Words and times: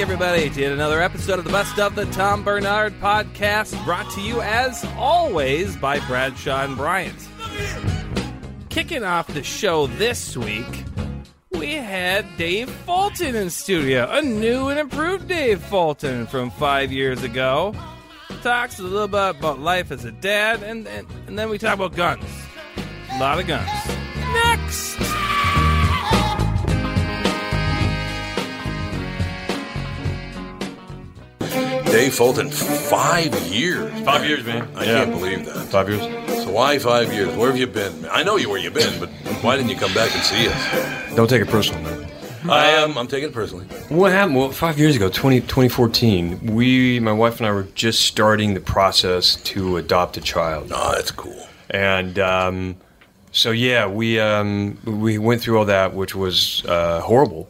Everybody, 0.00 0.48
to 0.48 0.64
another 0.64 1.02
episode 1.02 1.40
of 1.40 1.44
the 1.44 1.50
Best 1.50 1.76
of 1.80 1.96
the 1.96 2.04
Tom 2.06 2.44
Bernard 2.44 2.92
Podcast, 3.00 3.84
brought 3.84 4.08
to 4.12 4.20
you 4.20 4.40
as 4.40 4.84
always 4.96 5.76
by 5.76 5.98
Bradshaw 6.06 6.64
and 6.64 6.76
Bryant. 6.76 7.28
Kicking 8.68 9.02
off 9.02 9.26
the 9.26 9.42
show 9.42 9.88
this 9.88 10.36
week, 10.36 10.84
we 11.50 11.72
had 11.72 12.24
Dave 12.36 12.70
Fulton 12.70 13.34
in 13.34 13.50
studio, 13.50 14.08
a 14.08 14.22
new 14.22 14.68
and 14.68 14.78
improved 14.78 15.26
Dave 15.26 15.60
Fulton 15.62 16.28
from 16.28 16.50
five 16.52 16.92
years 16.92 17.24
ago. 17.24 17.74
Talks 18.42 18.78
a 18.78 18.84
little 18.84 19.08
bit 19.08 19.30
about 19.30 19.58
life 19.58 19.90
as 19.90 20.04
a 20.04 20.12
dad, 20.12 20.62
and, 20.62 20.86
and, 20.86 21.08
and 21.26 21.36
then 21.36 21.50
we 21.50 21.58
talk 21.58 21.74
about 21.74 21.96
guns. 21.96 22.24
A 23.10 23.18
lot 23.18 23.40
of 23.40 23.48
guns. 23.48 23.68
Next! 24.16 25.17
Dave 31.98 32.14
Fulton, 32.14 32.48
five 32.48 33.34
years. 33.50 33.90
Five 34.02 34.24
years, 34.24 34.44
man. 34.44 34.68
I 34.76 34.84
Yeah. 34.84 35.04
can't 35.04 35.10
believe 35.18 35.44
that. 35.46 35.66
Five 35.66 35.88
years. 35.88 36.02
So 36.44 36.50
why 36.52 36.78
five 36.78 37.12
years? 37.12 37.34
Where 37.34 37.48
have 37.50 37.58
you 37.58 37.66
been? 37.66 38.06
I 38.08 38.22
know 38.22 38.36
you 38.36 38.48
where 38.48 38.60
you've 38.60 38.72
been, 38.72 39.00
but 39.00 39.08
why 39.42 39.56
didn't 39.56 39.70
you 39.70 39.74
come 39.76 39.92
back 39.94 40.14
and 40.14 40.22
see 40.22 40.46
us? 40.46 41.16
Don't 41.16 41.28
take 41.28 41.42
it 41.42 41.48
personal, 41.48 41.82
man. 41.82 42.06
I 42.48 42.66
am. 42.66 42.96
I'm 42.96 43.08
taking 43.08 43.30
it 43.30 43.34
personally. 43.34 43.64
What 43.88 44.12
happened? 44.12 44.36
Well, 44.36 44.52
five 44.52 44.78
years 44.78 44.94
ago, 44.94 45.08
20, 45.08 45.40
2014, 45.40 46.54
we, 46.54 47.00
my 47.00 47.10
wife 47.10 47.38
and 47.38 47.48
I 47.48 47.50
were 47.50 47.66
just 47.74 48.02
starting 48.02 48.54
the 48.54 48.60
process 48.60 49.34
to 49.50 49.76
adopt 49.76 50.16
a 50.16 50.20
child. 50.20 50.70
Oh, 50.72 50.92
that's 50.94 51.10
cool. 51.10 51.48
And 51.70 52.16
um, 52.20 52.76
so, 53.32 53.50
yeah, 53.50 53.88
we 53.88 54.20
um, 54.20 54.78
we 54.84 55.18
went 55.18 55.40
through 55.42 55.58
all 55.58 55.64
that, 55.64 55.94
which 55.94 56.14
was 56.14 56.62
uh, 56.68 57.00
horrible. 57.00 57.48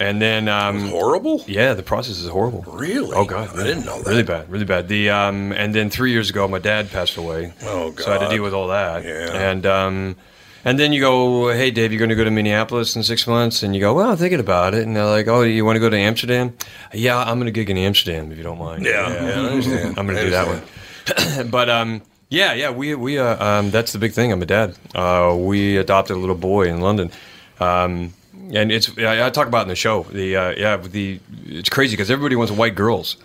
And 0.00 0.20
then, 0.20 0.48
um, 0.48 0.88
Horrible? 0.88 1.44
yeah, 1.46 1.74
the 1.74 1.82
process 1.82 2.18
is 2.20 2.28
horrible. 2.28 2.62
Really? 2.66 3.14
Oh 3.14 3.26
God, 3.26 3.50
I 3.54 3.64
didn't 3.64 3.84
know 3.84 3.98
that. 3.98 4.08
Really 4.08 4.22
bad, 4.22 4.50
really 4.50 4.64
bad. 4.64 4.88
The 4.88 5.10
um, 5.10 5.52
and 5.52 5.74
then 5.74 5.90
three 5.90 6.10
years 6.10 6.30
ago, 6.30 6.48
my 6.48 6.58
dad 6.58 6.90
passed 6.90 7.18
away. 7.18 7.52
Oh, 7.64 7.90
god. 7.90 8.04
So 8.04 8.10
I 8.10 8.14
had 8.14 8.28
to 8.28 8.34
deal 8.34 8.42
with 8.42 8.54
all 8.54 8.68
that. 8.68 9.04
Yeah. 9.04 9.50
And 9.50 9.66
um, 9.66 10.16
and 10.64 10.78
then 10.78 10.94
you 10.94 11.02
go, 11.02 11.52
hey 11.52 11.70
Dave, 11.70 11.92
you're 11.92 11.98
going 11.98 12.08
to 12.08 12.14
go 12.14 12.24
to 12.24 12.30
Minneapolis 12.30 12.96
in 12.96 13.02
six 13.02 13.26
months, 13.26 13.62
and 13.62 13.74
you 13.74 13.80
go, 13.82 13.92
well, 13.92 14.10
I'm 14.10 14.16
thinking 14.16 14.40
about 14.40 14.72
it, 14.72 14.86
and 14.86 14.96
they're 14.96 15.04
like, 15.04 15.28
oh, 15.28 15.42
you 15.42 15.66
want 15.66 15.76
to 15.76 15.80
go 15.80 15.90
to 15.90 15.96
Amsterdam? 15.98 16.56
Yeah, 16.94 17.18
I'm 17.18 17.36
going 17.38 17.44
to 17.44 17.52
gig 17.52 17.68
in 17.68 17.76
Amsterdam 17.76 18.32
if 18.32 18.38
you 18.38 18.42
don't 18.44 18.58
mind. 18.58 18.86
Yeah, 18.86 19.06
yeah, 19.12 19.42
I 19.42 19.44
understand. 19.50 19.98
I'm 19.98 20.06
going 20.06 20.16
to 20.16 20.24
do 20.24 20.30
that 20.30 20.46
one. 20.46 21.50
but 21.50 21.68
um, 21.68 22.00
yeah, 22.30 22.54
yeah, 22.54 22.70
we 22.70 22.94
we 22.94 23.18
uh, 23.18 23.44
um, 23.44 23.70
that's 23.70 23.92
the 23.92 23.98
big 23.98 24.12
thing. 24.12 24.32
I'm 24.32 24.40
a 24.40 24.46
dad. 24.46 24.78
Uh, 24.94 25.36
we 25.38 25.76
adopted 25.76 26.16
a 26.16 26.18
little 26.18 26.36
boy 26.36 26.68
in 26.68 26.80
London. 26.80 27.10
Um, 27.58 28.14
and 28.52 28.70
it's 28.72 28.96
I, 28.98 29.26
I 29.26 29.30
talk 29.30 29.46
about 29.46 29.62
in 29.62 29.68
the 29.68 29.76
show. 29.76 30.02
The 30.04 30.36
uh, 30.36 30.50
yeah, 30.56 30.76
the 30.76 31.20
it's 31.46 31.68
crazy 31.68 31.94
because 31.96 32.10
everybody 32.10 32.36
wants 32.36 32.52
white 32.52 32.74
girls. 32.74 33.16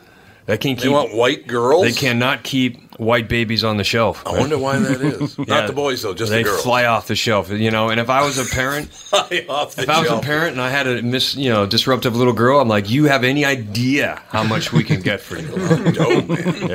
They 0.47 0.59
can't 0.59 0.79
They 0.79 0.89
want 0.89 1.15
white 1.15 1.47
girls? 1.47 1.81
They 1.85 1.91
cannot 1.91 2.43
keep 2.43 2.95
white 2.99 3.27
babies 3.27 3.63
on 3.63 3.77
the 3.77 3.83
shelf. 3.83 4.21
I 4.27 4.37
wonder 4.37 4.59
why 4.59 4.77
that 4.77 5.01
is. 5.01 5.35
Yeah. 5.39 5.45
Not 5.47 5.65
the 5.65 5.73
boys, 5.73 6.03
though, 6.03 6.13
just 6.13 6.31
they 6.31 6.43
the 6.43 6.49
girls. 6.49 6.61
fly 6.61 6.85
off 6.85 7.07
the 7.07 7.15
shelf, 7.15 7.49
you 7.49 7.71
know. 7.71 7.89
And 7.89 7.99
if 7.99 8.11
I 8.11 8.23
was 8.23 8.37
a 8.37 8.45
parent, 8.55 8.89
Fly 8.93 9.43
off 9.49 9.73
the 9.75 9.81
if 9.81 9.89
I 9.89 10.01
was 10.01 10.11
a 10.11 10.19
parent 10.19 10.51
and 10.51 10.61
I 10.61 10.69
had 10.69 10.85
a 10.85 11.01
mis, 11.01 11.35
you 11.35 11.49
know, 11.49 11.65
disruptive 11.65 12.15
little 12.15 12.31
girl, 12.31 12.59
I'm 12.59 12.67
like, 12.67 12.91
you 12.91 13.05
have 13.05 13.23
any 13.23 13.43
idea 13.43 14.21
how 14.29 14.43
much 14.43 14.71
we 14.71 14.83
can 14.83 15.01
get 15.01 15.19
for 15.19 15.35
you? 15.39 15.47
Oh, 15.99 16.21
man. 16.21 16.69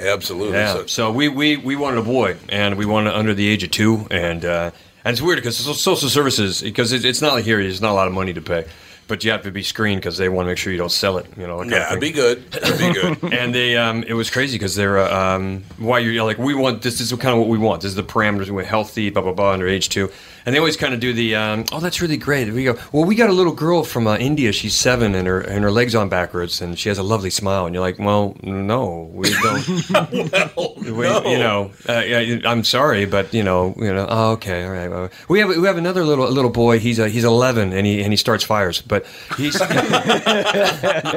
yeah. 0.00 0.12
Absolutely. 0.12 0.58
Yeah. 0.58 0.72
So- 0.74 0.86
So 0.86 1.12
we, 1.12 1.28
we, 1.28 1.56
we 1.58 1.76
wanted 1.76 1.98
a 1.98 2.02
boy, 2.02 2.36
and 2.48 2.76
we 2.76 2.84
wanted 2.84 3.14
under 3.14 3.32
the 3.32 3.46
age 3.46 3.62
of 3.62 3.70
two, 3.70 4.08
and 4.10 4.44
uh, 4.44 4.70
and 5.04 5.12
it's 5.12 5.22
weird 5.22 5.38
because 5.38 5.56
social 5.56 6.08
services 6.08 6.62
because 6.62 6.92
it's 6.92 7.22
not 7.22 7.34
like 7.34 7.44
here. 7.44 7.62
There's 7.62 7.80
not 7.80 7.90
a 7.92 7.94
lot 7.94 8.06
of 8.06 8.12
money 8.12 8.32
to 8.32 8.40
pay, 8.40 8.66
but 9.08 9.24
you 9.24 9.30
have 9.30 9.42
to 9.42 9.50
be 9.50 9.62
screened 9.62 10.00
because 10.00 10.16
they 10.16 10.28
want 10.28 10.46
to 10.46 10.50
make 10.50 10.58
sure 10.58 10.72
you 10.72 10.78
don't 10.78 10.92
sell 10.92 11.18
it. 11.18 11.26
You 11.36 11.46
know. 11.46 11.64
that 11.64 11.70
kind 11.70 11.72
of 11.72 11.78
yeah, 11.78 11.90
thing. 11.90 12.00
be 12.00 12.12
good. 12.12 12.50
Be 12.50 13.20
good. 13.20 13.32
and 13.38 13.54
they 13.54 13.76
um, 13.76 14.02
it 14.04 14.14
was 14.14 14.30
crazy 14.30 14.56
because 14.58 14.74
they're 14.74 14.98
uh, 14.98 15.36
um, 15.36 15.64
why 15.78 15.98
you're 15.98 16.24
like 16.24 16.38
we 16.38 16.54
want 16.54 16.82
this 16.82 17.00
is 17.00 17.12
kind 17.12 17.34
of 17.34 17.38
what 17.38 17.48
we 17.48 17.58
want 17.58 17.82
this 17.82 17.90
is 17.90 17.96
the 17.96 18.02
parameters 18.02 18.46
we 18.46 18.52
want 18.52 18.66
healthy 18.66 19.10
blah 19.10 19.22
blah 19.22 19.32
blah 19.32 19.52
under 19.52 19.68
age 19.68 19.88
two 19.88 20.10
and 20.46 20.54
they 20.54 20.58
always 20.58 20.76
kind 20.76 20.94
of 20.94 21.00
do 21.00 21.12
the 21.12 21.34
um, 21.34 21.64
oh 21.72 21.80
that's 21.80 22.00
really 22.00 22.16
great 22.16 22.52
we 22.52 22.64
go 22.64 22.78
well 22.92 23.04
we 23.04 23.14
got 23.14 23.30
a 23.30 23.32
little 23.32 23.52
girl 23.52 23.84
from 23.84 24.06
uh, 24.06 24.16
India 24.16 24.52
she's 24.52 24.74
seven 24.74 25.14
and 25.14 25.26
her 25.26 25.40
and 25.40 25.64
her 25.64 25.70
legs 25.70 25.94
on 25.94 26.08
backwards 26.08 26.60
and 26.60 26.78
she 26.78 26.88
has 26.88 26.98
a 26.98 27.02
lovely 27.02 27.30
smile 27.30 27.66
and 27.66 27.74
you're 27.74 27.82
like 27.82 27.98
well 27.98 28.36
no 28.42 29.10
we 29.12 29.30
don't 29.42 30.56
well, 30.56 30.74
we, 30.76 30.90
no. 30.90 31.22
you 31.26 31.38
know 31.38 31.70
uh, 31.88 32.48
I'm 32.48 32.64
sorry 32.64 33.04
but 33.04 33.32
you 33.32 33.42
know 33.42 33.74
you 33.76 33.92
know 33.92 34.06
oh, 34.08 34.32
okay 34.32 34.64
all 34.64 34.72
right 34.72 34.90
well, 34.90 35.10
we 35.28 35.40
have 35.40 35.48
we 35.48 35.66
have 35.66 35.78
another 35.78 36.04
little 36.04 36.30
little 36.30 36.50
boy 36.50 36.78
he's 36.78 36.98
uh, 37.00 37.06
he's 37.06 37.24
11 37.24 37.72
and 37.72 37.86
he 37.86 38.02
and 38.02 38.12
he 38.12 38.16
starts 38.16 38.44
fires 38.44 38.82
but 38.82 39.06
he's 39.36 39.58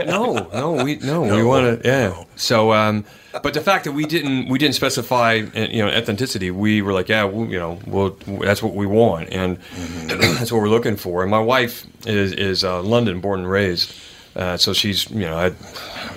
no, 0.05 0.49
no, 0.53 0.83
we 0.83 0.95
no, 0.97 1.21
we 1.21 1.43
want 1.43 1.81
to 1.81 1.87
yeah. 1.87 2.09
no. 2.09 2.27
So, 2.35 2.73
um, 2.73 3.05
but 3.41 3.53
the 3.53 3.61
fact 3.61 3.83
that 3.85 3.91
we 3.91 4.05
didn't 4.05 4.49
we 4.49 4.57
didn't 4.57 4.75
specify 4.75 5.41
uh, 5.55 5.59
you 5.59 5.85
know 5.85 5.89
authenticity, 5.89 6.51
we 6.51 6.81
were 6.81 6.93
like, 6.93 7.09
yeah, 7.09 7.29
you 7.29 7.59
know, 7.59 7.79
well, 7.85 8.17
that's 8.25 8.63
what 8.63 8.73
we 8.73 8.85
want, 8.85 9.29
and 9.29 9.57
that's 10.07 10.51
what 10.51 10.61
we're 10.61 10.69
looking 10.69 10.95
for. 10.95 11.21
And 11.21 11.31
my 11.31 11.39
wife 11.39 11.85
is 12.05 12.31
is 12.33 12.63
uh, 12.63 12.81
London 12.81 13.19
born 13.21 13.41
and 13.41 13.49
raised, 13.49 13.93
uh, 14.35 14.57
so 14.57 14.73
she's 14.73 15.09
you 15.11 15.21
know 15.21 15.37
had 15.37 15.55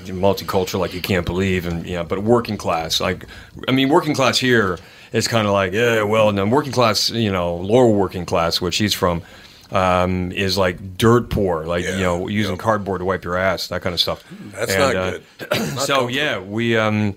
multicultural 0.06 0.80
like 0.80 0.94
you 0.94 1.02
can't 1.02 1.26
believe, 1.26 1.66
and 1.66 1.86
you 1.86 1.96
know, 1.96 2.04
but 2.04 2.20
working 2.20 2.56
class. 2.56 3.00
Like, 3.00 3.26
I 3.66 3.72
mean, 3.72 3.88
working 3.88 4.14
class 4.14 4.38
here 4.38 4.78
is 5.12 5.26
kind 5.26 5.46
of 5.46 5.52
like 5.52 5.72
yeah, 5.72 6.02
well, 6.02 6.28
and 6.28 6.38
then 6.38 6.50
working 6.50 6.72
class, 6.72 7.10
you 7.10 7.32
know, 7.32 7.56
lower 7.56 7.88
working 7.88 8.26
class, 8.26 8.60
which 8.60 8.74
she's 8.74 8.94
from. 8.94 9.22
Um, 9.70 10.32
is 10.32 10.56
like 10.58 10.96
dirt 10.96 11.30
poor, 11.30 11.64
like 11.66 11.84
you 11.84 11.98
know 11.98 12.28
using 12.28 12.56
cardboard 12.56 13.00
to 13.00 13.04
wipe 13.04 13.24
your 13.24 13.36
ass, 13.36 13.68
that 13.68 13.82
kind 13.82 13.94
of 13.94 14.00
stuff. 14.00 14.24
That's 14.52 14.72
And, 14.72 14.80
not 14.80 14.96
uh, 14.96 15.10
good. 15.10 15.22
Not 15.74 15.86
so 15.86 16.08
yeah, 16.08 16.38
we 16.38 16.76
um, 16.76 17.14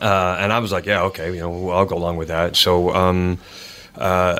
uh, 0.00 0.36
and 0.40 0.52
I 0.52 0.58
was 0.58 0.70
like, 0.72 0.86
yeah, 0.86 1.02
okay, 1.04 1.32
you 1.34 1.40
know, 1.40 1.70
I'll 1.70 1.86
go 1.86 1.96
along 1.96 2.16
with 2.18 2.28
that. 2.28 2.56
So 2.56 2.94
um, 2.94 3.38
uh, 3.96 4.36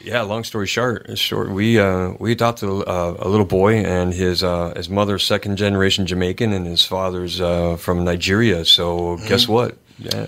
yeah, 0.00 0.22
long 0.22 0.42
story 0.44 0.66
short, 0.66 1.16
short, 1.18 1.50
we 1.50 1.78
uh, 1.78 2.12
we 2.18 2.32
adopted 2.32 2.68
a, 2.68 2.72
a 2.72 3.28
little 3.28 3.46
boy, 3.46 3.76
and 3.84 4.12
his 4.12 4.42
uh, 4.42 4.72
his 4.74 4.88
mother's 4.88 5.24
second 5.24 5.56
generation 5.56 6.06
Jamaican, 6.06 6.52
and 6.52 6.66
his 6.66 6.84
father's 6.84 7.40
uh, 7.40 7.76
from 7.76 8.04
Nigeria. 8.04 8.64
So 8.64 9.16
guess 9.28 9.46
Mhm. 9.46 9.48
what? 9.48 9.76
Yeah. 9.98 10.26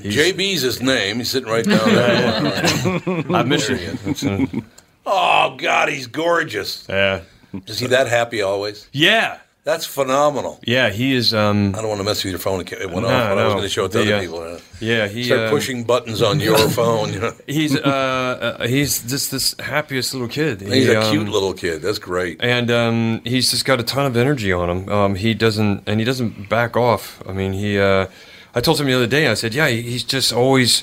He's- 0.00 0.16
JB's 0.16 0.62
his 0.62 0.82
name. 0.82 1.18
He's 1.18 1.30
sitting 1.30 1.48
right 1.48 1.64
down 1.64 1.88
there. 1.88 3.24
I 3.36 3.42
miss 3.44 3.68
you. 3.68 4.64
He. 5.04 5.10
Oh 5.10 5.56
God, 5.58 5.88
he's 5.88 6.06
gorgeous. 6.06 6.86
Yeah. 6.88 7.20
Is 7.66 7.78
he 7.78 7.86
that 7.88 8.08
happy 8.08 8.42
always? 8.42 8.88
Yeah. 8.92 9.38
That's 9.62 9.86
phenomenal. 9.86 10.60
Yeah, 10.66 10.90
he 10.90 11.14
is. 11.14 11.32
Um, 11.32 11.74
I 11.74 11.78
don't 11.80 11.88
want 11.88 11.98
to 12.00 12.04
mess 12.04 12.22
with 12.22 12.32
your 12.32 12.38
phone. 12.38 12.60
It 12.60 12.70
went 12.90 13.00
No, 13.00 13.06
off, 13.06 13.30
but 13.30 13.38
I 13.38 13.44
was 13.46 13.54
going 13.54 13.62
to 13.62 13.68
show 13.70 13.86
it 13.86 13.92
to 13.92 13.98
The, 14.04 14.04
other 14.04 14.16
uh, 14.16 14.20
people. 14.20 14.60
yeah, 14.86 15.08
he, 15.08 15.24
start 15.24 15.40
um, 15.40 15.50
pushing 15.50 15.84
buttons 15.84 16.20
on 16.20 16.38
your 16.38 16.58
phone. 16.68 17.14
You 17.14 17.20
know, 17.20 17.32
He's 17.46 17.74
uh, 17.80 18.56
uh, 18.60 18.66
he's 18.66 19.02
just 19.08 19.30
this 19.30 19.54
happiest 19.58 20.12
little 20.12 20.28
kid. 20.28 20.60
he's 20.60 20.86
a 20.90 21.00
um, 21.00 21.10
cute 21.10 21.28
little 21.30 21.54
kid. 21.54 21.80
That's 21.80 21.98
great. 21.98 22.42
and 22.42 22.70
um, 22.70 23.22
he's 23.24 23.50
just 23.50 23.64
got 23.64 23.80
a 23.80 23.84
ton 23.84 24.04
of 24.04 24.18
energy 24.18 24.52
on 24.52 24.68
him. 24.68 24.88
Um, 24.90 25.14
he 25.14 25.32
doesn't, 25.32 25.84
and 25.86 25.98
he 25.98 26.04
doesn't 26.04 26.50
back 26.50 26.76
off. 26.76 27.22
I 27.26 27.32
mean, 27.32 27.54
he. 27.54 27.78
Uh, 27.78 28.08
I 28.54 28.60
told 28.60 28.78
him 28.78 28.86
the 28.86 28.92
other 28.92 29.06
day. 29.06 29.28
I 29.28 29.34
said, 29.34 29.54
"Yeah, 29.54 29.68
he's 29.68 30.04
just 30.04 30.30
always, 30.30 30.82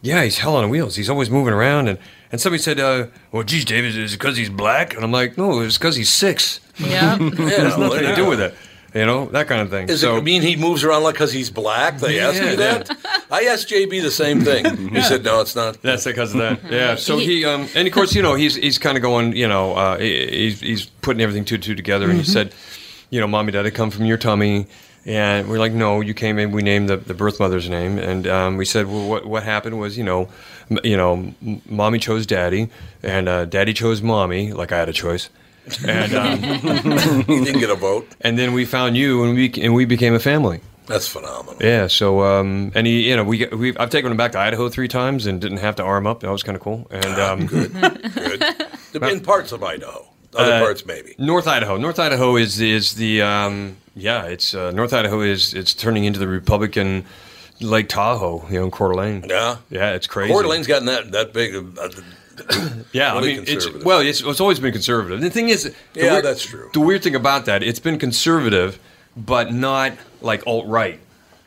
yeah, 0.00 0.22
he's 0.22 0.38
hell 0.38 0.54
on 0.54 0.70
wheels. 0.70 0.94
He's 0.94 1.10
always 1.10 1.28
moving 1.28 1.52
around." 1.54 1.88
And 1.88 1.98
and 2.32 2.40
somebody 2.40 2.62
said, 2.62 2.80
uh, 2.80 3.06
"Well, 3.32 3.42
geez, 3.42 3.64
David, 3.64 3.96
is 3.96 4.12
it 4.14 4.18
because 4.18 4.36
he's 4.36 4.50
black?" 4.50 4.94
And 4.94 5.04
I'm 5.04 5.12
like, 5.12 5.36
"No, 5.38 5.60
it's 5.60 5.78
because 5.78 5.96
he's 5.96 6.10
six. 6.10 6.60
Yeah. 6.78 7.16
it 7.20 7.34
has 7.38 7.76
nothing 7.78 8.00
to 8.02 8.14
do 8.14 8.26
with 8.26 8.40
it. 8.40 8.54
You 8.94 9.04
know, 9.04 9.26
that 9.26 9.46
kind 9.48 9.60
of 9.60 9.70
thing." 9.70 9.86
Does 9.86 10.00
so, 10.00 10.16
it 10.16 10.24
mean 10.24 10.42
he 10.42 10.56
moves 10.56 10.82
around 10.84 11.02
like 11.02 11.14
because 11.14 11.32
he's 11.32 11.50
black? 11.50 11.98
They 11.98 12.18
asked 12.20 12.40
me 12.42 12.54
that. 12.56 12.90
I 13.30 13.44
asked 13.44 13.68
JB 13.68 14.00
the 14.02 14.10
same 14.10 14.40
thing. 14.42 14.64
He 14.94 15.02
said, 15.02 15.22
"No, 15.24 15.40
it's 15.40 15.54
not." 15.56 15.82
That's 15.82 16.04
because 16.04 16.34
of 16.34 16.40
that. 16.40 16.60
Yeah. 16.72 16.94
So 16.96 17.18
he, 17.18 17.44
um, 17.44 17.68
and 17.74 17.86
of 17.86 17.92
course, 17.94 18.14
you 18.14 18.22
know, 18.22 18.34
he's 18.34 18.54
he's 18.54 18.78
kind 18.78 18.96
of 18.96 19.02
going, 19.02 19.34
you 19.36 19.48
know, 19.48 19.74
uh, 19.74 19.98
he- 19.98 20.26
he's 20.26 20.60
he's 20.60 20.86
putting 21.02 21.20
everything 21.20 21.44
two 21.44 21.58
two 21.58 21.74
together. 21.74 22.08
And 22.10 22.18
he 22.18 22.24
Mhm. 22.24 22.32
said, 22.32 22.54
you 23.10 23.20
know, 23.20 23.26
mommy, 23.26 23.52
dad, 23.52 23.66
I 23.66 23.70
come 23.70 23.90
from 23.90 24.04
your 24.06 24.18
tummy. 24.18 24.66
And 25.08 25.48
we're 25.48 25.60
like, 25.60 25.70
no, 25.70 26.00
you 26.00 26.14
came 26.14 26.36
in. 26.36 26.50
We 26.50 26.62
named 26.62 26.88
the, 26.88 26.96
the 26.96 27.14
birth 27.14 27.38
mother's 27.38 27.68
name, 27.70 27.96
and 27.96 28.26
um, 28.26 28.56
we 28.56 28.64
said, 28.64 28.88
well, 28.88 29.08
what 29.08 29.24
what 29.24 29.44
happened 29.44 29.78
was, 29.78 29.96
you 29.96 30.02
know, 30.02 30.22
m- 30.22 30.28
you 30.84 30.96
know, 30.96 31.32
mommy 31.68 31.98
chose 31.98 32.26
daddy, 32.26 32.68
and 33.02 33.28
uh, 33.28 33.44
daddy 33.44 33.72
chose 33.72 34.02
mommy, 34.02 34.52
like 34.52 34.72
I 34.72 34.78
had 34.78 34.88
a 34.88 34.92
choice, 34.92 35.28
and 35.86 36.14
um, 36.14 36.38
he 37.24 37.44
didn't 37.44 37.60
get 37.60 37.70
a 37.70 37.74
vote. 37.76 38.08
And 38.20 38.38
then 38.38 38.52
we 38.52 38.64
found 38.64 38.96
you, 38.96 39.24
and 39.24 39.34
we 39.34 39.52
and 39.62 39.74
we 39.74 39.84
became 39.84 40.14
a 40.14 40.18
family. 40.20 40.60
That's 40.86 41.08
phenomenal. 41.08 41.56
Yeah. 41.60 41.88
So, 41.88 42.22
um, 42.22 42.70
and 42.76 42.86
he, 42.86 43.08
you 43.08 43.16
know, 43.16 43.24
we 43.24 43.46
we 43.46 43.76
I've 43.76 43.90
taken 43.90 44.10
him 44.10 44.16
back 44.16 44.32
to 44.32 44.38
Idaho 44.38 44.68
three 44.68 44.86
times 44.88 45.26
and 45.26 45.40
didn't 45.40 45.58
have 45.58 45.74
to 45.76 45.82
arm 45.82 46.06
up. 46.06 46.20
That 46.20 46.30
was 46.30 46.44
kind 46.44 46.54
of 46.56 46.62
cool. 46.62 46.86
And 46.92 47.18
um, 47.20 47.46
good, 47.48 47.72
good. 48.14 49.02
In 49.02 49.20
parts 49.32 49.50
of 49.52 49.64
Idaho, 49.64 50.06
other 50.36 50.52
Uh, 50.52 50.60
parts 50.60 50.86
maybe. 50.86 51.14
North 51.18 51.48
Idaho. 51.48 51.76
North 51.76 51.98
Idaho 51.98 52.36
is 52.36 52.60
is 52.60 52.94
the 52.94 53.20
um, 53.22 53.76
yeah. 53.96 54.26
It's 54.26 54.54
uh, 54.54 54.70
North 54.70 54.92
Idaho 54.92 55.22
is 55.22 55.54
it's 55.54 55.74
turning 55.74 56.04
into 56.04 56.20
the 56.20 56.28
Republican 56.28 57.04
Lake 57.60 57.88
Tahoe. 57.88 58.44
You 58.50 58.58
know, 58.60 58.64
in 58.66 58.70
Coeur 58.70 58.92
d'Alene. 58.92 59.24
Yeah. 59.28 59.56
Yeah, 59.70 59.92
it's 59.94 60.06
crazy. 60.06 60.32
Coeur 60.32 60.42
d'Alene's 60.42 60.66
gotten 60.66 60.86
that 60.86 61.12
that 61.12 61.32
big. 61.32 61.54
Uh, 61.78 61.88
Yeah, 62.92 63.14
really 63.14 63.32
I 63.32 63.36
mean, 63.36 63.44
it's 63.48 63.66
well, 63.82 64.00
it's, 64.00 64.20
it's 64.20 64.40
always 64.40 64.60
been 64.60 64.72
conservative. 64.72 65.20
The 65.22 65.30
thing 65.30 65.48
is, 65.48 65.64
the 65.64 65.74
Yeah, 65.94 66.12
weird- 66.12 66.24
that's 66.26 66.44
true. 66.44 66.68
The 66.74 66.80
weird 66.80 67.02
thing 67.02 67.14
about 67.14 67.46
that, 67.46 67.62
it's 67.62 67.78
been 67.80 67.98
conservative, 67.98 68.78
but 69.16 69.52
not 69.54 69.92
like 70.20 70.46
alt 70.46 70.66
right. 70.66 71.00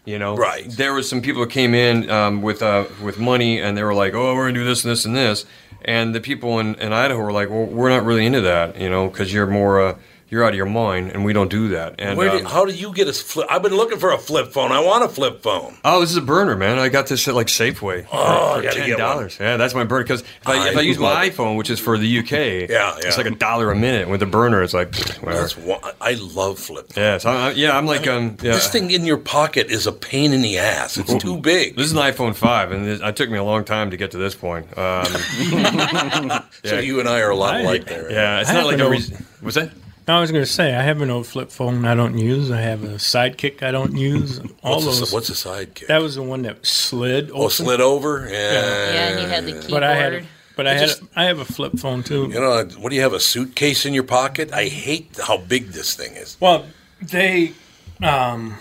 You 0.05 0.17
know, 0.17 0.35
Right. 0.35 0.65
There 0.67 0.93
was 0.95 1.07
some 1.07 1.21
people 1.21 1.43
who 1.43 1.49
came 1.49 1.75
in 1.75 2.09
um, 2.09 2.41
with 2.41 2.63
uh, 2.63 2.85
with 3.03 3.19
money, 3.19 3.61
and 3.61 3.77
they 3.77 3.83
were 3.83 3.93
like, 3.93 4.15
"Oh, 4.15 4.33
we're 4.33 4.47
gonna 4.47 4.59
do 4.59 4.65
this 4.65 4.83
and 4.83 4.91
this 4.91 5.05
and 5.05 5.15
this," 5.15 5.45
and 5.85 6.15
the 6.15 6.21
people 6.21 6.57
in, 6.59 6.73
in 6.75 6.91
Idaho 6.91 7.21
were 7.21 7.31
like, 7.31 7.51
"Well, 7.51 7.65
we're 7.65 7.89
not 7.89 8.03
really 8.03 8.25
into 8.25 8.41
that, 8.41 8.79
you 8.81 8.89
know, 8.89 9.07
because 9.09 9.31
you're 9.31 9.45
more 9.45 9.79
uh, 9.79 9.95
you're 10.29 10.43
out 10.43 10.49
of 10.49 10.55
your 10.55 10.65
mind, 10.65 11.11
and 11.11 11.23
we 11.25 11.33
don't 11.33 11.49
do 11.49 11.69
that." 11.69 11.95
And 11.99 12.17
Where 12.17 12.29
um, 12.29 12.37
do, 12.39 12.43
how 12.45 12.65
do 12.65 12.71
you 12.73 12.93
get 12.93 13.07
a 13.07 13.13
flip? 13.13 13.47
I've 13.49 13.61
been 13.61 13.75
looking 13.75 13.99
for 13.99 14.11
a 14.11 14.17
flip 14.17 14.51
phone. 14.51 14.71
I 14.71 14.79
want 14.79 15.03
a 15.03 15.09
flip 15.09 15.41
phone. 15.41 15.75
Oh, 15.83 15.99
this 16.01 16.11
is 16.11 16.17
a 16.17 16.21
burner, 16.21 16.55
man. 16.55 16.77
I 16.79 16.89
got 16.89 17.07
this 17.07 17.27
at 17.27 17.35
like 17.35 17.47
Safeway 17.47 18.03
for, 18.03 18.09
Oh, 18.13 18.53
I 18.53 18.55
for 18.57 18.61
gotta 18.63 18.75
ten 18.77 18.87
get 18.87 18.99
one. 18.99 19.07
dollars. 19.07 19.37
Yeah, 19.39 19.57
that's 19.57 19.73
my 19.73 19.83
burner. 19.83 20.03
Because 20.03 20.21
if 20.21 20.47
I, 20.47 20.69
if 20.69 20.77
I 20.77 20.79
I 20.79 20.83
use 20.83 20.97
my 20.99 21.25
it. 21.25 21.33
iPhone, 21.33 21.57
which 21.57 21.69
is 21.69 21.79
for 21.79 21.97
the 21.97 22.19
UK, 22.19 22.31
Yeah, 22.31 22.65
yeah. 22.69 22.95
it's 22.99 23.17
like 23.17 23.25
a 23.27 23.31
dollar 23.35 23.71
a 23.71 23.75
minute. 23.75 24.07
With 24.09 24.19
the 24.19 24.25
burner, 24.25 24.61
it's 24.63 24.73
like 24.73 24.93
whatever. 25.21 25.41
That's 25.41 25.57
one, 25.57 25.79
I 26.01 26.13
love 26.13 26.59
flip. 26.59 26.91
Yeah, 26.95 27.17
so 27.17 27.29
I, 27.31 27.51
yeah, 27.51 27.77
I'm 27.77 27.85
like 27.85 28.07
um, 28.07 28.37
yeah. 28.41 28.53
This 28.53 28.69
thing 28.69 28.91
in 28.91 29.05
your 29.05 29.17
pocket 29.17 29.67
is 29.71 29.87
a 29.87 29.91
pain 29.91 30.33
in 30.33 30.41
the 30.41 30.57
ass. 30.59 30.97
It's 30.97 31.13
too 31.15 31.37
big. 31.37 31.75
This 31.75 31.85
is 31.87 31.91
an 31.93 31.99
iPhone 31.99 32.35
five, 32.35 32.71
and 32.71 32.85
it, 32.87 33.01
it 33.01 33.15
took 33.15 33.29
me 33.29 33.37
a 33.37 33.43
long 33.43 33.63
time 33.65 33.91
to 33.91 33.97
get 33.97 34.11
to 34.11 34.17
this 34.17 34.35
point. 34.35 34.77
Um, 34.77 35.05
So 36.63 36.79
you 36.79 36.99
and 36.99 37.07
I 37.07 37.21
are 37.21 37.29
a 37.29 37.35
lot 37.35 37.55
I- 37.55 37.61
alike 37.61 37.85
there. 37.85 38.11
yeah, 38.11 38.41
it's 38.41 38.49
I 38.49 38.53
not 38.53 38.65
like 38.65 38.75
an 38.75 38.81
a 38.81 38.83
old- 38.85 38.91
reason. 38.93 39.25
What's 39.41 39.55
that? 39.55 39.71
No, 40.09 40.17
I 40.17 40.21
was 40.21 40.31
going 40.31 40.43
to 40.43 40.49
say 40.51 40.73
I 40.73 40.81
have 40.81 41.01
an 41.01 41.11
old 41.11 41.27
flip 41.27 41.51
phone 41.51 41.85
I 41.85 41.93
don't 41.93 42.17
use. 42.17 42.49
I 42.49 42.61
have 42.61 42.83
a 42.83 42.95
sidekick 42.95 43.61
I 43.61 43.69
don't 43.69 43.95
use. 43.95 44.39
All 44.63 44.81
What's 44.83 44.97
a, 44.97 44.99
those. 45.01 45.13
what's 45.13 45.29
a 45.29 45.33
sidekick? 45.33 45.85
that 45.85 46.01
was 46.01 46.15
the 46.15 46.23
one 46.23 46.41
that 46.41 46.65
slid. 46.65 47.29
oh, 47.31 47.47
slid 47.47 47.79
over. 47.79 48.27
Yeah. 48.27 48.33
Yeah, 48.33 49.09
and 49.09 49.21
you 49.21 49.27
had 49.27 49.45
the 49.45 49.51
keyboard. 49.51 49.69
But 49.69 49.83
I 49.83 49.93
had, 49.95 50.25
but 50.55 50.65
I 50.67 50.71
It 50.71 50.77
had, 50.79 50.87
just- 50.87 51.03
I 51.15 51.25
have 51.25 51.37
a 51.37 51.45
flip 51.45 51.77
phone 51.77 52.01
too. 52.01 52.23
You 52.23 52.39
know, 52.39 52.63
what 52.79 52.89
do 52.89 52.95
you 52.95 53.03
have? 53.03 53.13
A 53.13 53.19
suitcase 53.19 53.85
in 53.85 53.93
your 53.93 54.01
pocket? 54.03 54.51
I 54.51 54.65
hate 54.65 55.15
how 55.27 55.37
big 55.37 55.67
this 55.73 55.93
thing 55.93 56.13
is. 56.15 56.37
Well, 56.39 56.65
they, 57.03 57.53
um, 58.01 58.55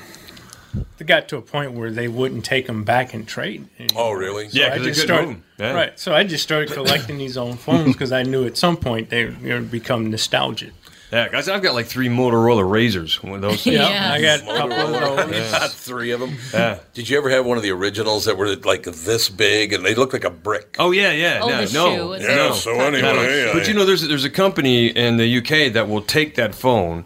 they 0.98 1.06
got 1.06 1.28
to 1.28 1.38
a 1.38 1.40
point 1.40 1.72
where 1.72 1.90
they 1.90 2.08
wouldn't 2.08 2.44
take 2.44 2.66
them 2.66 2.84
back 2.84 3.14
and 3.14 3.26
trade. 3.26 3.66
Oh, 3.96 4.12
really? 4.12 4.48
Yeah, 4.50 4.66
I 4.66 4.68
'cause 4.76 4.78
they 4.80 4.84
just 4.88 5.00
couldn't 5.00 5.06
started, 5.06 5.26
move 5.28 5.36
'em. 5.36 5.44
Yeah. 5.60 5.72
right. 5.72 5.98
So 5.98 6.14
I 6.14 6.24
just 6.24 6.44
started 6.44 6.72
collecting 6.72 7.16
these 7.16 7.38
old 7.38 7.58
phones 7.58 7.94
because 7.94 8.12
I 8.12 8.22
knew 8.22 8.44
at 8.46 8.58
some 8.58 8.76
point 8.76 9.08
they 9.08 9.24
would 9.24 9.70
become 9.70 10.10
nostalgic. 10.10 10.72
Yeah, 11.12 11.28
guys, 11.28 11.48
I've 11.48 11.62
got 11.62 11.74
like 11.74 11.86
three 11.86 12.08
Motorola 12.08 12.68
Razors. 12.68 13.22
One 13.22 13.36
of 13.36 13.40
those. 13.42 13.66
Yeah, 13.78 14.12
I 14.12 14.20
got 14.20 14.42
a 14.42 14.44
couple 14.44 14.72
of 14.72 15.30
those. 15.30 15.50
Got 15.50 15.70
three 15.70 16.10
of 16.10 16.20
them. 16.20 16.36
Yeah. 16.52 16.78
Did 16.94 17.08
you 17.08 17.16
ever 17.18 17.30
have 17.30 17.46
one 17.46 17.56
of 17.56 17.62
the 17.62 17.70
originals 17.70 18.24
that 18.24 18.36
were 18.36 18.56
like 18.56 18.84
this 18.84 19.28
big 19.28 19.72
and 19.72 19.84
they 19.84 19.94
looked 19.94 20.12
like 20.12 20.24
a 20.24 20.30
brick? 20.30 20.76
Oh 20.78 20.90
yeah, 20.90 21.12
yeah. 21.12 21.40
Oh, 21.42 21.48
no, 21.48 21.64
the 21.66 21.72
no, 21.72 22.16
shoe. 22.16 22.24
Yeah, 22.24 22.34
no. 22.36 22.52
so 22.52 22.72
anyway, 22.72 23.44
yeah, 23.44 23.52
but 23.52 23.68
you 23.68 23.74
know, 23.74 23.84
there's 23.84 24.06
there's 24.06 24.24
a 24.24 24.30
company 24.30 24.88
in 24.88 25.16
the 25.16 25.38
UK 25.38 25.72
that 25.72 25.88
will 25.88 26.02
take 26.02 26.34
that 26.36 26.54
phone, 26.54 27.04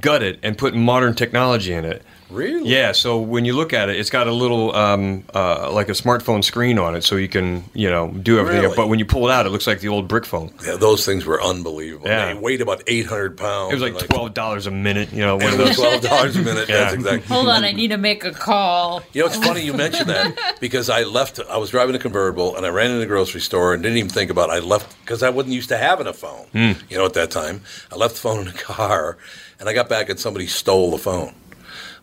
gut 0.00 0.22
it, 0.22 0.38
and 0.42 0.56
put 0.56 0.74
modern 0.74 1.14
technology 1.14 1.72
in 1.72 1.84
it. 1.84 2.02
Really? 2.32 2.68
Yeah. 2.68 2.92
So 2.92 3.20
when 3.20 3.44
you 3.44 3.52
look 3.54 3.72
at 3.72 3.88
it, 3.88 3.96
it's 3.96 4.10
got 4.10 4.26
a 4.26 4.32
little 4.32 4.74
um, 4.74 5.24
uh, 5.34 5.70
like 5.72 5.88
a 5.88 5.92
smartphone 5.92 6.42
screen 6.42 6.78
on 6.78 6.94
it, 6.94 7.02
so 7.04 7.16
you 7.16 7.28
can 7.28 7.64
you 7.74 7.90
know 7.90 8.08
do 8.10 8.38
everything. 8.38 8.62
Really? 8.62 8.76
But 8.76 8.88
when 8.88 8.98
you 8.98 9.04
pull 9.04 9.28
it 9.28 9.32
out, 9.32 9.46
it 9.46 9.50
looks 9.50 9.66
like 9.66 9.80
the 9.80 9.88
old 9.88 10.08
brick 10.08 10.24
phone. 10.24 10.52
Yeah, 10.64 10.76
those 10.76 11.04
things 11.04 11.24
were 11.26 11.42
unbelievable. 11.42 12.08
Yeah. 12.08 12.32
They 12.32 12.40
weighed 12.40 12.60
about 12.60 12.82
800 12.86 13.36
pounds. 13.36 13.72
It 13.72 13.74
was 13.76 13.82
like 13.82 14.00
and, 14.00 14.10
twelve 14.10 14.34
dollars 14.34 14.66
a 14.66 14.70
minute. 14.70 15.12
You 15.12 15.20
know, 15.20 15.36
one 15.36 15.52
of 15.52 15.58
those. 15.58 15.76
$12 15.76 16.36
a 16.36 16.38
minute. 16.42 16.68
Yeah. 16.72 16.78
That's 16.84 16.94
exactly. 16.94 17.28
Hold 17.28 17.48
on, 17.48 17.64
I 17.64 17.72
need 17.72 17.88
to 17.88 17.98
make 17.98 18.24
a 18.24 18.30
call. 18.30 19.02
You 19.12 19.22
know, 19.22 19.26
it's 19.26 19.36
funny 19.36 19.62
you 19.62 19.72
mentioned 19.74 20.08
that 20.08 20.56
because 20.60 20.88
I 20.88 21.02
left. 21.02 21.40
I 21.50 21.56
was 21.58 21.70
driving 21.70 21.94
a 21.94 21.98
convertible 21.98 22.56
and 22.56 22.64
I 22.64 22.68
ran 22.70 22.86
into 22.86 23.00
the 23.00 23.06
grocery 23.06 23.40
store 23.40 23.74
and 23.74 23.82
didn't 23.82 23.98
even 23.98 24.10
think 24.10 24.30
about. 24.30 24.48
It. 24.48 24.52
I 24.52 24.58
left 24.60 24.98
because 25.00 25.22
I 25.22 25.30
wasn't 25.30 25.54
used 25.54 25.68
to 25.68 25.76
having 25.76 26.06
a 26.06 26.12
phone. 26.12 26.46
Hmm. 26.52 26.72
You 26.88 26.98
know, 26.98 27.04
at 27.04 27.14
that 27.14 27.30
time, 27.30 27.62
I 27.90 27.96
left 27.96 28.14
the 28.14 28.20
phone 28.20 28.40
in 28.40 28.46
the 28.46 28.52
car, 28.58 29.18
and 29.58 29.68
I 29.68 29.72
got 29.72 29.88
back 29.88 30.08
and 30.08 30.18
somebody 30.18 30.46
stole 30.46 30.92
the 30.92 30.98
phone. 30.98 31.34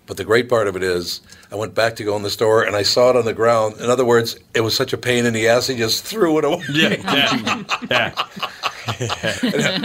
But 0.09 0.17
the 0.17 0.25
great 0.25 0.49
part 0.49 0.67
of 0.67 0.75
it 0.75 0.81
is, 0.81 1.21
I 1.51 1.55
went 1.55 1.75
back 1.75 1.95
to 1.97 2.03
go 2.03 2.15
in 2.15 2.23
the 2.23 2.31
store 2.31 2.63
and 2.63 2.75
I 2.75 2.81
saw 2.81 3.11
it 3.11 3.15
on 3.15 3.25
the 3.25 3.33
ground. 3.33 3.79
In 3.79 3.91
other 3.91 4.03
words, 4.03 4.37
it 4.55 4.61
was 4.61 4.75
such 4.75 4.91
a 4.91 4.97
pain 4.97 5.27
in 5.27 5.33
the 5.33 5.47
ass. 5.47 5.67
He 5.67 5.77
just 5.77 6.03
threw 6.03 6.39
it 6.39 6.45
away. 6.45 6.63
Yeah, 6.73 6.95
yeah, 7.13 7.63
yeah. 7.91 8.13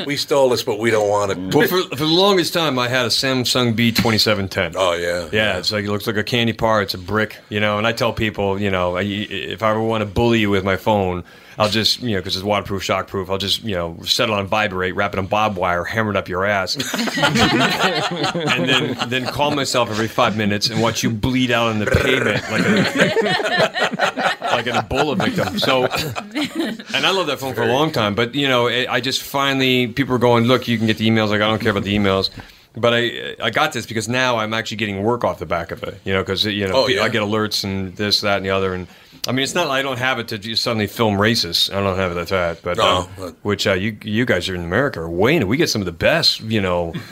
We 0.06 0.16
stole 0.16 0.48
this, 0.50 0.62
but 0.62 0.78
we 0.78 0.90
don't 0.90 1.08
want 1.08 1.32
it. 1.32 1.54
Well, 1.54 1.68
for, 1.68 1.82
for 1.82 1.96
the 1.96 2.06
longest 2.06 2.52
time, 2.54 2.78
I 2.78 2.88
had 2.88 3.06
a 3.06 3.10
Samsung 3.10 3.74
B 3.74 3.92
twenty 3.92 4.18
seven 4.18 4.48
ten. 4.48 4.74
oh 4.76 4.94
yeah, 4.94 5.28
Yeah, 5.32 5.58
it's 5.58 5.72
like 5.72 5.84
it 5.84 5.90
looks 5.90 6.06
like 6.06 6.16
a 6.16 6.24
candy 6.24 6.52
bar. 6.52 6.82
It's 6.82 6.94
a 6.94 6.98
brick, 6.98 7.38
you 7.48 7.60
know. 7.60 7.78
And 7.78 7.86
I 7.86 7.92
tell 7.92 8.12
people, 8.12 8.60
you 8.60 8.70
know, 8.70 8.96
I, 8.96 9.02
if 9.02 9.62
I 9.62 9.70
ever 9.70 9.80
want 9.80 10.02
to 10.02 10.06
bully 10.06 10.40
you 10.40 10.50
with 10.50 10.64
my 10.64 10.76
phone, 10.76 11.24
I'll 11.58 11.68
just, 11.68 12.02
you 12.02 12.12
know, 12.16 12.20
because 12.20 12.34
it's 12.34 12.44
waterproof, 12.44 12.82
shockproof, 12.82 13.30
I'll 13.30 13.38
just, 13.38 13.62
you 13.62 13.76
know, 13.76 13.96
set 14.02 14.28
it 14.28 14.32
on 14.32 14.46
vibrate, 14.48 14.96
wrap 14.96 15.12
it 15.12 15.18
on 15.18 15.26
bob 15.26 15.56
wire, 15.56 15.84
hammer 15.84 16.10
it 16.10 16.16
up 16.16 16.28
your 16.28 16.44
ass, 16.44 16.74
and 17.16 18.68
then 18.68 18.96
then 19.08 19.24
call 19.26 19.52
myself 19.52 19.88
every 19.90 20.08
five 20.08 20.36
minutes 20.36 20.68
and 20.68 20.82
watch 20.82 21.02
you 21.02 21.10
bleed 21.10 21.50
out 21.50 21.68
on 21.68 21.78
the 21.78 21.86
pavement 21.86 22.42
like 22.50 22.62
a 22.66 24.33
like 24.56 24.66
an 24.66 24.74
Ebola 24.74 25.16
victim. 25.16 25.58
So, 25.58 25.84
and 26.96 27.06
I 27.06 27.10
love 27.10 27.26
that 27.28 27.38
phone 27.38 27.54
for 27.54 27.62
a 27.62 27.72
long 27.72 27.90
time, 27.92 28.14
but 28.14 28.34
you 28.34 28.48
know, 28.48 28.66
it, 28.68 28.88
I 28.88 29.00
just 29.00 29.22
finally 29.22 29.86
people 29.88 30.14
are 30.14 30.18
going, 30.18 30.44
look, 30.44 30.66
you 30.68 30.78
can 30.78 30.86
get 30.86 30.98
the 30.98 31.08
emails. 31.08 31.28
Like 31.30 31.40
I 31.40 31.46
don't 31.48 31.60
care 31.60 31.70
about 31.72 31.84
the 31.84 31.96
emails. 31.96 32.30
but 32.76 32.92
I 32.94 33.36
I 33.40 33.50
got 33.50 33.72
this 33.72 33.86
because 33.86 34.08
now 34.08 34.36
I'm 34.38 34.52
actually 34.54 34.78
getting 34.78 35.02
work 35.02 35.22
off 35.24 35.38
the 35.38 35.46
back 35.46 35.70
of 35.70 35.82
it. 35.84 36.00
You 36.04 36.12
know, 36.14 36.22
because 36.22 36.44
you 36.44 36.66
know 36.66 36.74
Oh, 36.84 36.88
yeah. 36.88 37.02
I 37.02 37.08
get 37.08 37.22
alerts 37.22 37.64
and 37.64 37.94
this, 37.96 38.20
that, 38.22 38.38
and 38.38 38.46
the 38.46 38.50
other. 38.50 38.74
And 38.74 38.86
I 39.26 39.32
mean, 39.32 39.42
it's 39.42 39.54
not 39.54 39.68
like 39.68 39.80
I 39.80 39.82
don't 39.82 39.98
have 39.98 40.18
it 40.18 40.28
to 40.28 40.38
just 40.38 40.62
suddenly 40.62 40.86
film 40.86 41.20
races. 41.20 41.70
I 41.72 41.80
don't 41.80 41.96
have 41.96 42.12
it 42.12 42.18
at 42.18 42.28
that. 42.28 42.62
But 42.62 42.76
No. 42.76 43.08
uh, 43.20 43.30
which 43.42 43.66
uh, 43.66 43.72
you 43.72 43.96
you 44.02 44.24
guys 44.24 44.48
are 44.48 44.54
in 44.54 44.62
America 44.64 45.00
are 45.00 45.08
way 45.08 45.34
into. 45.34 45.46
We 45.46 45.56
get 45.56 45.70
some 45.70 45.80
of 45.80 45.86
the 45.86 45.92
best, 45.92 46.40
you 46.40 46.60
know, 46.60 46.92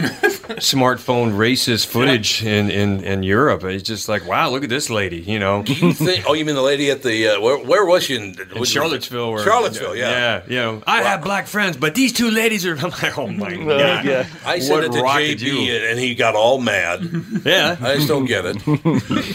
smartphone 0.60 1.32
racist 1.32 1.86
footage 1.86 2.44
in, 2.44 2.70
in 2.70 3.02
in 3.04 3.22
Europe. 3.22 3.64
It's 3.64 3.82
just 3.82 4.08
like 4.08 4.26
wow, 4.26 4.50
look 4.50 4.62
at 4.64 4.68
this 4.68 4.90
lady. 4.90 5.20
You 5.20 5.38
know. 5.38 5.62
Do 5.62 5.72
you 5.72 5.92
think? 5.92 6.24
Oh, 6.28 6.34
you 6.34 6.44
mean 6.44 6.54
the 6.54 6.62
lady 6.62 6.90
at 6.90 7.02
the 7.02 7.28
uh, 7.28 7.40
where? 7.40 7.58
Where 7.58 7.84
was 7.86 8.04
she 8.04 8.16
in, 8.16 8.36
In 8.54 8.64
Charlottesville, 8.64 9.20
or 9.28 9.42
Charlottesville, 9.42 9.96
yeah. 9.96 10.10
yeah, 10.10 10.42
you 10.48 10.56
know, 10.56 10.82
I 10.86 11.02
have 11.02 11.22
black 11.22 11.46
friends, 11.46 11.76
but 11.76 11.94
these 11.94 12.12
two 12.12 12.30
ladies 12.30 12.66
are. 12.66 12.76
I'm 12.82 12.90
like, 12.90 13.16
oh 13.18 13.28
my 13.28 13.54
god, 13.56 14.04
yeah. 14.04 14.26
I 14.44 14.58
sent 14.58 14.72
What 14.72 14.84
it 14.84 14.92
to 14.92 15.02
rocket 15.02 15.38
JB 15.38 15.90
and 15.90 15.98
he 15.98 16.14
got 16.14 16.34
all 16.34 16.60
mad. 16.60 17.08
Yeah. 17.44 17.76
I 17.80 17.94
just 17.94 18.08
don't 18.08 18.24
get 18.26 18.44
it. 18.44 18.56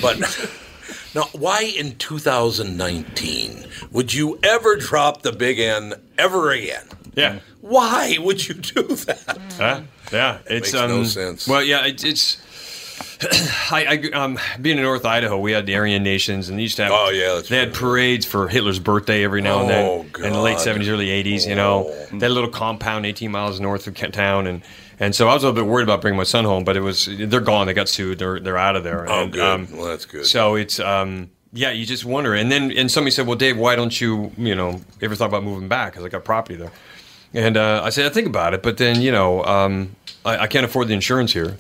But 0.02 0.20
now, 1.16 1.24
why 1.34 1.62
in 1.62 1.96
2019 1.98 3.66
would 3.92 4.14
you 4.14 4.40
ever 4.44 4.76
drop 4.76 5.22
the 5.22 5.32
big 5.32 5.60
N 5.60 5.94
ever 6.18 6.52
again? 6.52 6.86
Yeah. 7.16 7.40
Why 7.62 8.18
would 8.20 8.48
you 8.48 8.56
do 8.56 8.84
that? 8.84 9.38
Huh? 9.58 9.82
Yeah, 10.12 10.40
it's 10.46 10.72
makes 10.72 10.76
um, 10.76 10.90
no 10.90 11.04
sense. 11.04 11.48
Well, 11.48 11.64
yeah, 11.64 11.86
it, 11.86 12.04
it's. 12.04 12.38
I, 13.72 13.86
I 14.14 14.18
um, 14.18 14.40
being 14.62 14.78
in 14.78 14.84
North 14.84 15.06
Idaho, 15.06 15.38
we 15.40 15.52
had 15.52 15.66
the 15.66 15.76
Aryan 15.76 16.04
Nations, 16.04 16.50
and 16.50 16.58
they 16.58 16.64
used 16.64 16.78
to 16.78 16.84
have. 16.84 16.92
Oh, 16.94 17.10
yeah, 17.10 17.42
they 17.48 17.58
had 17.58 17.74
parades 17.74 18.26
for 18.26 18.48
Hitler's 18.48 18.80
birthday 18.80 19.24
every 19.24 19.42
now 19.42 19.62
and 19.62 19.70
then 19.70 19.86
Oh, 19.86 20.24
in 20.24 20.34
the 20.34 20.42
late 20.42 20.60
seventies, 20.60 20.88
early 20.88 21.10
eighties. 21.10 21.46
You 21.46 21.56
know, 21.56 21.94
they 22.12 22.26
had 22.26 22.32
little 22.32 22.50
compound 22.50 23.06
eighteen 23.06 23.32
miles 23.32 23.60
north 23.60 23.88
of 23.88 23.96
town, 24.12 24.48
and 24.48 24.62
and 25.00 25.16
so 25.16 25.28
I 25.28 25.34
was 25.34 25.44
a 25.44 25.48
little 25.48 25.64
bit 25.64 25.70
worried 25.70 25.84
about 25.84 26.02
bringing 26.02 26.18
my 26.18 26.24
son 26.24 26.46
home, 26.46 26.64
but 26.64 26.76
it 26.76 26.82
was 26.82 27.08
they're 27.12 27.40
gone. 27.40 27.68
They 27.68 27.74
got 27.74 27.90
sued. 27.90 28.20
They're 28.20 28.40
they're 28.40 28.58
out 28.58 28.76
of 28.76 28.84
there. 28.84 29.10
Oh, 29.10 29.24
and, 29.24 29.32
good. 29.32 29.42
um, 29.42 29.68
well, 29.72 29.86
that's 29.86 30.06
good. 30.06 30.26
so 30.26 30.56
it's 30.56 30.80
um 30.80 31.30
yeah, 31.54 31.72
you 31.72 31.86
just 31.86 32.06
wonder. 32.06 32.34
And 32.34 32.52
then 32.52 32.72
and 32.72 32.92
somebody 32.92 33.12
said, 33.12 33.28
"Well, 33.28 33.38
Dave, 33.38 33.58
why 33.58 33.76
don't 33.76 34.00
you 34.00 34.32
you 34.38 34.56
know 34.56 34.82
ever 35.02 35.16
thought 35.16 35.30
about 35.30 35.44
moving 35.44 35.68
back? 35.68 35.94
Because 35.94 36.06
I 36.06 36.10
got 36.10 36.24
property 36.24 36.56
there." 36.56 36.72
And 37.34 37.58
uh, 37.58 37.82
I 37.84 37.90
said, 37.90 38.06
"I 38.06 38.10
think 38.10 38.28
about 38.28 38.54
it, 38.54 38.64
but 38.64 38.78
then 38.78 39.02
you 39.02 39.12
know 39.12 39.44
um, 39.44 39.96
I, 40.26 40.40
I 40.40 40.48
can't 40.48 40.66
afford 40.66 40.88
the 40.88 40.94
insurance 40.94 41.34
here 41.34 41.58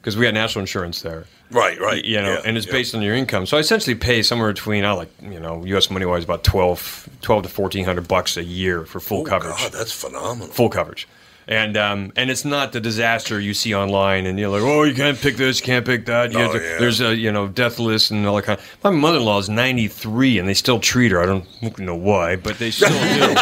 because 0.00 0.16
we 0.16 0.24
got 0.24 0.34
national 0.34 0.60
insurance 0.60 1.02
there." 1.02 1.26
right, 1.50 1.80
right. 1.80 2.04
You 2.04 2.20
know, 2.22 2.34
yeah, 2.34 2.42
and 2.44 2.56
it's 2.56 2.66
yeah. 2.66 2.72
based 2.72 2.94
on 2.94 3.02
your 3.02 3.14
income. 3.14 3.46
So 3.46 3.56
I 3.56 3.60
essentially 3.60 3.96
pay 3.96 4.22
somewhere 4.22 4.52
between, 4.52 4.84
I 4.84 4.92
like, 4.92 5.10
you 5.20 5.40
know, 5.40 5.64
U.S. 5.64 5.90
money 5.90 6.06
wise, 6.06 6.22
about 6.22 6.44
12, 6.44 7.08
12 7.22 7.42
to 7.42 7.48
fourteen 7.48 7.84
hundred 7.84 8.08
bucks 8.08 8.36
a 8.36 8.44
year 8.44 8.84
for 8.84 9.00
full 9.00 9.24
coverage. 9.24 9.52
Oh, 9.52 9.56
coverage 9.56 9.72
God, 9.72 9.78
that's 9.78 9.92
phenomenal. 9.92 10.48
full 10.48 10.68
coverage. 10.68 11.08
And 11.50 11.76
um, 11.76 12.12
and 12.14 12.30
it's 12.30 12.44
not 12.44 12.70
the 12.70 12.80
disaster 12.80 13.40
you 13.40 13.54
see 13.54 13.74
online, 13.74 14.24
and 14.26 14.38
you're 14.38 14.48
like, 14.50 14.62
oh, 14.62 14.84
you 14.84 14.94
can't 14.94 15.18
pick 15.18 15.36
this, 15.36 15.58
you 15.58 15.66
can't 15.66 15.84
pick 15.84 16.06
that. 16.06 16.30
You 16.32 16.38
Oh, 16.38 16.52
to- 16.52 16.58
yeah. 16.62 16.78
There's 16.78 17.00
a 17.00 17.12
you 17.16 17.32
know 17.32 17.48
death 17.48 17.80
list 17.80 18.12
and 18.12 18.24
all 18.24 18.36
that 18.36 18.44
kind. 18.44 18.60
Of, 18.60 18.84
My 18.84 18.90
mother-in-law 18.90 19.40
is 19.40 19.48
93, 19.48 20.38
and 20.38 20.48
they 20.48 20.54
still 20.54 20.78
treat 20.78 21.10
her. 21.10 21.20
I 21.20 21.26
don't 21.26 21.44
know 21.80 21.96
why, 21.96 22.36
but 22.36 22.58
they 22.60 22.70
still 22.70 22.88
do. 22.88 22.94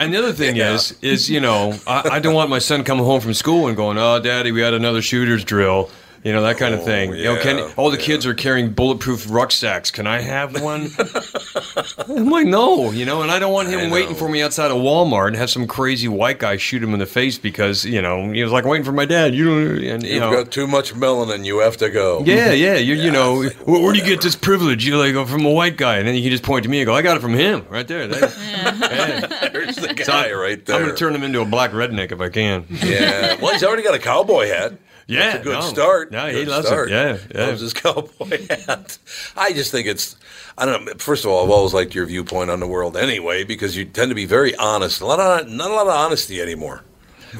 and 0.00 0.14
the 0.14 0.18
other 0.18 0.32
thing 0.32 0.56
is, 0.56 0.96
is 1.02 1.28
you 1.30 1.40
know, 1.40 1.74
I, 1.86 2.08
I 2.12 2.18
don't 2.20 2.34
want 2.34 2.48
my 2.50 2.60
son 2.60 2.82
coming 2.84 3.04
home 3.04 3.20
from 3.20 3.34
school 3.34 3.66
and 3.68 3.76
going, 3.76 3.98
oh, 3.98 4.18
daddy, 4.20 4.52
we 4.52 4.60
had 4.62 4.72
another 4.74 5.02
shooter's 5.02 5.44
drill. 5.44 5.90
You 6.24 6.32
know 6.32 6.42
that 6.42 6.58
kind 6.58 6.74
of 6.74 6.82
thing. 6.84 7.14
you 7.14 7.24
know, 7.24 7.40
can 7.40 7.58
Oh, 7.60 7.72
all 7.76 7.90
the 7.92 7.96
kids 7.96 8.26
are 8.26 8.34
carrying 8.34 8.70
bulletproof 8.72 9.30
rucksacks? 9.30 9.92
Can 9.92 10.06
I 10.08 10.20
have 10.20 10.60
one? 10.60 10.88
I'm 12.08 12.30
like, 12.30 12.46
no, 12.46 12.90
you 12.90 13.04
know, 13.04 13.22
and 13.22 13.30
I 13.30 13.38
don't 13.38 13.52
want 13.52 13.68
him 13.68 13.90
waiting 13.90 14.14
for 14.14 14.28
me 14.28 14.42
outside 14.42 14.70
of 14.70 14.76
Walmart 14.78 15.28
and 15.28 15.36
have 15.36 15.50
some 15.50 15.66
crazy 15.66 16.08
white 16.08 16.38
guy 16.38 16.56
shoot 16.56 16.82
him 16.82 16.92
in 16.92 16.98
the 16.98 17.06
face 17.06 17.38
because 17.38 17.84
you 17.84 18.00
know 18.02 18.30
he 18.32 18.42
was 18.42 18.52
like 18.52 18.64
waiting 18.64 18.84
for 18.84 18.92
my 18.92 19.04
dad. 19.04 19.34
You 19.34 19.44
know, 19.44 19.92
and 19.92 20.02
you 20.02 20.14
You've 20.14 20.20
know, 20.20 20.30
got 20.44 20.50
too 20.52 20.66
much 20.66 20.94
melanin. 20.94 21.44
You 21.44 21.58
have 21.60 21.76
to 21.78 21.90
go. 21.90 22.22
yeah, 22.24 22.52
yeah, 22.52 22.74
you 22.76 22.94
you 22.94 23.10
know, 23.10 23.34
like, 23.34 23.56
where, 23.66 23.82
where 23.82 23.92
do 23.92 23.98
you 23.98 24.04
get 24.04 24.20
this 24.20 24.36
privilege? 24.36 24.86
You're 24.86 24.98
like, 24.98 25.14
oh, 25.14 25.24
from 25.26 25.44
a 25.44 25.50
white 25.52 25.76
guy, 25.76 25.98
and 25.98 26.06
then 26.08 26.14
you 26.14 26.22
can 26.22 26.30
just 26.30 26.42
point 26.44 26.62
to 26.64 26.68
me 26.68 26.80
and 26.80 26.86
go, 26.86 26.94
I 26.94 27.02
got 27.02 27.16
it 27.16 27.20
from 27.20 27.34
him 27.34 27.64
right 27.68 27.86
there. 27.86 28.06
That- 28.06 28.36
yeah. 29.40 29.48
There's 29.52 29.76
the 29.76 29.94
guy 29.94 30.02
So 30.04 30.12
I- 30.12 30.32
right 30.32 30.64
there. 30.64 30.76
I'm 30.76 30.82
going 30.82 30.94
to 30.94 30.98
turn 30.98 31.14
him 31.14 31.22
into 31.22 31.40
a 31.40 31.44
black 31.44 31.70
redneck 31.72 32.12
if 32.12 32.20
I 32.20 32.28
can. 32.28 32.64
Yeah. 32.70 33.36
Well, 33.40 33.52
he's 33.52 33.64
already 33.64 33.82
got 33.82 33.94
a 33.94 33.98
cowboy 33.98 34.46
hat. 34.48 34.72
Yeah, 35.08 35.30
That's 35.30 35.40
a 35.40 35.42
good 35.44 35.52
no. 35.54 35.60
start. 35.62 36.12
Yeah, 36.12 36.26
he 36.28 36.32
Good 36.44 36.48
loves 36.48 36.70
it. 36.70 36.90
Yeah, 36.90 37.18
yeah. 37.34 37.46
Loves 37.46 37.62
his 37.62 37.72
cowboy 37.72 38.46
hat. 38.46 38.98
I 39.36 39.52
just 39.52 39.72
think 39.72 39.88
it's. 39.88 40.16
I 40.58 40.66
don't 40.66 40.84
know. 40.84 40.92
First 40.98 41.24
of 41.24 41.30
all, 41.30 41.42
I've 41.44 41.50
always 41.50 41.72
liked 41.72 41.94
your 41.94 42.04
viewpoint 42.04 42.50
on 42.50 42.60
the 42.60 42.66
world 42.66 42.94
anyway 42.94 43.42
because 43.42 43.74
you 43.74 43.86
tend 43.86 44.10
to 44.10 44.14
be 44.14 44.26
very 44.26 44.54
honest. 44.56 45.00
A 45.00 45.06
lot 45.06 45.18
of 45.18 45.48
not 45.48 45.70
a 45.70 45.74
lot 45.74 45.86
of 45.86 45.94
honesty 45.94 46.42
anymore. 46.42 46.84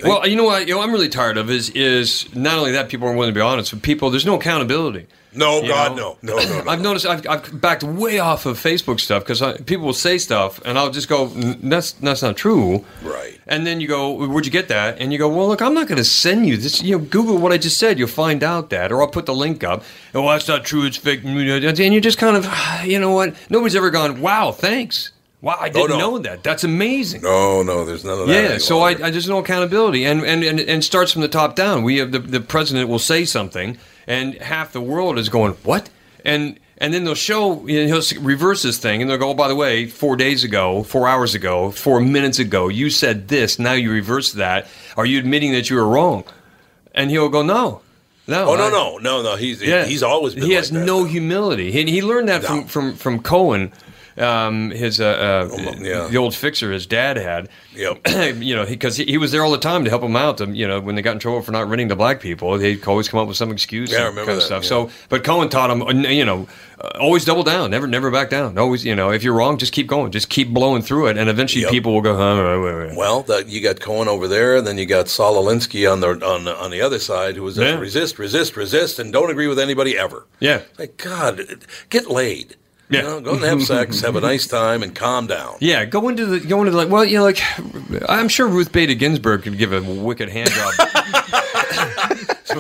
Well, 0.03 0.27
you 0.27 0.37
know 0.37 0.45
what? 0.45 0.67
You 0.69 0.75
know, 0.75 0.81
I'm 0.81 0.93
really 0.93 1.09
tired 1.09 1.37
of 1.39 1.51
is 1.51 1.71
is 1.71 2.35
not 2.35 2.59
only 2.59 2.73
that 2.73 2.89
people 2.89 3.07
aren't 3.07 3.19
willing 3.19 3.33
to 3.35 3.39
be 3.39 3.43
honest, 3.43 3.73
but 3.73 3.83
people 3.83 4.11
there's 4.11 4.27
no 4.27 4.37
accountability. 4.37 5.07
No, 5.35 5.61
You 5.61 5.69
God, 5.69 5.95
know? 5.97 6.17
no, 6.23 6.37
no, 6.37 6.43
no, 6.43 6.63
no. 6.65 6.71
I've 6.71 6.81
noticed 6.81 7.05
I've, 7.07 7.27
I've 7.29 7.61
backed 7.61 7.83
way 7.85 8.19
off 8.19 8.47
of 8.47 8.57
Facebook 8.59 8.99
stuff 8.99 9.25
because 9.25 9.43
people 9.63 9.85
will 9.85 9.93
say 9.93 10.17
stuff 10.19 10.59
and 10.65 10.79
I'll 10.79 10.91
just 10.91 11.09
go, 11.09 11.27
that's 11.27 11.93
that's 11.93 12.23
not 12.23 12.37
true. 12.37 12.85
Right. 13.03 13.39
And 13.47 13.67
then 13.67 13.81
you 13.81 13.89
go, 13.89 14.27
where'd 14.27 14.47
you 14.47 14.53
get 14.53 14.69
that? 14.69 14.99
And 15.01 15.13
you 15.13 15.19
go, 15.19 15.29
well, 15.29 15.49
look, 15.49 15.63
I'm 15.63 15.75
not 15.75 15.87
going 15.87 15.99
to 15.99 16.05
send 16.05 16.47
you 16.47 16.57
this. 16.57 16.83
You 16.83 16.99
know, 16.99 17.05
Google 17.05 17.39
what 17.39 17.53
I 17.53 17.59
just 17.59 17.79
said. 17.79 17.99
You'll 17.99 18.09
find 18.09 18.43
out 18.43 18.71
that, 18.71 18.91
or 18.91 19.01
I'll 19.01 19.09
put 19.09 19.27
the 19.27 19.35
link 19.35 19.63
up. 19.65 19.85
Oh, 20.15 20.29
that's 20.29 20.49
not 20.49 20.65
true. 20.65 20.85
It's 20.85 20.97
fake. 20.99 21.23
And 21.25 21.39
you 21.95 22.01
just 22.01 22.19
kind 22.19 22.37
of, 22.37 22.47
you 22.85 22.99
know 22.99 23.13
what? 23.13 23.35
Nobody's 23.51 23.77
ever 23.77 23.91
gone, 23.91 24.21
wow, 24.21 24.51
thanks. 24.53 25.13
Wow, 25.41 25.57
I 25.61 25.69
didn't 25.69 25.91
no. 25.91 25.99
know 25.99 26.19
that. 26.19 26.43
That's 26.43 26.65
amazing. 26.65 27.23
No, 27.23 27.63
no, 27.63 27.85
there's 27.85 28.05
none 28.05 28.19
of 28.21 28.27
that. 28.27 28.51
Yeah, 28.51 28.59
so 28.59 28.81
I. 28.81 28.91
I 28.91 29.11
there's 29.11 29.29
no 29.29 29.39
accountability, 29.39 30.05
and 30.05 30.25
and 30.25 30.43
and 30.43 30.59
and 30.59 30.83
starts 30.85 31.13
from 31.13 31.23
the 31.23 31.29
top 31.29 31.55
down. 31.55 31.85
We 31.85 31.99
have 31.99 32.11
the 32.11 32.19
the 32.19 32.41
president 32.41 32.89
will 32.89 32.99
say 32.99 33.25
something, 33.25 33.79
and 34.09 34.35
half 34.35 34.73
the 34.73 34.81
world 34.81 35.17
is 35.17 35.29
going 35.29 35.53
what, 35.63 35.91
and 36.25 36.59
and 36.79 36.93
then 36.93 37.05
they'll 37.05 37.15
show 37.15 37.65
you 37.69 37.87
know, 37.87 38.01
he'll 38.01 38.21
reverse 38.23 38.63
this 38.65 38.79
thing, 38.79 39.01
and 39.01 39.09
they'll 39.09 39.17
go, 39.19 39.31
oh, 39.31 39.35
by 39.35 39.47
the 39.47 39.55
way, 39.55 39.87
four 39.87 40.17
days 40.17 40.43
ago, 40.43 40.83
four 40.83 41.07
hours 41.07 41.37
ago, 41.37 41.71
four 41.71 42.01
minutes 42.01 42.41
ago, 42.41 42.67
you 42.67 42.91
said 42.91 43.29
this. 43.29 43.61
Now 43.61 43.75
you 43.75 43.93
reverse 43.93 44.33
that. 44.33 44.67
Are 44.97 45.07
you 45.07 45.21
admitting 45.21 45.53
that 45.53 45.71
you 45.71 45.77
were 45.77 45.87
wrong? 45.87 46.25
And 46.95 47.11
he'll 47.13 47.29
go, 47.29 47.43
no. 47.43 47.83
No, 48.27 48.51
Oh 48.51 48.57
no, 48.57 48.67
I- 48.67 48.71
no, 48.71 48.99
no, 48.99 49.23
no. 49.23 49.37
He's 49.37 49.63
yeah. 49.63 49.85
he's 49.85 50.03
always 50.03 50.35
been. 50.35 50.43
He 50.43 50.49
like 50.51 50.57
has 50.59 50.71
that. 50.73 50.85
no 50.85 51.05
humility. 51.05 51.71
He, 51.71 51.85
he 51.85 52.03
learned 52.03 52.29
that 52.29 52.43
from 52.45 52.65
from 52.67 52.95
from 52.97 53.23
Cohn, 53.23 53.73
um, 54.21 54.71
his 54.71 55.01
uh, 55.01 55.49
uh, 55.53 55.75
yeah. 55.81 56.09
the 56.09 56.17
old 56.17 56.35
fixer 56.35 56.73
his 56.73 56.87
dad 56.87 57.17
had. 57.17 57.49
Yep. 57.75 58.01
you 58.43 58.57
know, 58.57 58.67
because 58.67 58.97
he, 58.97 59.05
he 59.05 59.19
was 59.19 59.31
there 59.33 59.45
all 59.45 59.53
the 59.53 59.59
time 59.59 59.85
to 59.85 59.91
help 59.91 60.03
him 60.03 60.17
out. 60.17 60.39
To, 60.39 60.47
you 60.47 60.67
know, 60.67 60.81
when 60.81 60.95
they 60.97 61.03
got 61.03 61.13
in 61.13 61.19
trouble 61.19 61.43
for 61.43 61.53
not 61.53 61.69
renting 61.69 61.89
to 61.91 61.97
black 61.97 62.21
people, 62.21 62.57
they'd 62.59 62.85
always 62.87 63.09
come 63.09 63.21
up 63.21 63.29
with 63.29 63.37
some 63.37 63.51
excuse. 63.53 63.93
Yeah, 63.93 63.99
I 63.99 64.07
remember 64.07 64.21
kind 64.27 64.31
of 64.31 64.37
that, 64.37 64.47
stuff. 64.47 64.63
yeah. 64.65 64.69
So, 64.69 64.91
but 65.09 65.23
Cohn 65.25 65.49
taught 65.49 65.71
him, 65.71 65.83
uh, 65.83 65.93
you 65.93 66.25
know, 66.25 66.49
uh, 66.81 66.91
always 67.01 67.25
double 67.25 67.43
down, 67.43 67.71
never 67.71 67.87
never 67.87 68.11
back 68.11 68.31
down. 68.31 68.57
Always, 68.59 68.85
you 68.85 68.95
know, 68.95 69.11
if 69.11 69.23
you're 69.23 69.35
wrong, 69.35 69.59
just 69.59 69.73
keep 69.73 69.87
going, 69.87 70.13
just 70.13 70.29
keep 70.29 70.49
blowing 70.51 70.83
through 70.83 71.09
it, 71.09 71.17
and 71.17 71.29
eventually 71.29 71.63
Yep. 71.63 71.71
people 71.73 71.93
will 71.95 72.01
go. 72.03 72.17
Huh. 72.17 72.95
Well, 72.97 73.23
that 73.23 73.49
you 73.49 73.61
got 73.61 73.81
Cohn 73.81 74.09
over 74.09 74.29
there, 74.29 74.57
and 74.57 74.67
then 74.67 74.79
you 74.79 74.87
got 74.87 75.09
Saul 75.09 75.43
Alinsky 75.45 75.91
on 75.91 76.01
the 76.01 76.09
on 76.25 76.45
the, 76.45 76.57
on 76.57 76.71
the 76.71 76.81
other 76.81 76.99
side, 76.99 77.37
who 77.37 77.43
was 77.43 77.57
Yeah. 77.59 77.79
resist, 77.79 78.19
resist, 78.19 78.57
resist, 78.57 78.99
and 78.99 79.13
don't 79.13 79.31
agree 79.31 79.47
with 79.49 79.59
anybody 79.59 79.97
ever. 79.99 80.27
Yeah. 80.41 80.63
Like 80.79 80.97
God, 80.97 81.65
get 81.91 82.11
laid. 82.11 82.57
Yeah. 82.91 83.03
You 83.03 83.07
know, 83.09 83.21
go 83.21 83.33
and 83.35 83.43
have 83.45 83.63
sex, 83.63 84.01
have 84.01 84.17
a 84.17 84.21
nice 84.21 84.47
time, 84.47 84.83
and 84.83 84.95
calm 84.95 85.27
down. 85.27 85.57
Yeah, 85.61 85.85
go 85.85 86.09
into 86.09 86.25
the 86.27 86.41
go 86.41 86.61
into 86.61 86.71
the, 86.71 86.77
like 86.79 86.89
well, 86.89 87.05
you 87.05 87.19
know, 87.19 87.25
like 87.25 87.39
I'm 88.09 88.29
sure 88.29 88.49
Ruth 88.49 88.73
Bader 88.73 88.95
Ginsburg 88.95 89.43
could 89.43 89.59
give 89.59 89.73
a 89.73 89.81
wicked 89.83 90.31
hand 90.31 90.51
job 90.51 90.73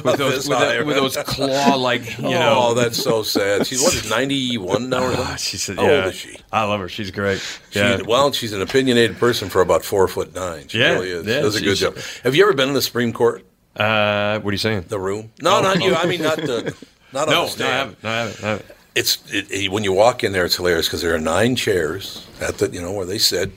with 0.04 0.16
those 0.18 0.48
with, 0.48 0.58
the- 0.58 0.82
with 0.86 0.96
those 0.96 1.16
claw 1.16 1.74
like 1.76 2.18
you 2.18 2.24
know. 2.30 2.54
Oh, 2.58 2.74
that's 2.74 3.02
so 3.02 3.22
sad. 3.22 3.66
She's 3.66 3.80
what 3.82 3.94
is 3.94 4.08
ninety 4.10 4.58
one 4.58 4.88
now 4.90 4.98
or 5.04 5.14
something? 5.14 5.24
Ah, 5.26 5.36
she 5.36 5.56
said, 5.56 5.76
How 5.76 5.86
yeah, 5.86 5.96
old 6.04 6.12
is 6.12 6.14
she? 6.18 6.36
I 6.52 6.64
love 6.64 6.80
her. 6.80 6.88
She's 6.88 7.10
great. 7.10 7.40
She, 7.70 7.78
Yeah. 7.78 8.00
Well, 8.06 8.32
she's 8.32 8.52
an 8.52 8.60
opinionated 8.62 9.16
person 9.18 9.48
for 9.48 9.60
about 9.62 9.84
four 9.84 10.06
foot 10.08 10.34
nine. 10.34 10.68
She 10.68 10.78
Yeah, 10.78 10.92
really 10.92 11.10
is. 11.10 11.26
yeah, 11.26 11.40
Does 11.40 11.56
a 11.56 11.60
good 11.62 11.76
job. 11.76 11.96
Have 12.24 12.34
you 12.34 12.44
ever 12.44 12.52
been 12.54 12.68
in 12.68 12.74
the 12.74 12.82
Supreme 12.82 13.12
Court? 13.12 13.44
Uh, 13.76 14.40
what 14.40 14.50
are 14.50 14.52
you 14.52 14.58
saying? 14.58 14.84
The 14.88 14.98
room? 15.00 15.30
No, 15.40 15.58
Oh. 15.58 15.62
not 15.62 15.80
you. 15.82 15.94
I 15.94 16.06
mean, 16.06 16.22
not 16.22 16.36
the. 16.36 16.74
Not 17.12 17.28
on 17.28 17.34
No, 17.34 17.46
the 17.48 17.64
no, 17.64 17.68
I 17.70 17.72
haven't. 17.72 18.02
No, 18.04 18.10
I 18.10 18.16
haven't. 18.18 18.44
I 18.44 18.48
haven't. 18.48 18.66
It's 18.94 19.18
it, 19.32 19.50
it- 19.50 19.70
when 19.72 19.84
you 19.84 19.92
walk 19.92 20.24
in 20.24 20.32
there, 20.32 20.44
it's 20.44 20.56
hilarious 20.56 20.86
because 20.86 21.02
there 21.02 21.14
are 21.14 21.18
nine 21.20 21.56
chairs 21.56 22.26
at 22.40 22.58
the 22.58 22.68
you 22.70 22.80
know 22.80 22.92
where 22.92 23.06
they 23.06 23.18
sit, 23.18 23.50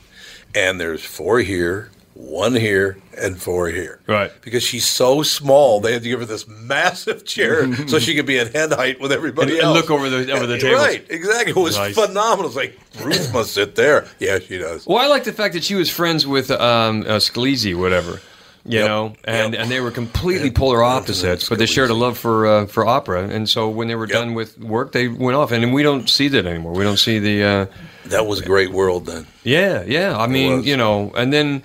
and 0.55 0.79
there's 0.79 1.03
four 1.03 1.39
here, 1.39 1.89
one 2.13 2.53
here, 2.53 2.97
and 3.17 3.41
four 3.41 3.67
here. 3.69 3.99
Right. 4.07 4.31
Because 4.41 4.63
she's 4.63 4.85
so 4.87 5.23
small, 5.23 5.79
they 5.79 5.93
had 5.93 6.03
to 6.03 6.09
give 6.09 6.19
her 6.19 6.25
this 6.25 6.47
massive 6.47 7.25
chair 7.25 7.73
so 7.87 7.97
she 7.99 8.15
could 8.15 8.25
be 8.25 8.37
at 8.39 8.53
head 8.53 8.71
height 8.73 8.99
with 8.99 9.11
everybody 9.11 9.53
And- 9.53 9.61
and 9.63 9.73
look 9.73 9.89
over 9.89 10.09
the- 10.09 10.31
over 10.31 10.45
the 10.45 10.59
table. 10.59 10.75
Right, 10.79 11.05
exactly. 11.09 11.51
It 11.51 11.55
was 11.55 11.77
Nice. 11.77 11.95
phenomenal. 11.95 12.47
It's 12.47 12.55
like 12.55 12.77
Ruth 13.01 13.33
must 13.33 13.53
sit 13.53 13.75
there. 13.75 14.07
Yeah, 14.19 14.39
she 14.39 14.57
does. 14.57 14.85
Well, 14.85 14.97
I 14.99 15.07
like 15.07 15.23
the 15.23 15.33
fact 15.33 15.53
that 15.55 15.63
she 15.63 15.75
was 15.75 15.89
friends 15.89 16.27
with 16.27 16.51
um, 16.51 17.01
uh, 17.03 17.17
Scalise, 17.19 17.75
whatever. 17.75 18.19
You 18.63 18.79
Yep, 18.79 18.87
know, 18.87 19.13
and, 19.23 19.53
yep. 19.53 19.61
and 19.63 19.71
they 19.71 19.79
were 19.79 19.89
completely 19.89 20.51
polar 20.51 20.83
opposites, 20.83 21.49
but 21.49 21.57
they 21.57 21.65
shared 21.65 21.89
a 21.89 21.95
love 21.95 22.15
for 22.17 22.45
uh, 22.45 22.65
for 22.67 22.85
opera, 22.85 23.27
and 23.27 23.49
so 23.49 23.69
when 23.69 23.87
they 23.87 23.95
were 23.95 24.05
Yep. 24.07 24.13
done 24.13 24.33
with 24.35 24.59
work, 24.59 24.91
they 24.91 25.07
went 25.07 25.35
off, 25.35 25.51
and 25.51 25.73
we 25.73 25.81
don't 25.81 26.07
see 26.07 26.27
that 26.27 26.45
anymore. 26.45 26.73
We 26.73 26.83
don't 26.83 26.99
see 26.99 27.17
the 27.17 27.43
uh, 27.43 27.65
That 28.09 28.27
was 28.27 28.39
a 28.39 28.45
great 28.45 28.69
world 28.71 29.07
then. 29.07 29.25
Yeah, 29.43 29.83
yeah. 29.87 30.15
I 30.15 30.27
mean, 30.27 30.63
you 30.63 30.77
know, 30.77 31.11
and 31.17 31.33
then 31.33 31.63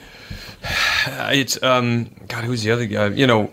it's 1.31 1.63
um, 1.63 2.11
God, 2.29 2.45
who's 2.45 2.63
the 2.63 2.71
other 2.71 2.87
guy? 2.87 3.09
You 3.09 3.27
know, 3.27 3.53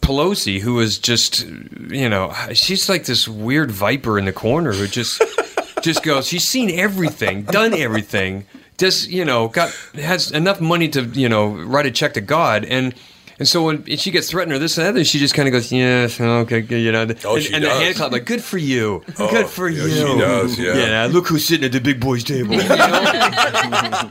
Pelosi, 0.00 0.60
who 0.60 0.78
is 0.80 0.98
just, 0.98 1.44
you 1.90 2.08
know, 2.08 2.32
she's 2.52 2.88
like 2.88 3.04
this 3.06 3.26
weird 3.26 3.70
viper 3.70 4.18
in 4.18 4.24
the 4.26 4.32
corner 4.32 4.72
who 4.72 4.86
just 4.86 5.20
just 5.82 6.02
goes. 6.02 6.26
She's 6.28 6.46
seen 6.46 6.70
everything, 6.70 7.42
done 7.42 7.74
everything. 7.74 8.46
Just 8.78 9.08
you 9.08 9.24
know, 9.24 9.48
got 9.48 9.70
has 9.94 10.30
enough 10.30 10.60
money 10.60 10.88
to 10.90 11.02
you 11.04 11.28
know 11.28 11.48
write 11.48 11.86
a 11.86 11.90
check 11.90 12.14
to 12.14 12.20
God 12.20 12.64
and. 12.64 12.94
And 13.38 13.46
so 13.46 13.64
when 13.64 13.84
she 13.96 14.10
gets 14.10 14.30
threatened 14.30 14.54
or 14.54 14.58
this 14.58 14.78
and 14.78 14.96
that, 14.96 15.04
she 15.04 15.18
just 15.18 15.34
kind 15.34 15.46
of 15.48 15.52
goes, 15.52 15.70
"Yes, 15.70 16.20
okay, 16.20 16.62
good," 16.62 16.78
you 16.80 16.92
know. 16.92 17.06
Oh, 17.24 17.34
and, 17.36 17.44
she 17.44 17.52
and 17.52 17.64
the 17.64 17.70
hand 17.70 17.96
clap, 17.96 18.12
like, 18.12 18.24
"Good 18.24 18.42
for 18.42 18.58
you, 18.58 19.02
Oh, 19.18 19.30
good 19.30 19.46
for 19.46 19.68
yeah, 19.68 19.84
you." 19.84 19.90
she 19.90 20.18
does, 20.18 20.58
yeah. 20.58 21.08
look 21.10 21.26
who's 21.28 21.44
sitting 21.44 21.64
at 21.64 21.72
the 21.72 21.80
big 21.80 22.00
boys' 22.00 22.24
table. 22.24 22.54
you 22.54 22.68
know? 22.68 24.10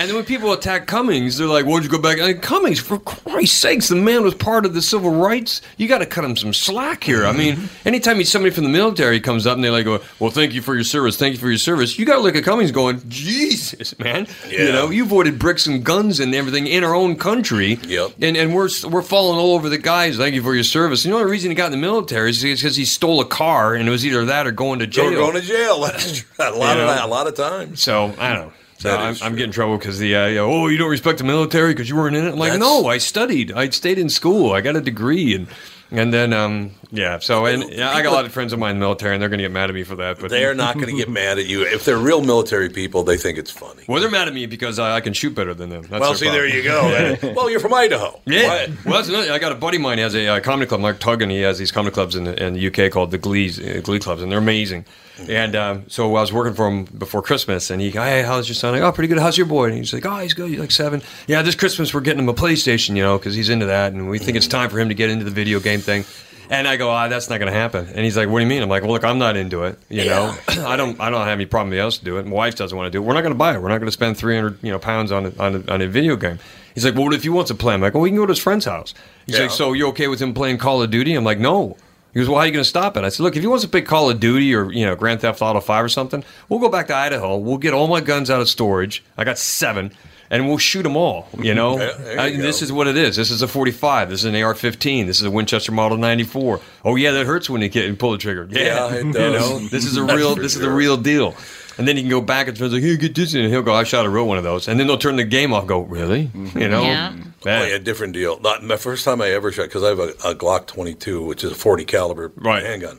And 0.00 0.08
then 0.08 0.14
when 0.14 0.24
people 0.24 0.52
attack 0.52 0.86
Cummings, 0.86 1.38
they're 1.38 1.48
like, 1.48 1.64
"Why'd 1.64 1.82
you 1.82 1.88
go 1.88 1.98
back?" 2.00 2.18
Like, 2.18 2.40
Cummings, 2.40 2.78
for 2.78 3.00
Christ's 3.00 3.56
sakes, 3.58 3.88
the 3.88 3.96
man 3.96 4.22
was 4.22 4.32
part 4.32 4.64
of 4.64 4.72
the 4.72 4.80
civil 4.80 5.10
rights. 5.10 5.60
You 5.76 5.88
got 5.88 5.98
to 5.98 6.06
cut 6.06 6.24
him 6.24 6.36
some 6.36 6.52
slack 6.54 7.02
here. 7.02 7.26
I 7.26 7.32
mean, 7.32 7.56
mm-hmm. 7.56 7.88
anytime 7.88 8.22
somebody 8.22 8.54
from 8.54 8.62
the 8.62 8.70
military 8.70 9.18
comes 9.18 9.44
up 9.44 9.56
and 9.56 9.64
they 9.64 9.70
like 9.70 9.86
go, 9.86 10.00
"Well, 10.20 10.30
thank 10.30 10.52
you 10.52 10.62
for 10.62 10.76
your 10.76 10.84
service, 10.84 11.16
thank 11.16 11.32
you 11.32 11.40
for 11.40 11.48
your 11.48 11.58
service," 11.58 11.98
you 11.98 12.06
got 12.06 12.14
to 12.14 12.20
look 12.22 12.36
at 12.36 12.44
Cummings 12.44 12.70
going, 12.70 13.02
"Jesus, 13.08 13.98
man, 13.98 14.28
you 14.48 14.70
know, 14.70 14.88
you 14.90 15.02
avoided 15.02 15.36
bricks 15.36 15.66
and 15.66 15.82
guns 15.82 16.20
and 16.20 16.32
everything 16.32 16.68
in 16.68 16.84
our 16.84 16.94
own 16.94 17.16
country, 17.16 17.80
Yep. 17.88 18.12
and 18.22 18.36
and 18.36 18.54
we're 18.58 18.90
we're 18.90 19.02
falling 19.02 19.38
all 19.38 19.54
over 19.54 19.68
the 19.68 19.78
guys. 19.78 20.16
Thank 20.16 20.34
you 20.34 20.42
for 20.42 20.54
your 20.54 20.64
service. 20.64 21.04
And 21.04 21.12
the 21.14 21.18
only 21.18 21.30
reason 21.30 21.50
he 21.50 21.54
got 21.54 21.66
in 21.66 21.72
the 21.72 21.78
military 21.78 22.30
is 22.30 22.42
because 22.42 22.76
he 22.76 22.84
stole 22.84 23.20
a 23.20 23.24
car, 23.26 23.74
and 23.74 23.88
it 23.88 23.90
was 23.90 24.04
either 24.04 24.24
that 24.26 24.46
or 24.46 24.52
going 24.52 24.80
to 24.80 24.86
jail. 24.86 25.10
You're 25.10 25.20
going 25.20 25.40
to 25.40 25.40
jail. 25.40 25.76
A 26.40 26.50
lot 26.50 26.76
You 26.76 26.82
of 26.82 26.88
know? 26.96 27.04
a 27.04 27.08
lot 27.08 27.26
of 27.26 27.34
times. 27.34 27.80
So 27.80 28.12
I 28.18 28.34
don't 28.34 28.46
know. 28.48 28.52
So 28.78 28.96
I'm, 28.96 29.16
I'm 29.22 29.34
getting 29.34 29.50
trouble 29.50 29.76
because 29.76 29.98
the 29.98 30.14
uh, 30.14 30.26
you 30.26 30.34
know, 30.36 30.50
oh 30.52 30.66
you 30.68 30.78
don't 30.78 30.90
respect 30.90 31.18
the 31.18 31.24
military 31.24 31.72
because 31.72 31.88
you 31.88 31.96
weren't 31.96 32.14
in 32.14 32.24
it. 32.26 32.32
I'm 32.32 32.38
like 32.38 32.52
That's- 32.52 32.60
no, 32.60 32.86
I 32.86 32.98
studied. 32.98 33.50
I 33.52 33.68
stayed 33.70 33.98
in 33.98 34.08
school. 34.08 34.52
I 34.52 34.60
got 34.60 34.76
a 34.76 34.80
degree 34.80 35.34
and 35.34 35.48
and 35.90 36.12
then 36.12 36.32
um 36.32 36.72
yeah. 36.90 37.18
So 37.18 37.44
and 37.46 37.70
yeah, 37.70 37.90
I 37.90 38.02
got 38.02 38.12
a 38.12 38.14
lot 38.14 38.24
of 38.24 38.32
friends 38.32 38.52
of 38.52 38.58
mine 38.58 38.72
in 38.72 38.76
the 38.78 38.84
military 38.84 39.14
and 39.14 39.20
they're 39.22 39.28
gonna 39.28 39.42
get 39.42 39.52
mad 39.52 39.68
at 39.68 39.74
me 39.74 39.84
for 39.84 39.96
that. 39.96 40.18
But 40.18 40.30
They're 40.30 40.54
not 40.54 40.74
going 40.74 40.88
to 40.88 40.96
get 40.96 41.08
mad 41.22 41.38
at 41.38 41.46
you 41.46 41.62
if 41.62 41.84
they're 41.84 41.98
real 41.98 42.22
military 42.22 42.68
people. 42.70 43.02
They 43.02 43.16
think 43.16 43.38
it's 43.38 43.50
funny. 43.50 43.84
well, 43.88 44.00
they're 44.00 44.10
mad 44.10 44.28
at 44.28 44.34
me 44.34 44.46
because 44.46 44.78
I, 44.78 44.96
I 44.96 45.00
can 45.00 45.12
shoot 45.12 45.34
better 45.34 45.52
than 45.54 45.68
them. 45.70 45.82
That's 45.82 46.00
well, 46.00 46.14
see, 46.14 46.26
problem. 46.26 46.42
there 46.42 46.56
you 46.56 46.62
go. 46.62 47.32
well, 47.36 47.50
you're 47.50 47.60
from 47.60 47.74
Idaho. 47.74 48.20
Yeah, 48.26 48.46
What? 48.48 48.84
well, 48.84 48.94
that's 48.94 49.08
another. 49.08 49.32
I 49.32 49.38
got 49.38 49.52
a 49.52 49.56
buddy 49.56 49.76
of 49.76 49.82
mine 49.82 49.98
who 49.98 50.04
has 50.04 50.14
a 50.14 50.26
uh, 50.28 50.40
comedy 50.40 50.66
club, 50.68 50.80
Mark 50.80 50.98
Tughan. 51.00 51.30
He 51.30 51.40
has 51.42 51.58
these 51.58 51.70
comedy 51.72 51.92
clubs 51.94 52.16
in 52.16 52.24
the, 52.24 52.42
in 52.42 52.54
the 52.54 52.66
UK 52.68 52.90
called 52.92 53.10
the 53.10 53.18
Glees, 53.18 53.58
uh, 53.60 53.80
Glee 53.82 53.98
clubs, 53.98 54.22
and 54.22 54.30
they're 54.32 54.38
amazing. 54.38 54.84
And 55.28 55.56
um, 55.56 55.84
so 55.88 56.06
I 56.14 56.20
was 56.20 56.32
working 56.32 56.54
for 56.54 56.68
him 56.68 56.84
before 56.84 57.22
Christmas, 57.22 57.70
and 57.70 57.80
he, 57.80 57.90
hey, 57.90 58.22
how's 58.22 58.48
your 58.48 58.54
son? 58.54 58.74
I 58.74 58.78
go, 58.78 58.88
oh, 58.88 58.92
pretty 58.92 59.08
good. 59.08 59.18
How's 59.18 59.36
your 59.36 59.46
boy? 59.46 59.66
And 59.68 59.78
he's 59.78 59.92
like, 59.92 60.06
oh, 60.06 60.18
he's 60.18 60.34
good. 60.34 60.50
He's 60.50 60.60
like 60.60 60.70
seven. 60.70 61.02
Yeah, 61.26 61.42
this 61.42 61.54
Christmas 61.54 61.92
we're 61.92 62.00
getting 62.02 62.20
him 62.22 62.28
a 62.28 62.34
PlayStation, 62.34 62.96
you 62.96 63.02
know, 63.02 63.18
because 63.18 63.34
he's 63.34 63.48
into 63.48 63.66
that, 63.66 63.92
and 63.92 64.08
we 64.08 64.18
think 64.18 64.36
it's 64.36 64.46
time 64.46 64.70
for 64.70 64.78
him 64.78 64.88
to 64.88 64.94
get 64.94 65.10
into 65.10 65.24
the 65.24 65.30
video 65.30 65.58
game 65.60 65.80
thing. 65.80 66.04
And 66.50 66.66
I 66.66 66.76
go, 66.76 66.88
ah, 66.88 67.08
that's 67.08 67.28
not 67.28 67.38
going 67.40 67.52
to 67.52 67.58
happen. 67.58 67.86
And 67.88 67.98
he's 68.06 68.16
like, 68.16 68.28
what 68.30 68.38
do 68.38 68.42
you 68.44 68.48
mean? 68.48 68.62
I'm 68.62 68.70
like, 68.70 68.82
well, 68.82 68.92
look, 68.92 69.04
I'm 69.04 69.18
not 69.18 69.36
into 69.36 69.64
it. 69.64 69.78
You 69.90 70.06
know, 70.06 70.34
I 70.48 70.76
don't, 70.76 70.98
I 70.98 71.10
don't 71.10 71.20
have 71.26 71.36
any 71.38 71.44
problem 71.44 71.70
with 71.70 71.78
else 71.78 71.98
to 71.98 72.04
do 72.06 72.16
it. 72.16 72.24
My 72.24 72.32
wife 72.32 72.54
doesn't 72.56 72.74
want 72.74 72.86
to 72.86 72.90
do 72.90 73.02
it. 73.02 73.06
We're 73.06 73.12
not 73.12 73.20
going 73.20 73.34
to 73.34 73.38
buy 73.38 73.54
it. 73.54 73.60
We're 73.60 73.68
not 73.68 73.78
going 73.78 73.88
to 73.88 73.92
spend 73.92 74.16
300, 74.16 74.58
you 74.62 74.70
know, 74.72 74.78
pounds 74.78 75.12
on 75.12 75.26
a, 75.26 75.32
on 75.38 75.56
a, 75.56 75.72
on 75.72 75.82
a 75.82 75.86
video 75.86 76.16
game. 76.16 76.38
He's 76.74 76.86
like, 76.86 76.94
well, 76.94 77.04
what 77.04 77.12
if 77.12 77.22
he 77.22 77.28
wants 77.28 77.48
to 77.50 77.54
play? 77.54 77.74
I'm 77.74 77.82
like, 77.82 77.92
well, 77.92 78.02
we 78.02 78.08
can 78.08 78.16
go 78.16 78.24
to 78.24 78.30
his 78.30 78.38
friend's 78.38 78.64
house. 78.64 78.94
He's 79.26 79.34
Yeah. 79.36 79.42
like, 79.42 79.50
so 79.50 79.74
you're 79.74 79.88
okay 79.88 80.08
with 80.08 80.22
him 80.22 80.32
playing 80.32 80.56
Call 80.56 80.80
of 80.82 80.90
Duty? 80.90 81.12
I'm 81.14 81.24
like, 81.24 81.38
no. 81.38 81.76
He 82.14 82.20
goes, 82.20 82.28
well, 82.28 82.36
how 82.36 82.42
are 82.42 82.46
you 82.46 82.52
going 82.52 82.62
to 82.64 82.68
stop 82.68 82.96
it? 82.96 83.04
I 83.04 83.10
said, 83.10 83.22
look, 83.22 83.36
if 83.36 83.42
he 83.42 83.46
wants 83.46 83.64
to 83.64 83.70
play 83.70 83.82
Call 83.82 84.10
of 84.10 84.18
Duty 84.18 84.54
or, 84.54 84.72
you 84.72 84.84
know, 84.86 84.96
Grand 84.96 85.20
Theft 85.20 85.40
Auto 85.42 85.60
5 85.60 85.84
or 85.84 85.88
something, 85.88 86.24
we'll 86.48 86.58
go 86.58 86.68
back 86.68 86.86
to 86.88 86.94
Idaho. 86.96 87.36
We'll 87.36 87.58
get 87.58 87.74
all 87.74 87.86
my 87.86 88.00
guns 88.00 88.30
out 88.30 88.40
of 88.40 88.48
storage. 88.48 89.04
I 89.16 89.24
got 89.24 89.38
seven. 89.38 89.92
And 90.30 90.46
we'll 90.46 90.58
shoot 90.58 90.82
them 90.82 90.94
all, 90.94 91.26
you 91.38 91.54
know? 91.54 91.78
You 91.98 92.20
I- 92.20 92.36
this 92.36 92.60
is 92.60 92.70
what 92.70 92.86
it 92.86 92.98
is. 92.98 93.16
This 93.16 93.30
is 93.30 93.40
a 93.40 93.48
45. 93.48 94.10
This 94.10 94.20
is 94.20 94.24
an 94.26 94.34
AR-15. 94.34 95.06
This 95.06 95.20
is 95.20 95.26
a 95.26 95.30
Winchester 95.30 95.72
Model 95.72 95.96
94. 95.96 96.60
Oh, 96.84 96.96
yeah, 96.96 97.12
that 97.12 97.24
hurts 97.24 97.48
when 97.48 97.62
you 97.62 97.70
get, 97.70 97.86
and 97.86 97.98
pull 97.98 98.12
the 98.12 98.18
trigger. 98.18 98.46
Yeah, 98.50 98.92
it 98.92 99.06
You 99.06 99.12
does. 99.14 99.50
know, 99.50 99.58
this 99.68 99.86
is 99.86 99.96
a 99.96 100.02
real, 100.16 100.34
this 100.34 100.54
is 100.54 100.60
the 100.60 100.68
real 100.70 100.98
deal. 100.98 101.34
And 101.78 101.86
then 101.86 101.96
he 101.96 102.02
can 102.02 102.10
go 102.10 102.20
back 102.20 102.48
and 102.48 102.56
turns 102.56 102.72
like, 102.72 102.82
hey, 102.82 102.96
get 102.96 103.14
this 103.14 103.34
in. 103.34 103.42
And 103.42 103.52
he'll 103.52 103.62
go, 103.62 103.72
I 103.72 103.84
shot 103.84 104.04
a 104.04 104.10
real 104.10 104.26
one 104.26 104.36
of 104.36 104.44
those. 104.44 104.66
And 104.68 104.78
then 104.80 104.86
they'll 104.88 104.98
turn 104.98 105.14
the 105.16 105.24
game 105.24 105.52
off 105.52 105.60
and 105.62 105.68
go, 105.68 105.80
really? 105.80 106.30
You 106.54 106.68
know? 106.68 106.82
Yeah. 106.82 107.14
That- 107.44 107.62
Oh, 107.62 107.66
yeah, 107.66 107.78
different 107.78 108.14
deal. 108.14 108.40
Not 108.40 108.64
my 108.64 108.76
first 108.76 109.04
time 109.04 109.22
I 109.22 109.28
ever 109.30 109.52
shot 109.52 109.64
because 109.66 109.84
I 109.84 109.88
have 109.90 110.00
a, 110.00 110.08
a 110.28 110.34
Glock 110.34 110.66
22, 110.66 111.24
which 111.24 111.44
is 111.44 111.52
a 111.52 111.54
40 111.54 111.84
caliber 111.84 112.32
Right. 112.36 112.64
handgun. 112.64 112.98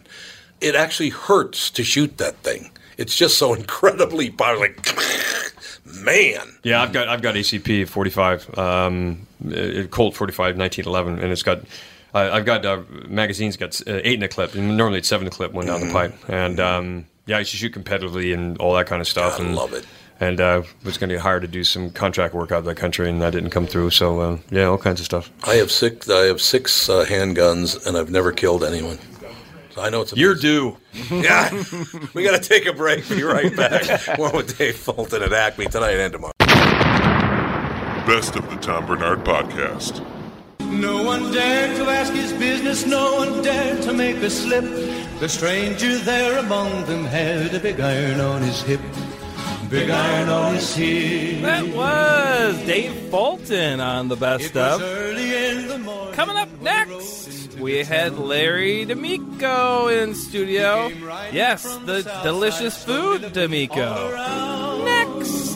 It 0.62 0.76
actually 0.76 1.10
hurts 1.10 1.70
to 1.72 1.84
shoot 1.84 2.18
that 2.20 2.38
thing. 2.38 2.72
It's 2.98 3.16
just 3.18 3.38
so 3.38 3.54
incredibly 3.62 4.30
powerful. 4.30 4.62
Like, 4.62 4.96
man, 5.86 6.58
Yeah, 6.64 6.82
I've 6.82 6.94
got 6.94 7.08
I've 7.10 7.22
got 7.22 7.36
ACP 7.36 7.88
45, 7.88 8.58
um, 8.58 9.28
uh, 9.46 9.84
Colt 9.90 10.16
45, 10.16 10.58
1911, 10.58 11.20
and 11.20 11.32
it's 11.32 11.44
got 11.44 11.60
uh, 12.14 12.30
I've 12.34 12.46
got 12.46 12.66
uh, 12.66 12.82
magazines 13.08 13.56
got 13.58 13.80
uh, 13.88 14.00
eight 14.04 14.16
in 14.16 14.24
a 14.24 14.28
clip, 14.28 14.56
and 14.56 14.78
normally 14.78 15.00
it's 15.00 15.08
seven 15.08 15.28
in 15.28 15.34
a 15.34 15.36
clip, 15.36 15.52
one 15.54 15.68
down 15.68 15.86
the 15.86 15.92
pipe, 15.94 16.14
and 16.30 16.60
um, 16.60 17.06
yeah, 17.30 17.36
I 17.36 17.40
used 17.40 17.52
to 17.52 17.58
shoot 17.58 17.74
competitively 17.74 18.34
and 18.34 18.58
all 18.58 18.74
that 18.74 18.88
kind 18.88 19.02
of 19.02 19.08
stuff. 19.08 19.40
I 19.40 19.44
and, 19.44 19.56
love 19.56 19.74
it. 19.74 19.86
And 20.20 20.42
uh, 20.42 20.64
was 20.84 20.98
going 20.98 21.10
to 21.10 21.16
get 21.16 21.22
hired 21.22 21.44
to 21.44 21.48
do 21.48 21.64
some 21.64 21.92
contract 21.92 22.34
work 22.34 22.52
out 22.52 22.60
of 22.60 22.66
the 22.66 22.74
country, 22.76 23.08
and 23.08 23.22
that 23.22 23.30
didn't 23.32 23.52
come 23.52 23.68
through. 23.68 23.92
So 23.92 24.20
uh, 24.20 24.38
yeah, 24.50 24.66
all 24.66 24.80
kinds 24.80 25.00
of 25.00 25.06
stuff. 25.06 25.32
I 25.44 25.54
have 25.56 25.72
six. 25.72 26.10
I 26.10 26.26
have 26.26 26.42
six 26.42 26.90
uh, 26.90 27.06
handguns, 27.06 27.86
and 27.86 27.96
I've 27.96 28.10
never 28.10 28.32
killed 28.32 28.64
anyone. 28.64 28.98
So 29.76 29.82
I 29.82 29.90
know 29.92 30.02
it's 30.02 30.12
a 30.12 30.18
You're 30.18 30.34
due. 30.34 30.78
yeah. 31.12 31.52
we 32.16 32.24
got 32.24 32.42
to 32.42 32.50
take 32.50 32.66
a 32.66 32.74
break. 32.74 33.08
Be 33.08 33.22
right 33.22 33.56
back. 33.56 34.18
One 34.18 34.36
with 34.36 34.58
Dave 34.58 34.76
Fulton 34.76 35.22
at 35.22 35.32
Acme 35.32 35.68
tonight 35.68 35.98
and 36.00 36.12
tomorrow. 36.12 36.34
Best 38.08 38.36
of 38.36 38.50
the 38.50 38.58
Tom 38.60 38.88
Bernard 38.88 39.20
Podcast. 39.20 40.04
No 40.70 41.04
one 41.04 41.32
dared 41.32 41.76
to 41.78 41.90
ask 41.90 42.14
his 42.14 42.32
business, 42.34 42.86
no 42.86 43.16
one 43.16 43.42
dared 43.42 43.82
to 43.84 43.94
make 43.94 44.18
a 44.18 44.30
slip. 44.30 44.64
The 45.20 45.28
stranger 45.28 45.98
there 45.98 46.38
among 46.40 46.86
them 46.86 47.06
had 47.06 47.54
a 47.54 47.60
big 47.60 47.80
iron 47.80 48.22
on 48.22 48.42
his 48.42 48.62
hip. 48.62 48.80
Big 49.70 49.90
iron 49.90 50.30
on 50.30 50.56
his 50.56 50.74
hip. 50.76 51.42
That 51.42 51.68
was 51.76 52.58
Dave 52.66 53.10
Fulton 53.10 53.80
on 53.80 54.08
the 54.08 54.16
best 54.16 54.56
of. 54.56 54.80
the. 54.80 56.12
Coming 56.14 56.38
up 56.38 56.50
next, 56.62 57.58
we 57.60 57.84
had 57.84 58.18
Larry 58.18 58.86
D'Amico 58.86 59.88
in 59.88 60.14
studio. 60.16 60.88
Yes, 61.32 61.64
the 61.86 62.02
delicious 62.24 62.84
food 62.84 63.34
D'Amico. 63.34 64.12
Next. 64.86 65.50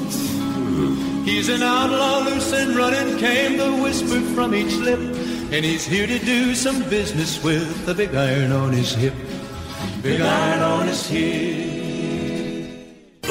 He's 1.23 1.49
an 1.49 1.63
outlaw, 1.63 2.19
loose 2.19 2.51
and 2.53 2.75
running, 2.75 3.17
came 3.17 3.57
the 3.57 3.71
whisper 3.81 4.19
from 4.35 4.53
each 4.53 4.75
lip. 4.75 4.99
And 4.99 5.63
he's 5.63 5.85
here 5.85 6.05
to 6.07 6.19
do 6.19 6.53
some 6.55 6.79
business 6.89 7.41
with 7.43 7.85
the 7.85 7.93
big 7.93 8.13
iron 8.13 8.51
on 8.51 8.73
his 8.73 8.93
hip. 8.93 9.13
Big 10.01 10.19
iron 10.21 10.61
on 10.61 10.87
his 10.87 11.07
hip. 11.07 11.69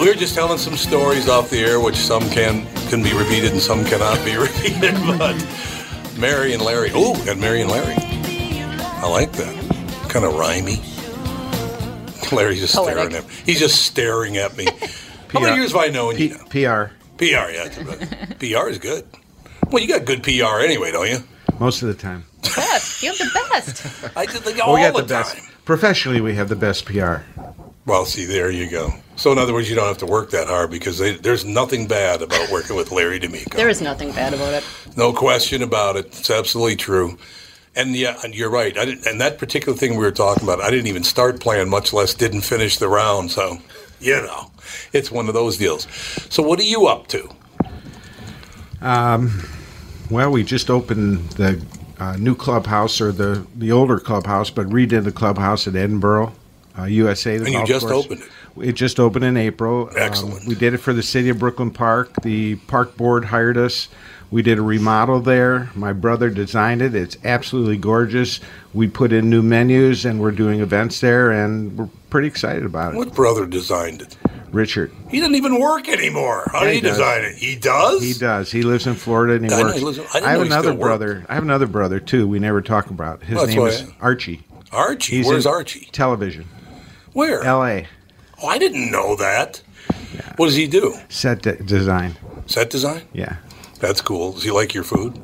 We 0.00 0.08
were 0.08 0.14
just 0.14 0.34
telling 0.34 0.58
some 0.58 0.76
stories 0.76 1.28
off 1.28 1.50
the 1.50 1.58
air, 1.60 1.80
which 1.80 1.96
some 1.96 2.22
can 2.30 2.66
can 2.88 3.02
be 3.02 3.12
repeated 3.12 3.52
and 3.52 3.60
some 3.60 3.84
cannot 3.84 4.24
be 4.24 4.36
repeated. 4.46 4.94
But 5.18 5.36
Mary 6.18 6.54
and 6.54 6.62
Larry. 6.62 6.90
Oh, 6.94 7.14
got 7.26 7.36
Mary 7.38 7.60
and 7.60 7.70
Larry. 7.70 7.94
I 7.98 9.08
like 9.08 9.32
that. 9.32 9.54
Kind 10.08 10.24
of 10.24 10.32
rhymey. 10.32 10.80
Larry's 12.32 12.60
just 12.60 12.74
Poetic. 12.74 12.94
staring 12.94 13.14
at 13.16 13.28
me. 13.28 13.34
He's 13.44 13.58
just 13.60 13.82
staring 13.84 14.38
at 14.38 14.56
me. 14.56 14.66
How 15.28 15.40
many 15.40 15.56
years 15.56 15.72
have 15.72 15.80
I 15.82 15.88
known 15.88 16.16
you? 16.18 16.30
now? 16.30 16.88
PR. 16.88 16.92
PR, 17.22 17.50
yeah. 17.50 18.58
PR 18.62 18.68
is 18.68 18.78
good. 18.78 19.04
Well, 19.70 19.82
you 19.82 19.88
got 19.88 20.04
good 20.04 20.22
PR 20.22 20.60
anyway, 20.60 20.90
don't 20.92 21.08
you? 21.08 21.18
Most 21.60 21.82
of 21.82 21.88
the 21.88 21.94
time. 21.94 22.24
Best. 22.42 23.02
You 23.02 23.10
have 23.10 23.18
the 23.18 23.30
best. 23.50 23.86
I 24.16 24.26
did 24.26 24.42
the, 24.42 24.52
Well, 24.54 24.62
all 24.70 24.74
we 24.74 24.80
got 24.80 24.94
the, 24.96 25.02
the 25.02 25.08
best. 25.08 25.36
time. 25.36 25.46
Professionally, 25.64 26.20
we 26.20 26.34
have 26.34 26.48
the 26.48 26.56
best 26.56 26.84
PR. 26.86 27.16
Well, 27.86 28.04
see, 28.04 28.24
there 28.24 28.50
you 28.50 28.68
go. 28.68 28.92
So, 29.16 29.30
in 29.32 29.38
other 29.38 29.52
words, 29.52 29.68
you 29.70 29.76
don't 29.76 29.86
have 29.86 29.98
to 29.98 30.06
work 30.06 30.30
that 30.30 30.48
hard 30.48 30.70
because 30.70 30.98
they, 30.98 31.14
there's 31.16 31.44
nothing 31.44 31.86
bad 31.86 32.22
about 32.22 32.50
working 32.50 32.76
with 32.76 32.90
Larry 32.90 33.18
D'Amico. 33.18 33.56
There 33.56 33.68
is 33.68 33.80
nothing 33.80 34.12
bad 34.12 34.34
about 34.34 34.54
it. 34.54 34.64
No 34.96 35.12
question 35.12 35.62
about 35.62 35.96
it. 35.96 36.06
It's 36.06 36.30
absolutely 36.30 36.76
true. 36.76 37.18
And 37.74 37.94
yeah, 37.96 38.18
and 38.22 38.34
you're 38.34 38.50
right. 38.50 38.76
I 38.76 38.84
didn't, 38.84 39.06
and 39.06 39.20
that 39.20 39.38
particular 39.38 39.76
thing 39.76 39.92
we 39.92 40.04
were 40.04 40.10
talking 40.12 40.42
about, 40.42 40.60
I 40.60 40.70
didn't 40.70 40.88
even 40.88 41.04
start 41.04 41.40
playing, 41.40 41.70
much 41.70 41.92
less 41.92 42.14
didn't 42.14 42.42
finish 42.42 42.78
the 42.78 42.88
round. 42.88 43.30
So, 43.30 43.58
you 44.02 44.20
know, 44.22 44.50
it's 44.92 45.10
one 45.10 45.28
of 45.28 45.34
those 45.34 45.56
deals. 45.56 45.86
So, 46.30 46.42
what 46.42 46.58
are 46.60 46.64
you 46.64 46.86
up 46.86 47.06
to? 47.08 47.28
Um, 48.80 49.42
well, 50.10 50.30
we 50.30 50.42
just 50.42 50.70
opened 50.70 51.20
the 51.30 51.64
uh, 51.98 52.16
new 52.16 52.34
clubhouse 52.34 53.00
or 53.00 53.12
the, 53.12 53.46
the 53.56 53.70
older 53.72 53.98
clubhouse, 53.98 54.50
but 54.50 54.66
redid 54.68 55.04
the 55.04 55.12
clubhouse 55.12 55.68
at 55.68 55.76
Edinburgh, 55.76 56.32
uh, 56.78 56.84
USA. 56.84 57.38
the 57.38 57.44
And 57.44 57.54
you 57.54 57.64
just 57.64 57.86
course. 57.86 58.04
opened 58.04 58.22
it. 58.22 58.28
It 58.68 58.72
just 58.72 59.00
opened 59.00 59.24
in 59.24 59.36
April. 59.36 59.88
Um, 59.88 59.94
Excellent. 59.96 60.46
we 60.46 60.54
did 60.54 60.74
it 60.74 60.78
for 60.78 60.92
the 60.92 61.02
city 61.02 61.28
of 61.30 61.38
Brooklyn 61.38 61.70
Park. 61.70 62.10
The 62.22 62.56
park 62.56 62.96
board 62.96 63.26
hired 63.26 63.56
us. 63.56 63.88
We 64.30 64.42
did 64.42 64.58
a 64.58 64.62
remodel 64.62 65.20
there. 65.20 65.70
My 65.74 65.92
brother 65.92 66.28
designed 66.30 66.82
it. 66.82 66.94
It's 66.94 67.16
absolutely 67.24 67.76
gorgeous. 67.76 68.40
We 68.74 68.88
put 68.88 69.12
in 69.12 69.30
new 69.30 69.42
menus 69.42 70.04
and 70.04 70.20
we're 70.20 70.30
doing 70.32 70.60
events 70.60 71.00
there, 71.00 71.30
and 71.30 71.78
we're 71.78 71.88
pretty 72.12 72.28
excited 72.28 72.64
about 72.66 72.92
it. 72.92 72.98
What 72.98 73.14
brother 73.14 73.46
designed 73.46 74.02
it? 74.02 74.16
Richard. 74.52 74.92
He 75.08 75.18
doesn't 75.18 75.34
even 75.34 75.58
work 75.58 75.88
anymore. 75.88 76.46
How 76.52 76.58
Yeah, 76.60 76.64
did 76.66 76.74
he 76.74 76.80
he, 76.80 76.86
design 76.86 77.24
it? 77.24 77.34
He 77.36 77.56
does. 77.56 78.02
He 78.02 78.12
does. 78.12 78.52
He 78.52 78.62
lives 78.62 78.86
in 78.86 78.94
Florida 78.96 79.32
and 79.32 79.46
he 79.46 79.50
I 79.50 79.62
works. 79.62 79.78
he 79.78 79.80
in- 79.80 79.88
I 79.88 79.92
didn't 79.94 80.24
have 80.28 80.40
another 80.42 80.60
still 80.68 80.72
worked. 80.74 80.80
brother. 80.80 81.26
I 81.30 81.34
have 81.34 81.42
another 81.42 81.66
brother 81.66 82.00
too. 82.00 82.28
We 82.28 82.38
never 82.38 82.60
talk 82.60 82.90
about. 82.90 83.22
His 83.22 83.38
That's 83.38 83.54
name 83.54 83.66
is 83.66 83.82
I- 83.82 83.86
Archie. 84.02 84.42
Archie. 84.70 85.16
He's 85.16 85.26
Where's 85.26 85.46
Archie? 85.46 85.88
Television. 85.92 86.44
Where? 87.14 87.42
L.A. 87.42 87.86
Oh, 88.42 88.46
I 88.48 88.58
didn't 88.58 88.90
know 88.90 89.16
that. 89.16 89.62
What 90.36 90.46
does 90.46 90.56
he 90.56 90.66
do? 90.66 90.94
Set 91.08 91.40
de- 91.40 91.56
design. 91.62 92.16
Set 92.46 92.68
design. 92.68 93.02
Yeah, 93.14 93.36
That's 93.80 94.02
cool. 94.02 94.32
Does 94.32 94.42
he 94.42 94.50
like 94.50 94.74
your 94.74 94.84
food? 94.84 95.18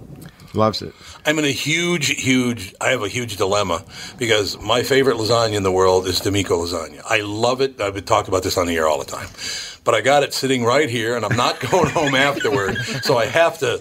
Loves 0.59 0.83
it. 0.83 0.93
I'm 1.25 1.39
in 1.39 1.45
a 1.45 1.53
huge, 1.53 2.09
huge. 2.23 2.75
I 2.81 2.89
have 2.91 3.03
a 3.03 3.09
huge 3.09 3.37
dilemma 3.37 3.85
because 4.19 4.59
my 4.61 4.83
favorite 4.83 5.17
lasagna 5.17 5.55
in 5.55 5.63
the 5.63 5.73
world 5.73 6.07
is 6.07 6.21
D'Amico 6.21 6.63
lasagna. 6.65 7.01
I 7.09 7.21
love 7.21 7.61
it. 7.63 7.81
I've 7.81 7.95
been 7.95 8.05
talking 8.05 8.29
about 8.29 8.43
this 8.43 8.59
on 8.59 8.67
the 8.67 8.77
air 8.77 8.87
all 8.87 8.99
the 8.99 9.11
time, 9.11 9.29
but 9.85 9.95
I 9.95 10.03
got 10.03 10.23
it 10.23 10.35
sitting 10.35 10.65
right 10.65 10.91
here, 10.91 11.17
and 11.17 11.25
I'm 11.25 11.37
not 11.37 11.61
going 11.71 11.89
home 11.91 12.15
afterward, 12.15 12.77
so 13.03 13.17
I 13.17 13.27
have 13.27 13.59
to 13.61 13.81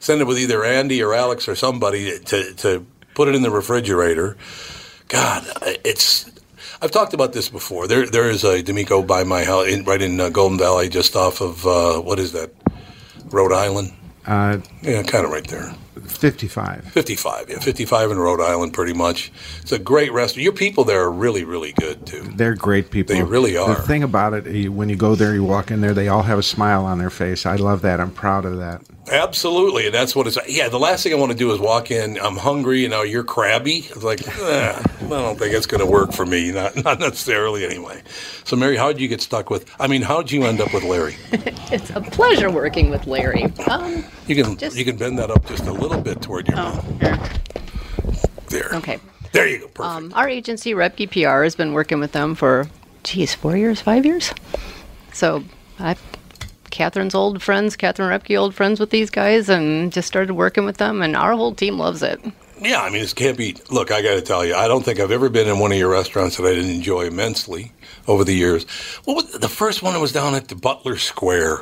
send 0.00 0.20
it 0.20 0.24
with 0.24 0.38
either 0.38 0.64
Andy 0.64 1.02
or 1.02 1.14
Alex 1.14 1.46
or 1.46 1.54
somebody 1.54 2.18
to 2.18 2.54
to 2.54 2.86
put 3.14 3.28
it 3.28 3.34
in 3.34 3.42
the 3.42 3.50
refrigerator. 3.50 4.36
God, 5.08 5.46
it's. 5.84 6.30
I've 6.82 6.90
talked 6.90 7.14
about 7.14 7.32
this 7.32 7.48
before. 7.48 7.86
There, 7.86 8.04
there 8.04 8.28
is 8.28 8.44
a 8.44 8.62
D'Amico 8.62 9.02
by 9.02 9.24
my 9.24 9.44
house, 9.44 9.68
in, 9.68 9.84
right 9.84 10.02
in 10.02 10.20
uh, 10.20 10.28
Golden 10.28 10.58
Valley, 10.58 10.88
just 10.90 11.16
off 11.16 11.40
of 11.40 11.66
uh, 11.66 11.98
what 12.00 12.18
is 12.18 12.32
that, 12.32 12.50
Rhode 13.30 13.52
Island? 13.52 13.92
Uh, 14.26 14.58
Yeah, 14.82 15.02
kind 15.02 15.24
of 15.24 15.30
right 15.30 15.46
there. 15.46 15.74
55. 16.06 16.84
55, 16.84 17.50
yeah, 17.50 17.58
55 17.58 18.10
in 18.10 18.18
Rhode 18.18 18.40
Island, 18.40 18.72
pretty 18.72 18.92
much. 18.92 19.32
It's 19.60 19.72
a 19.72 19.78
great 19.78 20.12
restaurant. 20.12 20.44
Your 20.44 20.52
people 20.52 20.84
there 20.84 21.00
are 21.02 21.12
really, 21.12 21.44
really 21.44 21.72
good, 21.72 22.06
too. 22.06 22.22
They're 22.36 22.54
great 22.54 22.90
people. 22.90 23.14
They 23.14 23.22
really 23.22 23.56
are. 23.56 23.74
The 23.74 23.82
thing 23.82 24.02
about 24.02 24.34
it, 24.34 24.68
when 24.68 24.88
you 24.88 24.96
go 24.96 25.14
there, 25.14 25.34
you 25.34 25.44
walk 25.44 25.70
in 25.70 25.80
there, 25.80 25.94
they 25.94 26.08
all 26.08 26.22
have 26.22 26.38
a 26.38 26.42
smile 26.42 26.84
on 26.84 26.98
their 26.98 27.10
face. 27.10 27.46
I 27.46 27.56
love 27.56 27.82
that. 27.82 28.00
I'm 28.00 28.10
proud 28.10 28.44
of 28.44 28.58
that. 28.58 28.82
Absolutely, 29.10 29.86
and 29.86 29.94
that's 29.94 30.16
what 30.16 30.26
it's. 30.26 30.38
Yeah, 30.48 30.68
the 30.68 30.78
last 30.78 31.02
thing 31.02 31.12
I 31.12 31.16
want 31.16 31.30
to 31.32 31.36
do 31.38 31.52
is 31.52 31.60
walk 31.60 31.90
in. 31.90 32.18
I'm 32.18 32.36
hungry, 32.36 32.80
you 32.80 32.88
know. 32.88 33.02
You're 33.02 33.24
crabby. 33.24 33.78
It's 33.90 34.02
like, 34.02 34.26
eh, 34.38 34.82
I 34.82 35.06
don't 35.08 35.38
think 35.38 35.54
it's 35.54 35.66
going 35.66 35.80
to 35.84 35.86
work 35.90 36.12
for 36.12 36.24
me. 36.24 36.52
Not, 36.52 36.74
not 36.84 37.00
necessarily, 37.00 37.64
anyway. 37.66 38.02
So, 38.44 38.56
Mary, 38.56 38.76
how 38.76 38.92
did 38.92 39.00
you 39.00 39.08
get 39.08 39.20
stuck 39.20 39.50
with? 39.50 39.70
I 39.78 39.86
mean, 39.88 40.02
how 40.02 40.22
did 40.22 40.32
you 40.32 40.44
end 40.44 40.60
up 40.60 40.72
with 40.72 40.84
Larry? 40.84 41.16
It's 41.72 41.90
a 41.90 42.00
pleasure 42.00 42.50
working 42.52 42.88
with 42.90 43.06
Larry. 43.06 43.44
Um, 43.68 44.04
You 44.28 44.36
can 44.44 44.56
Just- 44.56 44.76
you 44.76 44.84
can 44.84 44.96
bend 44.96 45.18
that 45.18 45.30
up 45.30 45.44
just 45.46 45.64
a 45.66 45.72
little 45.72 46.00
bit 46.00 46.22
toward 46.22 46.46
your 46.46 46.56
mouth. 46.56 46.84
There. 48.48 48.68
okay. 48.74 49.00
There 49.32 49.48
you 49.48 49.58
go. 49.60 49.66
Perfect. 49.68 49.80
Um, 49.80 50.12
our 50.14 50.28
agency, 50.28 50.72
Repke 50.72 51.10
PR, 51.10 51.42
has 51.42 51.56
been 51.56 51.72
working 51.72 51.98
with 51.98 52.12
them 52.12 52.36
for, 52.36 52.68
geez, 53.02 53.34
four 53.34 53.56
years, 53.56 53.80
five 53.80 54.06
years. 54.06 54.32
So 55.12 55.42
I, 55.80 55.96
Catherine's 56.74 57.14
old 57.14 57.40
friends, 57.40 57.76
Catherine 57.76 58.10
Repke, 58.10 58.36
old 58.36 58.52
friends 58.52 58.80
with 58.80 58.90
these 58.90 59.08
guys, 59.08 59.48
and 59.48 59.92
just 59.92 60.08
started 60.08 60.34
working 60.34 60.64
with 60.64 60.78
them, 60.78 61.02
and 61.02 61.16
our 61.16 61.34
whole 61.34 61.54
team 61.54 61.78
loves 61.78 62.02
it. 62.02 62.20
Yeah, 62.60 62.82
I 62.82 62.90
mean, 62.90 63.00
this 63.00 63.14
can't 63.14 63.38
be. 63.38 63.56
Look, 63.70 63.92
I 63.92 64.02
got 64.02 64.14
to 64.14 64.20
tell 64.20 64.44
you, 64.44 64.56
I 64.56 64.66
don't 64.66 64.84
think 64.84 64.98
I've 64.98 65.12
ever 65.12 65.28
been 65.28 65.46
in 65.46 65.60
one 65.60 65.70
of 65.70 65.78
your 65.78 65.90
restaurants 65.90 66.36
that 66.36 66.44
I 66.44 66.54
didn't 66.54 66.72
enjoy 66.72 67.06
immensely 67.06 67.72
over 68.08 68.24
the 68.24 68.34
years. 68.34 68.64
What 69.04 69.14
was 69.14 69.32
the 69.32 69.48
first 69.48 69.82
one? 69.82 69.92
that 69.94 70.00
was 70.00 70.10
down 70.10 70.34
at 70.34 70.48
the 70.48 70.56
Butler 70.56 70.96
Square. 70.96 71.60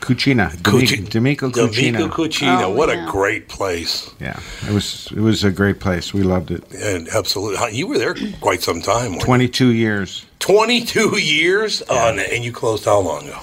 Cucina. 0.00 0.54
Cuci- 0.58 1.08
D'Amico 1.08 1.48
Cucina. 1.48 1.92
D'Amico 1.92 2.08
Cucina. 2.08 2.64
Oh, 2.64 2.70
what 2.70 2.90
yeah. 2.90 3.08
a 3.08 3.10
great 3.10 3.48
place. 3.48 4.10
Yeah, 4.20 4.38
it 4.68 4.72
was 4.72 5.10
it 5.12 5.20
was 5.20 5.44
a 5.44 5.50
great 5.50 5.80
place. 5.80 6.12
We 6.12 6.22
loved 6.22 6.50
it. 6.50 6.62
And 6.74 7.08
absolutely, 7.08 7.74
you 7.74 7.86
were 7.86 7.98
there 7.98 8.14
quite 8.42 8.62
some 8.62 8.82
time. 8.82 9.12
weren't 9.12 9.22
you? 9.22 9.26
22 9.26 9.72
years. 9.72 10.26
22 10.40 11.18
years, 11.18 11.82
oh, 11.88 12.08
and, 12.10 12.20
uh, 12.20 12.24
and 12.30 12.44
you 12.44 12.52
closed 12.52 12.84
how 12.84 13.00
long 13.00 13.26
ago? 13.26 13.40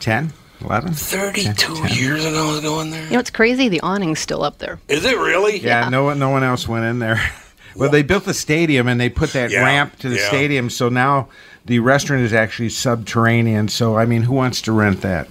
10? 0.00 0.32
11? 0.62 0.92
32 0.92 1.86
years 1.94 2.24
ago. 2.24 2.48
I 2.48 2.50
was 2.52 2.60
going 2.60 2.90
there. 2.90 3.04
You 3.04 3.12
know, 3.12 3.18
it's 3.18 3.30
crazy. 3.30 3.68
The 3.68 3.80
awning's 3.80 4.18
still 4.20 4.42
up 4.42 4.58
there. 4.58 4.78
Is 4.88 5.04
it 5.04 5.16
really? 5.16 5.58
Yeah, 5.58 5.88
no 5.88 6.04
one, 6.04 6.18
no 6.18 6.28
one 6.30 6.42
else 6.42 6.68
went 6.68 6.84
in 6.84 6.98
there. 6.98 7.20
Well, 7.76 7.88
they 7.88 8.02
built 8.02 8.24
the 8.24 8.34
stadium 8.34 8.88
and 8.88 9.00
they 9.00 9.08
put 9.08 9.32
that 9.34 9.52
Yeah, 9.52 9.62
ramp 9.62 9.96
to 10.00 10.08
the 10.08 10.16
yeah. 10.16 10.26
stadium, 10.26 10.70
so 10.70 10.88
now 10.88 11.28
the 11.64 11.78
restaurant 11.78 12.24
is 12.24 12.32
actually 12.32 12.70
subterranean. 12.70 13.68
So 13.68 13.96
I 13.96 14.06
mean, 14.06 14.22
who 14.22 14.34
wants 14.34 14.60
to 14.62 14.72
rent 14.72 15.02
that? 15.02 15.28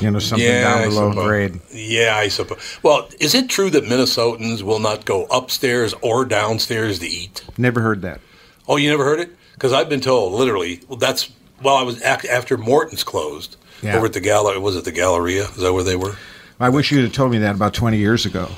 You 0.00 0.12
know, 0.12 0.20
something 0.20 0.46
Yeah, 0.46 0.62
down 0.62 0.88
below 0.88 1.12
grade. 1.12 1.60
Yeah, 1.72 2.14
I 2.16 2.28
suppose. 2.28 2.78
Well, 2.84 3.08
is 3.18 3.34
it 3.34 3.48
true 3.50 3.68
that 3.70 3.82
Minnesotans 3.82 4.62
will 4.62 4.78
not 4.78 5.04
go 5.04 5.24
upstairs 5.24 5.92
or 6.02 6.24
downstairs 6.24 7.00
to 7.00 7.06
eat? 7.08 7.42
Never 7.58 7.80
heard 7.80 8.00
that. 8.02 8.20
Oh, 8.68 8.76
you 8.76 8.88
never 8.88 9.04
heard 9.04 9.18
it? 9.18 9.36
Because 9.54 9.72
I've 9.72 9.88
been 9.88 10.00
told, 10.00 10.32
literally, 10.34 10.80
well, 10.88 10.98
that's 10.98 11.30
well, 11.60 11.74
I 11.74 11.82
was 11.82 12.00
after 12.00 12.56
Morton's 12.56 13.02
closed 13.02 13.56
Yeah. 13.82 13.96
over 13.96 14.06
at 14.06 14.12
the 14.12 14.20
Gala. 14.20 14.58
Was 14.60 14.76
it 14.76 14.84
the 14.84 14.92
Galleria? 14.92 15.44
Is 15.44 15.56
that 15.56 15.72
where 15.72 15.84
they 15.84 15.96
were? 15.96 16.16
I 16.58 16.68
wish 16.68 16.92
you'd 16.92 17.04
have 17.04 17.12
told 17.12 17.32
me 17.32 17.38
that 17.38 17.54
about 17.54 17.72
20 17.72 17.96
years 17.96 18.26
ago. 18.26 18.50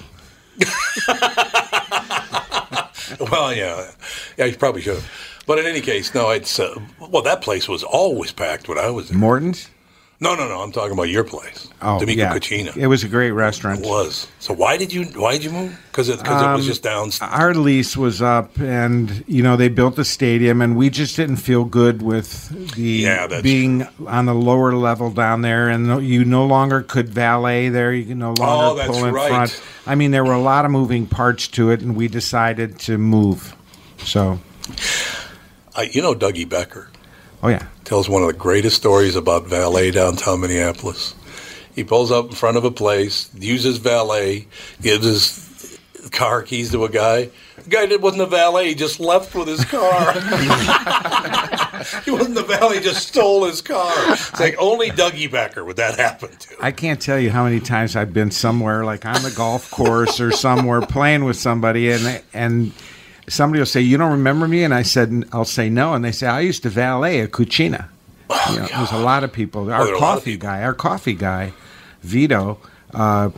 well, 3.30 3.54
yeah, 3.54 3.90
yeah, 4.36 4.44
you 4.46 4.56
probably 4.56 4.82
should 4.82 4.96
have. 4.96 5.10
But 5.46 5.58
in 5.58 5.66
any 5.66 5.80
case, 5.80 6.14
no, 6.14 6.30
it's 6.30 6.58
uh, 6.58 6.74
well, 6.98 7.22
that 7.22 7.42
place 7.42 7.68
was 7.68 7.82
always 7.82 8.32
packed 8.32 8.68
when 8.68 8.78
I 8.78 8.90
was 8.90 9.08
there. 9.08 9.18
Morton's? 9.18 9.68
No, 10.22 10.36
no, 10.36 10.46
no, 10.46 10.60
I'm 10.62 10.70
talking 10.70 10.92
about 10.92 11.08
your 11.08 11.24
place, 11.24 11.66
Oh, 11.82 11.98
D'Amico 11.98 12.20
yeah. 12.22 12.32
Cucina. 12.38 12.76
It 12.76 12.86
was 12.86 13.02
a 13.02 13.08
great 13.08 13.32
restaurant. 13.32 13.80
It 13.80 13.86
was. 13.88 14.28
So 14.38 14.54
why 14.54 14.76
did 14.76 14.92
you 14.92 15.02
why 15.16 15.32
did 15.32 15.42
you 15.42 15.50
move? 15.50 15.76
Because 15.90 16.08
it, 16.08 16.22
'cause 16.22 16.40
it 16.40 16.46
was 16.54 16.60
Um, 16.60 16.66
just 16.68 16.82
down. 16.84 17.10
Our 17.20 17.54
lease 17.54 17.96
was 17.96 18.22
up, 18.22 18.56
and 18.60 19.24
you 19.26 19.42
know 19.42 19.56
they 19.56 19.68
built 19.68 19.96
the 19.96 20.04
stadium, 20.04 20.62
and 20.62 20.76
we 20.76 20.90
just 20.90 21.16
didn't 21.16 21.38
feel 21.38 21.64
good 21.64 22.02
with 22.02 22.50
the 22.76 22.80
Yeah, 22.82 23.40
being 23.42 23.84
on 24.06 24.26
the 24.26 24.34
lower 24.34 24.74
level 24.74 25.10
down 25.10 25.42
there, 25.42 25.68
and 25.68 26.06
you 26.06 26.24
no 26.24 26.46
longer 26.46 26.82
could 26.82 27.08
valet 27.08 27.68
there. 27.68 27.92
You 27.92 28.04
could 28.04 28.16
no 28.18 28.32
Oh, 28.38 28.42
longer 28.44 28.76
that's 28.80 28.92
pull 28.96 29.04
in 29.06 29.14
right. 29.14 29.28
front. 29.28 29.60
I 29.88 29.96
mean, 29.96 30.12
there 30.12 30.24
were 30.24 30.34
a 30.34 30.40
lot 30.40 30.64
of 30.64 30.70
moving 30.70 31.06
parts 31.06 31.48
to 31.48 31.70
it, 31.72 31.80
and 31.80 31.96
we 31.96 32.06
decided 32.06 32.78
to 32.80 32.96
move. 32.96 33.56
So, 34.04 34.38
I, 35.74 35.82
you 35.92 36.00
know 36.00 36.14
Dougie 36.14 36.48
Becker. 36.48 36.90
Oh 37.42 37.48
yeah, 37.48 37.66
tells 37.84 38.08
one 38.08 38.22
of 38.22 38.28
the 38.28 38.34
greatest 38.34 38.76
stories 38.76 39.16
about 39.16 39.46
valet 39.46 39.90
downtown 39.90 40.40
Minneapolis. 40.40 41.14
He 41.74 41.84
pulls 41.84 42.10
up 42.10 42.26
in 42.26 42.32
front 42.32 42.56
of 42.56 42.64
a 42.64 42.70
place, 42.70 43.30
uses 43.34 43.78
valet, 43.78 44.46
gives 44.80 45.04
his 45.04 45.78
car 46.10 46.42
keys 46.42 46.70
to 46.72 46.84
a 46.84 46.88
guy. 46.88 47.30
The 47.64 47.70
guy 47.70 47.86
that 47.86 48.00
wasn't 48.00 48.22
a 48.22 48.26
valet, 48.26 48.68
he 48.68 48.74
just 48.74 49.00
left 49.00 49.34
with 49.34 49.48
his 49.48 49.64
car. 49.64 50.12
he 52.04 52.10
wasn't 52.10 52.34
the 52.34 52.44
valet, 52.46 52.76
he 52.78 52.82
just 52.82 53.08
stole 53.08 53.44
his 53.44 53.62
car. 53.62 53.92
It's 54.12 54.40
like 54.40 54.56
only 54.58 54.90
Dougie 54.90 55.30
Becker 55.30 55.64
would 55.64 55.76
that 55.76 55.98
happen 55.98 56.30
to. 56.30 56.56
I 56.60 56.72
can't 56.72 57.00
tell 57.00 57.18
you 57.18 57.30
how 57.30 57.44
many 57.44 57.60
times 57.60 57.96
I've 57.96 58.12
been 58.12 58.30
somewhere, 58.30 58.84
like 58.84 59.06
on 59.06 59.22
the 59.22 59.30
golf 59.30 59.70
course 59.70 60.20
or 60.20 60.32
somewhere, 60.32 60.80
playing 60.82 61.24
with 61.24 61.36
somebody, 61.36 61.90
and 61.90 62.22
and 62.34 62.72
somebody 63.28 63.60
will 63.60 63.66
say, 63.66 63.80
"You 63.80 63.96
don't 63.98 64.12
remember 64.12 64.46
me?" 64.48 64.64
And 64.64 64.74
I 64.74 64.82
said, 64.82 65.24
"I'll 65.32 65.44
say 65.44 65.68
no," 65.70 65.94
and 65.94 66.04
they 66.04 66.12
say, 66.12 66.26
"I 66.26 66.40
used 66.40 66.62
to 66.64 66.70
valet 66.70 67.20
a 67.20 67.28
Cucina." 67.28 67.86
You 68.50 68.60
know, 68.60 68.66
there's 68.66 68.92
a 68.92 68.98
lot 68.98 69.24
of 69.24 69.32
people. 69.32 69.70
Our 69.70 69.82
Oh, 69.82 69.84
there 69.84 69.94
are 69.94 69.96
a 69.96 70.00
lot 70.00 70.16
of 70.16 70.20
coffee 70.20 70.36
guy, 70.36 70.62
our 70.62 70.74
coffee 70.74 71.14
guy, 71.14 71.52
Vito. 72.02 72.58
Uh, 72.94 73.30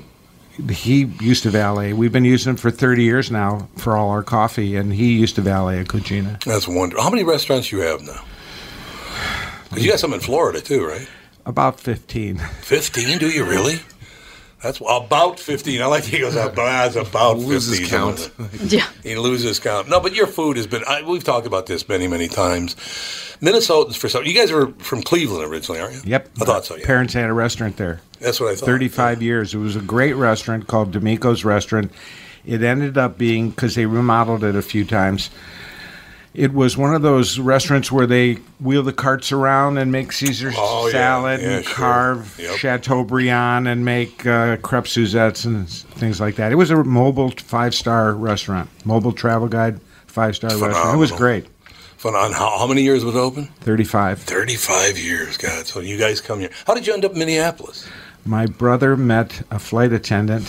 he 0.71 1.05
used 1.21 1.43
to 1.43 1.51
valet. 1.51 1.93
We've 1.93 2.13
been 2.13 2.25
using 2.25 2.51
him 2.51 2.57
for 2.57 2.71
30 2.71 3.03
years 3.03 3.29
now 3.31 3.69
for 3.77 3.97
all 3.97 4.11
our 4.11 4.23
coffee, 4.23 4.77
and 4.77 4.93
he 4.93 5.15
used 5.15 5.35
to 5.35 5.41
valet 5.41 5.81
a 5.81 5.85
Cucina. 5.85 6.43
That's 6.45 6.69
wonderful. 6.69 7.03
How 7.03 7.11
many 7.11 7.25
restaurants 7.25 7.73
you 7.73 7.81
have 7.81 8.03
now? 8.03 8.23
Because 9.69 9.85
you 9.85 9.91
got 9.91 9.99
some 9.99 10.13
in 10.15 10.21
Florida 10.21 10.61
too, 10.61 10.87
right? 10.87 11.09
About 11.47 11.81
15. 11.81 12.39
15, 12.39 13.19
do 13.19 13.29
you 13.29 13.45
really? 13.45 13.81
That's 14.65 14.81
about 14.81 15.39
15. 15.39 15.83
I 15.83 15.87
like 15.87 16.05
he 16.05 16.21
goes, 16.21 16.37
about, 16.37 16.57
that's 16.57 16.97
about 16.97 17.35
15. 17.35 17.49
Loses 17.49 17.89
count. 17.89 18.31
Yeah. 18.65 18.89
He 19.03 19.15
loses 19.17 19.61
count. 19.61 19.91
No, 19.91 20.01
but 20.01 20.15
your 20.15 20.27
food 20.27 20.57
has 20.57 20.67
been, 20.67 20.83
I, 20.89 21.03
we've 21.03 21.23
talked 21.23 21.47
about 21.47 21.67
this 21.67 21.87
many, 21.87 22.09
many 22.09 22.29
times. 22.29 22.75
Minnesotans, 23.43 23.95
for 23.95 24.09
some, 24.09 24.25
you 24.25 24.33
guys 24.33 24.51
are 24.51 24.69
from 24.79 25.03
Cleveland 25.03 25.45
originally, 25.45 25.83
aren't 25.83 25.97
you? 25.97 26.01
Yep. 26.07 26.31
I 26.41 26.45
thought 26.47 26.65
so, 26.65 26.77
yeah. 26.77 26.87
Parents 26.87 27.13
had 27.13 27.29
a 27.29 27.33
restaurant 27.35 27.77
there. 27.77 28.01
That's 28.21 28.41
what 28.41 28.53
I 28.53 28.55
thought. 28.57 28.65
35 28.65 29.21
years. 29.21 29.55
It 29.55 29.59
was 29.59 29.77
a 29.77 29.83
great 29.83 30.15
restaurant 30.15 30.67
called 30.67 30.93
D'Amico's 30.93 31.45
Restaurant. 31.45 31.93
It 32.47 32.63
ended 32.63 32.97
up 32.97 33.19
being, 33.19 33.51
because 33.51 33.75
they 33.75 33.85
remodeled 33.85 34.45
it 34.45 34.57
a 34.57 34.63
few 34.63 34.87
times, 34.87 35.29
it 36.35 36.53
was 36.53 36.77
one 36.77 36.95
of 36.95 37.03
those 37.03 37.39
restaurants 37.39 37.91
where 37.93 38.07
they 38.07 38.35
wheel 38.61 38.83
the 38.83 38.93
carts 38.93 39.31
around 39.33 39.79
and 39.79 39.93
make 39.93 40.11
Caesar 40.13 40.51
Oh, 40.57 40.89
salad 40.91 41.41
Yeah, 41.41 41.49
and 41.49 41.65
sure. 41.65 41.75
carve 41.75 42.37
Yep. 42.39 42.57
Chateaubriand 42.57 43.69
and 43.69 43.85
make 43.85 44.27
uh, 44.27 44.57
crepe 44.59 44.87
Suzettes 44.89 45.45
and 45.45 45.69
things 45.69 46.21
like 46.21 46.37
that. 46.37 46.51
It 46.53 46.57
was 46.57 46.71
a 46.71 46.83
mobile 46.83 47.31
five 47.31 47.75
star 47.75 48.13
restaurant, 48.15 48.69
mobile 48.85 49.13
travel 49.13 49.49
guide 49.49 49.81
five 50.07 50.35
star 50.37 50.51
restaurant. 50.51 50.95
It 50.95 50.99
was 50.99 51.13
great. 51.13 51.47
On 52.05 52.33
how, 52.33 52.59
how 52.59 52.67
many 52.67 52.83
years 52.83 53.03
was 53.03 53.15
it 53.15 53.19
open? 53.19 53.47
35. 53.61 54.19
35 54.21 54.99
years, 54.99 55.39
God. 55.39 55.67
So 55.67 55.81
you 55.81 55.97
guys 55.97 56.21
come 56.21 56.39
here. 56.39 56.51
How 56.67 56.75
did 56.75 56.87
you 56.87 56.93
end 56.93 57.03
up 57.07 57.13
in 57.13 57.19
Minneapolis? 57.19 57.89
My 58.27 58.45
brother 58.45 58.95
met 58.95 59.41
a 59.51 59.59
flight 59.59 59.91
attendant 59.91 60.47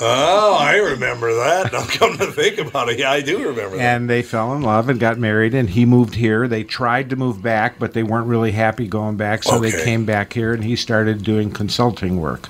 Oh, 0.00 0.56
I 0.58 0.76
remember 0.76 1.34
that. 1.34 1.74
I'm 1.74 1.86
come 1.88 2.16
to 2.18 2.26
think 2.32 2.58
about 2.58 2.88
it, 2.88 2.98
yeah, 2.98 3.10
I 3.10 3.20
do 3.20 3.38
remember 3.48 3.76
that. 3.76 3.82
And 3.96 4.08
they 4.08 4.22
fell 4.22 4.54
in 4.54 4.62
love 4.62 4.88
and 4.88 4.98
got 4.98 5.18
married, 5.18 5.54
and 5.54 5.68
he 5.68 5.84
moved 5.84 6.14
here. 6.14 6.48
They 6.48 6.64
tried 6.64 7.10
to 7.10 7.16
move 7.16 7.42
back, 7.42 7.78
but 7.78 7.92
they 7.92 8.02
weren't 8.02 8.26
really 8.26 8.52
happy 8.52 8.88
going 8.88 9.16
back, 9.16 9.42
so 9.42 9.58
they 9.58 9.72
came 9.72 10.04
back 10.04 10.32
here, 10.32 10.52
and 10.52 10.64
he 10.64 10.76
started 10.76 11.22
doing 11.22 11.50
consulting 11.50 12.18
work. 12.20 12.48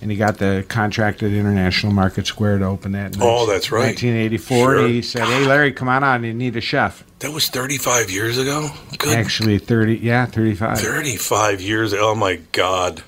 And 0.00 0.10
he 0.10 0.16
got 0.16 0.38
the 0.38 0.64
contract 0.68 1.22
at 1.22 1.30
International 1.30 1.92
Market 1.92 2.26
Square 2.26 2.58
to 2.58 2.64
open 2.64 2.90
that. 2.92 3.14
in 3.14 3.22
Oh, 3.22 3.46
that's 3.46 3.70
right. 3.70 3.86
1984. 3.86 4.56
Sure. 4.58 4.88
He 4.88 5.00
said, 5.00 5.22
"Hey, 5.28 5.46
Larry, 5.46 5.70
come 5.72 5.88
on 5.88 6.02
on. 6.02 6.24
You 6.24 6.34
need 6.34 6.56
a 6.56 6.60
chef." 6.60 7.04
That 7.20 7.30
was 7.30 7.48
35 7.48 8.10
years 8.10 8.36
ago. 8.36 8.70
Good 8.98 9.16
Actually, 9.16 9.58
30. 9.58 9.98
Yeah, 9.98 10.26
35. 10.26 10.80
35 10.80 11.60
years. 11.60 11.94
Oh 11.94 12.16
my 12.16 12.40
God. 12.50 13.04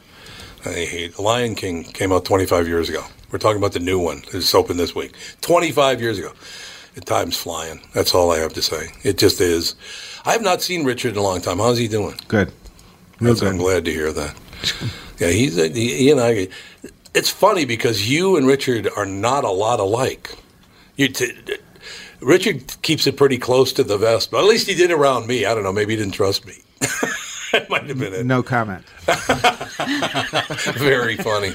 I 0.64 0.70
hate 0.70 1.18
Lion 1.18 1.56
King 1.56 1.82
came 1.82 2.12
out 2.12 2.24
25 2.24 2.68
years 2.68 2.88
ago. 2.88 3.02
We're 3.34 3.38
talking 3.38 3.58
about 3.58 3.72
the 3.72 3.80
new 3.80 3.98
one. 3.98 4.22
It's 4.32 4.54
open 4.54 4.76
this 4.76 4.94
week. 4.94 5.16
25 5.40 6.00
years 6.00 6.20
ago. 6.20 6.30
The 6.94 7.00
time's 7.00 7.36
flying. 7.36 7.80
That's 7.92 8.14
all 8.14 8.30
I 8.30 8.38
have 8.38 8.52
to 8.52 8.62
say. 8.62 8.92
It 9.02 9.18
just 9.18 9.40
is. 9.40 9.74
I 10.24 10.30
have 10.30 10.42
not 10.42 10.62
seen 10.62 10.84
Richard 10.84 11.14
in 11.14 11.18
a 11.18 11.22
long 11.22 11.40
time. 11.40 11.58
How's 11.58 11.76
he 11.76 11.88
doing? 11.88 12.14
Good. 12.28 12.52
Real 13.18 13.34
good. 13.34 13.48
I'm 13.48 13.56
glad 13.56 13.86
to 13.86 13.90
hear 13.90 14.12
that. 14.12 14.36
Yeah, 15.18 15.30
he's 15.30 15.58
a, 15.58 15.68
he, 15.68 15.96
he 15.96 16.10
and 16.12 16.20
I. 16.20 16.46
It's 17.12 17.28
funny 17.28 17.64
because 17.64 18.08
you 18.08 18.36
and 18.36 18.46
Richard 18.46 18.88
are 18.96 19.04
not 19.04 19.42
a 19.42 19.50
lot 19.50 19.80
alike. 19.80 20.32
You 20.94 21.08
t- 21.08 21.36
Richard 22.20 22.80
keeps 22.82 23.04
it 23.08 23.16
pretty 23.16 23.38
close 23.38 23.72
to 23.72 23.82
the 23.82 23.98
vest, 23.98 24.30
but 24.30 24.38
at 24.38 24.46
least 24.46 24.68
he 24.68 24.76
did 24.76 24.92
around 24.92 25.26
me. 25.26 25.44
I 25.44 25.54
don't 25.54 25.64
know. 25.64 25.72
Maybe 25.72 25.96
he 25.96 26.00
didn't 26.00 26.14
trust 26.14 26.46
me. 26.46 26.54
that 27.54 27.70
might 27.70 27.84
have 27.84 27.98
been 27.98 28.12
it. 28.12 28.26
No 28.26 28.42
comment. 28.42 28.84
Very 30.76 31.16
funny. 31.16 31.52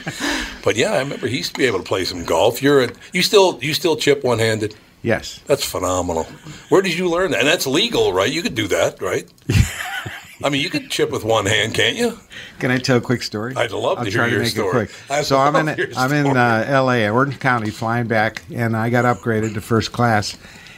But 0.63 0.75
yeah, 0.75 0.93
I 0.93 0.99
remember 0.99 1.27
he 1.27 1.37
used 1.37 1.53
to 1.53 1.57
be 1.57 1.65
able 1.65 1.79
to 1.79 1.85
play 1.85 2.05
some 2.05 2.23
golf. 2.25 2.61
You're 2.61 2.85
a, 2.85 2.89
you 3.13 3.21
still 3.21 3.59
you 3.61 3.73
still 3.73 3.95
chip 3.95 4.23
one 4.23 4.39
handed. 4.39 4.75
Yes. 5.01 5.39
That's 5.45 5.63
phenomenal. 5.63 6.23
Where 6.69 6.81
did 6.81 6.97
you 6.97 7.09
learn 7.09 7.31
that? 7.31 7.39
And 7.39 7.47
that's 7.47 7.65
legal, 7.65 8.11
right? 8.11 8.31
You 8.31 8.41
could 8.41 8.55
do 8.55 8.67
that, 8.67 9.01
right? 9.01 9.29
I 10.43 10.49
mean, 10.49 10.61
you 10.61 10.69
could 10.69 10.89
chip 10.89 11.09
with 11.11 11.23
one 11.25 11.45
hand, 11.45 11.73
can't 11.73 11.97
you? 11.97 12.17
Can 12.59 12.71
I 12.71 12.77
tell 12.77 12.97
a 12.97 13.01
quick 13.01 13.23
story? 13.23 13.53
I'd 13.55 13.71
love 13.71 13.97
I'll 13.99 14.05
to 14.05 14.11
hear 14.11 14.25
your 14.27 14.39
to 14.39 14.43
make 14.43 14.51
story. 14.51 14.83
it 14.83 14.87
quick. 14.87 14.91
I 15.09 15.21
so 15.21 15.37
I'm 15.37 15.55
in 15.55 15.77
your 15.77 15.87
I'm 15.97 16.13
in 16.13 16.37
uh, 16.37 16.65
L.A. 16.67 17.09
Orange 17.09 17.39
County, 17.39 17.71
flying 17.71 18.07
back, 18.07 18.43
and 18.53 18.75
I 18.75 18.89
got 18.89 19.03
upgraded 19.05 19.53
to 19.55 19.61
first 19.61 19.91
class. 19.91 20.37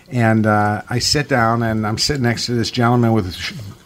And 0.10 0.46
uh, 0.46 0.82
I 0.90 1.00
sit 1.00 1.30
down, 1.30 1.64
and 1.64 1.86
I'm 1.88 1.98
sitting 1.98 2.24
next 2.24 2.48
to 2.48 2.54
this 2.54 2.70
gentleman 2.72 3.14
with 3.14 3.34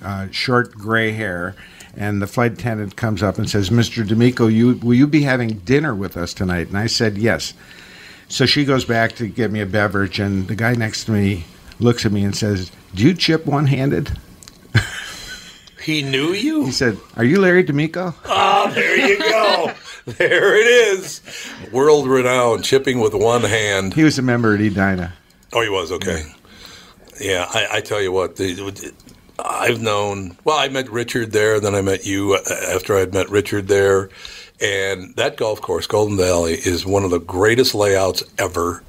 uh, 0.06 0.28
short 0.32 0.72
gray 0.74 1.12
hair. 1.12 1.56
And 1.98 2.22
the 2.22 2.28
flight 2.28 2.54
attendant 2.54 2.96
comes 2.98 3.24
up 3.24 3.38
and 3.38 3.50
says, 3.50 3.70
"Mr. 3.70 4.06
D'Amico, 4.06 4.48
you 4.48 4.76
will 4.84 4.94
you 4.94 5.08
be 5.08 5.24
having 5.24 5.60
dinner 5.60 5.96
with 5.96 6.18
us 6.18 6.34
tonight?" 6.34 6.68
And 6.68 6.78
I 6.78 6.88
said, 6.88 7.18
"Yes." 7.18 7.54
So 8.28 8.46
she 8.46 8.66
goes 8.66 8.86
back 8.86 9.16
to 9.16 9.28
get 9.28 9.52
me 9.52 9.62
a 9.62 9.66
beverage, 9.66 10.20
and 10.20 10.48
the 10.48 10.56
guy 10.56 10.74
next 10.74 11.06
to 11.06 11.12
me 11.12 11.46
looks 11.80 12.06
at 12.06 12.12
me 12.12 12.24
and 12.24 12.36
says, 12.36 12.72
"Do 12.94 13.04
you 13.04 13.14
chip 13.14 13.46
one-handed?" 13.46 14.12
He 15.82 16.02
knew 16.02 16.34
you. 16.34 16.66
He 16.66 16.72
said, 16.72 16.98
"Are 17.16 17.24
you 17.24 17.40
Larry 17.40 17.62
D'Amico?" 17.62 18.16
Ah, 18.26 18.72
there 18.74 18.98
you 18.98 19.20
go. 19.20 19.72
there 20.06 20.56
it 20.60 20.66
is. 20.66 21.22
World 21.72 22.08
renowned 22.08 22.64
chipping 22.64 23.00
with 23.00 23.14
one 23.14 23.44
hand. 23.44 23.94
He 23.94 24.04
was 24.04 24.18
a 24.18 24.24
member 24.24 24.56
at 24.56 24.62
Edina. 24.62 25.14
Oh, 25.54 25.62
he 25.62 25.70
was 25.70 25.92
okay. 25.92 26.24
Yeah, 27.22 27.46
I, 27.50 27.68
I 27.74 27.82
tell 27.82 28.02
you 28.02 28.12
what, 28.12 28.36
the, 28.36 28.54
I've 29.40 29.82
known. 29.82 30.38
Well, 30.44 30.58
I 30.58 30.68
met 30.70 30.90
Richard 30.90 31.32
there, 31.32 31.60
then 31.60 31.76
I 31.76 31.82
met 31.82 32.06
you 32.06 32.34
uh, 32.36 32.74
after 32.74 32.96
I'd 32.98 33.14
met 33.14 33.30
Richard 33.30 33.68
there, 33.68 34.10
and 34.62 35.16
that 35.16 35.38
golf 35.38 35.62
course, 35.62 35.88
Golden 35.88 36.18
Valley, 36.18 36.54
is 36.54 36.86
one 36.86 37.04
of 37.04 37.12
the 37.12 37.20
greatest 37.20 37.76
layouts 37.76 38.24
ever. 38.38 38.84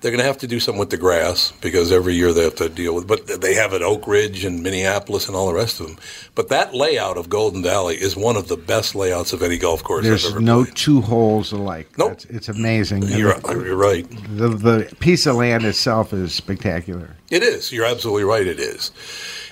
They're 0.00 0.12
going 0.12 0.20
to 0.20 0.26
have 0.26 0.38
to 0.38 0.46
do 0.46 0.60
something 0.60 0.78
with 0.78 0.90
the 0.90 0.96
grass 0.96 1.52
because 1.60 1.90
every 1.90 2.14
year 2.14 2.32
they 2.32 2.44
have 2.44 2.54
to 2.56 2.68
deal 2.68 2.94
with. 2.94 3.08
But 3.08 3.40
they 3.40 3.54
have 3.54 3.74
at 3.74 3.82
Oak 3.82 4.06
Ridge 4.06 4.44
and 4.44 4.62
Minneapolis 4.62 5.26
and 5.26 5.34
all 5.34 5.48
the 5.48 5.54
rest 5.54 5.80
of 5.80 5.88
them. 5.88 5.96
But 6.36 6.50
that 6.50 6.72
layout 6.72 7.16
of 7.16 7.28
Golden 7.28 7.64
Valley 7.64 7.96
is 7.96 8.16
one 8.16 8.36
of 8.36 8.46
the 8.46 8.56
best 8.56 8.94
layouts 8.94 9.32
of 9.32 9.42
any 9.42 9.58
golf 9.58 9.82
course 9.82 10.04
There's 10.04 10.30
ever. 10.30 10.38
no 10.38 10.64
two 10.64 11.00
holes 11.00 11.50
alike. 11.50 11.88
Nope. 11.98 12.12
It's, 12.12 12.24
it's 12.26 12.48
amazing. 12.48 13.02
You're, 13.08 13.40
you're 13.50 13.74
right. 13.74 14.08
The, 14.36 14.50
the 14.50 14.96
piece 15.00 15.26
of 15.26 15.34
land 15.34 15.64
itself 15.64 16.12
is 16.12 16.32
spectacular. 16.32 17.16
It 17.30 17.42
is. 17.42 17.72
You're 17.72 17.86
absolutely 17.86 18.22
right. 18.22 18.46
It 18.46 18.60
is, 18.60 18.92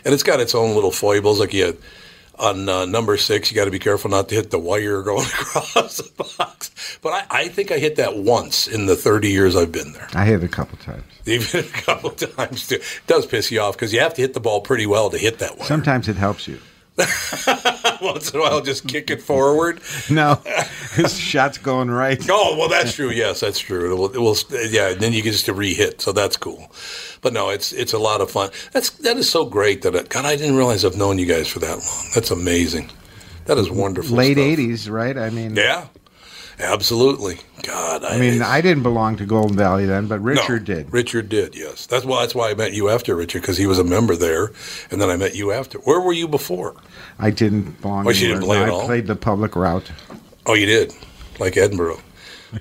and 0.07 0.15
it's 0.15 0.23
got 0.23 0.41
its 0.41 0.55
own 0.55 0.75
little 0.75 0.93
foibles. 0.93 1.41
Like 1.41 1.53
you 1.53 1.77
on 2.39 2.69
uh, 2.69 2.85
number 2.85 3.17
six, 3.17 3.51
you 3.51 3.57
got 3.57 3.65
to 3.65 3.71
be 3.71 3.79
careful 3.79 4.11
not 4.11 4.29
to 4.29 4.35
hit 4.35 4.51
the 4.51 4.59
wire 4.59 5.03
going 5.03 5.27
across 5.27 5.97
the 5.99 6.25
box. 6.39 6.99
But 7.03 7.27
I, 7.31 7.43
I 7.43 7.49
think 7.49 7.73
I 7.73 7.79
hit 7.79 7.97
that 7.97 8.17
once 8.17 8.69
in 8.69 8.87
the 8.87 8.97
30 8.97 9.31
years 9.31 9.57
I've 9.57 9.73
been 9.73 9.93
there. 9.93 10.09
I 10.15 10.25
hit 10.25 10.43
it 10.43 10.45
a 10.45 10.49
couple 10.49 10.79
times. 10.79 11.05
Even 11.27 11.61
a 11.61 11.69
couple 11.69 12.11
times 12.11 12.69
too. 12.69 12.77
It 12.77 13.03
does 13.07 13.27
piss 13.27 13.51
you 13.51 13.61
off 13.61 13.75
because 13.75 13.93
you 13.93 14.01
have 14.01 14.15
to 14.15 14.23
hit 14.23 14.33
the 14.35 14.41
ball 14.41 14.61
pretty 14.61 14.87
well 14.87 15.11
to 15.11 15.19
hit 15.19 15.41
that 15.41 15.59
wire. 15.59 15.67
Sometimes 15.67 16.09
it 16.09 16.17
helps 16.17 16.47
you. 16.47 16.61
Once 18.01 18.31
in 18.31 18.41
a 18.41 18.43
while, 18.43 18.61
just 18.61 18.87
kick 18.89 19.11
it 19.11 19.23
forward. 19.23 19.81
No, 20.11 20.41
his 20.95 21.19
shot's 21.19 21.59
going 21.59 21.91
right. 21.91 22.19
Oh 22.31 22.57
well, 22.59 22.69
that's 22.69 22.95
true. 22.95 23.11
Yes, 23.11 23.41
that's 23.41 23.59
true. 23.59 23.93
It 23.93 23.97
will, 23.97 24.11
it 24.15 24.19
will 24.19 24.37
yeah. 24.71 24.95
Then 24.95 25.13
you 25.13 25.23
get 25.23 25.33
just 25.33 25.47
to 25.47 25.55
re-hit, 25.55 26.01
so 26.01 26.13
that's 26.13 26.37
cool. 26.37 26.71
But 27.23 27.33
no, 27.33 27.51
it's 27.51 27.73
it's 27.73 27.93
a 27.93 27.99
lot 27.99 28.21
of 28.21 28.31
fun. 28.31 28.51
That's 28.73 28.91
that 28.91 29.17
is 29.17 29.29
so 29.29 29.45
great 29.45 29.83
that 29.83 29.95
it, 29.95 30.09
God, 30.09 30.25
I 30.25 30.37
didn't 30.37 30.57
realize 30.57 30.85
I've 30.85 30.97
known 30.97 31.19
you 31.19 31.27
guys 31.27 31.49
for 31.49 31.59
that 31.61 31.79
long. 31.79 32.05
That's 32.15 32.31
amazing. 32.31 32.91
That 33.47 33.59
is 33.59 33.71
wonderful. 33.71 34.17
Late 34.17 34.37
stuff. 34.37 34.47
'80s, 34.59 34.91
right? 34.91 35.17
I 35.19 35.31
mean, 35.31 35.57
Yeah, 35.57 35.87
absolutely. 36.59 37.39
God, 37.63 38.05
I, 38.05 38.17
I 38.17 38.19
mean, 38.21 38.43
I 38.43 38.61
didn't 38.61 38.83
belong 38.83 39.17
to 39.17 39.27
Golden 39.27 39.57
Valley 39.57 39.87
then, 39.87 40.07
but 40.07 40.21
Richard 40.21 40.69
No, 40.69 40.75
did. 40.75 40.93
Richard 40.93 41.29
did. 41.29 41.55
Yes, 41.55 41.87
that's 41.87 42.05
why 42.05 42.23
that's 42.23 42.35
why 42.35 42.51
I 42.51 42.55
met 42.55 42.73
you 42.73 42.89
after 42.89 43.15
Richard 43.17 43.43
because 43.43 43.57
he 43.57 43.67
was 43.67 43.79
a 43.79 43.85
member 43.85 44.17
there, 44.17 44.53
and 44.91 45.01
then 45.01 45.11
I 45.11 45.17
met 45.17 45.35
you 45.35 45.53
after. 45.53 45.79
Where 45.79 46.01
were 46.01 46.13
you 46.13 46.29
before? 46.29 46.75
I 47.19 47.31
didn't 47.31 47.81
belong. 47.83 48.07
Oh, 48.07 48.11
you 48.11 48.29
didn't 48.29 48.43
play 48.43 48.63
at 48.63 48.67
No, 48.67 48.75
all? 48.75 48.83
I 48.83 48.87
played 48.87 49.07
the 49.07 49.17
public 49.17 49.57
route. 49.57 49.91
Oh, 50.47 50.55
you 50.55 50.67
did, 50.67 50.95
like 51.41 51.57
Edinburgh. 51.57 52.01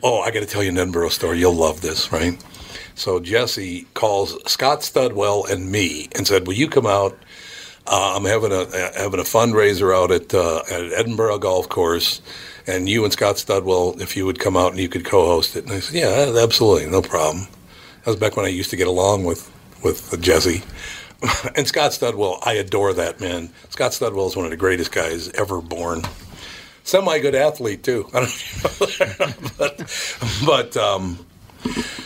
Oh, 0.02 0.22
I 0.22 0.32
got 0.32 0.40
to 0.40 0.46
tell 0.48 0.64
you 0.64 0.70
an 0.70 0.78
Edinburgh 0.78 1.10
story. 1.10 1.40
You'll 1.40 1.54
love 1.54 1.82
this, 1.82 2.12
right? 2.12 2.44
So 2.96 3.20
Jesse 3.20 3.86
calls 3.94 4.38
Scott 4.52 4.80
Studwell 4.80 5.50
and 5.50 5.72
me 5.72 6.08
and 6.16 6.26
said, 6.26 6.48
"Will 6.48 6.54
you 6.56 6.68
come 6.68 6.88
out? 6.88 7.18
Uh, 7.88 8.14
I'm 8.16 8.26
having 8.26 8.52
a 8.52 8.66
having 8.98 9.20
a 9.20 9.24
fundraiser 9.24 9.96
out 9.96 10.12
at 10.12 10.34
uh, 10.34 10.64
at 10.72 10.94
Edinburgh 10.94 11.40
Golf 11.40 11.70
Course, 11.70 12.22
and 12.66 12.90
you 12.90 13.04
and 13.04 13.14
Scott 13.14 13.36
Studwell, 13.36 14.02
if 14.02 14.18
you 14.18 14.26
would 14.26 14.40
come 14.40 14.58
out 14.58 14.72
and 14.72 14.80
you 14.80 14.90
could 14.90 15.06
co-host 15.06 15.56
it." 15.56 15.66
And 15.66 15.74
I 15.74 15.80
said, 15.80 15.96
"Yeah, 15.96 16.42
absolutely, 16.42 16.90
no 16.90 17.02
problem." 17.02 17.48
That 18.04 18.12
was 18.12 18.16
back 18.16 18.36
when 18.36 18.46
I 18.46 18.50
used 18.50 18.70
to 18.72 18.76
get 18.76 18.88
along 18.88 19.24
with 19.24 19.52
with 19.84 20.20
Jesse. 20.22 20.64
and 21.56 21.68
Scott 21.68 21.92
Studwell, 21.92 22.40
I 22.44 22.54
adore 22.54 22.94
that 22.94 23.20
man. 23.20 23.50
Scott 23.70 23.92
Studwell 23.92 24.28
is 24.28 24.36
one 24.36 24.46
of 24.46 24.52
the 24.52 24.58
greatest 24.58 24.92
guys 24.92 25.30
ever 25.30 25.62
born 25.62 26.02
semi 26.86 27.20
good 27.20 27.36
athlete 27.36 27.84
too. 27.84 28.08
I 28.14 28.20
don't 28.22 29.20
know, 29.20 29.34
but 29.58 30.38
but 30.46 30.78
um, 30.78 31.26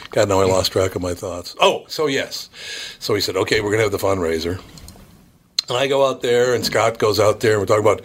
God, 0.10 0.30
now 0.30 0.40
I 0.40 0.46
lost 0.46 0.72
track 0.72 0.96
of 0.96 1.02
my 1.02 1.14
thoughts. 1.14 1.56
Oh, 1.60 1.86
so 1.88 2.08
yes, 2.08 2.50
so 2.98 3.14
he 3.14 3.22
said, 3.22 3.36
okay, 3.36 3.62
we're 3.62 3.72
gonna 3.72 3.84
have 3.84 3.92
the 3.92 3.98
fundraiser, 3.98 4.60
and 5.70 5.78
I 5.78 5.88
go 5.88 6.08
out 6.08 6.22
there, 6.22 6.54
and 6.54 6.66
Scott 6.66 6.98
goes 6.98 7.20
out 7.20 7.40
there, 7.40 7.54
and 7.54 7.62
we're 7.62 7.66
talking 7.66 7.86
about. 7.86 8.02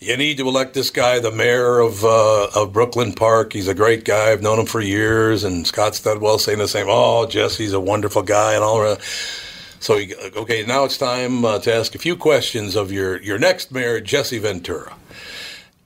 You 0.00 0.16
need 0.16 0.36
to 0.36 0.46
elect 0.46 0.74
this 0.74 0.90
guy 0.90 1.18
the 1.18 1.32
mayor 1.32 1.80
of 1.80 2.04
uh, 2.04 2.46
of 2.54 2.72
Brooklyn 2.72 3.12
Park. 3.12 3.52
He's 3.52 3.66
a 3.66 3.74
great 3.74 4.04
guy. 4.04 4.30
I've 4.30 4.42
known 4.42 4.60
him 4.60 4.66
for 4.66 4.80
years. 4.80 5.42
And 5.42 5.66
Scott 5.66 5.94
Studwell 5.94 6.38
saying 6.38 6.58
the 6.58 6.68
same. 6.68 6.86
Oh, 6.88 7.26
Jesse's 7.26 7.72
a 7.72 7.80
wonderful 7.80 8.22
guy 8.22 8.54
and 8.54 8.62
all 8.62 8.78
that. 8.78 9.02
So, 9.80 9.96
he, 9.96 10.14
okay, 10.36 10.64
now 10.64 10.84
it's 10.84 10.98
time 10.98 11.44
uh, 11.44 11.58
to 11.60 11.74
ask 11.74 11.94
a 11.94 11.98
few 11.98 12.16
questions 12.16 12.74
of 12.74 12.90
your, 12.90 13.20
your 13.22 13.38
next 13.38 13.70
mayor, 13.70 14.00
Jesse 14.00 14.38
Ventura. 14.38 14.94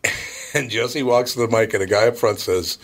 And 0.54 0.68
Jesse 0.68 1.02
walks 1.02 1.32
to 1.32 1.38
the 1.38 1.48
mic, 1.48 1.72
and 1.72 1.82
a 1.82 1.86
guy 1.86 2.08
up 2.08 2.18
front 2.18 2.38
says, 2.38 2.76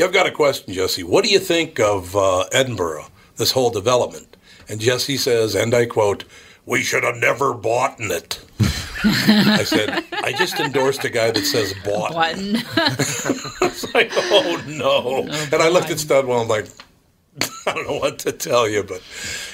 I've 0.00 0.12
got 0.12 0.28
a 0.28 0.30
question, 0.30 0.72
Jesse. 0.72 1.02
What 1.02 1.24
do 1.24 1.30
you 1.32 1.40
think 1.40 1.80
of 1.80 2.14
uh, 2.14 2.44
Edinburgh, 2.52 3.06
this 3.38 3.50
whole 3.50 3.70
development? 3.70 4.36
And 4.68 4.80
Jesse 4.80 5.16
says, 5.16 5.56
and 5.56 5.74
I 5.74 5.86
quote, 5.86 6.22
we 6.68 6.82
should 6.82 7.02
have 7.02 7.16
never 7.16 7.54
bought 7.54 7.98
in 7.98 8.10
it. 8.10 8.44
I 9.02 9.62
said, 9.64 10.04
I 10.12 10.32
just 10.32 10.58
endorsed 10.60 11.04
a 11.04 11.08
guy 11.08 11.30
that 11.30 11.44
says 11.44 11.72
bought. 11.84 12.12
Button. 12.12 12.56
It's 12.56 13.94
like, 13.94 14.10
oh 14.14 14.62
no. 14.66 15.22
and 15.52 15.54
I 15.62 15.68
looked 15.68 15.90
at 15.90 15.98
Studwell 15.98 16.42
and 16.42 16.42
I'm 16.42 16.48
like, 16.48 16.66
I 17.66 17.72
don't 17.74 17.86
know 17.86 17.98
what 17.98 18.18
to 18.20 18.32
tell 18.32 18.68
you, 18.68 18.82
but 18.82 19.00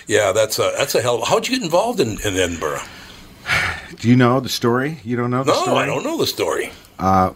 yeah, 0.06 0.32
that's 0.32 0.58
a 0.58 0.72
that's 0.76 0.94
a 0.94 1.02
hell. 1.02 1.24
How'd 1.24 1.46
you 1.46 1.56
get 1.56 1.62
involved 1.64 2.00
in, 2.00 2.12
in 2.24 2.34
Edinburgh? 2.36 2.80
Do 4.00 4.08
you 4.08 4.16
know 4.16 4.40
the 4.40 4.48
story? 4.48 4.98
You 5.04 5.16
don't 5.16 5.30
know 5.30 5.44
the 5.44 5.52
No, 5.52 5.62
story? 5.62 5.74
No, 5.76 5.82
I 5.82 5.86
don't 5.86 6.02
know 6.04 6.16
the 6.18 6.26
story. 6.26 6.72
Uh, 6.98 7.32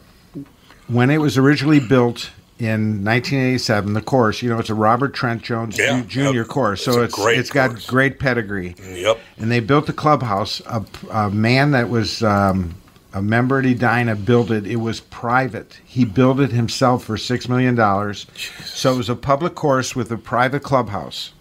when 0.88 1.10
it 1.10 1.18
was 1.18 1.36
originally 1.36 1.80
built 1.80 2.30
in 2.58 3.04
1987, 3.04 3.92
the 3.92 4.00
course, 4.02 4.42
you 4.42 4.50
know, 4.50 4.58
it's 4.58 4.70
a 4.70 4.74
Robert 4.74 5.14
Trent 5.14 5.42
Jones 5.42 5.78
Yeah, 5.78 6.02
Jr. 6.02 6.20
yep. 6.34 6.48
course, 6.48 6.84
so 6.84 7.02
it's 7.02 7.14
great 7.14 7.38
it's 7.38 7.50
got 7.50 7.86
great 7.86 8.18
pedigree. 8.18 8.74
Yep. 8.82 9.18
And 9.38 9.50
they 9.50 9.60
built 9.60 9.86
the 9.86 9.92
clubhouse. 9.92 10.60
A, 10.66 10.84
a 11.10 11.30
man 11.30 11.70
that 11.70 11.88
was 11.88 12.22
um, 12.22 12.74
A 13.14 13.22
member 13.22 13.58
at 13.60 13.64
Edina 13.66 14.16
built 14.16 14.50
it. 14.50 14.66
It 14.66 14.76
was 14.76 15.00
private. 15.00 15.78
He 15.84 16.04
built 16.04 16.40
it 16.40 16.50
himself 16.50 17.04
for 17.04 17.16
six 17.16 17.48
million 17.48 17.74
dollars. 17.76 18.26
So 18.64 18.92
it 18.94 18.96
was 18.96 19.08
a 19.08 19.16
public 19.16 19.54
course 19.54 19.94
with 19.94 20.10
a 20.10 20.18
private 20.18 20.62
clubhouse. 20.64 21.32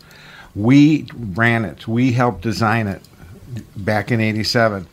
We 0.56 1.08
ran 1.16 1.66
it. 1.66 1.88
We 1.88 2.14
helped 2.14 2.42
design 2.42 2.88
it 2.88 3.02
back 3.76 4.12
in 4.12 4.22
'87. 4.22 4.88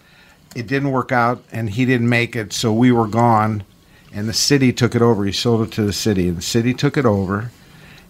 It 0.57 0.67
didn't 0.67 0.91
work 0.91 1.11
out, 1.13 1.43
and 1.53 1.69
he 1.71 1.85
didn't 1.85 2.09
make 2.09 2.35
it. 2.37 2.53
So 2.53 2.73
we 2.73 2.93
were 2.93 3.09
gone, 3.09 3.65
and 4.15 4.29
the 4.29 4.33
city 4.33 4.73
took 4.73 4.95
it 4.95 5.03
over. 5.03 5.25
He 5.25 5.33
sold 5.33 5.67
it 5.67 5.73
to 5.73 5.83
the 5.83 5.93
city, 5.93 6.29
and 6.29 6.39
the 6.39 6.43
city 6.43 6.73
took 6.73 6.97
it 6.97 7.05
over 7.05 7.51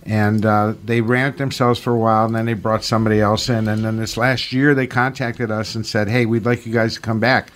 and 0.07 0.45
uh, 0.45 0.75
they 0.85 1.01
ran 1.01 1.29
it 1.29 1.39
themselves 1.39 1.81
for 1.81 1.93
a 1.93 1.97
while, 1.97 2.27
and 2.27 2.35
then 2.35 2.45
they 2.45 2.55
brought 2.55 2.85
somebody 2.85 3.21
else 3.21 3.49
in. 3.49 3.69
And 3.69 3.85
then 3.85 3.97
this 3.97 4.17
last 4.17 4.53
year, 4.53 4.75
they 4.75 4.87
contacted 4.87 5.51
us 5.51 5.75
and 5.75 5.87
said, 5.87 6.09
"Hey, 6.09 6.27
we'd 6.27 6.45
like 6.45 6.67
you 6.67 6.73
guys 6.73 6.95
to 6.95 7.01
come 7.01 7.21
back." 7.21 7.53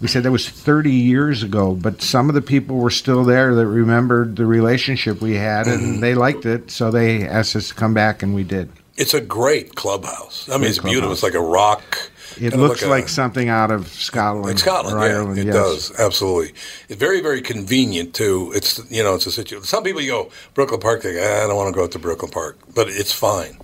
We 0.00 0.08
said 0.08 0.24
that 0.24 0.32
was 0.32 0.48
30 0.48 0.90
years 0.90 1.44
ago, 1.44 1.74
but 1.74 2.02
some 2.02 2.28
of 2.28 2.34
the 2.34 2.42
people 2.42 2.76
were 2.76 2.90
still 2.90 3.24
there 3.24 3.54
that 3.54 3.66
remembered 3.66 4.34
the 4.34 4.46
relationship 4.46 5.20
we 5.20 5.34
had, 5.34 5.68
and 5.68 6.02
they 6.02 6.16
liked 6.16 6.44
it, 6.44 6.72
so 6.72 6.90
they 6.90 7.26
asked 7.26 7.54
us 7.54 7.68
to 7.68 7.74
come 7.74 7.94
back, 7.94 8.20
and 8.22 8.34
we 8.34 8.42
did. 8.42 8.68
It's 8.96 9.14
a 9.14 9.20
great 9.20 9.76
clubhouse. 9.76 10.48
I 10.48 10.52
mean, 10.52 10.60
Great 10.60 10.70
it's 10.70 10.78
beautiful. 10.80 11.12
It's 11.12 11.22
like 11.22 11.34
a 11.34 11.40
rock. 11.40 12.10
It 12.40 12.54
looks 12.56 12.82
a- 12.82 12.88
like 12.88 13.08
something 13.08 13.48
out 13.48 13.70
of 13.70 13.88
Scotland, 13.88 14.46
like 14.46 14.58
Scotland. 14.58 14.96
or 14.98 15.06
Yeah, 15.06 15.14
Ireland. 15.16 15.38
it 15.38 15.46
yes. 15.46 15.54
does 15.54 16.00
absolutely. 16.00 16.52
It's 16.88 16.98
very 16.98 17.20
very 17.20 17.40
convenient 17.42 18.14
too. 18.14 18.52
It's 18.54 18.80
you 18.90 19.02
know 19.02 19.14
it's 19.14 19.26
a 19.26 19.32
situation. 19.32 19.64
Some 19.64 19.82
people 19.84 20.02
go 20.02 20.30
Brooklyn 20.54 20.80
Park. 20.80 21.02
They 21.02 21.14
go, 21.14 21.20
"Ah, 21.22 21.44
I 21.44 21.46
don't 21.46 21.56
want 21.56 21.74
to 21.74 21.78
go 21.80 21.86
to 21.86 21.98
Brooklyn 21.98 22.30
Park, 22.30 22.58
but 22.74 22.88
it's 22.88 23.12
fine. 23.12 23.58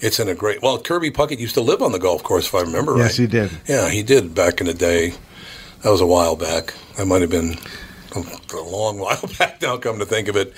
It's 0.00 0.18
in 0.20 0.28
a 0.28 0.34
great. 0.34 0.62
Well, 0.62 0.78
Kirby 0.78 1.10
Puckett 1.10 1.38
used 1.38 1.54
to 1.54 1.60
live 1.60 1.82
on 1.82 1.92
the 1.92 1.98
golf 1.98 2.22
course, 2.22 2.46
if 2.46 2.54
I 2.54 2.60
remember 2.62 2.92
right. 2.94 3.02
Yes, 3.02 3.16
he 3.16 3.26
did. 3.26 3.50
Yeah, 3.66 3.88
he 3.88 4.02
did 4.02 4.34
back 4.34 4.60
in 4.60 4.66
the 4.66 4.74
day. 4.74 5.14
That 5.82 5.90
was 5.90 6.00
a 6.00 6.06
while 6.06 6.36
back. 6.36 6.74
That 6.96 7.06
might 7.06 7.22
have 7.22 7.30
been 7.30 7.56
a, 8.14 8.22
a 8.54 8.60
long 8.60 8.98
while 9.04 9.22
back 9.38 9.62
now. 9.62 9.76
Come 9.78 9.98
to 9.98 10.04
think 10.06 10.28
of 10.28 10.36
it, 10.36 10.52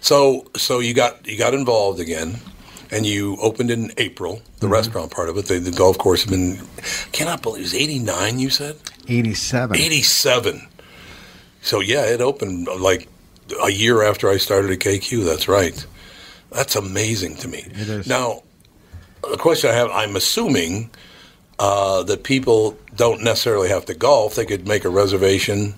so 0.00 0.46
so 0.56 0.80
you 0.80 0.94
got 0.94 1.26
you 1.26 1.38
got 1.38 1.54
involved 1.54 2.00
again, 2.00 2.40
and 2.94 3.04
you 3.04 3.36
opened 3.40 3.70
in 3.70 3.92
April. 3.98 4.36
The 4.60 4.66
Mm-hmm. 4.66 4.72
restaurant 4.72 5.10
part 5.10 5.28
of 5.28 5.36
it. 5.36 5.46
The, 5.46 5.58
the 5.58 5.70
golf 5.72 5.98
course 5.98 6.22
had 6.22 6.30
been. 6.30 6.58
Cannot 7.12 7.42
believe 7.42 7.60
it 7.60 7.64
was 7.64 7.74
eighty 7.74 7.98
nine. 7.98 8.38
You 8.38 8.50
said 8.50 8.76
87. 9.08 9.76
eighty 9.76 10.02
seven. 10.02 10.68
So 11.60 11.80
yeah, 11.80 12.04
it 12.06 12.20
opened 12.20 12.68
uh, 12.68 12.76
like 12.78 13.08
a 13.62 13.70
year 13.70 14.02
after 14.02 14.28
I 14.30 14.36
started 14.38 14.70
at 14.70 14.78
KQ. 14.78 15.24
That's 15.24 15.48
right. 15.48 15.86
That's 16.50 16.76
amazing 16.76 17.36
to 17.38 17.48
me. 17.48 17.58
It 17.58 17.88
is. 17.88 18.06
Now, 18.06 18.42
the 19.28 19.36
question 19.36 19.70
I 19.70 19.74
have, 19.74 19.90
I'm 19.90 20.14
assuming 20.16 20.90
uh, 21.58 22.02
that 22.04 22.22
people 22.22 22.76
don't 22.94 23.22
necessarily 23.22 23.68
have 23.70 23.84
to 23.86 23.94
golf. 23.94 24.34
They 24.36 24.46
could 24.46 24.66
make 24.68 24.84
a 24.84 24.88
reservation. 24.88 25.74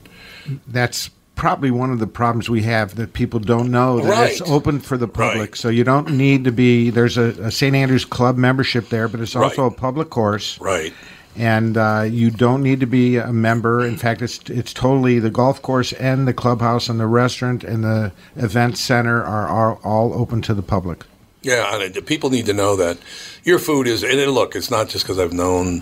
That's 0.67 1.11
probably 1.37 1.71
one 1.71 1.93
of 1.93 2.01
the 2.01 2.07
problems 2.07 2.51
we 2.51 2.63
have 2.63 2.97
that 2.97 3.13
people 3.13 3.39
don't 3.39 3.71
know 3.71 4.01
that 4.01 4.31
it's 4.31 4.41
open 4.41 4.81
for 4.81 4.97
the 4.97 5.07
public. 5.07 5.55
So 5.55 5.69
you 5.69 5.85
don't 5.85 6.11
need 6.11 6.43
to 6.45 6.51
be. 6.51 6.91
There's 6.91 7.17
a, 7.17 7.27
a 7.43 7.51
St. 7.53 7.77
Andrews 7.77 8.05
Club 8.05 8.37
membership 8.37 8.89
there, 8.89 9.07
but 9.07 9.21
it's 9.21 9.37
also 9.37 9.67
a 9.67 9.71
public 9.71 10.11
course. 10.11 10.59
Right. 10.61 10.93
And 11.37 11.77
uh, 11.77 12.07
you 12.09 12.31
don't 12.31 12.63
need 12.63 12.81
to 12.81 12.87
be 12.87 13.19
a 13.19 13.31
member. 13.31 13.85
In 13.85 13.99
fact, 13.99 14.23
it's 14.23 14.41
it's 14.49 14.73
totally 14.73 15.19
the 15.19 15.29
golf 15.29 15.61
course 15.61 15.93
and 15.93 16.27
the 16.27 16.33
clubhouse 16.33 16.89
and 16.89 16.99
the 16.99 17.07
restaurant 17.07 17.63
and 17.63 17.85
the 17.85 18.13
event 18.37 18.79
center 18.79 19.23
are, 19.23 19.47
are 19.47 19.79
all 19.85 20.15
open 20.15 20.41
to 20.43 20.55
the 20.55 20.63
public. 20.63 21.05
Yeah, 21.47 21.81
and 21.81 22.07
people 22.07 22.31
need 22.31 22.47
to 22.47 22.53
know 22.53 22.75
that 22.75 22.99
your 23.45 23.61
food 23.61 23.87
is. 23.87 24.03
And 24.03 24.21
look, 24.33 24.57
it's 24.57 24.69
not 24.69 24.89
just 24.89 25.05
because 25.05 25.21
I've 25.21 25.33
known 25.33 25.79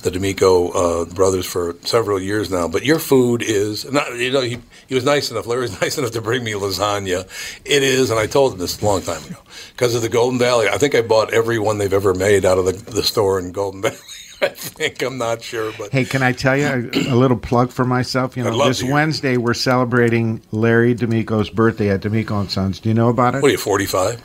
the 0.00 0.10
D'Amico 0.10 0.70
uh, 0.70 1.04
brothers 1.04 1.44
for 1.44 1.76
several 1.82 2.18
years 2.18 2.50
now, 2.50 2.66
but 2.66 2.82
your 2.86 2.98
food 2.98 3.42
is 3.42 3.84
not. 3.92 4.16
You 4.16 4.30
know, 4.30 4.40
he, 4.40 4.58
he 4.88 4.94
was 4.94 5.04
nice 5.04 5.30
enough. 5.30 5.46
Larry 5.46 5.62
was 5.62 5.78
nice 5.82 5.98
enough 5.98 6.12
to 6.12 6.22
bring 6.22 6.42
me 6.42 6.52
lasagna. 6.52 7.28
It 7.66 7.82
is, 7.82 8.08
and 8.08 8.18
I 8.18 8.26
told 8.26 8.54
him 8.54 8.58
this 8.58 8.80
a 8.80 8.86
long 8.86 9.02
time 9.02 9.22
ago 9.24 9.36
because 9.74 9.94
of 9.94 10.00
the 10.00 10.08
Golden 10.08 10.38
Valley. 10.38 10.68
I 10.68 10.78
think 10.78 10.94
I 10.94 11.02
bought 11.02 11.34
every 11.34 11.58
one 11.58 11.76
they've 11.76 11.92
ever 11.92 12.14
made 12.14 12.46
out 12.46 12.56
of 12.56 12.64
the, 12.64 12.72
the 12.72 13.02
store 13.02 13.38
in 13.38 13.52
Golden 13.52 13.82
Valley. 13.82 13.96
I 14.40 14.48
think 14.48 15.02
I'm 15.02 15.18
not 15.18 15.42
sure, 15.42 15.72
but 15.78 15.92
Hey, 15.92 16.06
can 16.06 16.22
I 16.22 16.32
tell 16.32 16.56
you 16.56 16.66
a, 16.66 17.12
a 17.12 17.16
little 17.16 17.36
plug 17.36 17.70
for 17.70 17.84
myself? 17.84 18.34
You 18.34 18.44
know, 18.44 18.66
this. 18.66 18.82
Wednesday 18.82 19.36
we're 19.36 19.52
celebrating 19.52 20.40
Larry 20.52 20.94
D'Amico's 20.94 21.50
birthday 21.50 21.90
at 21.90 22.00
D'Amico 22.00 22.40
and 22.40 22.50
Sons. 22.50 22.80
Do 22.80 22.88
you 22.88 22.94
know 22.94 23.10
about 23.10 23.34
it? 23.34 23.42
what 23.42 23.48
are 23.48 23.52
you, 23.52 23.58
45? 23.58 24.20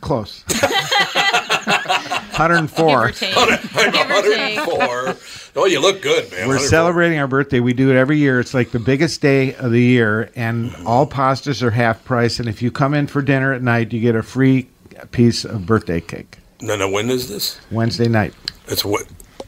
Close. 0.00 0.44
104. 0.48 3.06
I'm 3.06 3.92
104. 3.92 5.16
Oh, 5.56 5.64
you 5.64 5.80
look 5.80 6.02
good, 6.02 6.24
man. 6.30 6.48
We're 6.48 6.56
104. 6.56 6.68
celebrating 6.68 7.18
our 7.18 7.26
birthday. 7.26 7.60
We 7.60 7.72
do 7.72 7.90
it 7.90 7.96
every 7.96 8.18
year. 8.18 8.40
It's 8.40 8.52
like 8.54 8.70
the 8.72 8.78
biggest 8.78 9.20
day 9.22 9.54
of 9.54 9.70
the 9.72 9.80
year, 9.80 10.30
and 10.36 10.74
all 10.84 11.06
pastas 11.06 11.62
are 11.62 11.70
half 11.70 12.04
price. 12.04 12.38
And 12.38 12.48
if 12.48 12.60
you 12.60 12.70
come 12.70 12.92
in 12.94 13.06
for 13.06 13.22
dinner 13.22 13.52
at 13.54 13.62
night, 13.62 13.92
you 13.92 14.00
get 14.00 14.14
a 14.14 14.22
free 14.22 14.68
piece 15.12 15.44
of 15.44 15.66
birthday 15.66 16.00
cake 16.00 16.38
No, 16.60 16.74
no. 16.76 16.88
When 16.90 17.10
is 17.10 17.28
this? 17.28 17.58
Wednesday 17.70 18.08
night. 18.08 18.34
It's 18.68 18.84
what, 18.84 19.06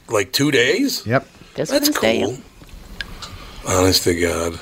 like 0.09 0.33
two 0.33 0.51
days? 0.51 1.07
Yep. 1.07 1.27
This 1.55 1.71
That's 1.71 1.88
Wednesday. 1.91 2.23
cool. 2.23 2.38
Honest 3.67 4.05
to 4.05 4.19
God. 4.19 4.59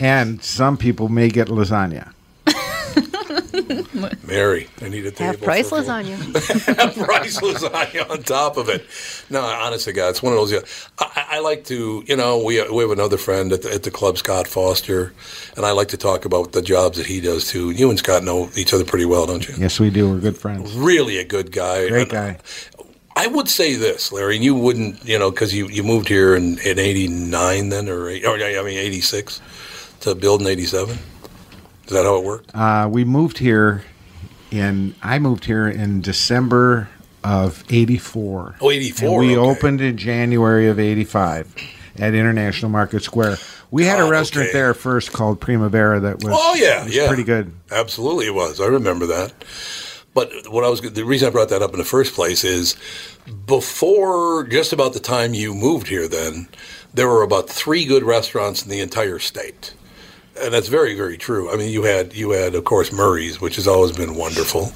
And 0.00 0.42
some 0.42 0.76
people 0.76 1.08
may 1.08 1.28
get 1.28 1.48
lasagna. 1.48 2.12
Mary, 4.26 4.68
I 4.82 4.88
need 4.88 5.06
a 5.06 5.10
table. 5.10 5.32
Half 5.32 5.40
price 5.42 5.68
for- 5.68 5.78
lasagna. 5.78 7.04
price 7.04 7.38
lasagna 7.40 8.10
on 8.10 8.22
top 8.22 8.56
of 8.56 8.68
it. 8.68 8.84
No, 9.30 9.40
honestly, 9.42 9.92
to 9.92 9.96
God, 9.96 10.08
it's 10.10 10.22
one 10.22 10.32
of 10.32 10.38
those. 10.38 10.52
yeah, 10.52 10.60
I, 10.98 11.26
I 11.32 11.38
like 11.40 11.64
to, 11.66 12.02
you 12.06 12.16
know, 12.16 12.38
we 12.42 12.62
we 12.70 12.82
have 12.82 12.90
another 12.90 13.16
friend 13.18 13.52
at 13.52 13.62
the, 13.62 13.72
at 13.72 13.82
the 13.82 13.90
club, 13.90 14.18
Scott 14.18 14.46
Foster, 14.48 15.12
and 15.56 15.64
I 15.64 15.72
like 15.72 15.88
to 15.88 15.96
talk 15.96 16.24
about 16.24 16.52
the 16.52 16.62
jobs 16.62 16.98
that 16.98 17.06
he 17.06 17.20
does 17.20 17.46
too. 17.48 17.70
You 17.70 17.90
and 17.90 17.98
Scott 17.98 18.24
know 18.24 18.50
each 18.56 18.72
other 18.74 18.84
pretty 18.84 19.04
well, 19.06 19.26
don't 19.26 19.46
you? 19.46 19.54
Yes, 19.58 19.78
we 19.80 19.90
do. 19.90 20.10
We're 20.10 20.18
good 20.20 20.36
friends. 20.38 20.72
Really 20.74 21.18
a 21.18 21.24
good 21.24 21.52
guy. 21.52 21.88
Great 21.88 22.02
And 22.02 22.10
guy. 22.10 22.38
I 23.16 23.28
would 23.28 23.48
say 23.48 23.76
this, 23.76 24.10
Larry, 24.10 24.34
and 24.34 24.44
you 24.44 24.56
wouldn't, 24.56 25.04
you 25.04 25.16
know, 25.20 25.30
because 25.30 25.54
you, 25.54 25.68
you 25.68 25.84
moved 25.84 26.08
here 26.08 26.34
in, 26.34 26.58
in 26.58 26.80
89 26.80 27.68
then, 27.68 27.88
or, 27.88 28.08
eight- 28.08 28.24
or 28.26 28.34
I 28.34 28.60
mean 28.64 28.76
86 28.78 29.40
to 30.00 30.16
build 30.16 30.40
in 30.40 30.48
87? 30.48 30.98
Is 31.86 31.92
that 31.92 32.04
how 32.04 32.18
it 32.18 32.24
worked? 32.24 32.54
Uh, 32.54 32.88
we 32.90 33.04
moved 33.04 33.38
here 33.38 33.84
in. 34.50 34.94
I 35.02 35.18
moved 35.18 35.44
here 35.44 35.68
in 35.68 36.00
December 36.00 36.88
of 37.22 37.64
'84. 37.70 38.56
Oh, 38.60 38.70
84, 38.70 39.08
And 39.08 39.18
we 39.18 39.36
okay. 39.36 39.50
opened 39.50 39.80
in 39.80 39.96
January 39.96 40.68
of 40.68 40.78
'85 40.78 41.54
at 41.98 42.14
International 42.14 42.70
Market 42.70 43.02
Square. 43.02 43.36
We 43.70 43.84
had 43.84 44.00
a 44.00 44.08
restaurant 44.08 44.48
okay. 44.48 44.58
there 44.58 44.74
first 44.74 45.12
called 45.12 45.40
Primavera 45.40 46.00
that 46.00 46.22
was. 46.22 46.32
Oh 46.36 46.54
yeah, 46.54 46.84
was 46.84 46.94
yeah, 46.94 47.08
pretty 47.08 47.24
good. 47.24 47.52
Absolutely, 47.70 48.26
it 48.26 48.34
was. 48.34 48.60
I 48.60 48.66
remember 48.66 49.06
that. 49.06 49.32
But 50.14 50.30
what 50.48 50.62
I 50.62 50.68
was 50.68 50.80
the 50.80 51.04
reason 51.04 51.28
I 51.28 51.30
brought 51.32 51.48
that 51.48 51.60
up 51.60 51.72
in 51.72 51.78
the 51.78 51.84
first 51.84 52.14
place 52.14 52.44
is 52.44 52.76
before 53.46 54.44
just 54.44 54.72
about 54.72 54.92
the 54.92 55.00
time 55.00 55.34
you 55.34 55.54
moved 55.54 55.88
here. 55.88 56.06
Then 56.06 56.48
there 56.94 57.08
were 57.08 57.22
about 57.22 57.48
three 57.50 57.84
good 57.84 58.04
restaurants 58.04 58.62
in 58.62 58.70
the 58.70 58.80
entire 58.80 59.18
state, 59.18 59.74
and 60.40 60.52
that's 60.52 60.68
very 60.68 60.94
very 60.96 61.16
true. 61.16 61.52
I 61.52 61.56
mean, 61.56 61.70
you 61.70 61.82
had 61.84 62.14
you 62.14 62.30
had 62.30 62.54
of 62.54 62.64
course 62.64 62.92
Murray's, 62.92 63.40
which 63.40 63.56
has 63.56 63.66
always 63.68 63.92
been 63.92 64.14
wonderful. 64.14 64.72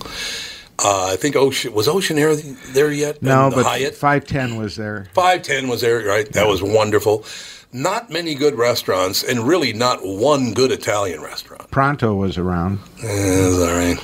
Uh, 0.81 1.09
I 1.13 1.17
think 1.17 1.35
Ocean 1.35 1.73
was 1.73 1.89
Oceanaire 1.89 2.73
there 2.73 2.93
yet? 2.93 3.21
No, 3.21 3.51
but 3.53 3.67
Hyatt. 3.67 3.97
510 3.97 4.57
was 4.57 4.77
there. 4.77 5.09
Five 5.13 5.43
Ten 5.43 5.67
was 5.67 5.81
there, 5.81 6.07
right? 6.07 6.31
That 6.33 6.47
was 6.47 6.63
wonderful. 6.63 7.25
Not 7.73 8.11
many 8.11 8.35
good 8.35 8.55
restaurants, 8.55 9.25
and 9.25 9.41
really 9.41 9.73
not 9.73 10.07
one 10.07 10.55
good 10.55 10.71
Italian 10.71 11.21
restaurant. 11.21 11.71
Pronto 11.71 12.15
was 12.15 12.39
around. 12.39 12.79
It's 12.99 13.59
all 13.59 13.77
right. 13.77 13.99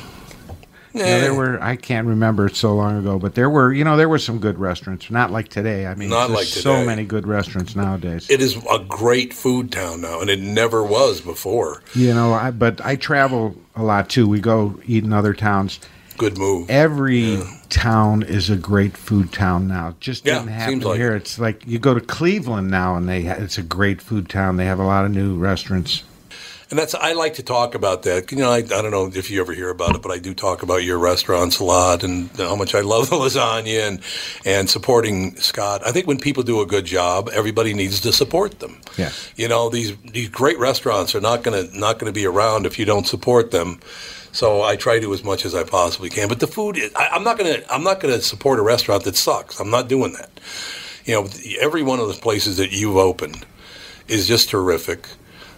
You 0.94 1.00
know, 1.00 1.20
there 1.20 1.32
eh. 1.32 1.36
were 1.36 1.62
I 1.62 1.74
can't 1.74 2.06
remember 2.06 2.46
it 2.46 2.54
so 2.54 2.72
long 2.74 2.96
ago, 2.96 3.18
but 3.18 3.34
there 3.34 3.50
were 3.50 3.72
you 3.72 3.82
know 3.82 3.96
there 3.96 4.08
were 4.08 4.18
some 4.18 4.38
good 4.38 4.60
restaurants. 4.60 5.10
Not 5.10 5.32
like 5.32 5.48
today. 5.48 5.86
I 5.86 5.96
mean, 5.96 6.08
Not 6.08 6.28
there's 6.28 6.38
like 6.38 6.46
so 6.46 6.84
many 6.84 7.04
good 7.04 7.26
restaurants 7.26 7.74
nowadays. 7.74 8.30
It 8.30 8.40
is 8.40 8.56
a 8.70 8.78
great 8.78 9.34
food 9.34 9.72
town 9.72 10.02
now, 10.02 10.20
and 10.20 10.30
it 10.30 10.38
never 10.38 10.84
was 10.84 11.20
before. 11.20 11.82
You 11.94 12.14
know, 12.14 12.32
I, 12.32 12.52
but 12.52 12.80
I 12.84 12.94
travel 12.94 13.56
a 13.74 13.82
lot 13.82 14.08
too. 14.08 14.28
We 14.28 14.38
go 14.38 14.78
eat 14.86 15.02
in 15.02 15.12
other 15.12 15.34
towns. 15.34 15.80
Good 16.16 16.38
move. 16.38 16.70
Every 16.70 17.42
town 17.70 18.22
is 18.22 18.48
a 18.48 18.56
great 18.56 18.96
food 18.96 19.32
town 19.32 19.66
now. 19.66 19.96
Just 19.98 20.24
Yeah, 20.24 20.38
didn't 20.38 20.52
happen 20.52 20.80
like 20.80 20.96
here. 20.96 21.16
It's 21.16 21.40
like 21.40 21.66
you 21.66 21.80
go 21.80 21.92
to 21.92 22.00
Cleveland 22.00 22.70
now, 22.70 22.94
and 22.94 23.08
they 23.08 23.26
it's 23.26 23.58
a 23.58 23.64
great 23.64 24.00
food 24.00 24.28
town. 24.28 24.58
They 24.58 24.66
have 24.66 24.78
a 24.78 24.84
lot 24.84 25.04
of 25.04 25.10
new 25.10 25.36
restaurants. 25.36 26.04
And 26.74 26.78
that's 26.80 26.92
I 26.92 27.12
like 27.12 27.34
to 27.34 27.44
talk 27.44 27.76
about 27.76 28.02
that. 28.02 28.32
You 28.32 28.38
know, 28.38 28.50
I, 28.50 28.56
I 28.56 28.62
don't 28.62 28.90
know 28.90 29.08
if 29.14 29.30
you 29.30 29.40
ever 29.40 29.52
hear 29.52 29.68
about 29.68 29.94
it, 29.94 30.02
but 30.02 30.10
I 30.10 30.18
do 30.18 30.34
talk 30.34 30.64
about 30.64 30.82
your 30.82 30.98
restaurants 30.98 31.60
a 31.60 31.64
lot 31.64 32.02
and 32.02 32.28
how 32.30 32.56
much 32.56 32.74
I 32.74 32.80
love 32.80 33.10
the 33.10 33.14
lasagna 33.14 33.86
and 33.86 34.00
and 34.44 34.68
supporting 34.68 35.36
Scott. 35.36 35.86
I 35.86 35.92
think 35.92 36.08
when 36.08 36.18
people 36.18 36.42
do 36.42 36.62
a 36.62 36.66
good 36.66 36.84
job, 36.84 37.30
everybody 37.32 37.74
needs 37.74 38.00
to 38.00 38.12
support 38.12 38.58
them. 38.58 38.80
Yeah. 38.98 39.12
You 39.36 39.46
know, 39.46 39.68
these 39.68 39.96
these 39.98 40.28
great 40.28 40.58
restaurants 40.58 41.14
are 41.14 41.20
not 41.20 41.44
gonna 41.44 41.68
not 41.74 42.00
gonna 42.00 42.10
be 42.10 42.26
around 42.26 42.66
if 42.66 42.76
you 42.76 42.84
don't 42.84 43.06
support 43.06 43.52
them. 43.52 43.78
So 44.32 44.62
I 44.62 44.74
try 44.74 44.98
to 44.98 45.14
as 45.14 45.22
much 45.22 45.44
as 45.44 45.54
I 45.54 45.62
possibly 45.62 46.10
can. 46.10 46.26
But 46.26 46.40
the 46.40 46.48
food, 46.48 46.76
I, 46.96 47.10
I'm 47.12 47.22
not 47.22 47.38
gonna 47.38 47.62
I'm 47.70 47.84
not 47.84 48.00
gonna 48.00 48.20
support 48.20 48.58
a 48.58 48.62
restaurant 48.62 49.04
that 49.04 49.14
sucks. 49.14 49.60
I'm 49.60 49.70
not 49.70 49.86
doing 49.86 50.14
that. 50.14 50.40
You 51.04 51.14
know, 51.14 51.28
every 51.60 51.84
one 51.84 52.00
of 52.00 52.08
those 52.08 52.18
places 52.18 52.56
that 52.56 52.72
you've 52.72 52.96
opened 52.96 53.46
is 54.08 54.26
just 54.26 54.48
terrific. 54.50 55.06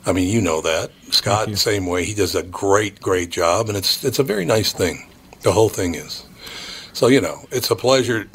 I 0.06 0.12
mean, 0.12 0.28
you 0.28 0.40
know 0.40 0.60
that. 0.60 0.90
Scott, 1.10 1.56
same 1.58 1.86
way. 1.86 2.04
He 2.04 2.14
does 2.14 2.34
a 2.34 2.42
great, 2.42 3.00
great 3.00 3.30
job, 3.30 3.68
and 3.68 3.76
it's 3.76 4.04
it's 4.04 4.18
a 4.18 4.22
very 4.22 4.44
nice 4.44 4.72
thing. 4.72 5.08
The 5.42 5.52
whole 5.52 5.68
thing 5.68 5.94
is. 5.94 6.24
So 6.92 7.08
you 7.08 7.20
know, 7.20 7.44
it's 7.50 7.70
a 7.70 7.76
pleasure 7.76 8.28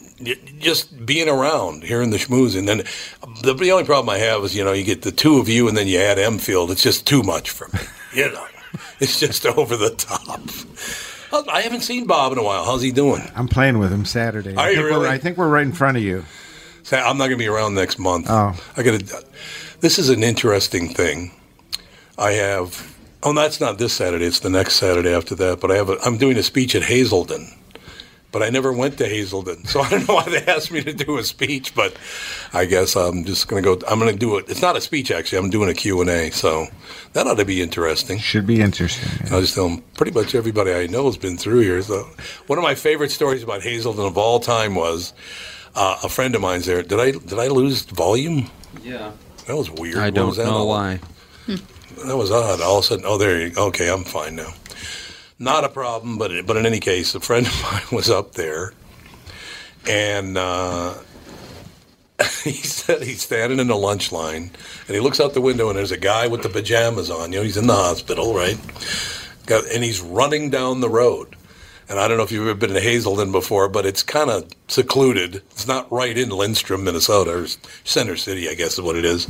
just 0.59 1.03
being 1.05 1.27
around, 1.27 1.83
hearing 1.83 2.11
the 2.11 2.17
schmooze, 2.17 2.57
and 2.57 2.67
then 2.67 2.83
the, 3.41 3.53
the 3.53 3.71
only 3.71 3.85
problem 3.85 4.09
I 4.09 4.19
have 4.19 4.43
is 4.43 4.55
you 4.55 4.63
know 4.63 4.73
you 4.73 4.83
get 4.83 5.01
the 5.01 5.11
two 5.11 5.37
of 5.39 5.49
you, 5.49 5.67
and 5.67 5.75
then 5.77 5.87
you 5.87 5.97
add 5.99 6.19
Emfield. 6.19 6.69
It's 6.71 6.83
just 6.83 7.07
too 7.07 7.23
much 7.23 7.49
for 7.49 7.67
me. 7.73 7.79
You 8.13 8.29
know, 8.29 8.45
it's 8.99 9.21
just 9.21 9.45
over 9.57 9.77
the 9.77 9.91
top. 9.91 10.41
I 11.47 11.61
haven't 11.61 11.79
seen 11.79 12.07
Bob 12.07 12.33
in 12.33 12.37
a 12.37 12.43
while. 12.43 12.65
How's 12.65 12.81
he 12.81 12.91
doing? 12.91 13.21
I'm 13.35 13.47
playing 13.47 13.79
with 13.79 13.89
him 13.89 14.03
Saturday. 14.03 14.53
Are 14.53 14.59
I 14.59 14.65
think 14.73 14.79
we're- 14.79 14.91
really? 14.91 15.07
I 15.07 15.17
think 15.17 15.37
we're 15.37 15.47
right 15.47 15.65
in 15.65 15.71
front 15.71 15.95
of 15.95 16.03
you. 16.03 16.25
I'm 16.91 17.17
not 17.17 17.27
going 17.27 17.31
to 17.31 17.37
be 17.37 17.47
around 17.47 17.73
next 17.75 17.99
month. 17.99 18.27
Oh. 18.29 18.53
I 18.75 18.83
got 18.83 18.99
to. 18.99 19.23
This 19.79 19.97
is 19.97 20.09
an 20.09 20.23
interesting 20.23 20.89
thing. 20.93 21.31
I 22.17 22.31
have. 22.33 22.97
Oh, 23.23 23.33
that's 23.33 23.59
not 23.59 23.77
this 23.77 23.93
Saturday. 23.93 24.25
It's 24.25 24.39
the 24.39 24.49
next 24.49 24.75
Saturday 24.75 25.13
after 25.13 25.35
that. 25.35 25.59
But 25.59 25.71
I 25.71 25.75
have. 25.75 25.89
A, 25.89 25.97
I'm 26.05 26.17
doing 26.17 26.37
a 26.37 26.43
speech 26.43 26.75
at 26.75 26.83
Hazelden. 26.83 27.57
But 28.31 28.41
I 28.43 28.49
never 28.49 28.71
went 28.71 28.97
to 28.99 29.05
Hazelden, 29.09 29.65
so 29.65 29.81
I 29.81 29.89
don't 29.89 30.07
know 30.07 30.13
why 30.15 30.23
they 30.23 30.45
asked 30.45 30.71
me 30.71 30.81
to 30.83 30.93
do 30.93 31.17
a 31.17 31.23
speech. 31.23 31.75
But 31.75 31.97
I 32.53 32.63
guess 32.63 32.95
I'm 32.95 33.25
just 33.25 33.49
going 33.49 33.61
to 33.61 33.75
go. 33.75 33.85
I'm 33.87 33.99
going 33.99 34.13
to 34.13 34.17
do 34.17 34.37
it. 34.37 34.45
It's 34.47 34.61
not 34.61 34.77
a 34.77 34.81
speech 34.81 35.11
actually. 35.11 35.39
I'm 35.39 35.49
doing 35.49 35.69
a 35.69 35.73
Q 35.73 35.99
and 35.99 36.09
A. 36.09 36.29
So 36.31 36.67
that 37.11 37.27
ought 37.27 37.35
to 37.39 37.45
be 37.45 37.61
interesting. 37.61 38.19
Should 38.19 38.47
be 38.47 38.61
interesting. 38.61 39.27
I'll 39.33 39.41
just 39.41 39.55
tell 39.55 39.67
them 39.67 39.83
pretty 39.97 40.13
much 40.13 40.33
everybody 40.33 40.71
I 40.73 40.87
know 40.87 41.05
has 41.07 41.17
been 41.17 41.37
through 41.37 41.59
here. 41.59 41.81
So 41.81 42.07
one 42.47 42.57
of 42.57 42.63
my 42.63 42.73
favorite 42.75 43.11
stories 43.11 43.43
about 43.43 43.63
Hazelden 43.63 44.05
of 44.05 44.17
all 44.17 44.39
time 44.39 44.75
was 44.75 45.11
uh, 45.75 45.97
a 46.01 46.07
friend 46.07 46.33
of 46.33 46.39
mine's 46.41 46.65
there. 46.67 46.83
Did 46.83 47.01
I 47.01 47.11
did 47.11 47.33
I 47.37 47.47
lose 47.49 47.81
volume? 47.83 48.49
Yeah. 48.81 49.11
That 49.47 49.57
was 49.57 49.69
weird. 49.69 49.97
I 49.97 50.05
What 50.05 50.13
don't 50.13 50.27
was 50.29 50.37
that 50.37 50.45
know 50.45 50.51
all- 50.59 50.67
why. 50.69 50.99
That 52.05 52.17
was 52.17 52.31
odd. 52.31 52.61
All 52.61 52.79
of 52.79 52.83
a 52.83 52.87
sudden, 52.87 53.05
oh, 53.07 53.17
there 53.17 53.39
you 53.39 53.49
go. 53.51 53.67
Okay, 53.67 53.89
I'm 53.89 54.03
fine 54.03 54.35
now. 54.35 54.53
Not 55.37 55.63
a 55.63 55.69
problem, 55.69 56.17
but 56.17 56.31
but 56.45 56.57
in 56.57 56.65
any 56.65 56.79
case, 56.79 57.15
a 57.15 57.19
friend 57.19 57.45
of 57.47 57.61
mine 57.71 57.83
was 57.91 58.09
up 58.09 58.33
there, 58.33 58.73
and 59.87 60.37
uh, 60.37 60.95
he 62.43 62.53
said 62.53 63.03
he's 63.03 63.21
standing 63.21 63.59
in 63.59 63.67
the 63.67 63.75
lunch 63.75 64.11
line, 64.11 64.51
and 64.87 64.95
he 64.95 64.99
looks 64.99 65.19
out 65.19 65.33
the 65.33 65.41
window, 65.41 65.69
and 65.69 65.77
there's 65.77 65.91
a 65.91 65.97
guy 65.97 66.27
with 66.27 66.43
the 66.43 66.49
pajamas 66.49 67.09
on. 67.09 67.31
You 67.31 67.39
know, 67.39 67.43
he's 67.43 67.57
in 67.57 67.67
the 67.67 67.75
hospital, 67.75 68.33
right? 68.33 68.59
Got, 69.45 69.65
and 69.71 69.83
he's 69.83 70.01
running 70.01 70.49
down 70.49 70.81
the 70.81 70.89
road. 70.89 71.35
And 71.89 71.99
I 71.99 72.07
don't 72.07 72.15
know 72.15 72.23
if 72.23 72.31
you've 72.31 72.47
ever 72.47 72.57
been 72.57 72.73
to 72.73 72.79
Hazelden 72.79 73.33
before, 73.33 73.67
but 73.67 73.85
it's 73.85 74.01
kind 74.01 74.29
of 74.29 74.49
secluded. 74.69 75.35
It's 75.51 75.67
not 75.67 75.91
right 75.91 76.17
in 76.17 76.29
Lindstrom, 76.29 76.85
Minnesota, 76.85 77.31
or 77.31 77.47
Center 77.83 78.15
City, 78.15 78.47
I 78.47 78.53
guess 78.53 78.73
is 78.73 78.81
what 78.81 78.95
it 78.95 79.03
is. 79.03 79.27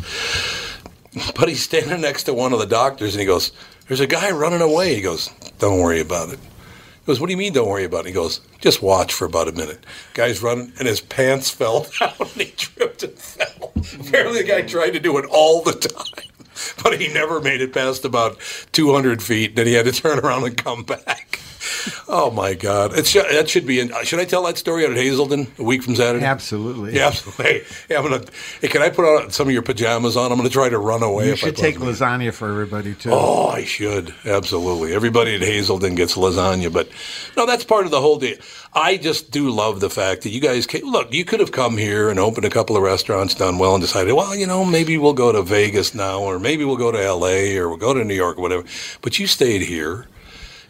But 1.35 1.49
he's 1.49 1.63
standing 1.63 2.01
next 2.01 2.23
to 2.23 2.33
one 2.33 2.53
of 2.53 2.59
the 2.59 2.65
doctors, 2.65 3.13
and 3.13 3.19
he 3.19 3.25
goes, 3.25 3.51
"There's 3.87 3.99
a 3.99 4.07
guy 4.07 4.31
running 4.31 4.61
away." 4.61 4.95
He 4.95 5.01
goes, 5.01 5.29
"Don't 5.59 5.79
worry 5.79 5.99
about 5.99 6.29
it." 6.29 6.39
He 6.39 7.05
goes, 7.05 7.19
"What 7.19 7.27
do 7.27 7.31
you 7.31 7.37
mean, 7.37 7.53
don't 7.53 7.67
worry 7.67 7.83
about 7.83 8.05
it?" 8.05 8.09
He 8.09 8.13
goes, 8.13 8.39
"Just 8.59 8.81
watch 8.81 9.13
for 9.13 9.25
about 9.25 9.47
a 9.47 9.51
minute." 9.51 9.85
Guy's 10.13 10.41
running, 10.41 10.71
and 10.79 10.87
his 10.87 11.01
pants 11.01 11.49
fell 11.49 11.85
down, 11.99 12.13
and 12.19 12.29
he 12.29 12.51
tripped 12.51 13.03
and 13.03 13.13
fell. 13.13 13.73
Apparently, 13.99 14.41
the 14.41 14.47
guy 14.47 14.61
tried 14.61 14.91
to 14.91 14.99
do 14.99 15.17
it 15.17 15.25
all 15.29 15.61
the 15.61 15.73
time, 15.73 16.29
but 16.83 16.99
he 17.01 17.11
never 17.13 17.41
made 17.41 17.61
it 17.61 17.73
past 17.73 18.05
about 18.05 18.37
200 18.71 19.21
feet. 19.21 19.55
Then 19.55 19.67
he 19.67 19.73
had 19.73 19.85
to 19.85 19.91
turn 19.91 20.19
around 20.19 20.45
and 20.45 20.55
come 20.55 20.83
back. 20.83 21.39
Oh 22.07 22.29
my 22.29 22.55
God! 22.55 22.97
It 22.97 23.07
should, 23.07 23.25
that 23.31 23.49
should 23.49 23.65
be. 23.65 23.79
In, 23.79 23.93
uh, 23.93 24.03
should 24.03 24.19
I 24.19 24.25
tell 24.25 24.43
that 24.43 24.57
story 24.57 24.83
out 24.83 24.91
at 24.91 24.97
Hazelden 24.97 25.47
a 25.59 25.63
week 25.63 25.81
from 25.83 25.95
Saturday? 25.95 26.25
Absolutely. 26.25 26.95
Yeah, 26.95 27.07
absolutely. 27.07 27.61
Hey, 27.87 27.95
I'm 27.95 28.03
gonna. 28.03 28.23
Hey, 28.59 28.67
can 28.67 28.81
I 28.81 28.89
put 28.89 29.05
on 29.05 29.31
some 29.31 29.47
of 29.47 29.53
your 29.53 29.61
pajamas 29.61 30.17
on? 30.17 30.31
I'm 30.31 30.37
gonna 30.37 30.49
try 30.49 30.67
to 30.69 30.77
run 30.77 31.03
away. 31.03 31.27
You 31.27 31.33
if 31.33 31.43
I 31.43 31.47
should 31.47 31.55
take 31.57 31.77
lasagna 31.77 32.33
for 32.33 32.49
everybody 32.49 32.93
too. 32.95 33.11
Oh, 33.11 33.47
I 33.47 33.63
should 33.63 34.13
absolutely. 34.25 34.93
Everybody 34.93 35.35
at 35.35 35.41
Hazelden 35.41 35.95
gets 35.95 36.15
lasagna, 36.15 36.71
but 36.71 36.89
no, 37.37 37.45
that's 37.45 37.63
part 37.63 37.85
of 37.85 37.91
the 37.91 38.01
whole 38.01 38.17
deal. 38.19 38.37
I 38.73 38.97
just 38.97 39.31
do 39.31 39.49
love 39.49 39.79
the 39.79 39.89
fact 39.89 40.21
that 40.23 40.29
you 40.29 40.39
guys 40.39 40.65
came. 40.65 40.89
Look, 40.89 41.13
you 41.13 41.25
could 41.25 41.39
have 41.39 41.51
come 41.51 41.77
here 41.77 42.09
and 42.09 42.19
opened 42.19 42.45
a 42.45 42.49
couple 42.49 42.77
of 42.77 42.83
restaurants, 42.83 43.35
done 43.35 43.57
well, 43.57 43.75
and 43.75 43.81
decided, 43.81 44.13
well, 44.13 44.35
you 44.35 44.47
know, 44.47 44.63
maybe 44.65 44.97
we'll 44.97 45.13
go 45.13 45.31
to 45.31 45.41
Vegas 45.41 45.93
now, 45.93 46.19
or 46.21 46.39
maybe 46.39 46.63
we'll 46.65 46.77
go 46.77 46.91
to 46.91 47.01
L.A. 47.01 47.57
or 47.57 47.69
we'll 47.69 47.77
go 47.77 47.93
to 47.93 48.03
New 48.03 48.15
York, 48.15 48.37
or 48.37 48.41
whatever. 48.41 48.63
But 49.01 49.19
you 49.19 49.27
stayed 49.27 49.61
here, 49.61 50.07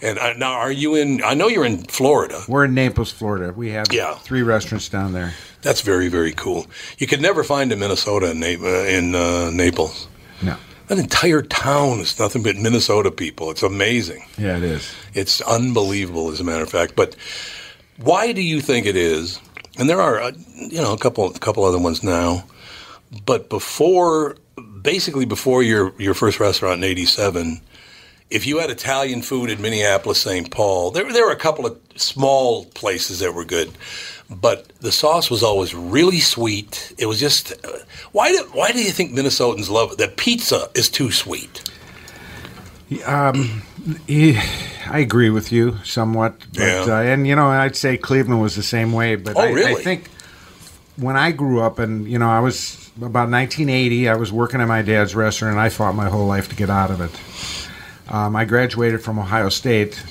and 0.02 0.18
uh, 0.20 0.34
now 0.34 0.54
are 0.54 0.72
you 0.72 0.96
in? 0.96 1.24
I 1.24 1.34
know 1.34 1.48
you're 1.48 1.66
in 1.66 1.84
Florida. 1.84 2.42
We're 2.48 2.66
in 2.66 2.74
Naples, 2.74 3.12
Florida. 3.12 3.54
We 3.54 3.70
have 3.72 3.88
Yeah. 3.92 4.16
three 4.16 4.42
restaurants 4.42 4.90
down 4.90 5.14
there. 5.14 5.34
That's 5.62 5.82
very, 5.82 6.08
very 6.08 6.32
cool. 6.34 6.66
You 6.98 7.08
could 7.08 7.22
never 7.22 7.44
find 7.44 7.72
a 7.72 7.76
Minnesota 7.76 8.32
in, 8.32 8.40
Na- 8.40 8.48
uh, 8.48 8.84
in 8.86 9.14
uh, 9.16 9.52
Naples. 9.52 10.08
No. 10.42 10.56
That 10.88 10.98
entire 10.98 11.42
town 11.42 12.00
is 12.00 12.18
nothing 12.20 12.44
but 12.44 12.56
Minnesota 12.58 13.12
people. 13.12 13.52
It's 13.52 13.64
amazing. 13.64 14.26
Yeah, 14.38 14.58
it 14.58 14.64
is. 14.64 14.92
It's 15.14 15.40
unbelievable, 15.42 16.32
as 16.32 16.40
a 16.40 16.44
matter 16.44 16.64
of 16.64 16.70
fact. 16.70 16.96
But 16.96 17.16
why 17.98 18.32
do 18.34 18.42
you 18.42 18.60
think 18.60 18.86
it 18.88 18.96
is? 18.98 19.40
And 19.78 19.88
there 19.90 20.02
are, 20.02 20.20
uh, 20.20 20.32
you 20.58 20.82
know, 20.82 20.94
a 20.94 20.98
couple, 20.98 21.28
a 21.34 21.40
couple 21.40 21.64
other 21.64 21.80
ones 21.80 22.04
now. 22.04 22.44
But 23.26 23.50
before, 23.50 24.36
basically 24.82 25.26
before 25.26 25.64
your 25.64 25.94
your 25.98 26.14
first 26.14 26.40
restaurant 26.40 26.78
in 26.80 26.84
'87, 26.84 27.62
if 28.32 28.48
you 28.48 28.60
had 28.60 28.70
Italian 28.70 29.22
food 29.22 29.50
in 29.50 29.62
Minneapolis, 29.62 30.22
St. 30.22 30.50
Paul, 30.50 30.92
there 30.92 31.12
there 31.12 31.26
were 31.26 31.32
a 31.34 31.36
couple 31.48 31.66
of 31.66 31.78
small 31.96 32.66
places 32.66 33.20
that 33.20 33.34
were 33.34 33.46
good, 33.46 33.72
but 34.30 34.68
the 34.80 34.92
sauce 34.92 35.30
was 35.30 35.44
always 35.44 35.76
really 35.76 36.20
sweet. 36.20 36.94
It 36.98 37.06
was 37.06 37.20
just 37.20 37.52
uh, 37.66 37.78
why 38.12 38.32
do 38.32 38.38
why 38.54 38.72
do 38.72 38.82
you 38.82 38.92
think 38.92 39.12
Minnesotans 39.12 39.70
love 39.70 39.92
it? 39.94 39.98
That 39.98 40.18
pizza 40.18 40.70
is 40.74 40.90
too 40.90 41.12
sweet. 41.12 41.70
Um, 43.06 43.62
I 44.10 45.00
agree 45.00 45.30
with 45.30 45.52
you 45.52 45.78
somewhat, 45.84 46.34
but 46.54 46.60
Yeah. 46.62 46.86
uh, 46.88 47.02
and 47.02 47.26
you 47.28 47.36
know 47.36 47.48
I'd 47.48 47.76
say 47.76 47.98
Cleveland 47.98 48.42
was 48.42 48.56
the 48.56 48.64
same 48.64 48.92
way. 48.92 49.16
But 49.16 49.38
Oh, 49.38 49.42
I, 49.42 49.72
I 49.72 49.74
think 49.76 50.10
when 50.98 51.16
I 51.16 51.32
grew 51.32 51.62
up, 51.62 51.80
and 51.80 52.08
you 52.08 52.20
know 52.20 52.30
I 52.30 52.40
was 52.40 52.78
about 52.98 53.30
1980, 53.30 54.10
I 54.10 54.16
was 54.16 54.32
working 54.32 54.60
at 54.62 54.68
my 54.68 54.82
dad's 54.82 55.16
restaurant, 55.16 55.54
and 55.54 55.62
I 55.62 55.70
fought 55.70 55.96
my 55.96 56.10
whole 56.10 56.28
life 56.28 56.50
to 56.50 56.56
get 56.56 56.70
out 56.70 56.92
of 56.92 57.00
it. 57.02 57.12
Um, 58.12 58.36
I 58.36 58.44
graduated 58.44 59.02
from 59.02 59.18
Ohio 59.18 59.48
State. 59.50 60.04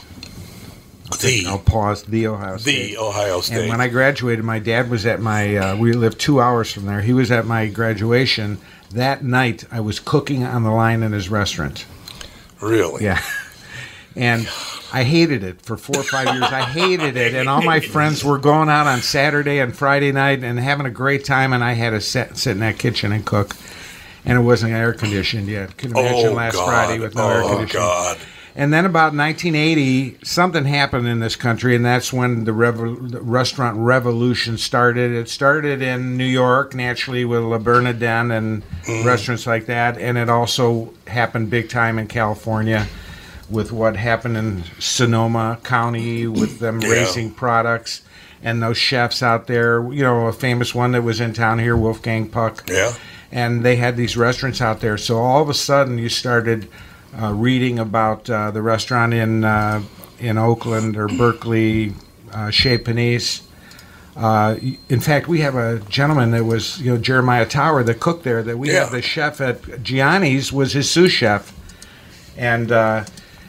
The 1.20 1.44
I'll 1.46 1.58
pause. 1.58 2.04
The 2.04 2.28
Ohio 2.28 2.56
State. 2.56 2.92
the 2.92 2.98
Ohio 2.98 3.40
State. 3.42 3.60
And 3.60 3.68
when 3.68 3.80
I 3.80 3.88
graduated, 3.88 4.42
my 4.44 4.58
dad 4.58 4.88
was 4.88 5.04
at 5.04 5.20
my. 5.20 5.56
Uh, 5.56 5.76
we 5.76 5.92
lived 5.92 6.18
two 6.18 6.40
hours 6.40 6.72
from 6.72 6.86
there. 6.86 7.02
He 7.02 7.12
was 7.12 7.30
at 7.30 7.44
my 7.44 7.66
graduation 7.66 8.58
that 8.92 9.22
night. 9.22 9.64
I 9.70 9.80
was 9.80 10.00
cooking 10.00 10.44
on 10.44 10.62
the 10.62 10.70
line 10.70 11.02
in 11.02 11.12
his 11.12 11.28
restaurant. 11.28 11.84
really, 12.60 13.04
Yeah. 13.04 13.22
And 14.16 14.48
I 14.92 15.04
hated 15.04 15.44
it 15.44 15.62
for 15.62 15.76
four 15.76 16.00
or 16.00 16.02
five 16.02 16.26
years. 16.34 16.42
I 16.42 16.62
hated 16.62 17.16
it. 17.16 17.32
And 17.32 17.48
all 17.48 17.62
my 17.62 17.78
friends 17.94 18.24
were 18.24 18.38
going 18.38 18.68
out 18.68 18.88
on 18.88 19.02
Saturday 19.02 19.60
and 19.60 19.74
Friday 19.74 20.10
night 20.10 20.42
and 20.42 20.58
having 20.58 20.84
a 20.84 20.90
great 20.90 21.24
time. 21.24 21.52
And 21.52 21.62
I 21.62 21.74
had 21.74 21.90
to 21.90 22.00
sit, 22.00 22.36
sit 22.36 22.50
in 22.50 22.58
that 22.58 22.76
kitchen 22.76 23.12
and 23.12 23.24
cook. 23.24 23.54
And 24.24 24.38
it 24.38 24.42
wasn't 24.42 24.72
air 24.74 24.92
conditioned 24.92 25.48
yet. 25.48 25.76
Can 25.76 25.90
imagine 25.92 26.28
Oh, 26.30 26.32
last 26.32 26.54
God. 26.54 26.66
Friday 26.66 26.98
with 26.98 27.14
no 27.14 27.28
air 27.28 27.42
Oh, 27.42 27.48
conditioning? 27.56 27.86
God. 27.86 28.18
And 28.56 28.72
then 28.72 28.84
about 28.84 29.14
1980, 29.14 30.18
something 30.24 30.64
happened 30.64 31.06
in 31.06 31.20
this 31.20 31.36
country, 31.36 31.76
and 31.76 31.84
that's 31.84 32.12
when 32.12 32.44
the, 32.44 32.50
revo- 32.50 33.10
the 33.10 33.20
restaurant 33.20 33.78
revolution 33.78 34.58
started. 34.58 35.12
It 35.12 35.28
started 35.28 35.80
in 35.80 36.16
New 36.16 36.24
York, 36.26 36.74
naturally, 36.74 37.24
with 37.24 37.42
La 37.42 37.58
Bernardin 37.58 38.30
and 38.30 38.62
Mm-hmm. 38.84 39.06
restaurants 39.06 39.46
like 39.46 39.66
that, 39.66 39.96
and 39.98 40.18
it 40.18 40.28
also 40.28 40.92
happened 41.06 41.48
big 41.50 41.68
time 41.68 41.98
in 41.98 42.08
California 42.08 42.86
with 43.48 43.70
what 43.72 43.94
happened 43.96 44.36
in 44.36 44.64
Sonoma 44.80 45.58
County 45.62 46.26
with 46.26 46.58
them 46.58 46.80
Yeah. 46.80 46.88
raising 46.88 47.30
products 47.30 48.02
and 48.42 48.62
those 48.62 48.76
chefs 48.78 49.22
out 49.22 49.46
there. 49.46 49.80
You 49.92 50.02
know, 50.02 50.26
a 50.26 50.32
famous 50.32 50.74
one 50.74 50.92
that 50.92 51.02
was 51.02 51.20
in 51.20 51.32
town 51.34 51.58
here, 51.60 51.76
Wolfgang 51.76 52.28
Puck 52.28 52.64
Yeah. 52.68 52.92
And 53.32 53.64
they 53.64 53.76
had 53.76 53.96
these 53.96 54.16
restaurants 54.16 54.60
out 54.60 54.80
there. 54.80 54.98
So 54.98 55.18
all 55.18 55.42
of 55.42 55.48
a 55.48 55.54
sudden, 55.54 55.98
you 55.98 56.08
started 56.08 56.68
uh, 57.20 57.32
reading 57.32 57.78
about 57.78 58.28
uh, 58.28 58.50
the 58.50 58.62
restaurant 58.62 59.14
in 59.14 59.44
uh, 59.44 59.82
in 60.18 60.36
Oakland 60.36 60.96
or 60.96 61.08
Berkeley, 61.08 61.94
uh, 62.32 62.50
Chez 62.50 62.78
Panisse. 62.78 63.42
Uh, 64.16 64.56
in 64.88 65.00
fact, 65.00 65.28
we 65.28 65.40
have 65.40 65.54
a 65.54 65.78
gentleman 65.88 66.32
that 66.32 66.44
was, 66.44 66.80
you 66.80 66.90
know, 66.90 66.98
Jeremiah 66.98 67.46
Tower, 67.46 67.82
the 67.82 67.94
cook 67.94 68.22
there. 68.22 68.42
That 68.42 68.58
we 68.58 68.68
have 68.70 68.90
the 68.90 69.02
chef 69.02 69.40
at 69.40 69.82
Gianni's 69.82 70.52
was 70.52 70.72
his 70.72 70.90
sous 70.90 71.10
chef, 71.10 71.54
and 72.36 72.70
uh, 72.70 73.04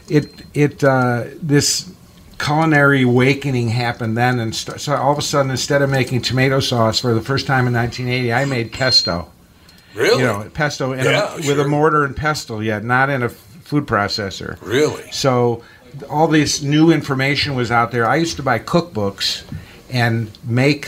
it 0.08 0.32
it 0.54 0.84
uh, 0.84 1.26
this 1.42 1.92
culinary 2.40 3.04
awakening 3.04 3.70
happened 3.70 4.18
then, 4.18 4.40
and 4.40 4.56
st- 4.56 4.80
so 4.80 4.96
all 4.96 5.12
of 5.12 5.18
a 5.18 5.22
sudden, 5.22 5.52
instead 5.52 5.82
of 5.82 5.90
making 5.90 6.22
tomato 6.22 6.60
sauce 6.60 7.00
for 7.00 7.14
the 7.14 7.22
first 7.22 7.46
time 7.46 7.68
in 7.68 7.74
1980, 7.74 8.34
I 8.34 8.46
made 8.46 8.72
pesto. 8.72 9.30
Really? 9.96 10.22
You 10.22 10.28
know, 10.28 10.50
pesto 10.54 10.94
in 10.94 11.04
Yeah, 11.06 11.34
a, 11.34 11.36
with 11.38 11.46
sure. 11.46 11.66
a 11.66 11.68
mortar 11.68 12.04
and 12.06 12.16
pestle, 12.16 12.64
yet 12.64 12.84
not 12.84 13.10
in 13.10 13.24
a 13.24 13.30
food 13.30 13.86
processor. 13.86 14.58
Really? 14.62 15.10
So 15.12 15.64
all 16.10 16.28
this 16.28 16.62
new 16.62 16.92
information 16.92 17.56
was 17.56 17.72
out 17.72 17.92
there. 17.92 18.08
I 18.08 18.16
used 18.16 18.38
to 18.38 18.44
buy 18.44 18.60
cookbooks 18.60 19.44
and 19.90 20.32
make 20.46 20.86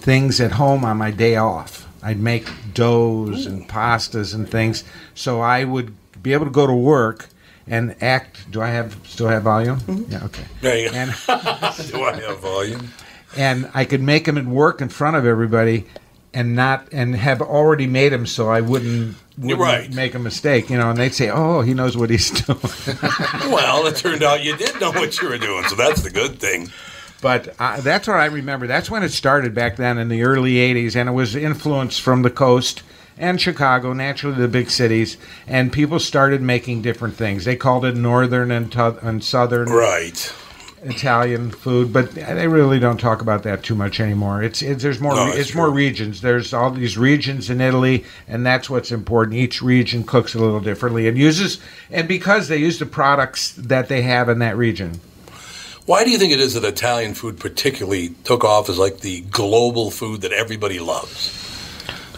things 0.00 0.40
at 0.40 0.52
home 0.52 0.84
on 0.84 0.96
my 0.96 1.10
day 1.10 1.36
off. 1.36 1.86
I'd 2.02 2.20
make 2.20 2.48
doughs 2.72 3.46
and 3.46 3.68
pastas 3.68 4.34
and 4.34 4.48
things. 4.48 4.84
So 5.14 5.40
I 5.40 5.64
would 5.64 5.94
be 6.22 6.32
able 6.32 6.44
to 6.46 6.50
go 6.52 6.66
to 6.66 6.72
work 6.72 7.28
and 7.66 7.96
act. 8.02 8.50
Do 8.50 8.62
I 8.62 8.68
have 8.68 8.96
still 9.04 9.28
have 9.28 9.42
volume? 9.42 9.80
Mm-hmm. 9.80 10.12
Yeah. 10.12 10.24
Okay. 10.24 10.44
There 10.60 10.78
you 10.78 10.90
go. 10.90 10.96
And 10.96 11.10
Do 11.90 12.02
I 12.04 12.20
have 12.24 12.38
volume? 12.38 12.88
and 13.36 13.68
I 13.74 13.84
could 13.84 14.00
make 14.00 14.24
them 14.24 14.38
at 14.38 14.46
work 14.46 14.80
in 14.80 14.88
front 14.88 15.16
of 15.16 15.26
everybody, 15.26 15.84
and 16.36 16.54
not 16.54 16.86
and 16.92 17.16
have 17.16 17.40
already 17.40 17.86
made 17.86 18.12
them 18.12 18.26
so 18.26 18.48
I 18.50 18.60
wouldn't, 18.60 19.16
wouldn't 19.38 19.58
Right. 19.60 19.92
make 19.94 20.14
a 20.14 20.18
mistake. 20.18 20.68
You 20.70 20.76
know, 20.78 20.90
and 20.90 20.98
they'd 20.98 21.14
say, 21.14 21.30
"Oh, 21.30 21.62
he 21.62 21.72
knows 21.74 21.96
what 21.96 22.10
he's 22.10 22.30
doing." 22.46 22.58
well, 23.50 23.86
it 23.86 23.96
turned 23.96 24.22
out 24.22 24.44
you 24.44 24.56
did 24.56 24.78
know 24.80 24.92
what 24.92 25.20
you 25.20 25.28
were 25.28 25.38
doing, 25.38 25.64
so 25.64 25.74
that's 25.74 26.02
the 26.02 26.10
good 26.10 26.38
thing. 26.38 26.70
But 27.22 27.54
uh, 27.58 27.80
that's 27.80 28.06
what 28.06 28.18
I 28.18 28.26
remember. 28.26 28.66
That's 28.66 28.90
when 28.90 29.02
it 29.02 29.08
started 29.08 29.54
back 29.54 29.76
then 29.76 29.96
in 29.98 30.08
the 30.08 30.22
early 30.22 30.54
80s, 30.56 30.94
and 30.94 31.08
it 31.08 31.12
was 31.12 31.34
influenced 31.34 32.02
from 32.02 32.20
the 32.22 32.30
coast 32.30 32.82
and 33.18 33.40
Chicago, 33.40 33.94
naturally 33.94 34.36
the 34.36 34.46
big 34.48 34.68
cities, 34.68 35.16
and 35.46 35.72
people 35.72 35.98
started 35.98 36.42
making 36.42 36.82
different 36.82 37.14
things. 37.14 37.46
They 37.46 37.56
called 37.56 37.86
it 37.86 37.96
northern 37.96 38.50
and, 38.50 38.70
to- 38.72 38.98
and 39.00 39.24
southern 39.24 39.70
Right. 39.70 40.30
Italian 40.90 41.50
food, 41.50 41.92
but 41.92 42.12
they 42.12 42.48
really 42.48 42.78
don't 42.78 42.98
talk 42.98 43.20
about 43.20 43.42
that 43.42 43.62
too 43.62 43.74
much 43.74 44.00
anymore. 44.00 44.42
It's, 44.42 44.62
it's 44.62 44.82
there's 44.82 45.00
more 45.00 45.14
No, 45.14 45.28
it's, 45.28 45.36
it's 45.36 45.54
more 45.54 45.70
regions. 45.70 46.20
There's 46.20 46.52
all 46.52 46.70
these 46.70 46.96
regions 46.96 47.50
in 47.50 47.60
Italy, 47.60 48.04
and 48.28 48.46
that's 48.46 48.70
what's 48.70 48.92
important. 48.92 49.36
Each 49.36 49.60
region 49.60 50.04
cooks 50.04 50.34
a 50.34 50.38
little 50.38 50.60
differently 50.60 51.08
and 51.08 51.18
uses 51.18 51.60
and 51.90 52.08
because 52.08 52.48
they 52.48 52.58
use 52.58 52.78
the 52.78 52.86
products 52.86 53.52
that 53.52 53.88
they 53.88 54.02
have 54.02 54.28
in 54.28 54.38
that 54.40 54.56
region. 54.56 55.00
Why 55.86 56.02
do 56.02 56.10
you 56.10 56.18
think 56.18 56.32
it 56.32 56.40
is 56.40 56.54
that 56.54 56.64
Italian 56.64 57.14
food 57.14 57.38
particularly 57.38 58.08
took 58.24 58.42
off 58.42 58.68
as 58.68 58.78
like 58.78 59.00
the 59.00 59.20
global 59.20 59.90
food 59.90 60.22
that 60.22 60.32
everybody 60.32 60.80
loves? 60.80 61.45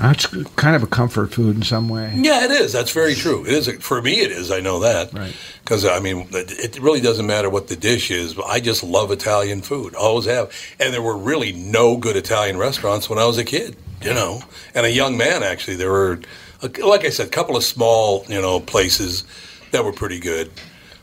It's 0.00 0.26
kind 0.56 0.76
of 0.76 0.82
a 0.82 0.86
comfort 0.86 1.32
food 1.32 1.56
in 1.56 1.62
some 1.62 1.88
way. 1.88 2.12
Yeah, 2.14 2.44
it 2.44 2.50
is. 2.50 2.72
That's 2.72 2.92
very 2.92 3.14
true. 3.14 3.44
It 3.44 3.52
is 3.52 3.68
for 3.80 4.00
me. 4.00 4.20
It 4.20 4.30
is. 4.30 4.50
I 4.50 4.60
know 4.60 4.80
that. 4.80 5.12
Right. 5.12 5.34
Because 5.64 5.84
I 5.84 5.98
mean, 6.00 6.28
it 6.32 6.80
really 6.80 7.00
doesn't 7.00 7.26
matter 7.26 7.50
what 7.50 7.68
the 7.68 7.76
dish 7.76 8.10
is. 8.10 8.34
But 8.34 8.46
I 8.46 8.60
just 8.60 8.84
love 8.84 9.10
Italian 9.10 9.62
food. 9.62 9.94
Always 9.94 10.26
have. 10.26 10.52
And 10.78 10.94
there 10.94 11.02
were 11.02 11.16
really 11.16 11.52
no 11.52 11.96
good 11.96 12.16
Italian 12.16 12.58
restaurants 12.58 13.10
when 13.10 13.18
I 13.18 13.26
was 13.26 13.38
a 13.38 13.44
kid. 13.44 13.76
You 14.02 14.14
know, 14.14 14.40
and 14.74 14.86
a 14.86 14.90
young 14.90 15.16
man 15.16 15.42
actually. 15.42 15.76
There 15.76 15.90
were, 15.90 16.20
like 16.62 17.04
I 17.04 17.10
said, 17.10 17.26
a 17.26 17.30
couple 17.30 17.56
of 17.56 17.64
small 17.64 18.24
you 18.28 18.40
know 18.40 18.60
places 18.60 19.24
that 19.72 19.84
were 19.84 19.92
pretty 19.92 20.20
good. 20.20 20.52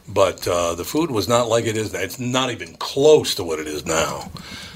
But 0.08 0.48
uh, 0.48 0.76
the 0.76 0.86
food 0.86 1.12
was 1.12 1.28
not 1.28 1.50
like 1.50 1.66
it 1.66 1.76
is 1.76 1.92
now. 1.92 2.00
It's 2.00 2.20
not 2.20 2.52
even 2.52 2.76
close 2.76 3.36
to 3.36 3.44
what 3.44 3.60
it 3.60 3.68
is 3.68 3.86
now. 3.86 4.32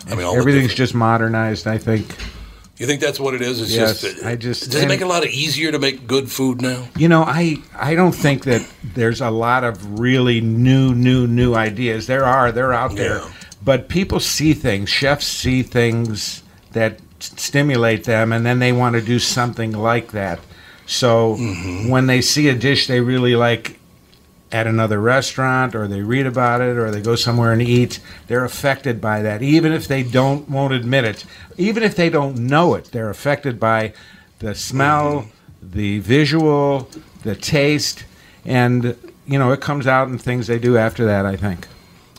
I 0.08 0.16
mean, 0.16 0.26
Everything's 0.26 0.74
just 0.74 0.96
modernized, 0.96 1.68
I 1.68 1.78
think. 1.78 2.16
You 2.80 2.86
think 2.88 3.02
that's 3.02 3.20
what 3.20 3.34
it 3.34 3.42
is? 3.42 3.62
It's 3.62 3.72
Yes, 3.76 4.02
just 4.02 4.24
I 4.26 4.36
just- 4.38 4.72
does 4.72 4.82
it 4.84 4.88
make 4.88 5.02
it 5.02 5.04
a 5.04 5.08
lot 5.08 5.26
easier 5.28 5.70
to 5.72 5.78
make 5.80 6.08
good 6.08 6.32
food 6.32 6.62
now? 6.62 6.88
You 6.98 7.10
know, 7.10 7.24
I 7.24 7.58
I 7.78 7.94
don't 7.94 8.16
think 8.16 8.46
that 8.46 8.66
there's 8.96 9.20
a 9.22 9.30
lot 9.30 9.64
of 9.66 10.00
really 10.00 10.40
new, 10.40 10.96
new, 10.96 11.28
new 11.28 11.56
ideas. 11.56 12.08
There 12.08 12.26
are, 12.26 12.52
they're 12.54 12.74
out 12.74 12.96
there, 12.96 13.18
Yeah. 13.18 13.30
but 13.64 13.90
people 13.90 14.20
see 14.22 14.54
things. 14.54 14.90
Chefs 14.90 15.28
see 15.28 15.62
things 15.62 16.42
that 16.72 17.00
stimulate 17.20 18.06
them, 18.06 18.32
and 18.32 18.46
then 18.46 18.60
they 18.60 18.72
want 18.72 18.96
to 18.96 19.02
do 19.02 19.20
something 19.20 19.74
like 19.74 20.12
that. 20.14 20.40
So 20.86 21.36
Mm-hmm. 21.36 21.90
when 21.90 22.08
they 22.08 22.22
see 22.22 22.48
a 22.48 22.56
dish 22.56 22.88
they 22.88 23.02
really 23.02 23.36
like 23.36 23.78
at 24.52 24.68
another 24.68 25.00
restaurant, 25.00 25.76
or 25.76 25.88
they 25.88 26.02
read 26.02 26.26
about 26.26 26.62
it, 26.62 26.78
or 26.78 26.90
they 26.92 27.02
go 27.02 27.16
somewhere 27.16 27.54
and 27.54 27.62
eat, 27.62 28.00
they're 28.28 28.46
affected 28.46 29.00
by 29.00 29.22
that, 29.22 29.42
even 29.42 29.72
if 29.72 29.88
they 29.88 30.04
don't 30.04 30.50
won't 30.50 30.74
admit 30.74 31.06
it. 31.06 31.26
Even 31.58 31.84
if 31.84 31.96
they 31.96 32.10
don't 32.10 32.38
know 32.38 32.74
it, 32.76 32.86
they're 32.86 33.10
affected 33.10 33.60
by 33.60 33.94
the 34.40 34.56
smell, 34.56 35.28
the 35.62 36.00
visual, 36.00 36.90
the 37.24 37.36
taste, 37.36 38.06
and 38.46 38.98
you 39.28 39.38
know 39.38 39.52
it 39.52 39.62
comes 39.62 39.86
out 39.86 40.08
in 40.08 40.18
things 40.18 40.48
they 40.48 40.60
do 40.60 40.78
after 40.78 41.06
that. 41.06 41.26
I 41.26 41.36
think. 41.36 41.68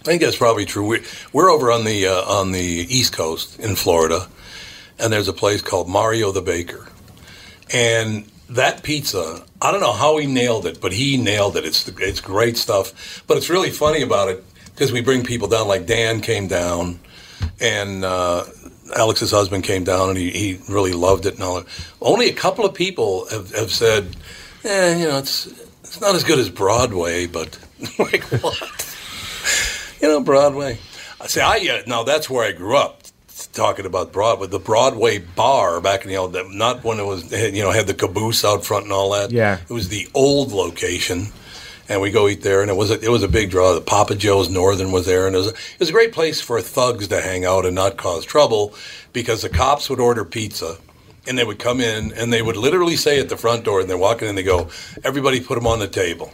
I 0.00 0.02
think 0.02 0.22
that's 0.22 0.36
probably 0.36 0.64
true. 0.64 0.86
We're, 0.86 1.04
we're 1.34 1.50
over 1.50 1.70
on 1.70 1.84
the 1.84 2.06
uh, 2.06 2.22
on 2.22 2.52
the 2.52 2.58
East 2.60 3.12
Coast 3.12 3.58
in 3.58 3.76
Florida, 3.76 4.28
and 4.98 5.12
there's 5.12 5.28
a 5.28 5.32
place 5.32 5.60
called 5.60 5.88
Mario 5.88 6.32
the 6.32 6.42
Baker, 6.42 6.88
and 7.72 8.30
that 8.48 8.82
pizza. 8.82 9.44
I 9.62 9.70
don't 9.70 9.80
know 9.80 9.92
how 9.92 10.16
he 10.16 10.26
nailed 10.26 10.66
it, 10.66 10.80
but 10.80 10.92
he 10.92 11.16
nailed 11.16 11.56
it. 11.56 11.64
It's 11.64 11.86
it's 11.86 12.20
great 12.20 12.56
stuff. 12.56 13.22
But 13.26 13.36
it's 13.36 13.50
really 13.50 13.70
funny 13.70 14.02
about 14.02 14.28
it 14.28 14.42
because 14.66 14.92
we 14.92 15.02
bring 15.02 15.22
people 15.22 15.48
down. 15.48 15.68
Like 15.68 15.86
Dan 15.86 16.20
came 16.20 16.48
down, 16.48 16.98
and 17.60 18.04
uh, 18.04 18.44
Alex's 18.96 19.30
husband 19.30 19.64
came 19.64 19.84
down, 19.84 20.08
and 20.08 20.18
he, 20.18 20.30
he 20.30 20.60
really 20.68 20.92
loved 20.92 21.26
it. 21.26 21.34
And 21.34 21.42
all. 21.42 21.64
Only 22.00 22.28
a 22.30 22.32
couple 22.32 22.64
of 22.64 22.74
people 22.74 23.28
have, 23.28 23.54
have 23.54 23.70
said, 23.70 24.16
"Eh, 24.64 24.98
you 24.98 25.08
know, 25.08 25.18
it's 25.18 25.46
it's 25.84 26.00
not 26.00 26.14
as 26.14 26.24
good 26.24 26.38
as 26.38 26.48
Broadway." 26.48 27.26
But 27.26 27.58
like 27.98 28.24
what? 28.24 28.96
you 30.00 30.08
know, 30.08 30.20
Broadway. 30.20 30.78
I 31.20 31.26
say, 31.26 31.42
I 31.42 31.80
uh, 31.80 31.82
now 31.86 32.02
that's 32.02 32.30
where 32.30 32.46
I 32.46 32.52
grew 32.52 32.76
up. 32.76 32.99
Talking 33.48 33.86
about 33.86 34.12
Broadway, 34.12 34.46
the 34.46 34.58
Broadway 34.58 35.18
bar 35.18 35.80
back 35.80 36.02
in 36.02 36.08
the 36.08 36.16
old, 36.16 36.36
not 36.52 36.84
when 36.84 36.98
it 36.98 37.06
was, 37.06 37.32
you 37.32 37.62
know, 37.62 37.70
had 37.70 37.86
the 37.86 37.94
caboose 37.94 38.44
out 38.44 38.64
front 38.64 38.84
and 38.84 38.92
all 38.92 39.10
that. 39.12 39.30
Yeah. 39.30 39.58
it 39.68 39.72
was 39.72 39.88
the 39.88 40.08
old 40.14 40.52
location, 40.52 41.26
and 41.88 42.00
we 42.00 42.10
go 42.10 42.28
eat 42.28 42.42
there, 42.42 42.60
and 42.62 42.70
it 42.70 42.76
was 42.76 42.90
a, 42.90 43.00
it 43.00 43.08
was 43.08 43.22
a 43.22 43.28
big 43.28 43.50
draw. 43.50 43.74
The 43.74 43.80
Papa 43.80 44.14
Joe's 44.14 44.48
Northern 44.48 44.92
was 44.92 45.06
there, 45.06 45.26
and 45.26 45.34
it 45.34 45.38
was 45.38 45.48
a, 45.48 45.50
it 45.50 45.80
was 45.80 45.88
a 45.88 45.92
great 45.92 46.12
place 46.12 46.40
for 46.40 46.60
thugs 46.60 47.08
to 47.08 47.20
hang 47.20 47.44
out 47.44 47.64
and 47.66 47.74
not 47.74 47.96
cause 47.96 48.24
trouble, 48.24 48.74
because 49.12 49.42
the 49.42 49.48
cops 49.48 49.88
would 49.90 50.00
order 50.00 50.24
pizza, 50.24 50.76
and 51.26 51.36
they 51.38 51.44
would 51.44 51.58
come 51.58 51.80
in, 51.80 52.12
and 52.12 52.32
they 52.32 52.42
would 52.42 52.56
literally 52.56 52.96
say 52.96 53.20
at 53.20 53.28
the 53.28 53.36
front 53.36 53.64
door, 53.64 53.80
and 53.80 53.88
they're 53.90 53.98
walking 53.98 54.28
in, 54.28 54.34
they 54.34 54.42
go, 54.42 54.68
"Everybody, 55.02 55.40
put 55.40 55.56
them 55.56 55.66
on 55.66 55.78
the 55.78 55.88
table." 55.88 56.32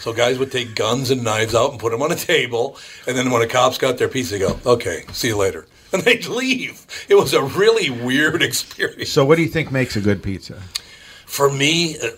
So 0.00 0.12
guys 0.12 0.38
would 0.38 0.52
take 0.52 0.74
guns 0.74 1.10
and 1.10 1.24
knives 1.24 1.54
out 1.54 1.72
and 1.72 1.80
put 1.80 1.90
them 1.92 2.02
on 2.02 2.12
a 2.12 2.16
table, 2.34 2.76
and 3.06 3.16
then 3.16 3.30
when 3.30 3.40
the 3.40 3.46
cops 3.46 3.78
got 3.78 3.98
their 3.98 4.08
pizza, 4.08 4.34
they 4.34 4.40
go, 4.40 4.58
"Okay, 4.66 5.04
see 5.12 5.28
you 5.28 5.36
later," 5.36 5.66
and 5.92 6.02
they'd 6.02 6.26
leave. 6.26 6.86
It 7.08 7.14
was 7.16 7.32
a 7.34 7.42
really 7.42 7.90
weird 7.90 8.42
experience. 8.50 9.10
So, 9.10 9.24
what 9.24 9.36
do 9.36 9.42
you 9.42 9.48
think 9.48 9.70
makes 9.72 9.96
a 9.96 10.00
good 10.00 10.22
pizza? 10.22 10.60
For 11.26 11.48
me, 11.48 11.96
uh, 11.96 12.08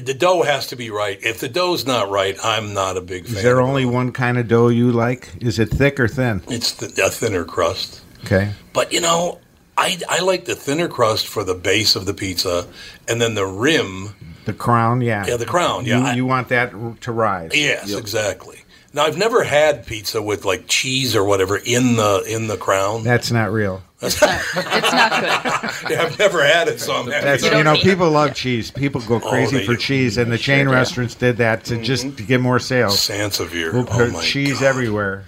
the 0.00 0.14
dough 0.14 0.42
has 0.42 0.68
to 0.68 0.76
be 0.76 0.90
right. 0.90 1.18
If 1.22 1.40
the 1.40 1.48
dough's 1.48 1.86
not 1.86 2.08
right, 2.08 2.36
I'm 2.44 2.72
not 2.72 2.96
a 2.96 3.00
big 3.00 3.24
fan. 3.26 3.36
Is 3.38 3.42
there 3.42 3.60
only 3.60 3.84
one 3.84 4.12
kind 4.12 4.38
of 4.38 4.46
dough 4.46 4.68
you 4.68 4.92
like? 4.92 5.28
Is 5.40 5.58
it 5.58 5.70
thick 5.70 5.98
or 5.98 6.06
thin? 6.06 6.40
It's 6.48 6.72
the, 6.74 6.86
a 7.04 7.10
thinner 7.10 7.44
crust. 7.44 8.00
Okay. 8.24 8.52
But 8.72 8.92
you 8.92 9.00
know, 9.00 9.40
I, 9.76 9.98
I 10.08 10.20
like 10.20 10.44
the 10.44 10.54
thinner 10.54 10.86
crust 10.86 11.26
for 11.26 11.42
the 11.42 11.54
base 11.54 11.96
of 11.96 12.06
the 12.06 12.14
pizza, 12.14 12.68
and 13.08 13.20
then 13.20 13.34
the 13.34 13.44
rim. 13.46 14.14
The 14.44 14.52
crown, 14.52 15.00
yeah. 15.00 15.26
Yeah, 15.26 15.36
the 15.36 15.46
crown, 15.46 15.84
yeah. 15.84 15.98
You, 15.98 16.06
I- 16.06 16.14
you 16.14 16.26
want 16.26 16.48
that 16.50 16.70
to 17.00 17.12
rise. 17.12 17.50
Yes, 17.54 17.92
exactly. 17.92 18.59
Now 18.92 19.04
I've 19.04 19.16
never 19.16 19.44
had 19.44 19.86
pizza 19.86 20.20
with 20.20 20.44
like 20.44 20.66
cheese 20.66 21.14
or 21.14 21.24
whatever 21.24 21.56
in 21.56 21.96
the 21.96 22.24
in 22.26 22.48
the 22.48 22.56
crown. 22.56 23.04
That's 23.04 23.30
not 23.30 23.52
real. 23.52 23.82
It's 24.02 24.20
not 24.20 24.40
good. 24.54 24.64
Yeah, 25.90 26.02
I've 26.02 26.18
never 26.18 26.44
had 26.44 26.68
it, 26.68 26.80
so 26.80 26.94
I'm 26.94 27.06
happy. 27.10 27.24
That's 27.24 27.42
you, 27.44 27.62
know, 27.64 27.74
people 27.76 28.10
love 28.10 28.34
cheese. 28.34 28.70
People 28.70 29.00
go 29.02 29.16
Oh, 29.16 29.20
crazy 29.20 29.58
they 29.58 29.66
for 29.66 29.72
do. 29.74 29.78
cheese, 29.78 30.16
and 30.18 30.30
the 30.32 30.38
chain 30.38 30.66
do. 30.66 30.72
restaurants 30.72 31.14
did 31.14 31.36
that 31.38 31.64
to 31.64 31.80
just 31.82 32.16
to 32.16 32.22
get 32.22 32.40
more 32.40 32.58
sales. 32.58 32.96
Sansevere. 32.96 33.72
We'll 33.72 33.82
Oh 33.82 33.84
put 33.86 34.12
my 34.12 34.20
cheese 34.22 34.62
everywhere. 34.62 35.24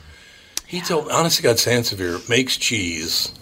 He 0.66 0.80
told 0.80 1.10
honestly, 1.10 1.42
God 1.42 1.56
Sansevere 1.56 2.26
makes 2.28 2.56
cheese. 2.56 3.32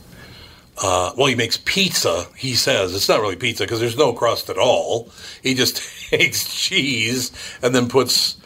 Uh, 0.83 1.13
well, 1.17 1.27
he 1.27 1.35
makes 1.35 1.59
pizza. 1.59 2.27
He 2.37 2.55
says 2.55 2.95
it's 2.95 3.09
not 3.09 3.21
really 3.21 3.37
pizza 3.37 3.65
because 3.65 3.81
there's 3.81 3.99
no 3.99 4.13
crust 4.13 4.49
at 4.51 4.59
all. 4.59 5.11
He 5.43 5.55
just 5.55 5.77
takes 6.11 6.53
cheese 6.55 7.31
and 7.63 7.75
then 7.75 7.89
puts 7.89 8.37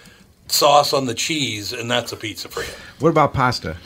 sauce 0.55 0.93
on 0.93 1.07
the 1.07 1.15
cheese, 1.15 1.73
and 1.73 1.91
that's 1.91 2.13
a 2.13 2.17
pizza 2.17 2.49
for 2.49 2.63
him. 2.63 2.75
What 3.01 3.11
about 3.11 3.35
pasta? 3.35 3.77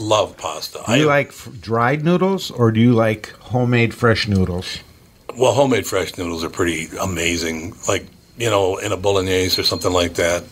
Love 0.00 0.36
pasta. 0.36 0.82
Do 0.86 0.96
you 0.96 1.06
like 1.06 1.28
f- 1.28 1.48
dried 1.60 2.04
noodles 2.04 2.50
or 2.52 2.70
do 2.70 2.80
you 2.80 2.92
like 2.92 3.30
homemade 3.40 3.92
fresh 3.92 4.28
noodles? 4.28 4.78
Well, 5.36 5.52
homemade 5.52 5.86
fresh 5.86 6.16
noodles 6.16 6.44
are 6.44 6.48
pretty 6.50 6.88
amazing. 7.00 7.74
Like, 7.88 8.06
you 8.36 8.48
know, 8.48 8.76
in 8.78 8.92
a 8.92 8.96
bolognese 8.96 9.60
or 9.60 9.64
something 9.64 9.92
like 9.92 10.14
that. 10.14 10.44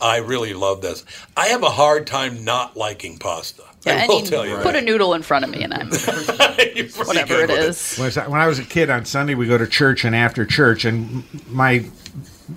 I 0.00 0.18
really 0.18 0.54
love 0.54 0.80
this. 0.82 1.04
I 1.36 1.46
have 1.46 1.62
a 1.62 1.70
hard 1.70 2.06
time 2.06 2.44
not 2.44 2.76
liking 2.76 3.16
pasta. 3.18 3.62
Yeah, 3.86 4.02
I 4.02 4.06
will 4.06 4.20
you 4.20 4.26
tell 4.26 4.46
you 4.46 4.56
put 4.56 4.72
that. 4.74 4.76
a 4.76 4.80
noodle 4.82 5.14
in 5.14 5.22
front 5.22 5.44
of 5.44 5.50
me, 5.50 5.62
and 5.62 5.72
I'm 5.74 5.88
whatever 7.06 7.40
it 7.42 7.50
is. 7.50 7.96
When 7.96 8.04
I 8.04 8.06
was- 8.06 8.16
when 8.16 8.40
I 8.40 8.46
was 8.46 8.58
a 8.58 8.64
kid 8.64 8.90
on 8.90 9.04
Sunday, 9.04 9.34
we 9.34 9.46
go 9.46 9.56
to 9.58 9.66
church, 9.66 10.04
and 10.04 10.14
after 10.14 10.44
church, 10.44 10.84
and 10.84 11.24
my 11.48 11.84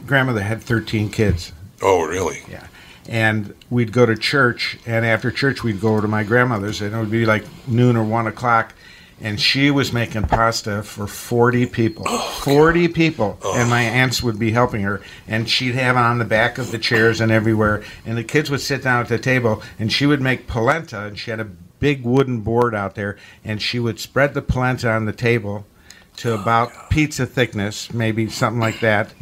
grandmother 0.05 0.41
had 0.41 0.61
13 0.61 1.09
kids. 1.09 1.51
Oh, 1.81 2.05
really? 2.05 2.41
Yeah. 2.49 2.67
And 3.07 3.53
we'd 3.69 3.93
go 3.93 4.05
to 4.05 4.15
church, 4.15 4.77
and 4.85 5.05
after 5.05 5.31
church, 5.31 5.63
we'd 5.63 5.79
go 5.79 5.89
over 5.89 6.01
to 6.01 6.07
my 6.07 6.23
grandmother's, 6.23 6.81
and 6.81 6.93
it 6.93 6.97
would 6.97 7.11
be 7.11 7.25
like 7.25 7.45
noon 7.67 7.95
or 7.95 8.03
one 8.03 8.27
o'clock. 8.27 8.73
And 9.19 9.39
she 9.39 9.71
was 9.71 9.91
making 9.91 10.23
pasta 10.23 10.83
for 10.83 11.07
40 11.07 11.65
people. 11.67 12.05
40 12.05 12.89
people. 12.89 13.39
Oh. 13.41 13.59
And 13.59 13.67
my 13.67 13.81
aunts 13.81 14.21
would 14.21 14.37
be 14.37 14.51
helping 14.51 14.81
her. 14.81 15.01
And 15.27 15.49
she'd 15.49 15.73
have 15.73 15.95
it 15.95 15.99
on 15.99 16.19
the 16.19 16.25
back 16.25 16.59
of 16.59 16.69
the 16.69 16.77
chairs 16.77 17.19
and 17.19 17.31
everywhere. 17.31 17.83
And 18.05 18.15
the 18.15 18.23
kids 18.23 18.51
would 18.51 18.61
sit 18.61 18.83
down 18.83 19.01
at 19.01 19.07
the 19.07 19.17
table, 19.17 19.63
and 19.79 19.91
she 19.91 20.05
would 20.05 20.21
make 20.21 20.45
polenta, 20.45 21.05
and 21.05 21.17
she 21.17 21.31
had 21.31 21.39
a 21.39 21.45
big 21.79 22.03
wooden 22.03 22.41
board 22.41 22.75
out 22.75 22.95
there, 22.95 23.17
and 23.43 23.61
she 23.61 23.79
would 23.79 23.99
spread 23.99 24.33
the 24.33 24.41
polenta 24.41 24.91
on 24.91 25.05
the 25.05 25.13
table 25.13 25.65
to 26.17 26.31
oh, 26.31 26.41
about 26.41 26.89
pizza 26.89 27.25
thickness, 27.25 27.93
maybe 27.93 28.29
something 28.29 28.59
like 28.59 28.79
that. 28.81 29.13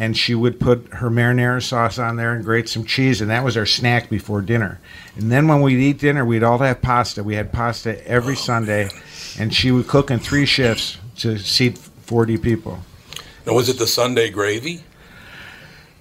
And 0.00 0.16
she 0.16 0.32
would 0.34 0.60
put 0.60 0.86
her 0.94 1.10
marinara 1.10 1.60
sauce 1.60 1.98
on 1.98 2.14
there 2.16 2.32
and 2.32 2.44
grate 2.44 2.68
some 2.68 2.84
cheese, 2.84 3.20
and 3.20 3.28
that 3.30 3.42
was 3.44 3.56
our 3.56 3.66
snack 3.66 4.08
before 4.08 4.40
dinner. 4.40 4.78
And 5.16 5.30
then 5.32 5.48
when 5.48 5.60
we'd 5.60 5.80
eat 5.80 5.98
dinner, 5.98 6.24
we'd 6.24 6.44
all 6.44 6.58
have 6.58 6.80
pasta. 6.80 7.24
We 7.24 7.34
had 7.34 7.52
pasta 7.52 8.06
every 8.08 8.34
oh. 8.34 8.36
Sunday, 8.36 8.90
and 9.38 9.52
she 9.52 9.72
would 9.72 9.88
cook 9.88 10.10
in 10.12 10.20
three 10.20 10.46
shifts 10.46 10.98
to 11.16 11.36
seat 11.36 11.76
40 11.76 12.36
people. 12.38 12.78
Now, 13.44 13.54
was 13.54 13.68
it 13.68 13.78
the 13.78 13.88
Sunday 13.88 14.30
gravy? 14.30 14.84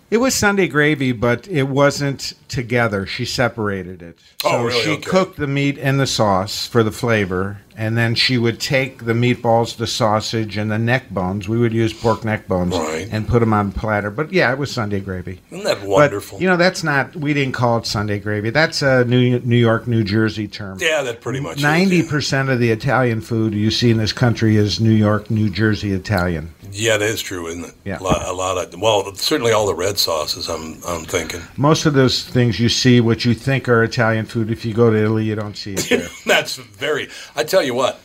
It 0.09 0.17
was 0.17 0.35
Sunday 0.35 0.67
gravy, 0.67 1.11
but 1.11 1.47
it 1.47 1.63
wasn't 1.67 2.33
together. 2.47 3.05
She 3.05 3.25
separated 3.25 4.01
it. 4.01 4.19
Oh, 4.45 4.49
so 4.51 4.57
Oh, 4.57 4.65
really? 4.65 4.81
she 4.83 4.91
Okay. 4.91 5.01
cooked 5.01 5.37
the 5.37 5.47
meat 5.47 5.77
and 5.77 5.99
the 5.99 6.07
sauce 6.07 6.65
for 6.67 6.81
the 6.83 6.91
flavor, 6.93 7.61
and 7.77 7.95
then 7.97 8.15
she 8.15 8.37
would 8.37 8.59
take 8.59 9.05
the 9.05 9.13
meatballs, 9.13 9.77
the 9.77 9.85
sausage, 9.87 10.57
and 10.57 10.71
the 10.71 10.79
neck 10.79 11.09
bones. 11.11 11.47
We 11.47 11.57
would 11.59 11.71
use 11.73 11.93
pork 11.93 12.25
neck 12.25 12.47
bones 12.47 12.75
Right. 12.75 13.07
and 13.11 13.27
put 13.27 13.39
them 13.39 13.53
on 13.53 13.69
a 13.69 13.71
platter. 13.71 14.09
But 14.09 14.33
yeah, 14.33 14.51
it 14.51 14.57
was 14.57 14.71
Sunday 14.71 14.99
gravy. 14.99 15.39
Isn't 15.51 15.63
that 15.63 15.79
But, 15.81 15.87
wonderful? 15.87 16.39
you 16.41 16.47
know, 16.47 16.57
that's 16.57 16.83
not. 16.83 17.15
We 17.15 17.33
didn't 17.33 17.53
call 17.53 17.77
it 17.77 17.85
Sunday 17.85 18.19
gravy. 18.19 18.49
That's 18.49 18.81
a 18.81 19.05
New 19.05 19.39
New 19.39 19.55
York, 19.57 19.87
New 19.87 20.03
Jersey 20.03 20.47
term. 20.47 20.79
yeah, 20.81 21.03
that 21.03 21.21
pretty 21.21 21.39
much. 21.39 21.61
Ninety 21.61 22.03
percent 22.03 22.49
of 22.49 22.59
the 22.59 22.71
Italian 22.71 23.21
food 23.21 23.53
you 23.53 23.69
see 23.71 23.91
in 23.91 23.97
this 23.97 24.11
country 24.13 24.55
is 24.57 24.79
New 24.79 24.89
York, 24.91 25.29
New 25.29 25.49
Jersey 25.49 25.91
Italian. 25.93 26.53
Yeah, 26.69 26.97
that 26.97 27.05
is 27.09 27.21
true, 27.21 27.47
isn't 27.47 27.63
it? 27.63 27.73
Yeah. 27.85 27.99
A 27.99 28.03
lot, 28.03 28.27
a 28.27 28.33
lot 28.33 28.57
of 28.73 28.79
well, 28.81 29.15
certainly 29.15 29.53
all 29.53 29.65
the 29.67 29.73
red 29.73 29.97
sauces. 29.97 30.49
I'm 30.49 30.81
I'm 30.85 31.05
thinking. 31.05 31.41
Most 31.55 31.85
of 31.85 31.93
those 31.93 32.23
things 32.25 32.59
you 32.59 32.67
see, 32.69 32.99
what 32.99 33.23
you 33.23 33.33
think 33.33 33.69
are 33.69 33.83
Italian 33.83 34.25
food, 34.25 34.51
if 34.51 34.65
you 34.65 34.73
go 34.73 34.89
to 34.89 34.97
Italy, 34.97 35.23
you 35.23 35.35
don't 35.35 35.55
see 35.55 35.75
it. 35.77 36.11
That's 36.25 36.55
very. 36.57 37.07
I 37.35 37.43
tell 37.43 37.63
you 37.63 37.66
what, 37.71 37.99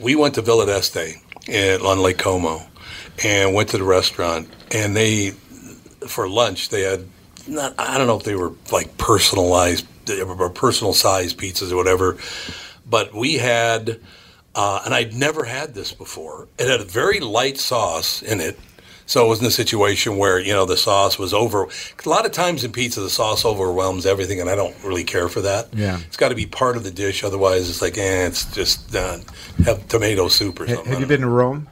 we 0.00 0.14
went 0.14 0.34
to 0.34 0.42
Villa 0.42 0.66
d'Este 0.66 1.16
in, 1.48 1.80
on 1.80 2.00
Lake 2.00 2.18
Como, 2.18 2.62
and 3.22 3.54
went 3.54 3.70
to 3.70 3.78
the 3.78 3.84
restaurant, 3.84 4.48
and 4.74 4.96
they 4.96 5.30
for 6.06 6.28
lunch 6.28 6.68
they 6.68 6.82
had 6.82 7.06
not. 7.46 7.74
I 7.78 7.98
don't 7.98 8.06
know 8.06 8.16
if 8.16 8.24
they 8.24 8.34
were 8.34 8.52
like 8.72 8.96
personalized 8.98 9.86
personal 10.54 10.92
size 10.92 11.34
pizzas 11.34 11.72
or 11.72 11.76
whatever, 11.76 12.18
but 12.88 13.14
we 13.14 13.34
had. 13.34 14.00
Uh, 14.56 14.82
and 14.84 14.94
I'd 14.94 15.12
never 15.12 15.42
had 15.42 15.74
this 15.74 15.92
before. 15.92 16.46
It 16.60 16.68
had 16.68 16.80
a 16.80 16.84
very 16.84 17.18
light 17.18 17.58
sauce 17.58 18.22
in 18.22 18.40
it. 18.40 18.56
So 19.06 19.24
it 19.24 19.28
wasn't 19.28 19.48
a 19.48 19.52
situation 19.52 20.16
where, 20.16 20.38
you 20.40 20.52
know, 20.52 20.64
the 20.64 20.76
sauce 20.76 21.18
was 21.18 21.34
over. 21.34 21.68
A 22.04 22.08
lot 22.08 22.24
of 22.24 22.32
times 22.32 22.64
in 22.64 22.72
pizza, 22.72 23.00
the 23.00 23.10
sauce 23.10 23.44
overwhelms 23.44 24.06
everything, 24.06 24.40
and 24.40 24.48
I 24.48 24.54
don't 24.54 24.74
really 24.82 25.04
care 25.04 25.28
for 25.28 25.42
that. 25.42 25.68
Yeah. 25.74 26.00
It's 26.06 26.16
got 26.16 26.30
to 26.30 26.34
be 26.34 26.46
part 26.46 26.76
of 26.76 26.84
the 26.84 26.90
dish. 26.90 27.22
Otherwise, 27.22 27.68
it's 27.68 27.82
like, 27.82 27.98
eh, 27.98 28.26
it's 28.26 28.50
just 28.54 28.94
uh, 28.94 29.18
have 29.64 29.86
tomato 29.88 30.28
soup 30.28 30.60
or 30.60 30.66
something. 30.66 30.86
Have 30.86 31.00
you 31.00 31.06
been 31.06 31.20
to 31.20 31.28
Rome? 31.28 31.68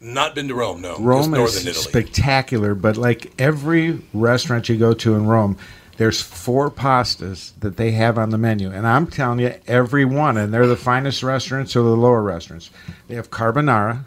Not 0.00 0.34
been 0.34 0.48
to 0.48 0.54
Rome, 0.54 0.82
no. 0.82 0.90
Just 0.90 1.00
Rome 1.00 1.30
northern 1.30 1.46
is 1.46 1.66
Italy. 1.66 1.84
spectacular, 1.84 2.74
but 2.74 2.96
like 2.96 3.32
every 3.40 4.02
restaurant 4.12 4.68
you 4.68 4.76
go 4.76 4.92
to 4.94 5.14
in 5.14 5.26
Rome, 5.26 5.56
there's 5.96 6.20
four 6.20 6.70
pastas 6.70 7.52
that 7.60 7.76
they 7.76 7.92
have 7.92 8.18
on 8.18 8.30
the 8.30 8.38
menu, 8.38 8.70
and 8.70 8.86
I'm 8.86 9.06
telling 9.06 9.38
you, 9.38 9.54
every 9.68 10.04
one, 10.04 10.36
and 10.36 10.52
they're 10.52 10.66
the 10.66 10.76
finest 10.76 11.22
restaurants 11.22 11.76
or 11.76 11.82
the 11.82 11.96
lower 11.96 12.22
restaurants. 12.22 12.70
They 13.06 13.14
have 13.14 13.30
carbonara, 13.30 14.04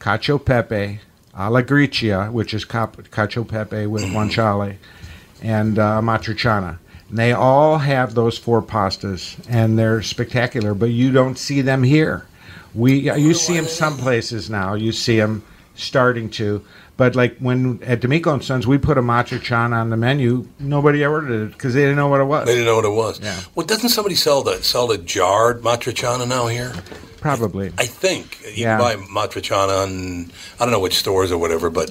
cacio 0.00 0.42
pepe, 0.42 1.00
alla 1.36 1.62
gricia, 1.62 2.28
which 2.30 2.54
is 2.54 2.64
cap- 2.64 2.96
cacio 3.10 3.46
pepe 3.46 3.86
with 3.86 4.04
guanciale, 4.04 4.76
and 5.42 5.78
uh, 5.78 6.00
matriciana. 6.00 6.78
And 7.08 7.18
they 7.18 7.32
all 7.32 7.78
have 7.78 8.14
those 8.14 8.38
four 8.38 8.62
pastas, 8.62 9.36
and 9.48 9.78
they're 9.78 10.02
spectacular. 10.02 10.74
But 10.74 10.90
you 10.90 11.12
don't 11.12 11.38
see 11.38 11.60
them 11.60 11.82
here. 11.82 12.26
We 12.74 13.10
you 13.12 13.34
see 13.34 13.54
them 13.54 13.66
some 13.66 13.96
places 13.96 14.50
now. 14.50 14.74
You 14.74 14.90
see 14.92 15.18
them 15.18 15.44
starting 15.76 16.30
to, 16.30 16.64
but 16.96 17.16
like 17.16 17.36
when 17.38 17.82
at 17.82 18.00
D'Amico 18.00 18.32
and 18.32 18.42
Sons, 18.44 18.66
we 18.66 18.78
put 18.78 18.96
a 18.98 19.02
matriciana 19.02 19.76
on 19.80 19.90
the 19.90 19.96
menu. 19.96 20.46
Nobody 20.60 21.04
ordered 21.04 21.30
it 21.48 21.52
because 21.52 21.74
they 21.74 21.80
didn't 21.80 21.96
know 21.96 22.08
what 22.08 22.20
it 22.20 22.24
was. 22.24 22.46
They 22.46 22.52
didn't 22.54 22.66
know 22.66 22.76
what 22.76 22.84
it 22.84 22.90
was. 22.92 23.20
Yeah. 23.20 23.40
Well, 23.54 23.66
doesn't 23.66 23.88
somebody 23.90 24.14
sell 24.14 24.42
the 24.42 24.62
sell 24.62 24.86
the 24.86 24.98
jarred 24.98 25.62
matriciana 25.62 26.26
now 26.28 26.46
here? 26.46 26.72
Probably. 27.20 27.72
I 27.78 27.86
think 27.86 28.40
you 28.44 28.64
Yeah. 28.64 28.78
can 28.78 28.98
buy 28.98 29.26
matriciana 29.26 29.86
in 29.86 30.30
I 30.60 30.64
don't 30.64 30.72
know 30.72 30.80
which 30.80 30.96
stores 30.98 31.32
or 31.32 31.38
whatever, 31.38 31.68
but 31.70 31.90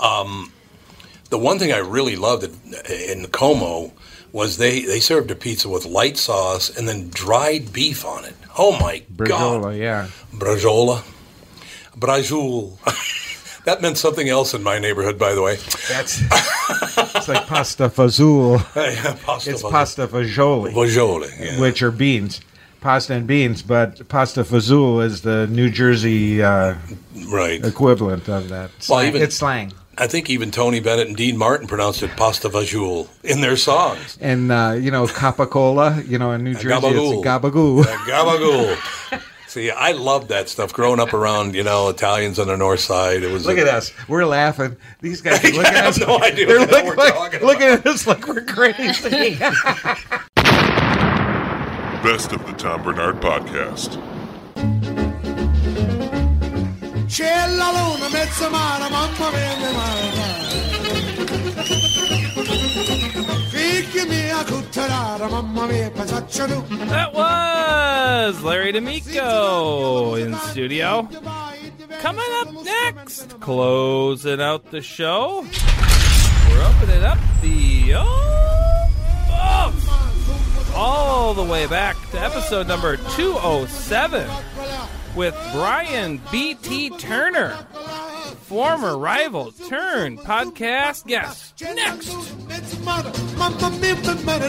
um, 0.00 0.52
the 1.30 1.38
one 1.38 1.58
thing 1.58 1.72
I 1.72 1.78
really 1.78 2.16
loved 2.16 2.44
in, 2.44 2.52
in 2.90 3.26
Como 3.28 3.92
was 4.32 4.56
they, 4.56 4.80
they 4.80 4.98
served 4.98 5.30
a 5.30 5.34
pizza 5.34 5.68
with 5.68 5.84
light 5.84 6.16
sauce 6.16 6.74
and 6.76 6.88
then 6.88 7.10
dried 7.10 7.72
beef 7.72 8.04
on 8.04 8.24
it. 8.24 8.34
Oh 8.58 8.72
my 8.80 9.02
god, 9.16 9.62
Brajola, 9.62 9.78
yeah. 9.78 10.08
brajola, 10.34 11.04
brajul. 11.96 12.78
that 13.64 13.80
meant 13.82 13.98
something 13.98 14.28
else 14.28 14.54
in 14.54 14.62
my 14.62 14.78
neighborhood, 14.78 15.18
by 15.18 15.34
the 15.34 15.42
way. 15.42 15.56
That's 15.88 16.20
it's 17.16 17.28
like 17.28 17.46
pasta 17.46 17.88
fazool. 17.88 18.58
Yeah, 18.76 19.16
pasta 19.24 19.50
it's 19.50 19.62
fazool. 19.62 19.70
pasta 19.70 20.06
fagioli. 20.08 20.72
Fagioli, 20.72 21.40
yeah. 21.40 21.60
which 21.60 21.82
are 21.82 21.90
beans, 21.90 22.40
pasta 22.80 23.14
and 23.14 23.26
beans. 23.26 23.62
But 23.62 24.08
pasta 24.08 24.42
fazool 24.42 25.04
is 25.04 25.22
the 25.22 25.46
New 25.46 25.70
Jersey 25.70 26.42
uh, 26.42 26.74
right 27.28 27.64
equivalent 27.64 28.28
of 28.28 28.48
that. 28.48 28.70
Well, 28.70 28.80
Slang. 28.80 29.08
even- 29.08 29.22
it's 29.22 29.36
slang. 29.36 29.72
I 29.98 30.06
think 30.06 30.30
even 30.30 30.50
Tony 30.50 30.80
Bennett 30.80 31.08
and 31.08 31.16
Dean 31.16 31.36
Martin 31.36 31.66
pronounced 31.68 32.02
it 32.02 32.16
pasta 32.16 32.48
fagioli 32.48 33.08
in 33.22 33.42
their 33.42 33.58
songs. 33.58 34.16
And 34.22 34.50
uh, 34.50 34.74
you 34.80 34.90
know, 34.90 35.06
Capicola, 35.06 36.08
you 36.08 36.18
know, 36.18 36.32
in 36.32 36.42
New 36.44 36.54
Jersey, 36.54 36.68
Gabagool. 36.68 37.18
it's 37.18 37.26
gabagoo. 37.28 37.84
Gabagool. 38.06 39.22
See, 39.52 39.70
I 39.70 39.92
loved 39.92 40.28
that 40.30 40.48
stuff. 40.48 40.72
Growing 40.72 40.98
up 40.98 41.12
around, 41.12 41.54
you 41.54 41.62
know, 41.62 41.90
Italians 41.90 42.38
on 42.38 42.46
the 42.46 42.56
north 42.56 42.80
side, 42.80 43.22
it 43.22 43.30
was. 43.30 43.44
Look 43.44 43.58
at 43.58 43.68
us. 43.68 43.92
We're 44.08 44.24
laughing. 44.24 44.78
These 45.02 45.20
guys 45.20 45.44
are 45.44 45.48
looking 45.48 45.74
at 45.74 45.84
us. 45.84 45.98
have 45.98 46.08
no 46.08 46.22
idea 46.22 46.46
They're 46.46 46.58
what 46.60 46.70
the 46.70 46.74
look- 46.76 46.84
we're 46.86 46.96
like- 46.96 47.12
talking 47.12 47.40
looking 47.46 47.66
at 47.66 47.86
us 47.86 48.06
like 48.06 48.26
we're 48.26 48.44
crazy. 48.46 49.34
Best 52.02 52.32
of 52.32 52.46
the 52.46 52.54
Tom 52.56 52.82
Barnard 52.82 53.20
Podcast. 53.20 53.98
C'è 57.08 57.46
la 57.58 57.70
luna, 57.72 58.08
mezza 58.08 58.48
mare, 58.48 58.88
mamma 58.88 59.30
mia, 59.32 59.56
mia 59.58 59.72
mare. 59.72 60.11
That 66.88 67.14
was 67.14 68.42
Larry 68.42 68.72
D'Amico 68.72 70.14
in 70.16 70.34
studio. 70.34 71.08
Coming 72.00 72.24
up 72.40 72.52
next, 72.64 73.40
closing 73.40 74.40
out 74.40 74.70
the 74.70 74.82
show, 74.82 75.46
we're 76.50 76.64
opening 76.64 77.04
up 77.04 77.18
the 77.40 77.94
oh, 77.96 78.72
all 80.74 81.34
the 81.34 81.44
way 81.44 81.66
back 81.66 81.96
to 82.10 82.20
episode 82.20 82.66
number 82.66 82.96
207 82.96 84.28
with 85.14 85.34
Brian 85.52 86.20
B.T. 86.30 86.90
Turner, 86.98 87.50
former 88.42 88.96
rival 88.98 89.52
turn 89.68 90.16
podcast 90.18 91.06
guest. 91.06 91.60
Next. 91.60 92.12
Mamma 93.36 93.70
mia, 93.80 93.94
mia 93.94 94.14
mare, 94.24 94.48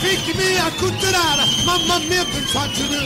Figli 0.00 0.34
mia, 0.36 0.66
cutterara, 0.78 1.46
mamma 1.66 1.96
mia, 2.08 2.24
pasaccia 2.24 2.84
tu. 2.88 2.96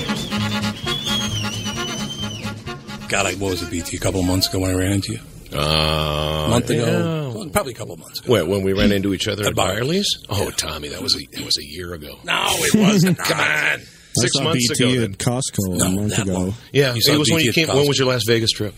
God, 3.09 3.27
I, 3.27 3.35
what 3.35 3.51
was 3.51 3.63
it, 3.63 3.71
BT? 3.71 3.97
A 3.97 4.01
couple 4.01 4.21
of 4.21 4.27
months 4.27 4.49
ago 4.49 4.61
when 4.61 4.71
I 4.71 4.75
ran 4.75 4.93
into 4.93 5.13
you? 5.15 5.19
Uh, 5.53 6.45
a 6.47 6.49
month 6.49 6.71
ago? 6.71 6.85
yeah. 6.87 7.35
Well, 7.35 7.49
probably 7.49 7.73
a 7.73 7.77
couple 7.77 7.95
of 7.95 8.01
months 8.01 8.21
ago. 8.21 8.33
Wait, 8.35 8.47
when 8.47 8.63
we 8.63 8.73
ran 8.73 8.93
into 8.93 9.13
each 9.13 9.27
other 9.27 9.43
At 9.43 9.49
at 9.49 9.55
Byerly's? 9.57 10.17
Byerly's? 10.29 10.47
Oh, 10.47 10.51
Tommy, 10.51 10.89
that 10.91 11.03
was 11.03 11.17
a 11.17 11.27
that 11.33 11.45
was 11.45 11.59
a 11.59 11.65
year 11.65 11.93
ago. 11.95 12.19
No, 12.25 12.45
it 12.49 12.75
wasn't. 12.77 13.19
Come 13.19 13.41
on, 13.41 13.47
I 13.47 13.79
six 14.17 14.33
saw 14.35 14.45
months 14.45 14.69
BT 14.69 14.95
ago. 14.97 15.05
at 15.05 15.11
Costco 15.19 15.59
No, 15.77 15.85
a 15.85 15.89
month 15.91 16.19
ago. 16.19 16.33
long. 16.33 16.55
Yeah, 16.73 16.95
You 16.95 17.01
it 17.15 17.19
was 17.19 17.31
when 17.31 17.41
you 17.43 17.49
at 17.51 17.55
came. 17.55 17.69
When 17.69 17.87
was 17.89 17.99
your 17.99 18.09
last 18.09 18.27
Vegas 18.27 18.51
trip? 18.51 18.75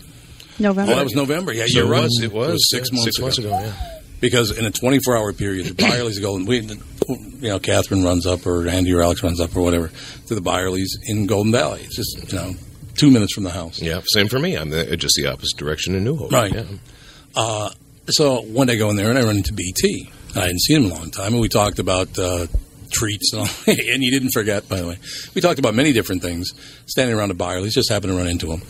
November. 0.59 0.91
Oh, 0.91 0.95
that 0.95 1.03
was 1.03 1.15
November. 1.15 1.51
Yeah, 1.53 1.65
So 1.67 1.79
you're 1.79 1.93
it 1.93 2.01
was- 2.01 2.19
it 2.21 2.31
was, 2.31 2.67
six 2.69 2.89
yeah, 2.91 2.95
months 2.95 3.05
six 3.05 3.17
ago. 3.17 3.25
months 3.25 3.37
ago, 3.39 3.49
yeah. 3.49 3.99
Because 4.21 4.51
in 4.57 4.65
a 4.65 4.71
24 4.71 5.17
hour 5.17 5.33
period, 5.33 5.65
the 5.65 5.73
Byerly's 5.73 6.19
go 6.19 6.35
and 6.37 6.47
we, 6.47 6.59
you 6.61 6.77
know, 7.41 7.59
Catherine 7.59 8.03
runs 8.03 8.25
up 8.25 8.45
or 8.45 8.67
Andy 8.69 8.93
or 8.93 9.01
Alex 9.03 9.21
runs 9.21 9.39
up 9.41 9.53
or 9.55 9.61
whatever 9.61 9.91
to 10.27 10.35
the 10.35 10.39
Byerly's 10.41 10.97
in 11.07 11.25
Golden 11.25 11.51
Valley. 11.51 11.81
It's 11.83 11.95
just 11.97 12.31
you 12.31 12.37
know 12.37 12.53
two 12.95 13.11
minutes 13.11 13.33
from 13.33 13.43
the 13.43 13.49
house. 13.49 13.81
Yeah, 13.81 13.99
same 14.13 14.29
for 14.29 14.39
me. 14.39 14.55
I'm 14.55 14.69
the, 14.69 14.95
just 14.95 15.15
the 15.15 15.25
opposite 15.27 15.57
direction 15.57 15.93
in 15.95 16.03
New 16.05 16.15
Hope. 16.15 16.31
Right. 16.31 16.53
Yeah. 16.53 16.63
Uh, 17.35 17.71
so 18.09 18.41
one 18.43 18.67
day 18.67 18.73
I 18.73 18.77
go 18.77 18.89
in 18.91 18.95
there 18.95 19.09
and 19.09 19.17
I 19.19 19.23
run 19.23 19.35
into 19.37 19.51
BT. 19.53 20.09
I 20.35 20.41
hadn't 20.41 20.61
seen 20.61 20.77
him 20.77 20.85
in 20.85 20.91
a 20.91 20.93
long 20.95 21.11
time, 21.11 21.33
and 21.33 21.41
we 21.41 21.49
talked 21.49 21.79
about 21.79 22.17
uh, 22.17 22.47
treats 22.93 23.33
and 23.33 23.49
and 23.67 24.03
he 24.03 24.09
didn't 24.09 24.31
forget, 24.31 24.67
by 24.69 24.79
the 24.79 24.87
way. 24.87 24.97
We 25.33 25.41
talked 25.41 25.59
about 25.59 25.75
many 25.75 25.93
different 25.93 26.21
things. 26.21 26.51
Standing 26.85 27.17
around 27.17 27.31
a 27.31 27.33
Byerly's, 27.33 27.73
just 27.73 27.89
happened 27.89 28.13
to 28.13 28.17
run 28.17 28.27
into 28.27 28.51
him. 28.51 28.61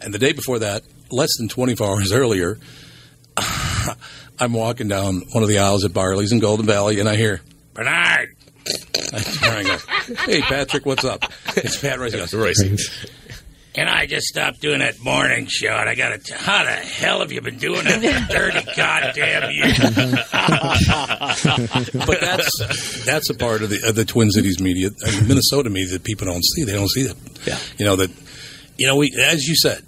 And 0.00 0.12
the 0.12 0.18
day 0.18 0.32
before 0.32 0.58
that, 0.60 0.82
less 1.10 1.36
than 1.38 1.48
24 1.48 1.86
hours 1.90 2.12
earlier, 2.12 2.58
I'm 4.38 4.52
walking 4.52 4.88
down 4.88 5.22
one 5.32 5.42
of 5.42 5.48
the 5.48 5.58
aisles 5.58 5.84
at 5.84 5.92
Byerly's 5.92 6.32
in 6.32 6.38
Golden 6.40 6.66
Valley, 6.66 7.00
and 7.00 7.08
I 7.08 7.16
hear 7.16 7.40
Barnard. 7.74 8.34
I 9.12 9.62
go, 9.62 10.14
hey, 10.24 10.40
Patrick, 10.40 10.86
what's 10.86 11.04
up? 11.04 11.24
It's 11.56 11.78
Pat 11.80 11.98
Rice. 11.98 12.32
Rice. 12.32 13.06
And 13.76 13.88
I 13.88 14.06
just 14.06 14.26
stopped 14.26 14.60
doing 14.60 14.78
that 14.78 15.00
morning 15.00 15.46
show, 15.48 15.66
and 15.68 15.88
I 15.88 15.96
got 15.96 16.24
to. 16.24 16.34
How 16.34 16.62
the 16.62 16.70
hell 16.70 17.18
have 17.20 17.32
you 17.32 17.40
been 17.40 17.58
doing 17.58 17.82
it 17.84 18.00
for 18.00 18.32
thirty 18.32 18.62
goddamn 18.76 19.50
years? 19.50 19.78
but 22.06 22.20
that's 22.20 23.04
that's 23.04 23.30
a 23.30 23.34
part 23.34 23.62
of 23.62 23.70
the 23.70 23.80
of 23.84 23.96
the 23.96 24.04
Twin 24.04 24.30
Cities 24.30 24.60
media, 24.60 24.90
I 25.04 25.10
mean, 25.10 25.26
Minnesota 25.28 25.70
media 25.70 25.94
that 25.94 26.04
people 26.04 26.26
don't 26.26 26.44
see. 26.44 26.62
They 26.62 26.74
don't 26.74 26.90
see 26.90 27.02
that. 27.02 27.16
Yeah. 27.46 27.58
You 27.76 27.84
know 27.84 27.96
that. 27.96 28.10
You 28.76 28.86
know, 28.86 28.96
we 28.96 29.12
as 29.20 29.46
you 29.46 29.56
said, 29.56 29.82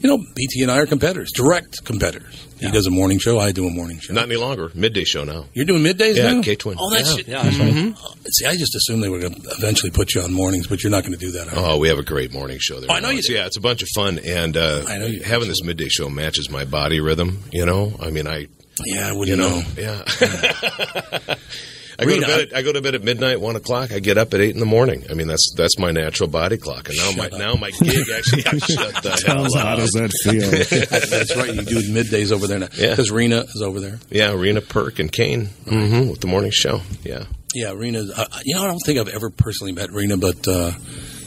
you 0.00 0.08
know, 0.08 0.18
BT 0.34 0.62
and 0.62 0.70
I 0.70 0.78
are 0.78 0.86
competitors, 0.86 1.32
direct 1.34 1.84
competitors. 1.84 2.46
He 2.62 2.70
does 2.70 2.86
a 2.86 2.90
morning 2.90 3.18
show. 3.18 3.38
I 3.38 3.52
do 3.52 3.66
a 3.66 3.70
morning 3.70 3.98
show. 4.00 4.12
Not 4.14 4.24
any 4.24 4.36
longer. 4.36 4.70
Midday 4.74 5.04
show 5.04 5.24
now. 5.24 5.46
You're 5.54 5.64
doing 5.66 5.82
middays 5.82 6.16
Yeah, 6.16 6.32
now? 6.34 6.42
K 6.42 6.54
Twin. 6.56 6.76
Oh, 6.80 6.90
that's 6.90 7.16
Yeah. 7.18 7.24
yeah. 7.26 7.36
Yeah, 7.36 7.42
that's 7.44 7.56
right. 7.58 7.72
Mhm. 7.74 8.16
See, 8.30 8.46
I 8.46 8.56
just 8.56 8.74
assumed 8.74 9.02
they 9.02 9.08
were 9.08 9.18
going 9.18 9.34
to 9.34 9.48
eventually 9.58 9.90
put 9.90 10.14
you 10.14 10.22
on 10.22 10.32
mornings, 10.32 10.66
but 10.66 10.82
you're 10.82 10.90
not 10.90 11.02
going 11.04 11.12
to 11.12 11.18
do 11.18 11.32
that. 11.32 11.48
are 11.48 11.54
you? 11.56 11.56
Oh, 11.66 11.78
we 11.78 11.88
have 11.88 11.98
a 11.98 12.02
great 12.02 12.32
morning 12.32 12.58
show 12.60 12.80
there. 12.80 12.90
Oh, 12.90 12.94
I 12.94 13.00
know 13.00 13.10
you 13.10 13.18
It's- 13.18 13.28
Yeah, 13.30 13.46
it's 13.46 13.56
a 13.56 13.60
bunch 13.60 13.82
of 13.82 13.88
fun, 13.94 14.18
and 14.20 14.56
uh, 14.56 14.84
I 14.88 14.98
know 14.98 15.06
you 15.06 15.20
having 15.22 15.48
this 15.48 15.62
midday 15.62 15.88
show 15.88 16.08
matches 16.08 16.48
my 16.50 16.64
body 16.64 17.00
rhythm. 17.00 17.42
You 17.52 17.66
know, 17.66 17.94
I 18.00 18.10
mean, 18.10 18.26
I 18.26 18.46
Yeah, 18.86 19.08
I 19.08 19.12
you 19.12 19.18
wouldn't 19.18 19.38
know, 19.38 19.60
know. 19.60 19.64
yeah. 19.76 21.34
I 22.02 22.04
go 22.06 22.20
to 22.20 22.26
bed. 22.26 22.40
At, 22.40 22.56
I 22.56 22.62
go 22.62 22.72
to 22.72 22.80
bed 22.82 22.94
at 22.94 23.02
midnight, 23.02 23.40
one 23.40 23.56
o'clock. 23.56 23.92
I 23.92 23.98
get 23.98 24.18
up 24.18 24.34
at 24.34 24.40
eight 24.40 24.54
in 24.54 24.60
the 24.60 24.66
morning. 24.66 25.04
I 25.10 25.14
mean, 25.14 25.26
that's 25.26 25.52
that's 25.56 25.78
my 25.78 25.90
natural 25.90 26.28
body 26.28 26.56
clock. 26.58 26.88
And 26.88 26.98
now 26.98 27.12
my 27.16 27.28
now 27.36 27.54
my 27.54 27.70
gig 27.70 28.08
actually 28.14 28.42
shut 28.42 29.02
the 29.02 29.22
hell 29.26 29.46
How 29.54 29.72
up. 29.72 29.78
does 29.78 29.90
that 29.92 30.10
feel? 30.24 30.50
that's 31.10 31.36
right. 31.36 31.54
You 31.54 31.62
do 31.62 31.80
middays 31.92 32.32
over 32.32 32.46
there 32.46 32.58
now. 32.58 32.68
Yeah. 32.76 32.90
Because 32.90 33.10
Rena 33.10 33.40
is 33.54 33.62
over 33.62 33.80
there. 33.80 33.98
Yeah, 34.10 34.32
Rena 34.32 34.60
Perk 34.60 34.98
and 34.98 35.10
Kane 35.10 35.46
hmm 35.68 36.08
with 36.08 36.20
the 36.20 36.26
morning 36.26 36.50
show. 36.52 36.82
Yeah, 37.04 37.24
Yeah, 37.54 37.72
Rena. 37.72 38.04
Uh, 38.14 38.26
you 38.44 38.54
know, 38.54 38.62
I 38.64 38.66
don't 38.66 38.80
think 38.84 38.98
I've 38.98 39.08
ever 39.08 39.30
personally 39.30 39.72
met 39.72 39.90
Rena, 39.92 40.16
but 40.16 40.46
uh, 40.48 40.72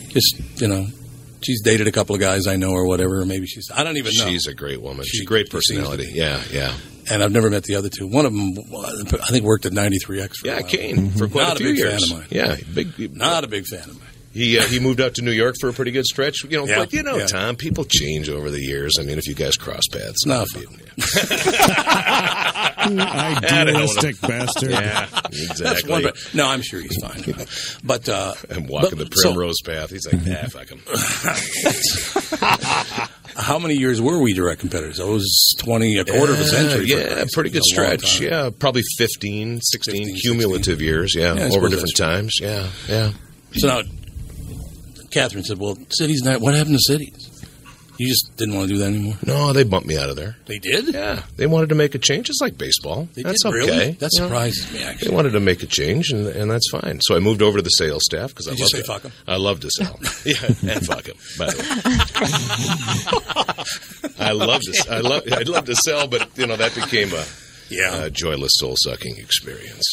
just 0.09 0.39
you 0.61 0.67
know, 0.67 0.87
she's 1.45 1.61
dated 1.61 1.87
a 1.87 1.91
couple 1.91 2.15
of 2.15 2.21
guys 2.21 2.47
I 2.47 2.55
know 2.55 2.71
or 2.71 2.87
whatever. 2.87 3.21
Or 3.21 3.25
maybe 3.25 3.45
she's. 3.45 3.69
I 3.73 3.83
don't 3.83 3.97
even 3.97 4.13
know. 4.17 4.25
she's 4.25 4.47
a 4.47 4.53
great 4.53 4.81
woman. 4.81 5.05
She's 5.05 5.21
a 5.21 5.25
great 5.25 5.47
she 5.47 5.51
personality. 5.51 6.11
Yeah, 6.13 6.41
yeah, 6.51 6.73
and 7.09 7.23
I've 7.23 7.31
never 7.31 7.49
met 7.49 7.63
the 7.63 7.75
other 7.75 7.89
two. 7.89 8.07
One 8.07 8.25
of 8.25 8.33
them, 8.33 8.55
I 9.21 9.27
think, 9.27 9.45
worked 9.45 9.65
at 9.65 9.71
93X. 9.71 10.37
For 10.37 10.47
yeah. 10.47 10.61
Kane 10.61 11.11
for 11.11 11.25
mm-hmm. 11.25 11.31
quite 11.31 11.47
Not 11.47 11.55
a 11.55 11.59
few 11.59 11.67
big 11.67 11.77
years. 11.77 12.09
fan 12.09 12.17
of 12.17 12.19
mine. 12.19 12.27
Yeah, 12.31 12.55
big. 12.73 13.15
Not 13.15 13.43
a 13.43 13.47
big 13.47 13.65
fan 13.65 13.89
of 13.89 13.99
mine. 13.99 14.04
He 14.35 14.59
uh, 14.59 14.63
he 14.63 14.79
moved 14.81 14.99
out 14.99 15.15
to 15.15 15.21
New 15.21 15.31
York 15.31 15.55
for 15.61 15.69
a 15.69 15.73
pretty 15.73 15.91
good 15.91 16.05
stretch. 16.05 16.43
You 16.43 16.57
know, 16.57 16.65
Yeah, 16.67 16.79
but 16.79 16.91
you 16.93 17.03
know, 17.03 17.15
yeah. 17.15 17.25
Tom, 17.25 17.55
people 17.55 17.85
change 17.85 18.27
over 18.29 18.51
the 18.51 18.59
years. 18.59 18.97
I 18.99 19.03
mean, 19.03 19.17
if 19.17 19.27
you 19.27 19.33
guys 19.33 19.55
cross 19.55 19.83
paths, 19.89 20.25
No, 20.25 20.39
not 20.45 20.49
fuck 20.49 20.63
Idealistic 23.43 24.19
bastard. 24.21 24.71
Yeah, 24.71 25.07
exactly. 25.23 25.89
one. 25.89 26.05
No, 26.33 26.47
I'm 26.47 26.61
sure 26.61 26.81
he's 26.81 26.97
fine. 27.01 27.23
But 27.83 28.09
uh, 28.09 28.33
I'm 28.49 28.67
walking 28.67 28.97
but- 28.97 29.09
the 29.09 29.15
so- 29.15 29.29
primrose 29.29 29.61
path. 29.63 29.91
He's 29.91 30.05
like, 30.11 30.25
nah, 30.25 30.47
fuck 30.49 30.69
him. 30.69 30.81
How 33.37 33.59
many 33.59 33.75
years 33.75 34.01
were 34.01 34.21
we 34.21 34.33
direct 34.33 34.59
competitors? 34.61 34.99
It 34.99 35.05
was 35.07 35.55
20, 35.59 35.97
a 35.97 36.05
quarter 36.05 36.33
of 36.33 36.39
a 36.39 36.45
century. 36.45 36.85
Yeah, 36.87 37.13
Christ's 37.13 37.35
pretty 37.35 37.49
good. 37.51 37.59
A 37.61 37.63
stretch. 37.63 38.19
Yeah, 38.21 38.49
probably 38.57 38.81
15, 38.97 39.59
16 39.61 39.93
15, 40.05 40.15
cumulative 40.17 40.81
years. 40.81 41.13
Yeah, 41.15 41.35
Yeah, 41.35 41.49
over 41.55 41.69
different 41.69 41.91
that's 41.95 41.99
times. 41.99 42.39
Yeah, 42.41 42.69
yeah. 42.87 43.11
So 43.53 43.67
now, 43.67 43.81
Catherine 45.15 45.43
said, 45.43 45.57
"Well, 45.57 45.77
cities 45.89 46.21
not. 46.23 46.41
What 46.41 46.53
happened 46.55 46.75
to 46.75 46.81
cities? 46.81 47.31
You 47.97 48.09
just 48.09 48.35
didn't 48.35 48.55
want 48.55 48.67
to 48.67 48.73
do 48.73 48.79
that 48.79 48.87
anymore. 48.87 49.15
No, 49.25 49.53
they 49.53 49.63
bumped 49.63 49.87
me 49.87 49.97
out 49.97 50.09
of 50.09 50.17
there. 50.17 50.35
They 50.47 50.59
did. 50.59 50.93
Yeah, 50.93 51.21
they 51.37 51.47
wanted 51.47 51.69
to 51.69 51.75
make 51.75 51.95
a 51.95 51.97
change. 51.97 52.29
It's 52.29 52.41
like 52.41 52.57
baseball. 52.57 53.07
They 53.13 53.23
that's 53.23 53.41
did 53.43 53.47
okay. 53.53 53.57
really. 53.57 53.91
That 53.93 54.09
You 54.11 54.19
know, 54.19 54.25
surprises 54.27 54.73
me. 54.73 54.83
Actually, 54.83 55.07
They 55.07 55.15
wanted 55.15 55.31
to 55.31 55.39
make 55.39 55.63
a 55.63 55.65
change, 55.65 56.11
and, 56.11 56.27
and 56.27 56.51
that's 56.51 56.69
fine. 56.69 56.99
So 57.01 57.15
I 57.15 57.19
moved 57.19 57.41
over 57.41 57.57
to 57.57 57.61
the 57.63 57.69
sales 57.69 58.03
staff 58.03 58.31
because 58.31 58.49
I 58.49 58.51
love 58.51 58.67
say 58.67 58.79
to, 58.81 58.83
fuck 58.83 59.05
'em? 59.05 59.11
I 59.25 59.37
love 59.37 59.61
to 59.61 59.69
sell. 59.71 59.97
yeah, 60.25 60.73
and 60.73 60.85
fuck 60.85 61.03
them. 61.03 61.15
By 61.39 61.45
the 61.45 61.57
way, 64.09 64.15
I 64.19 64.31
love 64.33 64.59
to. 64.61 64.87
I 64.91 64.99
love. 64.99 65.23
I'd 65.31 65.47
love 65.47 65.65
to 65.65 65.75
sell, 65.75 66.07
but 66.07 66.29
you 66.37 66.45
know 66.47 66.57
that 66.57 66.75
became 66.75 67.13
a 67.13 67.23
yeah, 67.69 68.09
joyless 68.09 68.51
soul 68.55 68.75
sucking 68.77 69.15
experience. 69.17 69.85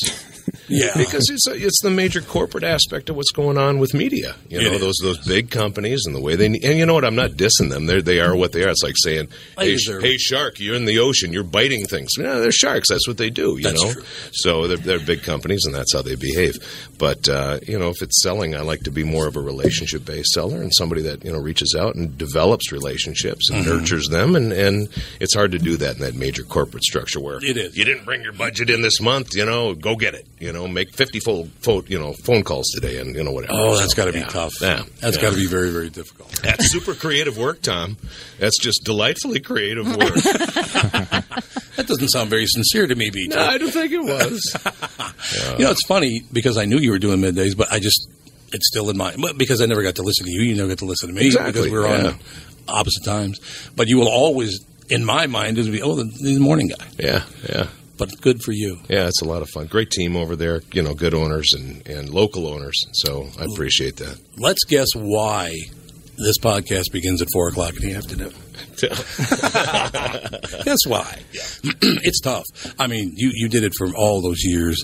Yeah. 0.73 0.91
because 0.97 1.29
it's 1.31 1.47
a, 1.47 1.53
it's 1.55 1.81
the 1.83 1.91
major 1.91 2.21
corporate 2.21 2.65
aspect 2.65 3.11
of 3.11 3.17
what's 3.17 3.31
going 3.33 3.59
on 3.59 3.79
with 3.79 3.95
media. 3.95 4.35
You 4.49 4.61
It 4.61 4.65
know 4.65 4.73
is. 4.73 4.81
those 4.81 4.97
those 5.03 5.27
big 5.27 5.51
companies 5.51 6.03
and 6.07 6.15
the 6.15 6.21
way 6.21 6.35
they 6.37 6.47
and 6.47 6.57
you 6.79 6.87
know 6.87 6.95
what 6.95 7.05
I'm 7.05 7.15
not 7.15 7.33
dissing 7.33 7.71
them. 7.71 7.87
They 7.87 8.01
they 8.01 8.21
are 8.21 8.35
what 8.35 8.53
they 8.53 8.65
are. 8.65 8.71
It's 8.71 8.83
like 8.83 8.95
saying, 8.97 9.29
hey, 9.59 9.73
deserve 9.73 10.03
hey 10.03 10.17
shark, 10.17 10.59
you're 10.59 10.75
in 10.75 10.85
the 10.87 10.99
ocean, 10.99 11.33
you're 11.33 11.45
biting 11.45 11.85
things. 11.87 12.13
No, 12.19 12.41
they're 12.41 12.53
sharks. 12.53 12.89
That's 12.89 13.07
what 13.07 13.19
they 13.19 13.31
do. 13.31 13.57
You 13.57 13.65
That's 13.65 13.83
know. 13.83 13.93
true. 13.93 14.03
So 14.33 14.67
they're, 14.67 14.77
they're 14.77 15.07
big 15.07 15.23
companies 15.23 15.65
and 15.67 15.75
that's 15.75 15.93
how 15.93 16.03
they 16.03 16.15
behave. 16.17 16.57
But 17.03 17.29
uh, 17.29 17.59
you 17.67 17.77
know, 17.81 17.89
if 17.89 18.01
it's 18.01 18.23
selling, 18.23 18.55
I 18.55 18.61
like 18.61 18.83
to 18.85 18.93
be 18.93 19.03
more 19.03 19.27
of 19.27 19.35
a 19.35 19.41
relationship 19.41 20.05
based 20.05 20.31
seller 20.35 20.63
and 20.63 20.71
somebody 20.73 21.03
that 21.03 21.25
you 21.25 21.33
know 21.33 21.41
reaches 21.41 21.75
out 21.77 21.97
and 21.97 22.17
develops 22.17 22.71
relationships 22.71 23.51
and 23.51 23.65
Mhm. 23.65 23.81
nurtures 23.81 24.07
them. 24.09 24.37
And 24.37 24.53
and 24.53 24.89
it's 25.19 25.35
hard 25.35 25.51
to 25.51 25.59
do 25.59 25.77
that 25.79 25.97
in 25.97 26.01
that 26.03 26.15
major 26.15 26.45
corporate 26.45 26.85
structure 26.85 27.19
where 27.19 27.39
It 27.43 27.57
is. 27.57 27.77
you 27.77 27.85
didn't 27.85 28.05
bring 28.05 28.23
your 28.23 28.33
budget 28.33 28.71
in 28.71 28.83
this 28.83 29.01
month, 29.01 29.35
you 29.35 29.45
know, 29.45 29.75
go 29.75 29.97
get 29.97 30.15
it. 30.15 30.29
You 30.39 30.53
know, 30.53 30.69
make 30.69 30.95
50 30.95 31.19
full, 31.19 31.49
phone, 31.61 31.85
you 31.89 31.99
know, 31.99 32.13
phone 32.25 32.45
calls 32.45 32.69
today 32.71 32.99
and, 32.99 33.17
you 33.17 33.25
know, 33.25 33.33
whatever. 33.33 33.53
Oh, 33.57 33.77
that's 33.77 33.95
So, 33.95 33.97
got 33.97 34.05
to 34.05 34.13
be 34.13 34.23
tough. 34.23 34.53
Yeah. 34.61 34.83
That's 35.01 35.17
Yeah. 35.17 35.23
got 35.23 35.31
to 35.31 35.37
be 35.37 35.47
very, 35.49 35.71
very 35.71 35.91
difficult. 35.91 36.31
That's 36.43 36.71
super 36.71 36.95
creative 36.95 37.37
work, 37.37 37.63
Tom. 37.63 37.97
That's 38.39 38.59
just 38.61 38.85
delightfully 38.85 39.41
creative 39.41 39.89
work. 39.97 40.15
That 41.75 41.87
doesn't 41.87 42.09
sound 42.11 42.29
very 42.29 42.45
sincere 42.47 42.87
to 42.87 42.95
me, 42.95 43.09
BT. 43.09 43.29
no, 43.29 43.41
I 43.43 43.57
don't 43.57 43.71
think 43.71 43.93
it 43.93 44.03
was. 44.05 44.55
You 45.59 45.65
know, 45.65 45.71
it's 45.71 45.87
funny 45.87 46.23
because 46.31 46.59
I 46.59 46.67
knew 46.67 46.77
you 46.79 46.92
were 46.93 46.99
doing 46.99 47.21
middays, 47.21 47.57
but 47.57 47.73
I 47.73 47.79
just 47.79 48.09
it's 48.53 48.69
still 48.69 48.91
in 48.91 48.97
my 48.97 49.15
but 49.17 49.39
because 49.39 49.61
I 49.61 49.67
never 49.67 49.83
got 49.83 49.97
to 49.97 50.03
listen 50.03 50.27
to 50.27 50.33
you. 50.33 50.43
You 50.43 50.55
never 50.55 50.69
got 50.69 50.79
to 50.79 50.85
listen 50.85 51.09
to 51.09 51.15
me 51.15 51.27
Exactly, 51.27 51.53
because 51.53 51.71
we 51.71 51.79
were 51.79 51.87
yeah. 51.87 52.09
on 52.09 52.19
opposite 52.69 53.05
times. 53.05 53.41
But 53.75 53.89
you 53.89 53.99
will 53.99 54.09
always, 54.09 54.65
in 54.89 55.05
my 55.05 55.27
mind, 55.27 55.59
is 55.59 55.69
be 55.69 55.83
oh 55.83 55.95
the, 55.95 56.05
the 56.05 56.39
morning 56.39 56.69
guy. 56.69 56.87
Yeah, 56.99 57.25
yeah. 57.49 57.67
But 57.99 58.21
good 58.21 58.43
for 58.43 58.53
you. 58.53 58.79
Yeah, 58.89 59.07
it's 59.07 59.23
a 59.23 59.25
lot 59.25 59.43
of 59.43 59.51
fun. 59.51 59.67
Great 59.67 59.91
team 59.91 60.17
over 60.17 60.35
there, 60.35 60.63
you 60.73 60.83
know, 60.83 60.95
good 60.95 61.15
owners 61.15 61.53
and, 61.53 61.87
and 61.87 62.11
local 62.11 62.49
owners. 62.49 62.85
So 62.95 63.29
I 63.39 63.45
appreciate 63.45 63.97
that. 63.97 64.19
Let's 64.39 64.65
guess 64.65 64.89
why 64.95 65.53
this 66.17 66.39
podcast 66.39 66.91
begins 66.91 67.23
at 67.23 67.29
four 67.33 67.49
o'clock 67.49 67.77
in 67.77 67.83
the 67.83 67.95
afternoon. 67.95 68.33
Guess 70.65 70.87
why? 70.87 71.19
it's 71.83 72.21
tough. 72.21 72.45
I 72.79 72.87
mean, 72.87 73.13
you, 73.17 73.31
you 73.33 73.49
did 73.49 73.65
it 73.65 73.75
for 73.77 73.89
all 73.95 74.21
those 74.21 74.43
years. 74.43 74.83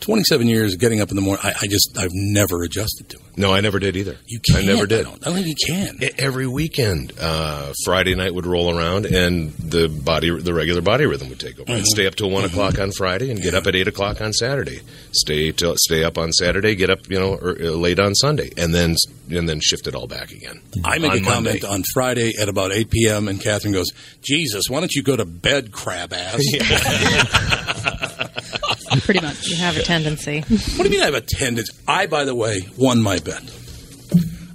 27 0.00 0.46
years 0.48 0.76
getting 0.76 1.00
up 1.00 1.10
in 1.10 1.16
the 1.16 1.22
morning. 1.22 1.44
I, 1.44 1.52
I 1.62 1.66
just, 1.66 1.96
I've 1.98 2.10
never 2.12 2.62
adjusted 2.62 3.08
to 3.10 3.16
it. 3.18 3.22
No, 3.36 3.52
I 3.54 3.60
never 3.60 3.78
did 3.78 3.96
either. 3.96 4.16
You 4.26 4.40
can't. 4.40 4.64
I 4.64 4.66
never 4.66 4.86
did. 4.86 5.00
I 5.00 5.02
don't, 5.10 5.26
I 5.26 5.30
don't 5.30 5.42
think 5.42 5.46
you 5.48 5.66
can. 5.74 5.98
Every 6.18 6.46
weekend, 6.46 7.12
uh, 7.18 7.72
Friday 7.84 8.14
night 8.14 8.34
would 8.34 8.46
roll 8.46 8.76
around, 8.76 9.06
and 9.06 9.52
the 9.54 9.88
body, 9.88 10.30
the 10.40 10.52
regular 10.52 10.82
body 10.82 11.06
rhythm 11.06 11.28
would 11.28 11.40
take 11.40 11.58
over. 11.60 11.70
I'd 11.70 11.82
Mhm. 11.82 11.86
stay 11.86 12.06
up 12.06 12.16
till 12.16 12.30
one 12.30 12.44
o'clock 12.44 12.78
on 12.78 12.92
Friday, 12.92 13.30
and 13.30 13.40
get 13.40 13.54
up 13.54 13.66
at 13.66 13.76
eight 13.76 13.88
o'clock 13.88 14.20
on 14.20 14.32
Saturday. 14.32 14.80
Stay 15.12 15.52
till 15.52 15.74
stay 15.76 16.02
up 16.04 16.18
on 16.18 16.32
Saturday, 16.32 16.74
get 16.74 16.90
up, 16.90 17.08
you 17.08 17.18
know, 17.18 17.34
er, 17.34 17.56
uh, 17.60 17.70
late 17.70 17.98
on 17.98 18.14
Sunday, 18.14 18.50
and 18.56 18.74
then 18.74 18.96
and 19.30 19.48
then 19.48 19.60
shift 19.60 19.86
it 19.86 19.94
all 19.94 20.08
back 20.08 20.32
again. 20.32 20.60
I 20.84 20.98
make 20.98 21.12
on 21.12 21.18
a 21.18 21.20
comment 21.22 21.62
Monday. 21.62 21.66
on 21.68 21.82
Friday 21.94 22.32
at 22.40 22.48
about 22.48 22.72
8 22.72 22.90
p.m., 22.90 23.28
and 23.28 23.40
Catherine 23.40 23.72
goes, 23.72 23.86
Jesus, 24.22 24.64
why 24.68 24.80
don't 24.80 24.92
you 24.92 25.04
go 25.04 25.14
to 25.16 25.24
bed, 25.24 25.70
crab 25.70 26.12
ass? 26.12 26.42
Pretty 28.98 29.20
much. 29.20 29.46
You 29.46 29.56
have 29.56 29.76
a 29.76 29.82
tendency. 29.82 30.40
What 30.40 30.78
do 30.78 30.84
you 30.84 30.90
mean 30.90 31.00
I 31.02 31.06
have 31.06 31.14
a 31.14 31.20
tendency? 31.20 31.72
I, 31.86 32.06
by 32.06 32.24
the 32.24 32.34
way, 32.34 32.66
won 32.76 33.00
my 33.00 33.18
bet. 33.18 33.42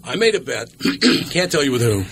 I 0.04 0.16
made 0.16 0.36
a 0.36 0.40
bet. 0.40 0.70
Can't 1.32 1.52
tell 1.52 1.64
you 1.64 1.72
with 1.72 1.82
who. 1.82 2.04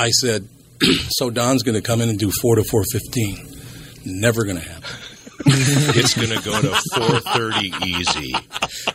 I 0.00 0.10
said, 0.10 0.48
so 1.08 1.30
Don's 1.30 1.62
going 1.62 1.74
to 1.74 1.82
come 1.82 2.00
in 2.00 2.08
and 2.08 2.18
do 2.18 2.30
4 2.30 2.56
to 2.56 2.62
4.15. 2.62 4.06
Never 4.06 4.44
going 4.44 4.56
to 4.56 4.62
happen. 4.62 4.96
it's 5.46 6.14
going 6.14 6.28
to 6.28 6.44
go 6.44 6.60
to 6.60 6.68
four 6.94 7.18
thirty 7.32 7.72
easy. 7.82 8.34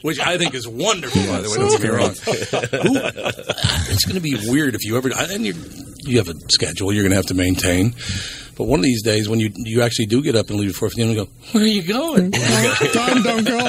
Which 0.04 0.20
I 0.20 0.38
think 0.38 0.54
is 0.54 0.68
wonderful, 0.68 1.24
by 1.24 1.42
the 1.42 1.50
way. 1.50 1.56
Don't 1.58 1.72
get 1.72 1.82
me 1.82 1.90
wrong. 1.90 2.10
Who, 2.10 3.92
it's 3.92 4.06
going 4.06 4.16
to 4.16 4.22
be 4.22 4.36
weird 4.52 4.76
if 4.76 4.86
you 4.86 4.96
ever. 4.96 5.10
And 5.12 5.44
you, 5.44 5.56
you 6.06 6.20
have 6.20 6.30
a 6.30 6.36
schedule 6.50 6.94
you're 6.94 7.02
going 7.02 7.12
to 7.12 7.16
have 7.16 7.26
to 7.28 7.34
maintain. 7.34 7.96
But 8.58 8.66
one 8.66 8.80
of 8.80 8.84
these 8.86 9.04
days, 9.04 9.28
when 9.28 9.40
you 9.42 9.52
you 9.56 9.82
actually 9.82 10.06
do 10.06 10.22
get 10.24 10.36
up 10.36 10.50
and 10.50 10.58
leave 10.60 10.70
at 10.70 10.76
four 10.76 10.90
fifteen, 10.90 11.08
and 11.10 11.16
go, 11.18 11.28
where 11.52 11.64
are 11.64 11.68
you 11.68 11.84
going? 11.84 12.32
Don, 12.32 13.22
don't 13.22 13.44
go. 13.46 13.60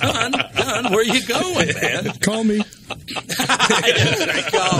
Don, 0.00 0.30
Don, 0.32 0.90
where 0.92 1.00
are 1.00 1.02
you 1.02 1.26
going, 1.26 1.68
man? 1.74 2.10
Call 2.20 2.42
me. 2.44 2.58
Call 2.58 2.96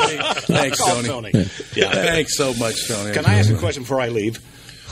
me. 0.09 0.19
Thanks, 0.47 0.79
Call 0.81 1.03
Tony. 1.03 1.33
Tony. 1.33 1.47
Yeah. 1.77 1.93
Thanks 1.93 2.37
so 2.37 2.55
much, 2.55 2.89
Tony. 2.89 3.13
Can 3.13 3.27
I 3.27 3.39
ask 3.39 3.51
a 3.51 3.59
question 3.59 3.83
before 3.83 4.01
I 4.01 4.09
leave? 4.09 4.39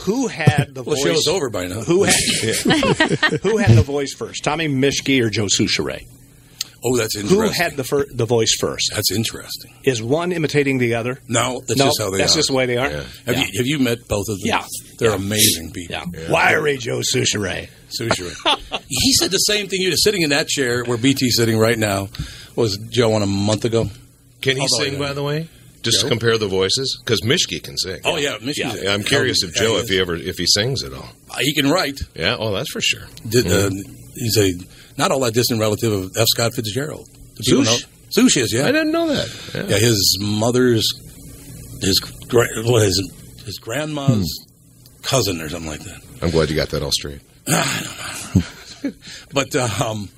Who 0.05 0.27
had 0.27 0.75
the 0.75 0.83
Well, 0.83 0.97
the 0.97 1.03
voice? 1.03 1.15
show's 1.25 1.29
over 1.29 1.49
by 1.49 1.67
now. 1.69 1.81
Who 1.83 2.03
had 2.05 2.15
who 3.43 3.57
had 3.59 3.77
the 3.77 3.85
voice 3.87 4.13
first? 4.15 4.43
Tommy 4.45 4.69
Mischke 4.69 5.23
or 5.25 5.31
Joe 5.31 5.47
Soucheray? 5.47 6.07
Oh, 6.85 6.97
that's 6.97 7.14
interesting. 7.16 7.41
Who 7.43 7.49
had 7.51 7.76
the 7.76 7.85
fir- 7.85 8.07
the 8.12 8.24
voice 8.26 8.55
first? 8.59 8.91
That's 8.95 9.11
interesting. 9.12 9.72
Is 9.85 10.03
one 10.03 10.33
imitating 10.33 10.78
the 10.78 10.95
other? 10.95 11.20
No, 11.28 11.61
that's 11.66 11.78
No, 11.78 11.87
just 11.87 12.01
how 12.01 12.11
they 12.11 12.16
are. 12.16 12.18
that's 12.18 12.33
are. 12.35 12.39
just 12.39 12.49
the 12.49 12.55
way 12.55 12.66
they 12.66 12.76
are. 12.76 12.89
Have 12.91 13.07
Yeah. 13.26 13.33
you 13.47 13.59
have 13.59 13.66
you 13.66 13.78
met 13.78 13.99
both 14.09 14.28
of 14.28 14.39
them? 14.41 14.47
Yeah. 14.49 14.64
They're 14.99 15.12
amazing 15.12 15.70
people. 15.72 15.97
Yeah. 16.12 16.30
Wiry 16.30 16.76
Joe 16.78 16.99
Soucheray. 17.01 17.68
Soucheray. 17.99 18.80
he 18.89 19.12
said 19.14 19.30
the 19.30 19.39
same 19.39 19.68
thing. 19.68 19.80
You 19.80 19.97
sitting 19.97 20.22
in 20.22 20.30
that 20.30 20.49
chair 20.49 20.83
where 20.85 20.99
BT's 20.99 21.37
sitting 21.37 21.59
right 21.59 21.78
now 21.78 22.09
was 22.57 22.76
Joe 22.91 23.12
on 23.14 23.22
a 23.22 23.26
month 23.26 23.64
ago. 23.64 23.89
Can 24.41 24.57
he 24.57 24.62
Although, 24.62 24.85
sing, 24.85 24.99
by 24.99 25.12
the 25.12 25.22
way? 25.22 25.49
Just 25.83 25.99
Joe? 26.01 26.05
to 26.05 26.09
compare 26.11 26.39
the 26.39 26.47
voices, 26.49 26.97
because 27.05 27.20
Mischke 27.22 27.62
can 27.62 27.76
sing. 27.76 28.01
Oh 28.05 28.16
yeah, 28.16 28.39
Mischke. 28.39 28.83
Yeah, 28.83 28.93
I'm 28.95 29.03
curious 29.03 29.43
if 29.43 29.53
Joe, 29.55 29.76
if 29.78 29.89
he 29.89 29.99
ever, 30.01 30.14
if 30.14 30.37
he 30.39 30.47
sings 30.47 30.83
at 30.85 30.93
all. 30.93 31.09
He 31.41 31.55
can 31.55 31.70
write. 31.70 32.01
Yeah, 32.14 32.37
oh, 32.39 32.53
that's 32.53 32.70
for 32.70 32.80
sure. 32.80 33.03
Did, 33.28 33.47
uh, 33.49 33.68
Mhm. 33.70 33.80
he's 34.14 34.37
a 34.39 34.53
not 34.97 35.11
all 35.12 35.20
that 35.20 35.34
distant 35.34 35.61
relative 35.61 35.93
of 35.93 36.11
F. 36.16 36.26
Scott 36.28 36.55
Fitzgerald. 36.55 37.09
Do 37.36 37.43
people 37.45 37.64
Souche? 37.64 37.82
know? 37.82 37.88
Souche 38.11 38.36
is, 38.38 38.53
yeah. 38.53 38.66
I 38.66 38.72
didn't 38.72 38.93
know 38.93 39.09
that. 39.09 39.51
Yeah. 39.55 39.66
Yeah. 39.68 39.78
his 39.78 40.18
mother's, 40.20 40.86
his 41.80 41.99
gra- 42.01 42.47
what 42.64 42.82
is 42.82 42.99
it? 42.99 43.45
His 43.47 43.59
grandma's 43.59 44.28
cousin 45.03 45.40
or 45.40 45.49
something 45.49 45.70
like 45.70 45.82
that. 45.84 46.01
I'm 46.20 46.30
glad 46.30 46.51
you 46.51 46.57
got 46.57 46.68
that 46.70 46.82
all 46.82 46.93
straight. 46.93 47.20
But 49.32 49.55
um, 49.55 50.09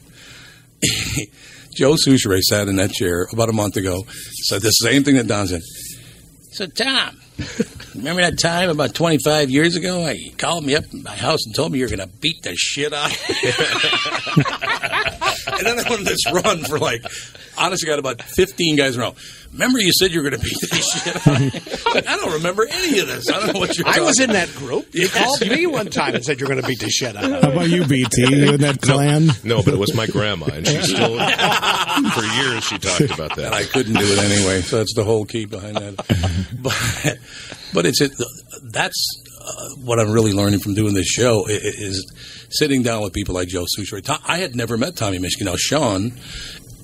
Joe 1.77 1.95
Soucheray 1.95 2.41
sat 2.41 2.69
in 2.69 2.77
that 2.77 2.93
chair 2.93 3.27
about 3.33 3.49
a 3.49 3.53
month 3.53 3.77
ago, 3.77 4.05
said 4.45 4.63
the 4.63 4.71
same 4.71 5.05
thing 5.05 5.17
that 5.17 5.27
Don 5.27 5.47
said. 5.47 5.61
So, 6.53 6.67
Tom, 6.67 7.21
remember 7.95 8.23
that 8.23 8.39
time 8.39 8.71
about 8.71 8.95
25 8.95 9.51
years 9.51 9.77
ago? 9.77 10.05
I 10.05 10.33
called 10.39 10.65
me 10.65 10.75
up 10.75 10.85
in 10.93 11.03
my 11.03 11.17
house 11.17 11.45
and 11.47 11.55
told 11.55 11.73
me 11.73 11.79
you 11.79 11.85
were 11.85 11.97
going 11.97 12.09
to 12.09 12.15
beat 12.19 12.43
the 12.43 12.55
shit 12.55 12.93
out 12.93 13.11
of 13.11 13.29
me. 13.29 13.37
and 15.59 15.67
then 15.67 15.79
I 15.79 15.89
went 15.89 16.01
on 16.01 16.05
this 16.05 16.33
run 16.33 16.65
for 16.65 16.79
like, 16.79 17.05
honestly, 17.59 17.87
got 17.89 17.99
about 17.99 18.21
15 18.23 18.77
guys 18.77 18.95
in 18.97 19.01
a 19.03 19.05
row. 19.05 19.15
Remember 19.53 19.79
you 19.79 19.93
said 19.93 20.11
you 20.11 20.21
were 20.21 20.31
going 20.31 20.41
to 20.43 20.45
beat 20.45 20.61
the 20.61 20.67
shit 20.77 21.17
out 21.17 21.27
of 21.27 21.95
me? 21.95 22.09
I 22.09 22.17
don't 22.17 22.33
remember 22.35 22.67
any 22.69 22.99
of 22.99 23.07
this. 23.07 23.31
I 23.31 23.39
don't 23.39 23.55
know 23.55 23.61
what 23.61 23.79
you're 23.79 23.87
I 23.87 24.01
was 24.01 24.19
in 24.19 24.31
that 24.31 24.53
group. 24.57 24.87
You 24.93 25.09
called 25.09 25.41
me 25.43 25.67
one 25.67 25.87
time 25.91 26.15
and 26.17 26.25
said 26.25 26.41
you're 26.41 26.49
going 26.49 26.61
to 26.61 26.67
beat 26.67 26.81
the 26.81 26.91
shit 26.91 27.15
out 27.17 27.25
of 27.25 27.31
How 27.43 27.49
me. 27.51 27.55
about 27.55 27.69
you, 27.71 27.85
BT? 27.87 28.23
You 28.35 28.55
in 28.55 28.61
that 28.63 28.81
clan? 28.83 29.29
No, 29.45 29.63
but 29.63 29.73
it 29.75 29.79
was 29.79 29.95
my 29.95 30.07
grandma, 30.09 30.47
and 30.47 30.67
she 30.67 30.81
still, 30.83 31.17
for 32.11 32.23
years, 32.25 32.65
she 32.65 32.79
talked 32.79 33.13
about 33.13 33.37
that. 33.37 33.47
And 33.47 33.55
I 33.55 33.63
couldn't 33.65 33.93
do 33.95 34.05
it 34.05 34.19
anyway. 34.19 34.61
So 34.63 34.79
that's 34.79 34.95
the 34.95 35.05
whole 35.05 35.25
key 35.25 35.45
behind 35.45 35.77
that. 35.77 35.97
but, 36.61 37.19
but 37.73 37.87
it's 37.87 38.01
it, 38.01 38.11
that's 38.73 39.23
uh, 39.41 39.69
what 39.85 40.01
I'm 40.01 40.11
really 40.11 40.33
learning 40.33 40.59
from 40.61 40.75
doing 40.75 40.95
this 40.95 41.07
show 41.07 41.45
i- 41.49 41.53
i- 41.53 41.61
is 41.63 42.13
sitting 42.51 42.83
down 42.83 43.03
with 43.03 43.13
people 43.13 43.35
like 43.37 43.47
Joe 43.49 43.67
Soucheray. 43.79 44.19
I 44.27 44.39
had 44.39 44.57
never 44.57 44.77
met 44.77 44.97
Tommy 44.97 45.19
Mischke. 45.19 45.43
Now 45.43 45.55
Sean 45.57 46.13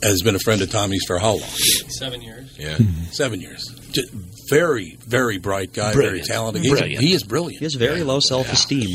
has 0.02 0.22
been 0.22 0.34
a 0.34 0.38
friend 0.40 0.62
of 0.62 0.70
Tommy's 0.70 1.04
for 1.06 1.18
how 1.18 1.32
long? 1.32 1.40
Seven 1.40 2.22
years. 2.22 2.56
Yeah. 2.58 2.76
Hmm. 2.76 3.02
Seven 3.12 3.40
years. 3.40 3.64
Just 3.90 4.10
very, 4.48 4.96
very 5.06 5.38
bright 5.38 5.72
guy, 5.72 5.92
Brilliant. 5.92 6.26
very 6.26 6.26
talented. 6.26 6.62
He's- 6.62 6.78
Brilliant. 6.78 7.02
He 7.04 7.12
is 7.12 7.22
brilliant. 7.24 7.58
He 7.58 7.64
has 7.64 7.74
very 7.74 8.02
low 8.02 8.20
self 8.20 8.52
esteem. 8.52 8.88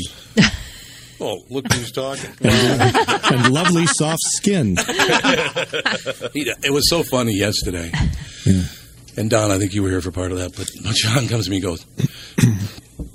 Oh, 1.18 1.38
look 1.48 1.70
who's 1.72 1.92
talking. 1.92 2.30
and 2.42 3.50
lovely 3.52 3.86
soft 3.86 4.20
skin. 4.22 4.76
It 6.34 6.72
was 6.72 6.88
so 6.90 7.02
funny 7.02 7.34
yesterday. 7.34 7.90
And 9.16 9.30
Don, 9.30 9.50
I 9.50 9.58
think 9.58 9.72
you 9.72 9.82
were 9.82 9.88
here 9.88 10.02
for 10.02 10.10
part 10.10 10.30
of 10.32 10.38
that. 10.38 10.54
But, 10.56 10.68
but 10.84 10.94
John 10.96 11.26
comes 11.28 11.44
to 11.46 11.50
me 11.50 11.56
and 11.56 11.64
goes, 11.64 11.84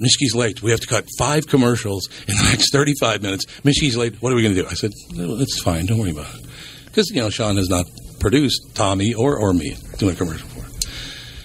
Mischke's 0.02 0.34
late. 0.34 0.64
We 0.64 0.72
have 0.72 0.80
to 0.80 0.88
cut 0.88 1.06
five 1.18 1.46
commercials 1.48 2.08
in 2.28 2.36
the 2.36 2.44
next 2.44 2.72
35 2.74 3.22
minutes. 3.22 3.46
Mischke's 3.64 3.96
late. 3.96 4.16
What 4.22 4.32
are 4.32 4.36
we 4.36 4.42
going 4.42 4.56
to 4.56 4.62
do? 4.64 4.68
I 4.68 4.74
said, 4.74 4.92
no, 5.14 5.38
it's 5.40 5.62
fine. 5.62 5.86
Don't 5.86 6.00
worry 6.00 6.10
about 6.12 6.34
it. 6.36 6.46
Because, 6.92 7.10
you 7.10 7.22
know, 7.22 7.30
Sean 7.30 7.56
has 7.56 7.70
not 7.70 7.86
produced 8.20 8.76
Tommy 8.76 9.14
or, 9.14 9.38
or 9.38 9.54
me 9.54 9.78
doing 9.98 10.14
a 10.14 10.18
commercial 10.18 10.48
for 10.50 10.62
him. 10.64 10.72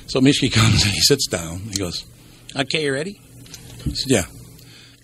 So 0.08 0.20
Mischke 0.20 0.52
comes 0.52 0.82
and 0.82 0.92
he 0.92 1.00
sits 1.00 1.26
down. 1.28 1.60
He 1.60 1.78
goes, 1.78 2.04
okay, 2.54 2.84
you 2.84 2.92
ready? 2.92 3.20
I 3.86 3.92
said, 3.92 4.10
yeah. 4.10 4.24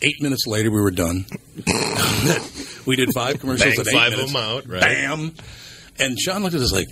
Eight 0.03 0.20
minutes 0.20 0.47
later, 0.49 0.70
we 0.70 0.80
were 0.80 0.90
done. 0.90 1.26
we 2.86 2.97
did 2.97 3.12
five 3.14 3.38
commercials 3.38 3.76
Bang 3.76 3.86
in 3.86 3.88
eight 3.88 3.93
five 3.93 4.12
of 4.12 4.18
minutes. 4.18 4.32
them 4.32 4.43
out, 4.43 4.66
right? 4.66 4.80
Bam. 4.80 5.34
And 6.01 6.18
Sean 6.18 6.43
looked 6.43 6.57
at 6.57 6.61
us 6.61 6.72
like, 6.72 6.88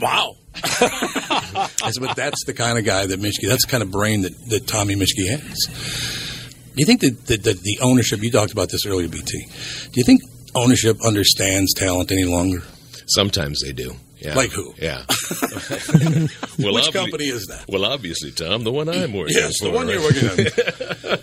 wow. 0.00 0.36
I 0.54 1.90
said, 1.90 2.02
but 2.02 2.16
that's 2.16 2.44
the 2.46 2.54
kind 2.54 2.78
of 2.78 2.86
guy 2.86 3.04
that 3.04 3.20
Mischke, 3.20 3.46
that's 3.48 3.66
the 3.66 3.70
kind 3.70 3.82
of 3.82 3.90
brain 3.90 4.22
that, 4.22 4.32
that 4.48 4.66
Tommy 4.66 4.96
Mischke 4.96 5.28
has. 5.28 6.60
Do 6.74 6.80
you 6.80 6.86
think 6.86 7.02
that, 7.02 7.26
that, 7.26 7.42
that 7.44 7.60
the 7.60 7.78
ownership, 7.82 8.22
you 8.22 8.30
talked 8.30 8.52
about 8.52 8.70
this 8.70 8.86
earlier, 8.86 9.08
BT, 9.08 9.46
do 9.92 10.00
you 10.00 10.04
think 10.04 10.22
ownership 10.54 10.96
understands 11.04 11.72
talent 11.74 12.10
any 12.12 12.24
longer? 12.24 12.62
Sometimes 13.06 13.60
they 13.60 13.72
do. 13.72 13.94
Yeah. 14.18 14.34
Like 14.34 14.50
who? 14.50 14.74
Yeah. 14.78 14.98
Which 15.08 16.28
obvi- 16.58 16.92
company 16.92 17.24
is 17.28 17.46
that? 17.46 17.64
Well, 17.68 17.84
obviously, 17.86 18.30
Tom, 18.32 18.64
the 18.64 18.70
one 18.72 18.88
I'm 18.88 19.12
working 19.14 19.34
Yes, 19.36 19.54
for. 19.58 19.66
the 19.66 19.70
one 19.70 19.88
you're 19.88 20.02
working 20.02 20.28
on. 20.28 20.38
Uh, 20.40 21.16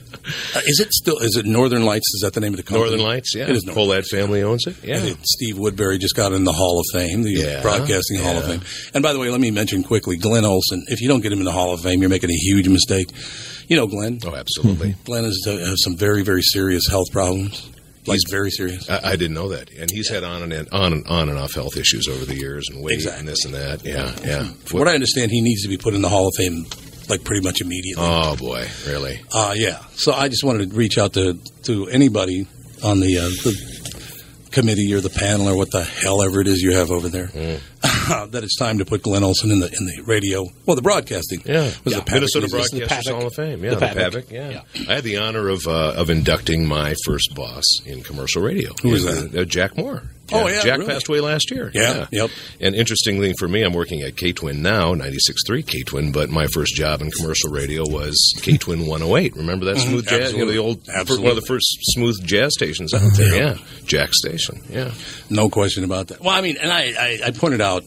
is 0.66 0.80
it 0.80 0.92
still, 0.92 1.18
is 1.20 1.36
it 1.38 1.46
Northern 1.46 1.86
Lights? 1.86 2.12
Is 2.16 2.22
that 2.24 2.34
the 2.34 2.40
name 2.40 2.54
of 2.54 2.58
the 2.58 2.64
company? 2.64 2.90
Northern 2.90 3.06
Lights, 3.06 3.36
yeah. 3.36 3.44
It 3.44 3.56
is 3.56 3.64
Northern 3.66 3.84
Pohlad 4.02 4.06
family 4.08 4.42
owns 4.42 4.66
it. 4.66 4.84
Yeah. 4.84 4.98
And 4.98 5.08
it- 5.10 5.18
Steve 5.26 5.60
Woodbury 5.60 6.00
just 6.00 6.16
got 6.16 6.34
in 6.34 6.44
the 6.44 6.52
Hall 6.54 6.80
of 6.80 6.86
Fame, 6.92 7.22
the 7.22 7.32
Yeah, 7.34 7.62
Broadcasting 7.62 8.20
Hall 8.20 8.38
of. 8.38 8.46
Fame. 8.46 8.62
And 8.96 9.04
by 9.04 9.14
the 9.14 9.20
way, 9.20 9.30
let 9.30 9.40
me 9.40 9.52
mention 9.52 9.84
quickly 9.84 10.18
Glenn 10.18 10.44
Olson. 10.46 10.84
If 10.88 11.00
you 11.02 11.08
don't 11.08 11.22
get 11.22 11.32
him 11.32 11.40
in 11.40 11.46
the 11.46 11.52
Hall 11.52 11.74
of 11.74 11.82
Fame, 11.82 12.02
you're 12.02 12.10
making 12.10 12.32
a 12.32 12.36
huge 12.36 12.68
mistake. 12.68 13.12
You 13.68 13.76
know 13.78 13.86
Glenn. 13.86 14.20
Oh, 14.26 14.34
absolutely. 14.36 14.96
Glenn 15.06 15.24
has, 15.26 15.40
uh, 15.48 15.52
has 15.52 15.84
some 15.84 15.96
very, 15.98 16.24
very 16.24 16.42
serious 16.42 16.88
health 16.88 17.12
problems. 17.12 17.70
He's 18.14 18.26
very 18.30 18.52
serious. 18.52 18.90
I, 18.90 19.12
I 19.12 19.16
didn't 19.16 19.34
know 19.36 19.50
that, 19.50 19.72
and 19.72 19.90
he's 19.92 20.10
had 20.10 20.24
on 20.24 20.52
and 20.52 20.70
on 20.72 20.94
and 20.94 21.08
on 21.08 21.30
and 21.30 21.38
off 21.38 21.54
health 21.54 21.78
issues 21.78 22.08
over 22.08 22.26
the 22.26 22.36
years, 22.36 22.68
and 22.70 22.84
weight 22.84 22.96
Exactly. 22.96 23.20
and 23.20 23.28
this 23.28 23.46
and 23.46 23.54
that. 23.54 23.84
Yeah, 23.86 24.12
yeah. 24.26 24.44
From 24.66 24.80
what 24.80 24.88
I 24.88 24.94
understand, 24.94 25.32
he 25.32 25.42
needs 25.42 25.64
to 25.64 25.70
be 25.70 25.78
put 25.78 25.94
in 25.94 26.02
the 26.02 26.10
Hall 26.10 26.28
of 26.28 26.34
Fame 26.38 26.66
like 27.10 27.24
pretty 27.24 27.42
much 27.42 27.62
immediately. 27.62 28.04
Oh 28.06 28.36
boy, 28.36 28.68
really? 28.86 29.22
Uh, 29.34 29.54
yeah. 29.56 29.80
So 29.96 30.12
I 30.14 30.28
just 30.28 30.44
wanted 30.44 30.70
to 30.72 30.76
reach 30.76 30.98
out 30.98 31.14
to, 31.14 31.40
to 31.64 31.88
anybody 31.88 32.46
on 32.84 33.00
the, 33.00 33.18
uh, 33.18 33.22
the 33.44 33.77
committee 34.52 34.94
or 34.94 35.02
the 35.02 35.10
panel 35.10 35.48
or 35.50 35.56
what 35.56 35.72
the 35.72 35.84
hell 35.84 36.22
ever 36.22 36.42
it 36.42 36.48
is 36.48 36.62
you 36.62 36.74
have 36.74 36.92
over 36.92 37.10
there 37.10 37.28
that 37.82 38.42
it's 38.44 38.58
time 38.58 38.78
to 38.80 38.86
put 38.86 39.04
Glenn 39.04 39.24
Olson 39.24 39.52
in 39.52 39.60
the 39.60 39.68
in 39.68 39.86
the 39.86 40.02
radio. 40.06 40.46
Well, 40.66 40.76
the 40.76 40.82
broadcasting. 40.82 41.42
Yeah, 41.46 41.72
Was 41.84 41.94
yeah. 41.94 42.00
the 42.00 42.06
Pavek 42.06 42.14
Minnesota 42.14 42.50
Museum. 42.52 42.88
Broadcasters 42.90 43.04
The 43.06 43.14
Hall 43.16 43.28
of 43.28 43.34
Fame. 43.36 43.64
Yeah, 43.64 43.70
The 43.72 43.76
the 43.78 43.86
Pavek. 43.88 44.12
Pavek. 44.26 44.32
Yeah. 44.32 44.62
I 44.90 44.96
had 44.96 45.04
the 45.04 45.18
honor 45.18 45.50
of 45.50 45.68
uh, 45.68 45.94
of 45.96 46.10
inducting 46.10 46.66
my 46.68 46.96
first 47.06 47.34
boss 47.36 47.64
in 47.86 48.04
commercial 48.04 48.42
radio. 48.42 48.72
Who 48.82 48.90
was 48.90 49.04
that? 49.06 49.38
Uh, 49.38 49.46
Jack 49.46 49.78
Moore. 49.78 50.04
Oh, 50.32 50.48
yeah, 50.48 50.62
Jack 50.62 50.80
really? 50.80 50.92
passed 50.92 51.08
away 51.08 51.20
last 51.22 51.52
year. 51.52 51.72
Yeah, 51.74 52.08
yep. 52.12 52.30
And 52.60 52.76
interestingly 52.76 53.34
for 53.40 53.48
me, 53.48 53.64
I'm 53.64 53.74
working 53.74 54.02
at 54.02 54.18
K 54.18 54.34
Twin 54.34 54.62
now, 54.62 54.94
96.3 54.94 55.66
K 55.66 55.84
Twin, 55.84 56.12
but 56.12 56.30
my 56.30 56.48
first 56.48 56.76
job 56.76 57.02
in 57.02 57.10
commercial 57.12 57.50
radio 57.52 57.84
was 57.88 58.34
K 58.42 58.58
Twin 58.58 58.88
108. 58.88 59.36
Remember 59.36 59.66
that 59.66 59.78
Mhm, 59.78 59.88
smooth 59.90 60.08
jazz? 60.08 60.34
You 60.34 60.40
know, 60.40 60.46
the 60.52 60.52
absolutely. 60.54 60.58
old, 60.58 60.90
Absolutely. 60.90 61.24
one 61.28 61.38
of 61.38 61.42
the 61.44 61.48
first 61.48 61.78
smooth 61.94 62.16
jazz 62.26 62.54
stations 62.54 62.94
out 62.94 63.02
there. 63.16 63.36
Yeah. 63.36 63.58
Jack 63.86 64.14
Station. 64.14 64.62
Yeah. 64.70 64.92
No 65.30 65.50
question 65.50 65.84
about 65.84 66.08
that. 66.08 66.22
Well, 66.22 66.36
I 66.36 66.42
mean, 66.42 66.58
and 66.62 66.72
I, 66.72 66.94
I, 67.00 67.20
I 67.28 67.32
pointed 67.32 67.62
out, 67.62 67.84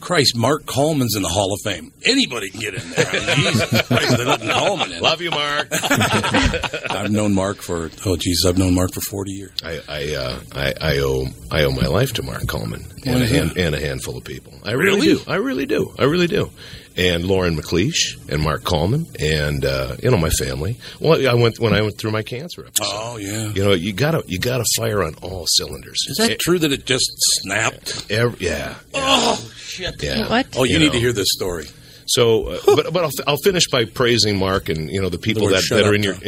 Christ, 0.00 0.36
Mark 0.36 0.66
Coleman's 0.66 1.16
in 1.16 1.22
the 1.22 1.28
Hall 1.28 1.52
of 1.54 1.60
Fame. 1.64 1.92
Anybody 2.04 2.50
can 2.50 2.60
get 2.60 2.74
in 2.74 2.90
there. 2.90 3.06
I 3.08 3.12
mean, 3.36 3.52
Jesus 3.52 3.82
Christ, 3.86 4.16
they're 4.16 4.26
letting 4.26 4.48
Coleman 4.50 4.92
in. 4.92 5.00
Love 5.02 5.20
you, 5.22 5.30
Mark. 5.30 5.68
I've 6.90 7.10
known 7.10 7.34
Mark 7.34 7.58
for, 7.62 7.90
oh, 8.04 8.16
Jesus, 8.16 8.44
I've 8.46 8.58
known 8.58 8.74
Mark 8.74 8.92
for 8.92 9.00
40 9.00 9.30
years. 9.32 9.52
I 9.64 9.80
I, 9.88 10.14
uh, 10.14 10.40
I 10.52 10.74
I 10.80 10.98
owe 10.98 11.26
I 11.50 11.64
owe 11.64 11.70
my 11.72 11.86
life 11.86 12.12
to 12.14 12.22
Mark 12.22 12.46
Coleman 12.46 12.84
Why 13.04 13.12
and 13.12 13.22
a, 13.22 13.26
hand, 13.26 13.52
and 13.56 13.74
a 13.74 13.80
handful 13.80 14.16
of 14.16 14.24
people. 14.24 14.52
I 14.64 14.72
really, 14.72 15.00
Really? 15.00 15.24
do. 15.24 15.30
I 15.30 15.36
really 15.36 15.66
do. 15.66 15.94
I 15.98 16.04
really 16.04 16.26
do. 16.26 16.50
And 16.98 17.26
Lauren 17.26 17.56
MacLeash 17.56 18.16
and 18.30 18.40
Mark 18.40 18.64
Coleman 18.64 19.06
and 19.20 19.66
uh, 19.66 19.96
you 20.02 20.10
know 20.10 20.16
my 20.16 20.30
family. 20.30 20.78
Well, 20.98 21.28
I 21.28 21.34
went 21.34 21.58
when 21.60 21.74
I 21.74 21.82
went 21.82 21.98
through 21.98 22.10
my 22.12 22.22
cancer 22.22 22.64
episode. 22.66 22.86
Oh, 22.90 23.18
yeah. 23.18 23.48
You 23.48 23.64
know 23.64 23.72
you 23.74 23.92
gotta 23.92 24.24
you 24.26 24.38
gotta 24.38 24.64
fire 24.78 25.02
on 25.02 25.14
all 25.16 25.44
cylinders. 25.46 25.98
Is 26.08 26.16
that 26.16 26.30
Eh, 26.30 26.36
true 26.40 26.58
that 26.58 26.72
it 26.72 26.86
just 26.86 27.10
snapped? 27.42 28.06
ev- 28.10 28.40
yeah. 28.40 28.76
Oh, 28.94 29.36
shit. 29.56 30.02
Yeah. 30.02 30.28
What? 30.30 30.46
Oh, 30.56 30.64
you, 30.64 30.72
You 30.74 30.78
need 30.78 30.86
know. 30.86 30.92
to 30.92 30.98
hear 31.00 31.12
this 31.12 31.28
story. 31.30 31.66
So, 32.06 32.48
uh, 32.48 32.58
but 32.66 32.92
but 32.92 33.04
I'll, 33.04 33.10
I'll 33.26 33.36
finish 33.38 33.68
by 33.68 33.84
praising 33.84 34.36
Mark 34.38 34.68
and 34.68 34.88
you 34.90 35.00
know 35.02 35.08
the 35.08 35.18
people 35.18 35.42
word 35.44 35.54
that, 35.54 35.64
that 35.70 35.84
are 35.86 35.94
in 35.94 36.02
your 36.02 36.14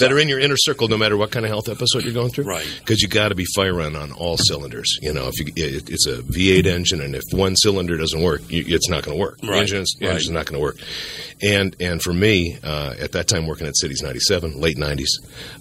that 0.00 0.08
are 0.10 0.18
in 0.18 0.28
your 0.28 0.38
inner 0.38 0.56
circle, 0.56 0.88
no 0.88 0.96
matter 0.96 1.16
what 1.16 1.30
kind 1.30 1.44
of 1.44 1.50
health 1.50 1.68
episode 1.68 2.04
you're 2.04 2.12
going 2.14 2.30
through. 2.30 2.44
Right. 2.44 2.66
Because 2.80 3.02
you 3.02 3.08
got 3.08 3.28
to 3.28 3.34
be 3.34 3.44
firing 3.54 3.96
on 3.96 4.12
all 4.12 4.36
cylinders. 4.36 4.98
You 5.02 5.12
know, 5.12 5.28
if 5.32 5.38
you, 5.38 5.46
it, 5.56 5.90
it's 5.90 6.06
a 6.06 6.18
V8 6.22 6.66
engine, 6.66 7.00
and 7.00 7.14
if 7.14 7.22
one 7.32 7.56
cylinder 7.56 7.96
doesn't 7.96 8.22
work, 8.22 8.42
you, 8.50 8.64
it's 8.66 8.88
not 8.88 9.04
going 9.04 9.16
to 9.16 9.20
work. 9.20 9.38
Right, 9.42 9.60
Engine's, 9.60 9.94
right. 10.00 10.10
engine's 10.10 10.30
not 10.30 10.46
going 10.46 10.58
to 10.60 10.62
work. 10.62 10.76
And 11.42 11.74
and 11.80 12.00
for 12.00 12.12
me, 12.12 12.56
uh, 12.62 12.94
at 12.98 13.12
that 13.12 13.28
time 13.28 13.46
working 13.46 13.66
at 13.66 13.76
Cities 13.76 14.02
97, 14.02 14.60
late 14.60 14.76
90s, 14.76 15.08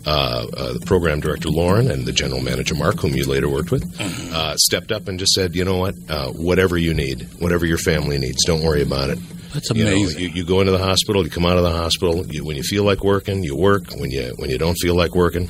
uh, 0.06 0.46
uh, 0.56 0.74
the 0.74 0.80
program 0.86 1.20
director 1.20 1.50
Lauren 1.50 1.90
and 1.90 2.06
the 2.06 2.12
general 2.14 2.42
manager 2.42 2.76
Mark, 2.76 3.00
whom 3.00 3.16
you 3.16 3.26
later 3.26 3.50
worked 3.50 3.72
with, 3.72 3.84
Mm-hmm. 3.94 4.34
uh, 4.36 4.56
stepped 4.58 4.92
up 4.92 5.08
and 5.08 5.20
just 5.20 5.34
said, 5.34 5.56
you 5.56 5.64
know 5.66 5.78
what, 5.78 5.96
uh, 6.10 6.30
whatever 6.30 6.78
you 6.78 6.94
need, 6.94 7.28
whatever 7.40 7.66
your 7.66 7.78
family 7.78 8.18
needs, 8.18 8.43
don't 8.46 8.64
worry 8.64 8.82
about 8.82 9.10
it. 9.10 9.20
That's 9.54 9.70
You 9.70 9.84
know, 9.86 9.92
amazing. 9.92 10.20
you, 10.22 10.30
you 10.30 10.46
go 10.46 10.60
into 10.62 10.72
the 10.72 10.80
hospital, 10.80 11.24
you 11.24 11.30
come 11.30 11.46
out 11.46 11.58
of 11.58 11.64
the 11.64 11.72
hospital. 11.72 12.26
You, 12.26 12.44
when 12.44 12.56
you 12.56 12.64
feel 12.64 12.84
like 12.84 13.04
working, 13.04 13.44
you 13.44 13.56
work. 13.56 13.84
When 13.96 14.10
you 14.10 14.34
when 14.38 14.50
you 14.50 14.58
don't 14.58 14.76
feel 14.76 14.96
like 14.96 15.14
working, 15.14 15.48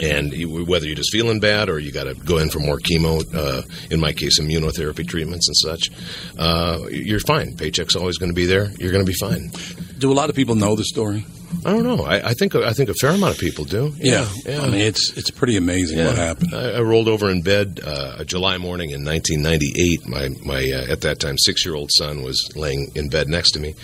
and 0.00 0.32
you, 0.32 0.64
whether 0.64 0.86
you're 0.86 0.94
just 0.94 1.12
feeling 1.12 1.38
bad 1.40 1.68
or 1.68 1.78
you 1.78 1.92
got 1.92 2.04
to 2.04 2.14
go 2.14 2.38
in 2.38 2.48
for 2.50 2.60
more 2.60 2.78
chemo, 2.78 3.22
uh, 3.34 3.62
in 3.90 4.00
my 4.00 4.12
case, 4.12 4.40
immunotherapy 4.40 5.06
treatments 5.06 5.48
and 5.48 5.56
such, 5.56 5.90
uh, 6.38 6.80
you're 6.90 7.20
fine. 7.20 7.56
Paycheck's 7.56 7.96
always 7.96 8.16
going 8.18 8.30
to 8.30 8.34
be 8.34 8.46
there. 8.46 8.70
You're 8.78 8.92
going 8.92 9.04
to 9.04 9.10
be 9.10 9.16
fine. 9.18 9.50
Do 9.98 10.10
a 10.10 10.14
lot 10.14 10.30
of 10.30 10.36
people 10.36 10.54
know 10.54 10.74
the 10.76 10.84
story? 10.84 11.24
I 11.64 11.70
don't 11.72 11.82
know. 11.84 12.04
I, 12.04 12.30
I 12.30 12.34
think 12.34 12.54
I 12.54 12.72
think 12.72 12.88
a 12.88 12.94
fair 12.94 13.10
amount 13.10 13.34
of 13.34 13.40
people 13.40 13.64
do. 13.64 13.92
Yeah, 13.96 14.28
I 14.46 14.66
mean 14.66 14.80
it's 14.80 15.16
it's 15.16 15.30
pretty 15.30 15.56
amazing 15.56 16.04
what 16.04 16.16
happened. 16.16 16.54
I, 16.54 16.72
I 16.72 16.80
rolled 16.80 17.08
over 17.08 17.30
in 17.30 17.42
bed 17.42 17.80
uh, 17.84 18.16
a 18.18 18.24
July 18.24 18.58
morning 18.58 18.90
in 18.90 19.04
1998. 19.04 20.06
My 20.08 20.28
my 20.44 20.70
uh, 20.70 20.92
at 20.92 21.00
that 21.02 21.20
time 21.20 21.38
six 21.38 21.64
year 21.64 21.74
old 21.74 21.90
son 21.92 22.22
was 22.22 22.52
laying 22.56 22.90
in 22.94 23.08
bed 23.08 23.28
next 23.28 23.52
to 23.52 23.60
me, 23.60 23.74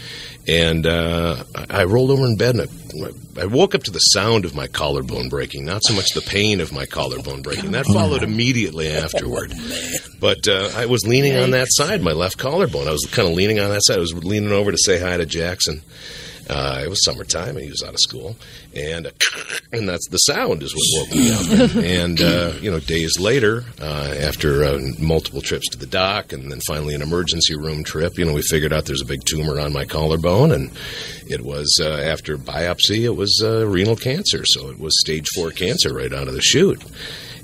and 0.46 0.86
uh, 0.86 1.44
I 1.54 1.82
I 1.82 1.84
rolled 1.84 2.10
over 2.10 2.24
in 2.24 2.36
bed 2.36 2.54
and 2.56 2.68
I, 2.68 3.42
I 3.42 3.46
woke 3.46 3.74
up 3.74 3.82
to 3.84 3.90
the 3.90 3.98
sound 3.98 4.44
of 4.44 4.54
my 4.54 4.66
collarbone 4.66 5.28
breaking, 5.28 5.64
not 5.64 5.82
so 5.82 5.94
much 5.94 6.10
the 6.14 6.20
pain 6.20 6.60
of 6.60 6.72
my 6.72 6.86
collarbone 6.86 7.42
breaking. 7.42 7.72
That 7.72 7.86
followed 7.86 8.22
immediately 8.22 8.88
afterward. 8.88 9.54
But 10.20 10.46
uh, 10.46 10.70
I 10.76 10.86
was 10.86 11.04
leaning 11.04 11.34
on 11.34 11.50
that 11.50 11.66
side, 11.68 12.00
my 12.00 12.12
left 12.12 12.38
collarbone. 12.38 12.86
I 12.86 12.92
was 12.92 13.04
kind 13.10 13.26
of 13.26 13.34
leaning 13.34 13.58
on 13.58 13.70
that 13.70 13.80
side. 13.82 13.96
I 13.96 14.00
was 14.00 14.14
leaning 14.14 14.52
over 14.52 14.70
to 14.70 14.78
say 14.78 15.00
hi 15.00 15.16
to 15.16 15.26
Jackson. 15.26 15.82
Uh, 16.48 16.82
it 16.84 16.88
was 16.88 17.04
summertime, 17.04 17.56
and 17.56 17.64
he 17.64 17.70
was 17.70 17.82
out 17.82 17.94
of 17.94 18.00
school, 18.00 18.36
and 18.74 19.06
uh, 19.06 19.10
and 19.72 19.88
that's 19.88 20.08
the 20.08 20.18
sound 20.18 20.62
is 20.62 20.74
what 20.74 21.06
woke 21.06 21.14
me 21.14 21.32
up. 21.32 21.74
And, 21.84 22.20
uh, 22.20 22.52
you 22.60 22.70
know, 22.70 22.80
days 22.80 23.18
later, 23.18 23.64
uh, 23.80 24.14
after 24.18 24.64
uh, 24.64 24.78
multiple 24.98 25.40
trips 25.40 25.68
to 25.70 25.78
the 25.78 25.86
doc, 25.86 26.32
and 26.32 26.50
then 26.50 26.60
finally 26.66 26.94
an 26.94 27.02
emergency 27.02 27.54
room 27.54 27.84
trip, 27.84 28.18
you 28.18 28.24
know, 28.24 28.34
we 28.34 28.42
figured 28.42 28.72
out 28.72 28.86
there's 28.86 29.02
a 29.02 29.06
big 29.06 29.24
tumor 29.24 29.60
on 29.60 29.72
my 29.72 29.84
collarbone, 29.84 30.52
and 30.52 30.70
it 31.28 31.42
was 31.42 31.78
uh, 31.80 31.88
after 31.88 32.36
biopsy, 32.36 33.02
it 33.02 33.16
was 33.16 33.40
uh, 33.44 33.66
renal 33.66 33.96
cancer, 33.96 34.44
so 34.44 34.68
it 34.70 34.78
was 34.78 34.98
stage 35.00 35.26
four 35.34 35.50
cancer 35.50 35.94
right 35.94 36.12
out 36.12 36.28
of 36.28 36.34
the 36.34 36.42
chute. 36.42 36.82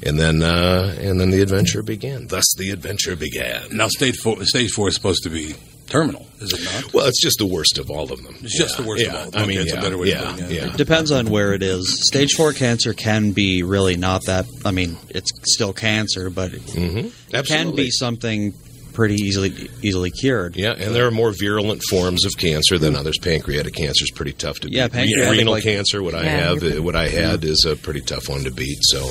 And 0.05 0.19
then, 0.19 0.43
uh, 0.43 0.97
and 1.01 1.21
then 1.21 1.31
the 1.31 1.43
adventure 1.43 1.83
began. 1.83 2.29
Thus, 2.29 2.47
the 2.57 2.71
adventure 2.71 3.17
began. 3.17 3.77
Now, 3.77 3.89
stage 3.89 4.17
four, 4.19 4.45
stage 4.45 4.71
four 4.71 4.89
is 4.89 4.95
supposed 4.95 5.25
to 5.25 5.31
be 5.31 5.57
terminal, 5.89 6.27
is 6.41 6.53
it 6.53 6.63
not? 6.65 6.93
Well, 6.95 7.07
it's 7.07 7.21
just 7.23 7.39
the 7.39 7.47
worst 7.47 7.79
of 7.79 7.91
all 7.91 8.13
of 8.13 8.23
them. 8.23 8.37
It's 8.43 8.57
just 8.57 8.77
the 8.77 8.83
worst 8.83 9.03
yeah. 9.03 9.09
of 9.11 9.15
all. 9.17 9.23
of 9.27 9.33
them. 9.33 9.43
I 9.43 9.47
mean, 9.47 9.59
Okay, 9.59 9.63
it's 9.65 9.73
yeah, 9.73 9.79
a 9.79 9.83
better 9.83 9.99
way 9.99 10.09
yeah, 10.09 10.21
to 10.21 10.31
put 10.33 10.41
it. 10.43 10.51
yeah. 10.51 10.67
It 10.67 10.77
depends 10.77 11.11
on 11.11 11.31
where 11.31 11.53
it 11.55 11.63
is. 11.63 12.07
Stage 12.09 12.33
four 12.35 12.53
cancer 12.53 12.93
can 12.95 13.33
be 13.33 13.63
really 13.63 13.97
not 13.97 14.25
that. 14.27 14.47
I 14.65 14.71
mean, 14.71 14.97
it's 15.11 15.31
still 15.45 15.73
cancer, 15.73 16.31
but 16.31 16.53
it, 16.53 16.63
Mm-hmm. 16.63 17.37
it 17.37 17.47
can 17.47 17.75
be 17.75 17.91
something 17.91 18.53
pretty 18.93 19.15
easily 19.17 19.71
easily 19.83 20.11
cured. 20.11 20.57
Yeah, 20.57 20.73
and 20.73 20.93
there 20.95 21.07
are 21.07 21.11
more 21.13 21.33
virulent 21.33 21.83
forms 21.89 22.25
of 22.25 22.37
cancer 22.37 22.79
than 22.79 22.97
others. 22.97 23.17
Pancreatic 23.19 23.75
cancer 23.75 24.03
is 24.05 24.11
pretty 24.11 24.33
tough 24.33 24.59
to 24.61 24.67
beat. 24.69 24.77
Yeah, 24.77 24.89
pancreatic, 24.89 25.39
renal 25.39 25.53
like- 25.55 25.63
cancer. 25.63 26.03
What 26.03 26.15
I 26.15 26.25
have, 26.25 26.63
what 26.85 26.97
I 26.97 27.09
had, 27.09 27.45
is 27.45 27.65
a 27.65 27.77
pretty 27.77 28.01
tough 28.01 28.29
one 28.29 28.45
to 28.45 28.51
beat. 28.51 28.79
So. 28.83 29.09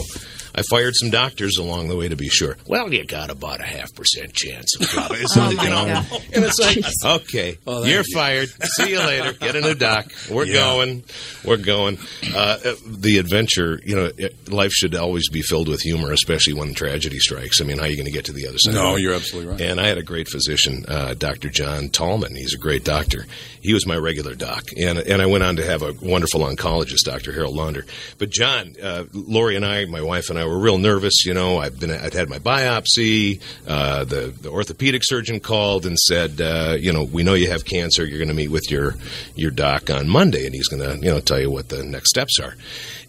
I 0.57 0.63
fired 0.71 0.95
some 0.95 1.11
doctors 1.11 1.57
along 1.57 1.87
the 1.87 1.95
way 1.95 2.07
to 2.09 2.15
be 2.15 2.29
sure. 2.29 2.57
Well, 2.67 2.91
you 2.91 3.05
got 3.05 3.29
about 3.29 3.59
a 3.61 3.63
half 3.65 3.93
percent 3.93 4.33
chance 4.33 4.75
of 4.79 4.87
dropping. 4.89 5.17
Oh, 5.35 5.49
you 5.51 5.55
know, 5.57 5.85
God. 5.85 6.07
and 6.33 6.43
it's 6.43 6.59
like, 6.59 6.77
Jeez. 6.77 6.91
okay, 7.21 7.57
Well, 7.63 7.85
you're 7.85 8.01
you- 8.05 8.13
fired. 8.15 8.49
See 8.63 8.89
you 8.89 8.99
later. 8.99 9.33
Get 9.33 9.55
a 9.55 9.61
new 9.61 9.75
doc. 9.75 10.07
We're 10.31 10.45
Yeah. 10.45 10.53
going. 10.55 11.03
We're 11.45 11.57
going. 11.57 11.99
Uh, 12.33 12.57
uh, 12.65 12.75
the 12.87 13.19
adventure, 13.19 13.79
you 13.85 13.95
know, 13.95 14.09
it, 14.17 14.51
life 14.51 14.71
should 14.71 14.95
always 14.95 15.29
be 15.29 15.43
filled 15.43 15.67
with 15.67 15.81
humor, 15.81 16.11
especially 16.11 16.53
when 16.53 16.73
tragedy 16.73 17.19
strikes. 17.19 17.61
I 17.61 17.63
mean, 17.63 17.77
how 17.77 17.83
are 17.83 17.87
you 17.89 17.95
going 17.95 18.05
to 18.07 18.11
get 18.11 18.25
to 18.25 18.33
the 18.33 18.47
other 18.47 18.57
side? 18.57 18.73
No, 18.73 18.95
you're 18.95 19.13
absolutely 19.13 19.51
right. 19.51 19.61
And 19.61 19.79
I 19.79 19.85
had 19.87 19.99
a 19.99 20.03
great 20.03 20.27
physician, 20.27 20.85
uh, 20.87 21.13
Dr. 21.13 21.49
John 21.49 21.89
Tallman. 21.89 22.35
He's 22.35 22.55
a 22.55 22.57
great 22.57 22.83
doctor. 22.83 23.27
He 23.61 23.73
was 23.73 23.85
my 23.85 23.95
regular 23.97 24.33
doc, 24.33 24.63
and 24.77 24.97
and 24.97 25.21
I 25.21 25.25
went 25.25 25.43
on 25.43 25.57
to 25.57 25.65
have 25.65 25.81
a 25.83 25.93
wonderful 26.01 26.41
oncologist, 26.41 27.03
Dr. 27.05 27.31
Harold 27.33 27.53
Launder. 27.55 27.85
But 28.17 28.29
John, 28.29 28.73
uh, 28.81 29.03
Lori, 29.13 29.55
and 29.57 29.65
I, 29.65 29.85
my 29.85 30.01
wife 30.01 30.29
and 30.29 30.39
I, 30.39 30.46
were 30.47 30.57
real 30.57 30.77
nervous. 30.77 31.25
You 31.25 31.33
know, 31.33 31.59
I've 31.59 31.79
been, 31.79 31.91
I'd 31.91 32.13
had 32.13 32.29
my 32.29 32.39
biopsy. 32.39 33.41
Uh, 33.67 34.03
the 34.03 34.33
the 34.41 34.49
orthopedic 34.49 35.03
surgeon 35.03 35.39
called 35.39 35.85
and 35.85 35.97
said, 35.97 36.41
uh, 36.41 36.75
you 36.79 36.91
know, 36.91 37.03
we 37.03 37.23
know 37.23 37.33
you 37.33 37.49
have 37.49 37.65
cancer. 37.65 38.05
You're 38.05 38.19
going 38.19 38.29
to 38.29 38.33
meet 38.33 38.51
with 38.51 38.71
your 38.71 38.95
your 39.35 39.51
doc 39.51 39.89
on 39.89 40.07
Monday, 40.07 40.45
and 40.45 40.53
he's 40.53 40.67
going 40.67 40.81
to, 40.81 40.97
you 41.03 41.11
know, 41.11 41.19
tell 41.19 41.39
you 41.39 41.51
what 41.51 41.69
the 41.69 41.83
next 41.83 42.09
steps 42.09 42.39
are. 42.39 42.55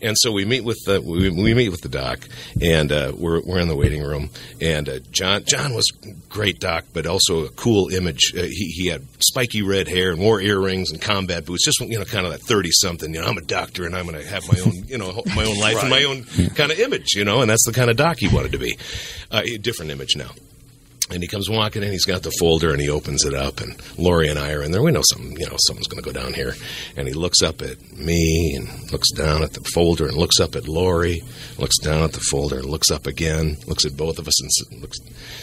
And 0.01 0.17
so 0.19 0.33
we 0.33 0.45
meet 0.45 0.65
with 0.65 0.79
the 0.87 1.01
we, 1.01 1.31
we 1.31 1.55
meet 1.55 1.71
with 1.71 1.81
the 1.81 1.89
doc, 1.89 2.21
and 2.63 2.93
uh, 2.93 3.13
we're 3.17 3.41
we're 3.43 3.59
in 3.59 3.69
the 3.69 3.77
waiting 3.77 4.03
room. 4.03 4.31
And 4.61 4.89
uh, 4.89 4.99
John 5.11 5.45
John 5.45 5.75
was 5.75 5.91
great 6.29 6.61
doc, 6.61 6.85
but 6.93 7.07
also 7.07 7.45
a 7.45 7.51
cool 7.51 7.89
image. 7.89 8.33
Uh, 8.37 8.43
he 8.43 8.67
he 8.71 8.87
had 8.89 9.03
spiky 9.21 9.63
red 9.63 9.89
hair 9.89 10.11
and 10.11 10.21
wore 10.21 10.41
earrings 10.41 10.91
and 10.91 11.01
combat 11.01 11.45
boots. 11.45 11.65
Just 11.65 11.81
you 11.81 11.99
know, 11.99 12.05
kind 12.05 12.27
of 12.27 12.33
that 12.33 12.43
thirty 12.43 12.71
something. 12.71 13.13
You 13.13 13.21
know, 13.21 13.27
I'm 13.27 13.39
a 13.39 13.43
doctor, 13.43 13.85
and 13.85 13.97
I'm 13.97 14.07
going 14.07 14.21
to 14.21 14.29
have 14.29 14.43
my 14.53 14.61
own 14.61 14.73
you 14.87 14.99
know 14.99 15.23
my 15.35 15.45
own 15.45 15.59
life 15.59 15.81
and 15.81 15.91
my 15.91 16.05
own 16.05 16.25
kind 16.55 16.71
of 16.71 16.79
image. 16.79 17.15
You 17.15 17.25
know, 17.25 17.41
and 17.41 17.51
that's 17.51 17.65
the 17.67 17.73
kind 17.73 17.91
of 17.91 17.97
doc 17.97 18.19
he 18.19 18.29
wanted 18.29 18.53
to 18.53 18.59
be. 18.59 18.77
Uh, 19.31 19.43
a 19.45 19.59
different 19.59 19.91
image 19.91 20.17
now. 20.17 20.31
And 21.11 21.23
he 21.23 21.29
comes 21.29 21.49
walking 21.49 21.83
in. 21.83 21.91
He's 21.91 22.05
got 22.05 22.23
the 22.23 22.31
folder, 22.39 22.71
and 22.71 22.81
he 22.81 22.91
opens 22.91 23.25
it 23.25 23.33
up. 23.35 23.61
And 23.61 23.81
Lori 23.97 24.29
and 24.29 24.39
I 24.39 24.53
are 24.53 24.63
in 24.63 24.73
there. 24.73 24.83
We 24.83 24.93
know 24.93 25.03
something. 25.11 25.39
You 25.39 25.47
know, 25.47 25.57
someone's 25.67 25.87
going 25.87 26.03
to 26.03 26.13
go 26.13 26.19
down 26.19 26.35
here. 26.35 26.55
And 26.97 27.09
he 27.09 27.15
looks 27.15 27.41
up 27.43 27.63
at 27.63 27.81
me, 27.97 28.55
and 28.57 28.93
looks 28.93 29.11
down 29.13 29.43
at 29.43 29.55
the 29.55 29.61
folder, 29.73 30.07
and 30.07 30.17
looks 30.17 30.39
up 30.39 30.55
at 30.55 30.69
Lori. 30.69 31.23
Looks 31.57 31.79
down 31.79 32.03
at 32.03 32.13
the 32.13 32.21
folder, 32.31 32.59
and 32.59 32.67
looks 32.67 32.91
up 32.91 33.07
again. 33.07 33.57
Looks 33.67 33.87
at 33.87 33.97
both 33.97 34.19
of 34.19 34.29
us, 34.29 34.71
and 34.71 34.83
looks, 34.83 34.99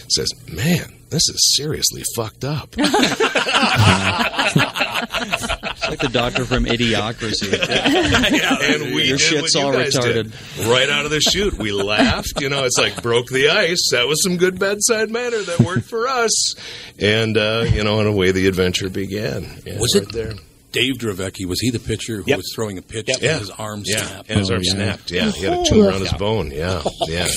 says, 0.10 0.30
"Man, 0.52 0.94
this 1.10 1.28
is 1.30 1.56
seriously 1.56 2.04
fucked 2.16 2.46
up." 2.46 2.76
It's 5.88 5.90
like 5.90 6.00
the 6.00 6.10
doctor 6.10 6.46
from 6.46 6.66
Idiocracy. 6.66 7.52
and 8.84 8.96
we 8.96 9.04
Your 9.08 9.18
did 9.18 9.20
shit's 9.20 9.56
what 9.56 9.62
you 9.62 9.68
all 9.68 9.74
guys 9.74 9.94
did. 9.94 10.28
retarded. 10.28 10.72
Right 10.72 10.90
out 10.90 11.06
of 11.06 11.12
the 11.12 11.20
chute, 11.22 11.54
we 11.58 11.72
laughed. 11.72 12.42
You 12.42 12.50
know, 12.50 12.64
it's 12.64 12.78
like 12.78 13.02
broke 13.02 13.28
the 13.28 13.50
ice. 13.50 13.90
That 13.92 14.08
was 14.08 14.22
some 14.24 14.38
good 14.38 14.60
bedside 14.60 15.10
manner 15.10 15.42
that 15.42 15.60
worked 15.60 15.86
for 15.90 16.08
us. 16.08 16.56
And 17.00 17.38
uh, 17.38 17.66
you 17.72 17.84
know, 17.84 18.00
in 18.02 18.08
a 18.08 18.12
way, 18.12 18.32
the 18.32 18.48
adventure 18.48 18.90
began. 18.90 19.44
Yeah, 19.66 19.80
Was 19.80 19.94
right 19.96 20.04
it 20.04 20.12
there? 20.14 20.34
Dave 20.72 20.96
Dravecky? 20.96 21.46
Was 21.46 21.62
he 21.62 21.70
the 21.72 21.80
pitcher 21.80 22.18
who 22.18 22.24
Yep. 22.28 22.38
was 22.38 22.52
throwing 22.54 22.78
a 22.78 22.82
pitch 22.82 23.08
Yep. 23.08 23.18
and 23.18 23.24
Yeah. 23.26 23.40
his 23.40 23.50
arm 23.50 23.84
Yeah, 23.86 24.06
snapped? 24.06 24.30
and 24.30 24.40
his 24.40 24.52
arm 24.52 24.64
snapped. 24.64 25.10
Yeah, 25.12 25.32
he 25.32 25.46
had 25.46 25.60
a 25.60 25.64
tumor 25.66 25.92
on 25.92 26.02
his 26.02 26.12
bone. 26.14 26.52
Yeah, 26.52 26.82
yeah, 27.08 27.28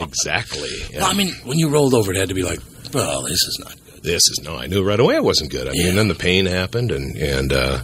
exactly. 0.00 0.70
Yeah. 0.90 1.00
Well, 1.02 1.10
I 1.10 1.14
mean, 1.14 1.32
when 1.44 1.58
you 1.58 1.68
rolled 1.68 1.94
over, 1.94 2.10
it 2.12 2.16
had 2.16 2.28
to 2.30 2.34
be 2.34 2.42
like, 2.42 2.58
well, 2.92 3.22
this 3.22 3.32
is 3.44 3.60
not 3.64 3.74
good. 3.76 3.87
This 4.02 4.22
is 4.28 4.40
no. 4.42 4.56
I 4.56 4.66
knew 4.66 4.84
right 4.84 5.00
away 5.00 5.16
it 5.16 5.24
wasn't 5.24 5.50
good. 5.50 5.68
I 5.68 5.72
mean, 5.72 5.96
then 5.96 6.08
the 6.08 6.14
pain 6.14 6.46
happened, 6.46 6.90
and 6.92 7.16
and 7.16 7.52
uh, 7.52 7.82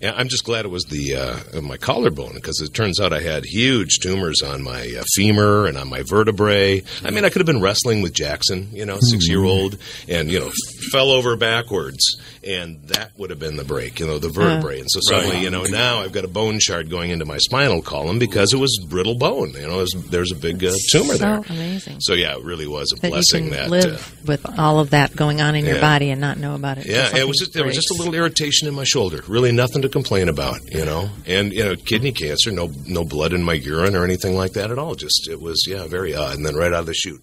yeah, 0.00 0.12
I'm 0.16 0.28
just 0.28 0.44
glad 0.44 0.64
it 0.64 0.68
was 0.68 0.84
the 0.84 1.16
uh, 1.16 1.60
my 1.60 1.76
collarbone 1.76 2.34
because 2.34 2.60
it 2.60 2.72
turns 2.74 3.00
out 3.00 3.12
I 3.12 3.20
had 3.20 3.44
huge 3.44 3.98
tumors 4.00 4.42
on 4.42 4.62
my 4.62 4.94
uh, 4.98 5.02
femur 5.14 5.66
and 5.66 5.76
on 5.76 5.88
my 5.88 6.02
vertebrae. 6.02 6.82
I 7.04 7.10
mean, 7.10 7.24
I 7.24 7.30
could 7.30 7.40
have 7.40 7.46
been 7.46 7.60
wrestling 7.60 8.02
with 8.02 8.12
Jackson, 8.12 8.68
you 8.72 8.86
know, 8.86 8.98
six 9.00 9.28
year 9.28 9.42
old, 9.44 9.76
and 10.08 10.30
you 10.30 10.38
know, 10.40 10.50
fell 10.92 11.10
over 11.10 11.36
backwards, 11.36 12.16
and 12.44 12.82
that 12.88 13.12
would 13.18 13.30
have 13.30 13.38
been 13.38 13.56
the 13.56 13.64
break, 13.64 13.98
you 14.00 14.06
know, 14.06 14.18
the 14.18 14.28
vertebrae. 14.28 14.80
and 14.80 14.90
so 14.90 15.00
suddenly, 15.00 15.36
Right. 15.36 15.42
you 15.42 15.50
know, 15.50 15.64
now 15.64 16.00
I've 16.00 16.12
got 16.12 16.24
a 16.24 16.28
bone 16.28 16.58
shard 16.60 16.88
going 16.90 17.10
into 17.10 17.24
my 17.24 17.38
spinal 17.38 17.82
column 17.82 18.18
because 18.18 18.52
it 18.52 18.58
was 18.58 18.78
brittle 18.88 19.16
bone. 19.16 19.50
You 19.52 19.66
know, 19.66 19.78
there's, 19.78 19.94
there's 20.10 20.32
a 20.32 20.36
big 20.36 20.64
uh, 20.64 20.72
tumor 20.92 21.14
So 21.14 21.18
there. 21.18 21.42
amazing. 21.48 22.00
So 22.00 22.14
yeah, 22.14 22.36
it 22.36 22.44
really 22.44 22.66
was 22.66 22.92
a 22.92 23.00
that 23.00 23.08
you 23.08 23.12
blessing 23.14 23.44
can 23.50 23.52
that. 23.52 23.70
live 23.70 24.14
uh, 24.22 24.22
with 24.26 24.58
all 24.58 24.80
of 24.80 24.90
that 24.90 25.14
going 25.16 25.40
on 25.40 25.54
in 25.56 25.64
your 25.64 25.80
body 25.80 26.10
and 26.10 26.20
not 26.20 26.38
know 26.38 26.54
about 26.54 26.78
it. 26.78 26.86
yeah, 26.86 27.16
it 27.16 27.26
was 27.26 27.38
just 27.38 27.52
there 27.52 27.64
was 27.64 27.74
just 27.74 27.90
a 27.90 27.94
little 27.94 28.14
irritation 28.14 28.68
in 28.68 28.74
my 28.74 28.84
shoulder. 28.84 29.22
Really, 29.26 29.52
nothing 29.52 29.82
to 29.82 29.87
complain 29.88 30.28
about, 30.28 30.60
you 30.72 30.84
know. 30.84 31.08
And 31.26 31.52
you 31.52 31.64
know, 31.64 31.76
kidney 31.76 32.12
cancer, 32.12 32.50
no 32.50 32.70
no 32.86 33.04
blood 33.04 33.32
in 33.32 33.42
my 33.42 33.54
urine 33.54 33.94
or 33.96 34.04
anything 34.04 34.36
like 34.36 34.52
that 34.52 34.70
at 34.70 34.78
all. 34.78 34.94
Just 34.94 35.28
it 35.28 35.40
was 35.40 35.64
yeah, 35.66 35.86
very 35.86 36.14
odd. 36.14 36.36
And 36.36 36.46
then 36.46 36.54
right 36.56 36.72
out 36.72 36.80
of 36.80 36.86
the 36.86 36.94
chute, 36.94 37.20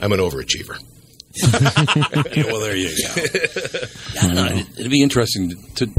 I'm 0.00 0.12
an 0.12 0.18
overachiever. 0.20 0.78
Yeah, 1.34 2.44
well, 2.46 2.60
there 2.60 2.76
you 2.76 2.88
go. 2.88 3.22
Yeah, 4.14 4.48
it- 4.58 4.66
it'd 4.78 4.90
be 4.90 5.02
interesting 5.02 5.50
to, 5.76 5.86
to 5.86 5.92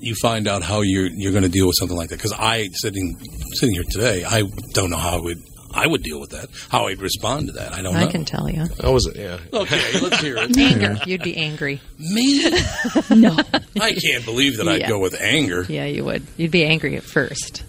you 0.00 0.14
find 0.16 0.48
out 0.48 0.62
how 0.62 0.80
you're 0.80 1.06
you're 1.06 1.30
going 1.32 1.44
to 1.44 1.48
deal 1.48 1.66
with 1.66 1.76
something 1.76 1.96
like 1.96 2.08
that. 2.08 2.16
Because 2.16 2.32
I 2.32 2.68
sitting 2.72 3.16
sitting 3.54 3.74
here 3.74 3.84
today, 3.90 4.24
I 4.24 4.42
don't 4.72 4.90
know 4.90 4.96
how 4.96 5.18
I 5.18 5.20
would 5.20 5.38
I 5.72 5.86
would 5.86 6.02
deal 6.02 6.20
with 6.20 6.30
that. 6.30 6.48
How 6.68 6.88
I'd 6.88 7.00
respond 7.00 7.46
to 7.48 7.52
that, 7.54 7.72
I 7.72 7.82
don't 7.82 7.94
I 7.96 8.00
know. 8.02 8.06
I 8.08 8.10
can 8.10 8.24
tell 8.24 8.48
you. 8.50 8.66
That 8.66 8.90
was 8.92 9.06
it. 9.06 9.16
Yeah. 9.16 9.38
Okay, 9.52 9.80
let's 10.00 10.20
hear 10.20 10.36
it. 10.38 10.56
Anger. 10.58 10.98
You'd 11.06 11.22
be 11.22 11.36
angry. 11.36 11.80
Me? 11.98 12.50
no. 13.10 13.36
I 13.80 13.92
can't 13.94 14.24
believe 14.24 14.56
that 14.58 14.68
I'd 14.68 14.80
Yeah. 14.80 14.88
go 14.88 14.98
with 14.98 15.20
anger. 15.20 15.64
Yeah, 15.68 15.84
you 15.86 16.04
would. 16.04 16.26
You'd 16.36 16.50
be 16.50 16.64
angry 16.64 16.96
at 16.96 17.02
first. 17.04 17.62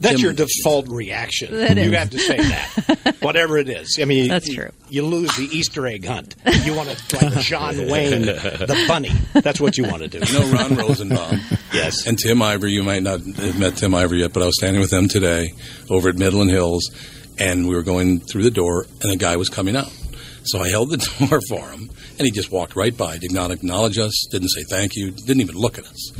That's 0.00 0.20
your 0.20 0.32
default 0.34 0.88
reaction. 0.88 1.54
That 1.56 1.76
you 1.76 1.84
is. 1.84 1.94
have 1.96 2.10
to 2.10 2.18
say 2.18 2.36
that, 2.36 3.16
whatever 3.20 3.56
it 3.56 3.70
is. 3.70 3.98
I 4.00 4.04
mean, 4.04 4.28
That's 4.28 4.48
you, 4.48 4.54
true. 4.56 4.70
You 4.90 5.06
lose 5.06 5.34
the 5.36 5.44
Easter 5.44 5.86
egg 5.86 6.04
hunt. 6.04 6.34
You 6.64 6.74
want 6.74 6.90
to 6.90 7.24
like 7.24 7.38
John 7.44 7.74
Wayne, 7.88 8.22
the 8.22 8.84
bunny. 8.86 9.12
That's 9.32 9.60
what 9.60 9.78
you 9.78 9.84
want 9.84 10.02
to 10.02 10.08
do. 10.08 10.18
You 10.18 10.40
know 10.40 10.52
Ron 10.52 10.74
Rosenbaum. 10.76 11.40
yes. 11.72 12.06
And 12.06 12.18
Tim 12.18 12.42
Ivory, 12.42 12.72
you 12.72 12.82
might 12.82 13.02
not 13.02 13.20
have 13.20 13.58
met 13.58 13.76
Tim 13.76 13.94
Ivory 13.94 14.20
yet, 14.20 14.34
but 14.34 14.42
I 14.42 14.46
was 14.46 14.56
standing 14.58 14.80
with 14.82 14.90
them 14.90 15.08
today 15.08 15.52
over 15.88 16.10
at 16.10 16.16
Midland 16.16 16.50
Hills, 16.50 16.90
and 17.38 17.68
we 17.68 17.74
were 17.74 17.82
going 17.82 18.20
through 18.20 18.42
the 18.42 18.50
door, 18.50 18.86
and 19.02 19.12
a 19.12 19.16
guy 19.16 19.36
was 19.36 19.48
coming 19.48 19.76
out. 19.76 19.92
So 20.44 20.60
I 20.60 20.68
held 20.68 20.90
the 20.90 20.96
door 21.28 21.40
for 21.48 21.70
him, 21.70 21.90
and 22.18 22.26
he 22.26 22.30
just 22.30 22.52
walked 22.52 22.76
right 22.76 22.96
by, 22.96 23.18
did 23.18 23.32
not 23.32 23.50
acknowledge 23.50 23.98
us, 23.98 24.26
didn't 24.30 24.50
say 24.50 24.62
thank 24.62 24.94
you, 24.94 25.10
didn't 25.10 25.40
even 25.40 25.56
look 25.56 25.78
at 25.78 25.86
us. 25.86 26.12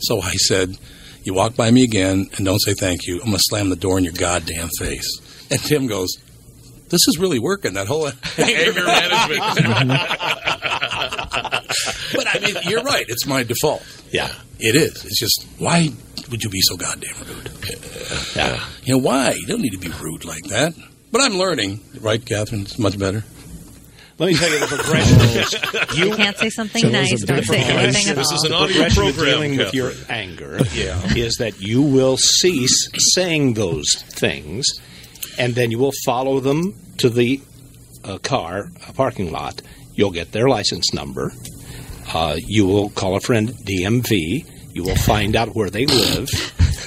So 0.00 0.20
I 0.20 0.32
said, 0.32 0.76
You 1.22 1.34
walk 1.34 1.54
by 1.54 1.70
me 1.70 1.84
again 1.84 2.28
and 2.36 2.44
don't 2.44 2.60
say 2.60 2.74
thank 2.74 3.06
you, 3.06 3.16
I'm 3.20 3.26
going 3.26 3.36
to 3.36 3.42
slam 3.44 3.68
the 3.70 3.76
door 3.76 3.98
in 3.98 4.04
your 4.04 4.12
goddamn 4.14 4.68
face. 4.78 5.08
And 5.50 5.60
Tim 5.60 5.86
goes, 5.86 6.16
This 6.92 7.08
is 7.08 7.18
really 7.18 7.38
working, 7.38 7.72
that 7.72 7.88
whole 7.88 8.06
anger 8.38 8.84
management. 8.84 9.40
but 12.12 12.26
I 12.28 12.38
mean, 12.38 12.54
you're 12.68 12.82
right. 12.82 13.06
It's 13.08 13.26
my 13.26 13.42
default. 13.42 13.82
Yeah. 14.10 14.30
It 14.60 14.76
is. 14.76 15.02
It's 15.04 15.18
just 15.18 15.46
why 15.58 15.88
would 16.30 16.44
you 16.44 16.50
be 16.50 16.60
so 16.60 16.76
goddamn 16.76 17.16
rude? 17.26 17.50
Yeah. 18.36 18.62
You 18.84 18.94
know 18.94 18.98
why? 18.98 19.32
You 19.32 19.46
don't 19.46 19.62
need 19.62 19.72
to 19.72 19.78
be 19.78 19.88
rude 19.88 20.26
like 20.26 20.44
that. 20.44 20.74
But 21.10 21.22
I'm 21.22 21.38
learning, 21.38 21.80
right, 22.00 22.24
Catherine? 22.24 22.60
It's 22.62 22.78
much 22.78 22.98
better. 22.98 23.24
Let 24.18 24.26
me 24.26 24.34
tell 24.34 24.50
you 24.50 24.58
the 24.60 24.66
progression 24.76 25.20
is 25.20 25.98
You 25.98 26.14
can't 26.14 26.36
say 26.36 26.50
something 26.50 26.92
nice. 26.92 27.22
Don't 27.22 27.42
say 27.42 27.62
anything 27.62 28.08
at 28.08 28.18
all. 28.18 28.24
the 28.26 28.66
progression 28.66 29.08
of 29.08 29.16
dealing 29.16 29.56
with 29.56 29.72
your 29.74 29.92
anger 30.08 30.58
yeah. 30.74 31.00
is 31.16 31.36
that 31.36 31.60
you 31.60 31.82
will 31.82 32.16
cease 32.18 32.88
saying 33.14 33.54
those 33.54 33.90
things, 34.10 34.66
and 35.38 35.54
then 35.54 35.70
you 35.70 35.78
will 35.78 35.92
follow 36.04 36.40
them 36.40 36.74
to 36.98 37.08
the 37.08 37.40
uh, 38.04 38.18
car 38.18 38.70
a 38.88 38.92
parking 38.92 39.30
lot. 39.32 39.62
You'll 39.94 40.10
get 40.10 40.32
their 40.32 40.48
license 40.48 40.92
number. 40.94 41.32
Uh, 42.12 42.36
you 42.38 42.66
will 42.66 42.90
call 42.90 43.16
a 43.16 43.20
friend 43.20 43.50
DMV. 43.50 44.46
You 44.74 44.82
will 44.84 44.96
find 44.96 45.36
out 45.36 45.54
where 45.54 45.70
they 45.70 45.86
live, 45.86 46.28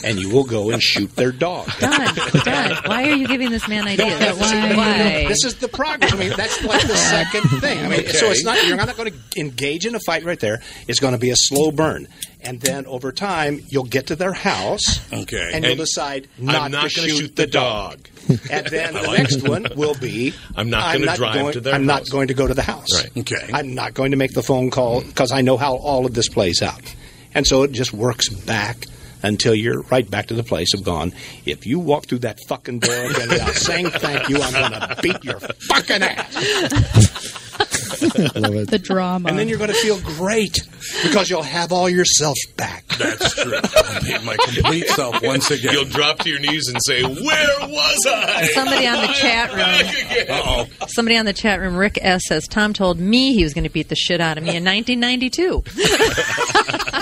and 0.05 0.19
you 0.19 0.29
will 0.29 0.43
go 0.45 0.69
and 0.69 0.81
shoot 0.81 1.13
their 1.15 1.31
dog. 1.31 1.67
Don, 1.79 2.15
Don, 2.45 2.71
why 2.85 3.09
are 3.09 3.15
you 3.15 3.27
giving 3.27 3.49
this 3.49 3.67
man 3.67 3.87
ideas? 3.87 4.39
Why? 4.39 5.25
This 5.27 5.43
is 5.43 5.55
the 5.55 5.67
progress. 5.67 6.13
I 6.13 6.17
mean, 6.17 6.29
that's 6.37 6.63
like 6.63 6.81
the 6.87 6.95
second 6.95 7.49
thing. 7.59 7.79
I 7.83 7.89
mean, 7.89 8.07
so 8.07 8.27
it's 8.29 8.43
not 8.43 8.63
you're 8.67 8.77
not 8.77 8.95
going 8.95 9.11
to 9.11 9.39
engage 9.39 9.85
in 9.85 9.95
a 9.95 9.99
fight 9.99 10.23
right 10.23 10.39
there. 10.39 10.61
It's 10.87 10.99
going 10.99 11.13
to 11.13 11.19
be 11.19 11.31
a 11.31 11.35
slow 11.35 11.71
burn, 11.71 12.07
and 12.41 12.61
then 12.61 12.85
over 12.85 13.11
time 13.11 13.61
you'll 13.69 13.83
get 13.85 14.07
to 14.07 14.15
their 14.15 14.33
house, 14.33 14.99
Okay. 15.11 15.51
and 15.53 15.63
you'll 15.63 15.71
And 15.73 15.79
decide 15.79 16.27
not, 16.37 16.71
not 16.71 16.83
to 16.83 16.89
shoot, 16.89 17.09
shoot 17.17 17.35
the 17.35 17.45
the 17.45 17.51
dog. 17.51 18.07
and 18.51 18.65
then 18.67 18.93
the 19.01 19.11
next 19.17 19.47
one 19.47 19.67
will 19.75 19.95
be 19.95 20.33
I'm 20.55 20.69
not 20.69 20.93
gonna 20.93 21.15
drive 21.15 21.33
going, 21.33 21.53
to 21.53 21.61
their 21.61 21.73
house. 21.73 21.79
I'm 21.79 21.85
not 21.85 22.09
going 22.09 22.27
to 22.29 22.33
go 22.33 22.47
to 22.47 22.53
the 22.53 22.61
house. 22.61 22.87
Right. 22.93 23.17
Okay. 23.17 23.49
I'm 23.53 23.73
not 23.73 23.93
going 23.93 24.11
to 24.11 24.17
make 24.17 24.33
the 24.33 24.43
phone 24.43 24.69
call 24.71 25.01
because 25.01 25.31
I 25.31 25.41
know 25.41 25.57
how 25.57 25.75
all 25.77 26.05
of 26.05 26.13
this 26.13 26.29
plays 26.29 26.61
out. 26.61 26.93
And 27.33 27.45
so 27.45 27.63
it 27.63 27.71
just 27.71 27.91
works 27.93 28.29
back 28.29 28.85
until 29.23 29.55
you're 29.55 29.81
right 29.83 30.09
back 30.09 30.27
to 30.27 30.33
the 30.33 30.43
place 30.43 30.73
of 30.73 30.83
gone. 30.83 31.13
If 31.45 31.65
you 31.65 31.79
walk 31.79 32.07
through 32.07 32.19
that 32.19 32.39
fucking 32.47 32.79
door 32.79 33.05
again 33.11 33.29
without 33.29 33.55
saying 33.55 33.89
thank 33.89 34.29
you, 34.29 34.41
I'm 34.41 34.53
going 34.53 34.71
to 34.71 34.97
beat 35.01 35.23
your 35.23 35.39
fucking 35.39 36.03
ass. 36.03 37.61
The 38.65 38.79
drama. 38.81 39.29
And 39.29 39.37
then 39.39 39.47
you're 39.47 39.57
going 39.57 39.69
to 39.71 39.75
feel 39.75 39.99
great 40.01 40.59
because 41.03 41.29
you'll 41.29 41.43
have 41.43 41.71
all 41.71 41.89
yourself 41.89 42.37
back. 42.57 42.85
That's 42.97 43.33
true. 43.35 43.53
I 43.63 43.99
made 44.03 44.23
my 44.23 44.35
complete 44.37 44.87
self 44.87 45.21
once 45.23 45.49
again. 45.51 45.73
You'll 45.73 45.85
drop 45.85 46.19
to 46.19 46.29
your 46.29 46.39
knees 46.39 46.67
and 46.67 46.77
say, 46.83 47.03
"Where 47.03 47.59
was 47.61 48.05
I?" 48.07 48.47
Somebody 48.53 48.87
on 48.87 49.01
the 49.01 49.07
chat 49.13 49.51
room. 49.51 50.29
Uh-oh. 50.29 50.67
Somebody 50.87 51.17
on 51.17 51.25
the 51.25 51.33
chat 51.33 51.59
room, 51.59 51.75
Rick 51.75 51.99
S 52.01 52.23
says 52.27 52.47
Tom 52.47 52.73
told 52.73 52.99
me 52.99 53.33
he 53.33 53.43
was 53.43 53.53
going 53.53 53.63
to 53.65 53.69
beat 53.69 53.89
the 53.89 53.95
shit 53.95 54.21
out 54.21 54.37
of 54.37 54.43
me 54.43 54.55
in 54.55 54.63
1992. 54.63 55.63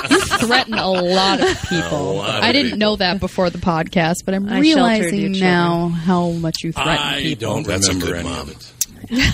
you 0.10 0.20
threaten 0.40 0.74
a 0.76 0.90
lot 0.90 1.42
of 1.42 1.62
people. 1.70 2.16
lot 2.16 2.38
of 2.38 2.44
I 2.44 2.52
didn't 2.52 2.66
people. 2.74 2.80
know 2.80 2.96
that 2.98 3.20
before 3.20 3.50
the 3.50 3.58
podcast, 3.60 4.26
but 4.26 4.34
I'm 4.34 4.48
I 4.50 4.60
realizing 4.60 5.34
now 5.34 5.90
how 5.90 6.32
much 6.32 6.58
you 6.64 6.72
threaten 6.72 6.92
I 6.92 7.22
people. 7.22 7.64
don't 7.64 7.68
remember 7.68 8.16
any 8.16 8.30
of 8.30 8.50
it. 8.52 8.73
yeah, 9.10 9.30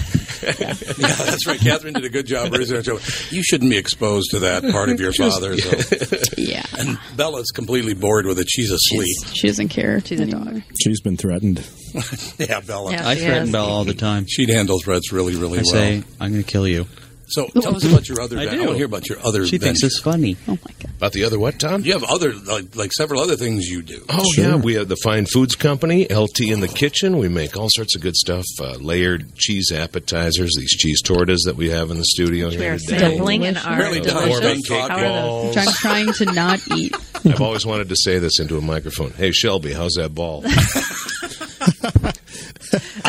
that's 0.97 1.45
right. 1.47 1.59
Catherine 1.59 1.93
did 1.93 2.05
a 2.05 2.09
good 2.09 2.25
job 2.25 2.51
raising 2.53 2.83
her. 2.83 2.93
You 3.29 3.43
shouldn't 3.43 3.69
be 3.69 3.77
exposed 3.77 4.31
to 4.31 4.39
that 4.39 4.63
part 4.71 4.89
of 4.89 4.99
your 4.99 5.11
Just- 5.13 5.39
father. 5.39 5.57
So. 5.57 6.17
yeah. 6.37 6.65
And 6.77 6.97
Bella's 7.15 7.51
completely 7.51 7.93
bored 7.93 8.25
with 8.25 8.39
it. 8.39 8.47
She's 8.49 8.71
asleep. 8.71 9.15
She 9.33 9.47
doesn't 9.47 9.69
care. 9.69 9.99
She's 10.01 10.19
a 10.19 10.25
dog. 10.25 10.61
She's 10.81 11.01
been 11.01 11.17
threatened. 11.17 11.65
yeah, 12.37 12.59
Bella. 12.61 12.95
I 12.95 13.15
threaten 13.15 13.51
Bella 13.51 13.69
all 13.69 13.83
the 13.85 13.93
time. 13.93 14.25
She'd 14.27 14.49
handle 14.49 14.79
threats 14.79 15.11
really, 15.11 15.35
really 15.35 15.57
well. 15.59 15.67
I 15.69 15.71
say, 15.71 16.03
I'm 16.19 16.31
going 16.31 16.43
to 16.43 16.49
kill 16.49 16.67
you. 16.67 16.87
So 17.29 17.47
tell 17.47 17.75
us 17.75 17.83
about 17.85 18.07
your 18.09 18.21
other. 18.21 18.37
I 18.37 18.41
I, 18.43 18.45
do. 18.49 18.57
want 18.59 18.69
to 18.71 18.75
hear 18.75 18.85
about 18.85 19.07
your 19.09 19.19
other. 19.25 19.45
She 19.45 19.57
thinks 19.57 19.81
venture. 19.81 19.85
it's 19.87 19.99
funny. 19.99 20.35
Oh 20.47 20.51
my 20.51 20.57
god! 20.81 20.91
About 20.97 21.13
the 21.13 21.23
other 21.23 21.39
what, 21.39 21.59
Tom? 21.59 21.83
You 21.83 21.93
have 21.93 22.03
other 22.03 22.33
like, 22.33 22.75
like 22.75 22.91
several 22.93 23.21
other 23.21 23.35
things 23.35 23.67
you 23.67 23.81
do. 23.81 24.03
Oh 24.09 24.25
yeah, 24.37 24.55
we 24.55 24.73
have 24.75 24.87
the 24.89 24.97
Fine 25.03 25.27
Foods 25.27 25.55
Company, 25.55 26.07
LT 26.13 26.41
in 26.41 26.59
the 26.59 26.67
kitchen. 26.67 27.17
We 27.17 27.29
make 27.29 27.55
all 27.55 27.69
sorts 27.69 27.95
of 27.95 28.01
good 28.01 28.15
stuff, 28.15 28.45
uh, 28.59 28.75
layered 28.79 29.35
cheese 29.35 29.71
appetizers, 29.71 30.53
these 30.57 30.71
cheese 30.75 31.01
tortas 31.03 31.39
that 31.45 31.55
we 31.55 31.69
have 31.69 31.91
in 31.91 31.97
the 31.97 32.05
studio 32.05 32.49
We 32.49 32.57
here 32.57 32.73
are 32.73 32.77
today. 32.77 32.97
sampling 32.99 33.45
and 33.45 33.57
are 33.57 33.73
Apparently 33.73 33.99
delicious. 34.01 34.39
done 34.39 34.61
cake 34.63 34.89
How 34.89 34.97
are 34.97 35.01
those? 35.01 35.11
balls. 35.11 35.55
Which 35.55 35.67
I'm 35.67 35.73
trying 35.73 36.13
to 36.13 36.25
not 36.33 36.59
eat. 36.75 36.95
I've 37.25 37.41
always 37.41 37.65
wanted 37.65 37.89
to 37.89 37.95
say 37.97 38.17
this 38.19 38.39
into 38.39 38.57
a 38.57 38.61
microphone. 38.61 39.11
Hey 39.11 39.31
Shelby, 39.31 39.73
how's 39.73 39.93
that 39.93 40.13
ball? 40.15 40.43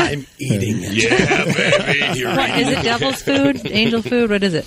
I'm 0.00 0.26
eating 0.38 0.76
it. 0.80 0.92
yeah, 0.94 1.44
baby. 1.44 2.18
You're 2.18 2.34
What, 2.36 2.58
is 2.58 2.68
it 2.68 2.82
devil's 2.82 3.22
food? 3.22 3.60
Angel 3.66 4.02
food? 4.02 4.30
What 4.30 4.42
is 4.42 4.54
it? 4.54 4.64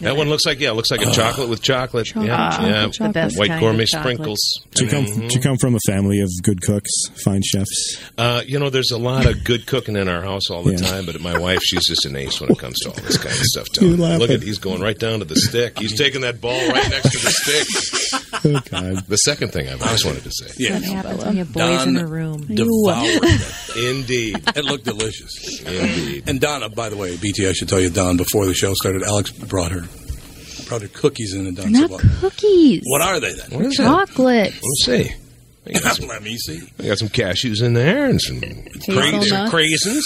That 0.00 0.16
one 0.16 0.28
looks 0.28 0.46
like 0.46 0.60
yeah, 0.60 0.70
looks 0.72 0.90
like 0.90 1.02
a 1.02 1.10
chocolate 1.10 1.48
with 1.48 1.62
chocolate. 1.62 2.06
Chocolate, 2.06 2.26
yeah, 2.28 2.50
chocolate, 2.50 2.68
yeah. 2.70 2.82
chocolate. 2.88 2.98
The 3.08 3.12
best 3.12 3.38
White 3.38 3.48
kind 3.48 3.60
gourmet 3.60 3.82
of 3.82 3.88
chocolate. 3.88 4.14
sprinkles. 4.14 4.60
Do 4.74 4.84
you 4.84 4.90
come? 4.90 5.04
Mhm. 5.06 5.28
Do 5.28 5.34
you 5.34 5.40
come 5.40 5.56
from 5.56 5.74
a 5.74 5.78
family 5.86 6.20
of 6.20 6.30
good 6.42 6.60
cooks, 6.62 6.90
fine 7.24 7.42
chefs? 7.42 7.98
Uh, 8.16 8.42
you 8.46 8.58
know, 8.58 8.70
there's 8.70 8.90
a 8.92 8.98
lot 8.98 9.26
of 9.26 9.42
good 9.44 9.66
cooking 9.66 9.96
in 9.96 10.08
our 10.08 10.22
house 10.22 10.50
all 10.50 10.62
the 10.62 10.72
Yeah. 10.72 10.76
time, 10.78 11.06
but 11.06 11.20
my 11.20 11.36
wife, 11.38 11.60
she's 11.62 11.86
just 11.86 12.06
an 12.06 12.16
ace 12.16 12.40
when 12.40 12.50
it 12.50 12.58
comes 12.58 12.78
to 12.80 12.90
all 12.90 12.94
this 12.94 13.16
kind 13.18 13.34
of 13.34 13.42
stuff. 13.42 13.66
You 13.80 13.96
Tony. 13.96 14.18
Look 14.18 14.30
at- 14.30 14.36
at 14.36 14.42
he's 14.42 14.58
going 14.58 14.80
right 14.80 14.98
down 14.98 15.18
to 15.18 15.24
the 15.24 15.36
stick. 15.36 15.78
He's 15.78 15.96
taking 15.98 16.20
that 16.20 16.40
ball 16.40 16.68
right 16.68 16.88
next 16.90 17.10
to 17.10 17.18
the 17.18 17.30
stick. 17.30 18.22
Oh 18.44 18.60
God! 18.70 19.04
The 19.08 19.16
second 19.16 19.52
thing 19.52 19.68
I've 19.68 19.82
always 19.82 20.04
wanted 20.04 20.22
to 20.22 20.30
say. 20.30 20.46
Yeah. 20.58 20.74
What 20.74 20.84
happens 20.84 21.24
when 21.24 21.32
you 21.32 21.38
have 21.40 21.52
boys 21.52 21.86
in 21.86 21.94
Don 21.94 22.04
a 22.04 22.06
room? 22.06 22.40
devoured 22.42 23.20
it. 23.24 23.76
Indeed. 23.96 24.42
It 24.54 24.64
looked 24.64 24.84
delicious. 24.84 25.60
Indeed. 25.62 26.24
And 26.28 26.40
Donna, 26.40 26.68
by 26.68 26.88
the 26.88 26.96
way, 26.96 27.16
BT, 27.16 27.48
I 27.48 27.52
should 27.52 27.68
tell 27.68 27.80
you, 27.80 27.90
Don, 27.90 28.16
before 28.16 28.46
the 28.46 28.54
show 28.54 28.74
started, 28.74 29.02
Alex 29.02 29.32
brought 29.32 29.72
her 29.72 29.87
brought 30.68 30.82
her 30.82 30.88
cookies 30.88 31.34
in, 31.34 31.46
and 31.46 31.56
Don 31.56 31.72
They're 31.72 31.82
not 31.82 31.90
well, 31.90 32.00
cookies. 32.20 32.82
"What 32.84 33.00
are 33.02 33.18
they 33.20 33.32
then?" 33.34 33.50
What 33.50 33.64
is? 33.66 33.76
Chocolate. 33.76 34.52
Let's 34.54 34.84
see. 34.84 35.10
I 35.66 35.72
got, 35.80 35.96
some, 35.96 36.08
Let 36.08 36.22
me 36.22 36.34
see. 36.38 36.62
I 36.78 36.86
got 36.86 36.96
some 36.98 37.08
cashews 37.10 37.60
in 37.62 37.74
there 37.74 38.06
and 38.06 38.18
some 38.22 38.40
Hazelnuts. 38.40 39.52
craisins. 39.52 40.00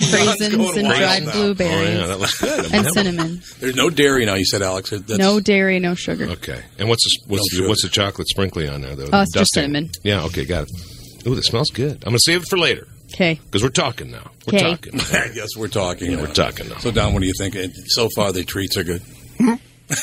Raisins 0.14 0.56
going 0.56 0.78
and 0.78 0.86
wild 0.88 0.98
dried 0.98 1.24
now. 1.24 1.30
Oh, 1.34 1.42
blueberries. 1.54 1.98
yeah, 1.98 2.06
that 2.06 2.20
looks 2.20 2.40
good. 2.40 2.58
I 2.60 2.62
mean, 2.62 2.74
and 2.74 2.84
that- 2.86 2.92
cinnamon. 2.94 3.42
There's 3.60 3.74
no 3.76 3.90
dairy 3.90 4.24
now. 4.24 4.32
You 4.34 4.46
said, 4.46 4.62
Alex. 4.62 4.90
That's, 4.90 5.18
no 5.18 5.40
dairy, 5.40 5.78
no 5.78 5.94
sugar. 5.94 6.24
Okay. 6.30 6.62
And 6.78 6.88
what's 6.88 7.04
the, 7.04 7.28
what's, 7.28 7.40
No 7.42 7.44
the, 7.44 7.56
sugar. 7.56 7.68
what's 7.68 7.82
the 7.82 7.88
chocolate 7.90 8.28
sprinkling 8.28 8.70
on 8.70 8.80
there, 8.80 8.96
though? 8.96 9.10
Oh, 9.12 9.20
it's 9.22 9.32
just 9.34 9.52
Dusting. 9.52 9.62
cinnamon. 9.74 9.90
Yeah, 10.04 10.24
okay, 10.24 10.46
got 10.46 10.68
it. 10.70 11.26
Ooh, 11.26 11.34
that 11.34 11.44
smells 11.44 11.68
good. 11.70 11.96
I'm 11.96 12.12
going 12.12 12.16
to 12.16 12.20
save 12.20 12.42
it 12.42 12.48
for 12.48 12.56
later 12.58 12.86
Okay. 13.12 13.38
because 13.44 13.62
we're 13.62 13.68
talking 13.68 14.10
now. 14.10 14.30
We're 14.46 14.58
'Kay. 14.58 14.70
talking. 14.70 14.92
yes, 15.34 15.48
we're 15.54 15.68
talking. 15.68 16.12
Yeah, 16.12 16.20
we're 16.22 16.32
talking 16.32 16.70
now. 16.70 16.78
So, 16.78 16.90
Don, 16.90 17.12
what 17.12 17.20
do 17.20 17.26
you 17.26 17.34
think? 17.38 17.54
And 17.56 17.74
So 17.88 18.08
far, 18.16 18.32
the 18.32 18.42
treats 18.44 18.78
are 18.78 18.84
good. 18.84 19.02
Ah, 19.90 19.96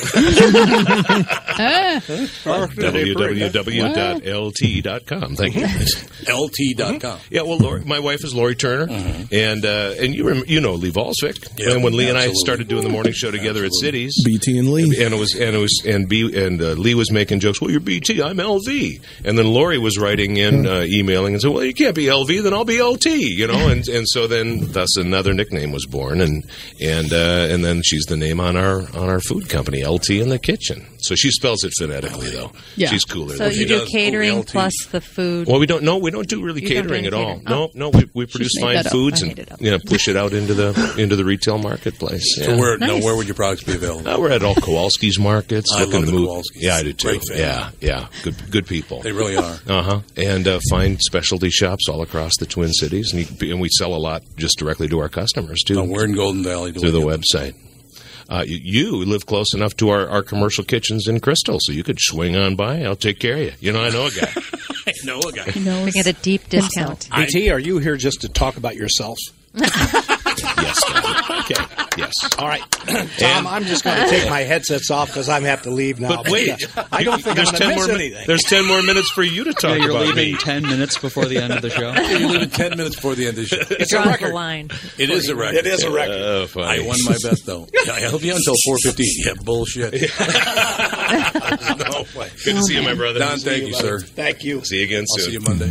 www.lt.com. 4.02 5.36
Thank 5.36 5.56
you. 5.56 5.66
LT.com. 6.32 7.20
Yeah, 7.30 7.42
well, 7.42 7.58
Lori, 7.58 7.84
my 7.86 8.00
wife 8.00 8.24
is 8.24 8.34
Lori 8.36 8.56
Turner, 8.56 8.88
and 9.32 9.66
uh, 9.66 9.94
and 10.00 10.16
you 10.16 10.28
rem- 10.28 10.44
you 10.48 10.62
know 10.62 10.74
Lee 10.74 10.92
Valsvik. 10.92 11.40
Mm-hmm. 11.40 11.72
And 11.72 11.84
when 11.84 11.94
Lee 11.94 12.10
and 12.10 12.18
I 12.18 12.32
started 12.34 12.68
doing 12.68 12.84
the 12.84 12.90
morning 12.90 13.14
show 13.14 13.32
together 13.32 13.64
at 13.66 13.74
Cities, 13.74 14.16
BT 14.24 14.58
and 14.60 14.72
Lee. 14.72 15.04
and 15.04 15.14
it 15.14 15.20
was 15.20 15.34
and 15.36 15.56
it 15.56 15.60
was 15.60 15.82
and 15.86 16.08
B 16.08 16.44
and 16.46 16.62
uh, 16.62 16.72
Lee 16.74 16.94
was 16.96 17.12
making 17.12 17.40
jokes. 17.40 17.60
Well, 17.62 17.72
you're 17.72 17.80
BT, 17.80 18.22
I'm 18.22 18.38
LV, 18.38 19.02
and 19.26 19.38
then 19.38 19.48
Lori 19.48 19.78
was 19.80 19.98
writing 19.98 20.38
in, 20.38 20.68
uh, 20.68 20.86
emailing, 20.88 21.34
and 21.34 21.42
said, 21.42 21.52
"Well, 21.52 21.64
you 21.64 21.74
can't 21.74 21.96
be 21.96 22.06
LV, 22.06 22.44
then 22.44 22.54
I'll 22.54 22.66
be 22.66 22.82
LT," 22.82 23.06
you 23.06 23.48
know, 23.48 23.70
and 23.70 23.88
and 23.88 24.08
so 24.08 24.28
then 24.28 24.72
thus 24.72 24.96
another 24.98 25.34
nickname 25.34 25.72
was 25.72 25.86
born, 25.86 26.22
and 26.22 26.44
and 26.80 27.12
uh, 27.12 27.48
and 27.50 27.64
then 27.66 27.82
she's 27.84 28.06
the 28.06 28.18
name 28.18 28.40
on 28.40 28.56
our 28.58 28.82
on 28.96 29.10
our 29.10 29.20
food 29.22 29.50
company, 29.50 29.71
LT 29.74 30.10
in 30.12 30.30
the 30.30 30.40
kitchen. 30.40 30.86
So 31.00 31.16
she 31.16 31.32
spells 31.32 31.64
it 31.64 31.74
phonetically, 31.80 32.30
though. 32.30 32.52
Yeah. 32.76 32.90
She's 32.90 33.04
cooler. 33.04 33.36
So 33.36 33.46
than 33.50 33.54
you 33.54 33.60
me. 33.62 33.66
do 33.66 33.80
does 33.80 33.90
catering 33.90 34.32
OLT. 34.38 34.48
plus 34.48 34.74
the 34.92 35.02
food. 35.02 35.48
Well, 35.48 35.60
we 35.60 35.66
don't. 35.66 35.84
No, 35.84 35.98
we 35.98 36.12
don't 36.12 36.28
do 36.28 36.44
really 36.44 36.62
You 36.62 36.70
don't 36.70 36.84
do 36.84 36.90
catering 36.90 37.06
at 37.08 37.14
all. 37.14 37.40
catering. 37.40 37.44
No, 37.46 37.70
no, 37.74 37.90
we, 37.90 38.10
we 38.14 38.26
produce 38.28 38.52
fine 38.60 38.84
foods 38.84 39.22
and 39.22 39.30
made 39.30 39.40
it 39.40 39.52
up. 39.52 39.62
you 39.62 39.72
know, 39.72 39.80
push 39.86 40.08
it 40.08 40.16
out 40.16 40.34
into 40.34 40.54
the 40.54 40.96
into 40.98 41.16
the 41.16 41.26
retail 41.26 41.58
marketplace. 41.58 42.38
Yeah. 42.38 42.46
So, 42.46 42.58
where, 42.58 42.78
no, 42.78 43.00
where 43.00 43.16
would 43.16 43.28
your 43.28 43.36
products 43.36 43.64
be 43.64 43.74
available? 43.74 44.08
Uh, 44.08 44.20
we're 44.20 44.32
at 44.32 44.44
all 44.44 44.56
Kowalski's 44.56 45.18
markets. 45.18 45.72
I 45.74 45.80
looking 45.80 45.94
love 45.94 46.06
to 46.06 46.12
the 46.12 46.18
move. 46.18 46.30
Kowalskis. 46.30 46.44
Yeah, 46.56 46.76
I 46.76 46.84
do 46.84 46.94
too. 46.94 47.08
Great. 47.08 47.24
Yeah, 47.40 47.70
yeah, 47.80 48.08
good 48.24 48.52
good 48.52 48.68
people. 48.68 49.02
They 49.02 49.12
really 49.12 49.38
are. 49.38 49.58
Uh 49.68 49.82
huh. 49.84 50.00
And 50.18 50.48
uh, 50.48 50.60
find 50.70 51.02
specialty 51.02 51.50
shops 51.50 51.88
all 51.90 52.02
across 52.02 52.38
the 52.38 52.46
Twin 52.46 52.72
Cities, 52.74 53.14
and, 53.14 53.42
you, 53.42 53.52
and 53.52 53.60
we 53.62 53.70
sell 53.70 53.96
a 53.96 53.98
lot 53.98 54.24
just 54.38 54.58
directly 54.60 54.88
to 54.90 55.00
our 55.00 55.10
customers 55.10 55.62
too 55.66 55.76
No, 55.76 55.84
we're 55.86 56.06
in 56.06 56.14
Golden 56.14 56.44
Valley. 56.44 56.72
through 56.74 56.92
the 56.92 57.00
website. 57.00 57.56
Uh, 58.32 58.46
you, 58.48 58.60
you 58.64 59.06
live 59.06 59.26
close 59.26 59.54
enough 59.54 59.76
to 59.76 59.90
our, 59.90 60.08
our 60.08 60.24
commercial 60.24 60.64
kitchens 60.64 61.06
in 61.06 61.20
Crystal, 61.20 61.58
so 61.60 61.74
you 61.74 61.84
could 61.84 62.00
swing 62.00 62.38
on 62.38 62.56
by. 62.56 62.82
I'll 62.84 62.96
take 62.96 63.20
care 63.20 63.36
of 63.36 63.42
you. 63.42 63.52
You 63.60 63.74
know, 63.74 63.84
I 63.84 63.90
know 63.90 64.08
a 64.08 64.12
guy. 64.12 64.32
I 64.88 64.94
know 65.04 65.20
a 65.20 65.32
guy. 65.34 65.60
knows 65.60 65.86
We 65.86 65.92
get 65.92 66.08
a 66.08 66.14
deep 66.14 66.48
discount. 66.48 67.10
BT, 67.14 67.50
are 67.50 67.60
you 67.60 67.80
here 67.80 67.98
just 67.98 68.22
to 68.22 68.30
talk 68.30 68.56
about 68.56 68.78
yourself? 68.78 69.18
Yes, 70.26 70.82
Okay. 71.42 71.56
Yes. 71.98 72.14
All 72.38 72.48
right, 72.48 72.62
Tom. 73.18 73.46
I'm 73.48 73.64
just 73.66 73.84
going 73.84 74.02
to 74.02 74.10
take 74.10 74.30
my 74.30 74.42
headsets 74.42 74.90
off 74.90 75.08
because 75.10 75.28
I 75.28 75.40
have 75.42 75.64
to 75.64 75.72
leave 75.72 76.00
now. 76.00 76.10
But 76.24 76.30
wait, 76.30 76.52
uh, 76.78 76.86
I 76.92 77.04
don't 77.04 77.22
think 77.22 77.38
I'm 77.38 77.44
going 77.46 77.56
to 77.56 77.60
ten 77.60 77.70
miss 77.76 77.88
more. 77.88 77.96
anything. 77.96 78.24
There's 78.28 78.44
ten 78.44 78.66
more 78.68 78.82
minutes 78.82 79.10
for 79.12 79.24
you 79.24 79.44
to 79.44 79.54
talk 79.54 79.72
Yeah, 79.72 79.76
you're 79.86 79.90
about 79.92 80.08
leaving 80.16 80.34
me. 80.34 80.38
ten 80.40 80.64
minutes 80.64 80.98
before 80.98 81.26
the 81.26 81.38
end 81.40 81.52
of 81.54 81.62
the 81.62 81.70
show. 81.70 81.92
You're 82.12 82.30
leaving 82.30 82.50
10 82.50 82.78
minutes 82.78 82.96
before 82.96 83.16
the 83.16 83.28
end 83.28 83.38
of 83.38 83.44
the 83.50 83.56
show. 83.56 83.62
It's 83.72 83.92
a 83.92 83.96
Draws 83.96 84.06
the 84.06 84.12
record. 84.12 84.34
line. 84.34 84.70
It 84.98 85.10
is 85.10 85.30
a 85.30 85.36
record. 85.36 85.56
It 85.56 85.66
is 85.68 85.84
a 85.84 85.92
record. 85.92 86.16
Oh, 86.22 86.48
funny. 86.48 86.66
I 86.84 86.86
won 86.88 86.98
my 87.06 87.16
bet, 87.22 87.38
though. 87.46 87.68
I 87.92 88.00
held 88.00 88.22
you 88.24 88.36
until 88.36 88.56
4.15. 88.68 89.06
Yeah, 89.26 89.34
bullshit. 89.44 89.94
no 90.92 92.06
way. 92.20 92.30
Good 92.44 92.56
to 92.56 92.64
see 92.64 92.76
you, 92.76 92.82
my 92.84 92.94
brother. 92.94 93.20
Don, 93.20 93.40
thank 93.40 93.66
you, 93.68 93.74
sir. 93.74 94.00
Thank 94.00 94.44
you. 94.44 94.64
See 94.64 94.78
you 94.80 94.84
again 94.86 95.06
I'll 95.10 95.18
soon. 95.18 95.26
see 95.26 95.32
you 95.34 95.40
Monday. 95.42 95.70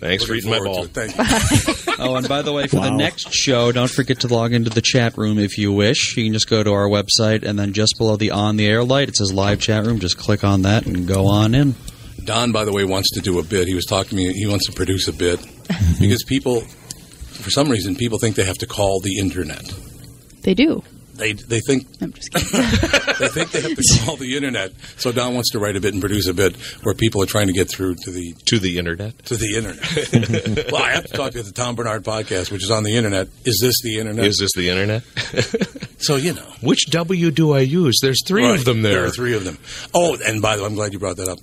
Thanks 0.00 0.24
for 0.24 0.34
eating 0.34 0.50
my 0.50 0.58
ball. 0.58 0.84
Thank 0.84 1.16
you. 1.16 1.94
Oh, 1.98 2.16
and 2.16 2.28
by 2.28 2.42
the 2.42 2.52
way, 2.52 2.66
for 2.66 2.80
the 2.80 2.90
next 2.90 3.32
show, 3.32 3.70
don't 3.72 3.88
forget 3.92 4.20
to 4.20 4.28
log 4.28 4.52
into 4.52 4.70
the 4.70 4.80
chat 4.80 5.16
room 5.16 5.38
if 5.38 5.58
you 5.58 5.72
wish. 5.72 6.16
You 6.16 6.24
can 6.24 6.32
just 6.32 6.48
go 6.48 6.62
to 6.62 6.72
our 6.72 6.88
website, 6.88 7.44
and 7.44 7.58
then 7.58 7.72
just 7.72 7.96
below 7.98 8.16
the 8.16 8.30
on 8.30 8.56
the 8.56 8.66
air 8.66 8.82
light, 8.82 9.08
it 9.08 9.16
says 9.16 9.32
live 9.32 9.60
chat 9.60 9.84
room. 9.86 9.98
Just 9.98 10.18
click 10.18 10.44
on 10.44 10.62
that 10.62 10.86
and 10.86 11.06
go 11.06 11.26
on 11.26 11.54
in. 11.54 11.74
Don, 12.24 12.52
by 12.52 12.64
the 12.64 12.72
way, 12.72 12.84
wants 12.84 13.10
to 13.14 13.20
do 13.20 13.38
a 13.38 13.42
bit. 13.42 13.66
He 13.68 13.74
was 13.74 13.84
talking 13.84 14.10
to 14.10 14.16
me. 14.16 14.32
He 14.32 14.46
wants 14.46 14.66
to 14.66 14.72
produce 14.72 15.08
a 15.08 15.12
bit 15.12 15.40
because 16.00 16.22
people, 16.24 16.60
for 16.60 17.50
some 17.50 17.68
reason, 17.68 17.96
people 17.96 18.18
think 18.18 18.36
they 18.36 18.44
have 18.44 18.58
to 18.58 18.66
call 18.66 19.00
the 19.00 19.18
internet. 19.18 19.74
They 20.42 20.54
do. 20.54 20.82
They 21.14 21.34
they 21.34 21.60
think 21.60 21.86
I'm 22.00 22.12
just 22.12 22.32
kidding. 22.32 22.48
they 23.20 23.28
think 23.28 23.50
they 23.50 23.60
have 23.60 23.76
to 23.76 23.98
call 24.04 24.16
the 24.16 24.34
internet. 24.36 24.72
So 24.96 25.12
Don 25.12 25.34
wants 25.34 25.50
to 25.50 25.58
write 25.58 25.76
a 25.76 25.80
bit 25.80 25.92
and 25.92 26.00
produce 26.00 26.26
a 26.26 26.34
bit 26.34 26.56
where 26.82 26.94
people 26.94 27.22
are 27.22 27.26
trying 27.26 27.48
to 27.48 27.52
get 27.52 27.68
through 27.70 27.96
to 28.04 28.10
the 28.10 28.32
To 28.46 28.58
the 28.58 28.78
internet. 28.78 29.18
to 29.26 29.36
the 29.36 29.56
internet. 29.56 30.70
well, 30.72 30.82
I 30.82 30.90
have 30.92 31.04
to 31.06 31.12
talk 31.12 31.32
to 31.32 31.42
the 31.42 31.52
Tom 31.52 31.76
Barnard 31.76 32.02
podcast, 32.04 32.50
which 32.50 32.64
is 32.64 32.70
on 32.70 32.82
the 32.84 32.96
internet. 32.96 33.28
Is 33.44 33.58
this 33.60 33.80
the 33.82 33.98
internet? 33.98 34.24
Is 34.24 34.38
this 34.38 34.52
the 34.54 34.68
internet? 34.70 35.02
So 36.02 36.16
you 36.16 36.34
know. 36.34 36.46
Which 36.60 36.86
W 36.90 37.30
do 37.30 37.52
I 37.52 37.60
use? 37.60 37.98
There's 38.02 38.20
three 38.26 38.44
Right. 38.44 38.58
of 38.58 38.64
them 38.64 38.82
there. 38.82 38.92
There 38.94 39.04
are 39.06 39.10
three 39.10 39.34
of 39.34 39.44
them. 39.44 39.58
Oh, 39.94 40.16
and 40.26 40.40
by 40.42 40.56
the 40.56 40.62
way, 40.62 40.68
I'm 40.68 40.74
glad 40.74 40.92
you 40.92 40.98
brought 40.98 41.16
that 41.16 41.28
up 41.28 41.38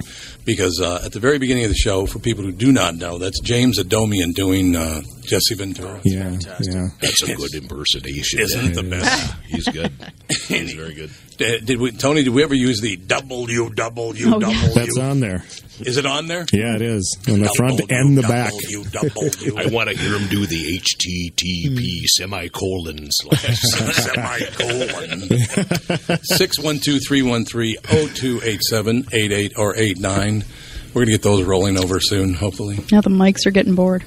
because 0.45 0.79
uh, 0.81 1.01
at 1.03 1.11
the 1.11 1.19
very 1.19 1.39
beginning 1.39 1.63
of 1.63 1.69
the 1.69 1.75
show, 1.75 2.05
for 2.05 2.19
people 2.19 2.43
who 2.43 2.51
do 2.51 2.71
not 2.71 2.95
know, 2.95 3.17
that's 3.17 3.39
James 3.41 3.79
Adomian 3.79 4.33
doing 4.33 4.75
uh, 4.75 5.01
Jesse 5.23 5.55
Ventura. 5.55 5.99
Yeah, 6.05 6.37
yeah. 6.61 6.87
That's 7.01 7.23
a 7.23 7.35
good 7.35 7.53
impersonation. 7.55 8.39
Isn't 8.39 8.65
it 8.71 8.75
the 8.75 8.83
best? 8.83 9.33
He's 9.47 9.67
good. 9.67 9.91
He's 10.47 10.73
very 10.73 10.93
good. 10.93 11.11
Did, 11.39 11.65
did 11.65 11.79
we, 11.79 11.91
Tony? 11.93 12.21
Did 12.23 12.33
we 12.33 12.43
ever 12.43 12.53
use 12.53 12.79
the 12.81 12.97
W 12.97 13.69
W 13.73 14.33
Oh. 14.35 14.39
W? 14.39 14.73
That's 14.73 14.97
on 14.97 15.19
there. 15.21 15.43
Is 15.79 15.95
it 15.97 16.05
on 16.05 16.27
there? 16.27 16.45
Yeah, 16.51 16.75
it 16.75 16.81
is 16.81 17.17
on 17.29 17.39
the 17.39 17.47
front 17.55 17.79
and 17.89 18.17
the 18.17 18.21
back. 18.23 18.51
W 18.51 18.83
W. 18.83 19.57
I 19.57 19.67
want 19.67 19.89
to 19.89 19.97
hear 19.97 20.17
him 20.17 20.27
do 20.27 20.45
the 20.45 20.77
HTTP 20.79 22.05
semicolon 22.07 23.07
slash. 23.09 23.57
Semicolon. 24.49 26.19
Six 26.23 26.59
one 26.59 26.79
two 26.79 26.99
three 26.99 27.21
one 27.21 27.45
three 27.45 27.77
zero 27.89 28.07
two 28.13 28.41
eight 28.43 28.61
seven 28.61 29.05
eight 29.13 29.31
eight 29.31 29.53
or 29.57 29.75
eight 29.77 29.97
nine. 29.97 30.43
We're 30.93 31.01
gonna 31.03 31.11
get 31.11 31.23
those 31.23 31.43
rolling 31.43 31.77
over 31.77 31.99
soon, 31.99 32.33
hopefully. 32.33 32.79
Now 32.91 33.01
the 33.01 33.09
mics 33.09 33.45
are 33.45 33.51
getting 33.51 33.75
bored. 33.75 34.03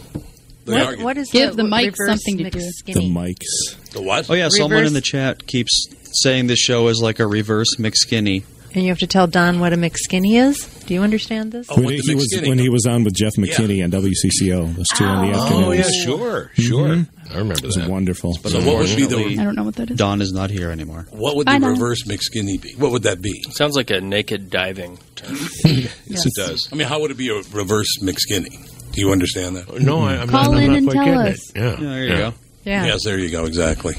They 0.64 0.74
What, 0.74 0.82
are- 0.98 1.02
what 1.04 1.16
is 1.16 1.30
Give 1.30 1.56
the 1.56 1.62
what 1.64 1.70
mic 1.84 1.96
something 1.96 2.38
to 2.38 2.50
do. 2.50 2.60
The 2.86 2.92
mics. 3.10 3.90
the 3.92 4.02
what? 4.02 4.28
Oh 4.30 4.34
yeah, 4.34 4.48
someone 4.50 4.84
in 4.84 4.92
the 4.92 5.00
chat 5.00 5.46
keeps 5.46 5.86
saying 6.14 6.47
this 6.47 6.59
show 6.59 6.89
is 6.89 7.01
like 7.02 7.18
a 7.20 7.26
reverse 7.26 7.76
McSkinny. 7.76 8.44
And 8.74 8.82
you 8.84 8.89
have 8.89 9.01
to 9.01 9.06
tell 9.06 9.26
Don 9.26 9.60
what 9.60 9.74
a 9.74 9.76
McSkinny 9.76 10.40
is. 10.43 10.64
Do 10.86 10.94
you 10.94 11.02
understand 11.02 11.52
this? 11.52 11.66
Oh, 11.70 11.82
When 11.82 11.93
he 12.01 12.14
was 12.14 12.34
when 12.43 12.59
he 12.59 12.70
was 12.70 12.86
on 12.86 13.05
with 13.05 13.12
Jeff 13.12 13.34
McKinney 13.34 13.84
on 13.84 13.90
WCCO. 13.90 14.74
Those 14.74 14.89
two 14.94 15.05
in 15.05 15.30
the 15.30 15.36
oh, 15.36 15.43
afternoon. 15.43 15.64
Oh 15.64 15.72
yeah, 15.72 15.90
sure, 16.05 16.51
mm-hmm. 16.56 16.62
sure. 16.62 17.06
I 17.30 17.36
remember 17.39 17.55
It 17.59 17.64
was 17.64 17.74
that. 17.74 17.89
wonderul. 17.90 18.43
But 18.43 18.52
So 18.52 18.59
what 18.60 18.78
would 18.78 18.97
be 18.97 19.05
the- 19.05 19.39
I 19.39 19.44
don't 19.44 19.56
know 19.56 19.64
what 19.64 19.76
that 19.76 19.90
is. 19.90 19.98
Don 19.98 20.22
is 20.22 20.32
not 20.32 20.48
here 20.48 20.70
anymore. 20.70 21.06
What 21.10 21.36
would 21.36 21.48
I 21.48 21.55
the 21.59 21.66
know. 21.66 21.68
reverse 21.72 22.05
McSkinny 22.05 22.60
be? 22.60 22.72
What 22.78 22.93
would 22.93 23.02
that 23.02 23.20
be? 23.20 23.43
Sounds 23.51 23.76
like 23.76 23.90
a 23.90 24.01
naked 24.01 24.48
diving 24.48 24.98
term. 25.16 25.36
Yes, 26.06 26.26
it 26.26 26.32
does. 26.36 26.68
I 26.72 26.76
mean, 26.76 26.89
how 26.89 27.01
would 27.01 27.10
it 27.10 27.16
be 27.18 27.28
a 27.28 27.43
reverse 27.52 27.89
McSkinny? 28.02 28.68
Do 28.93 29.01
you 29.01 29.12
understand 29.12 29.56
that? 29.56 29.80
No, 29.80 30.01
I, 30.01 30.16
I'm 30.16 30.28
Call 30.28 30.52
not. 30.52 30.62
in 30.62 30.70
I'm 30.70 30.76
and 30.76 30.86
not 30.86 30.93
quite 30.94 31.05
tell 31.05 31.14
getting 31.14 31.32
us. 31.32 31.51
it. 31.51 31.56
Yeah. 31.56 31.70
Yeah, 31.70 31.76
there 31.76 32.05
you 32.05 32.16
go. 32.16 32.34
Yeah. 32.64 32.84
Yes, 32.86 33.01
there 33.05 33.18
you 33.18 33.30
go. 33.30 33.44
Exactly. 33.44 33.94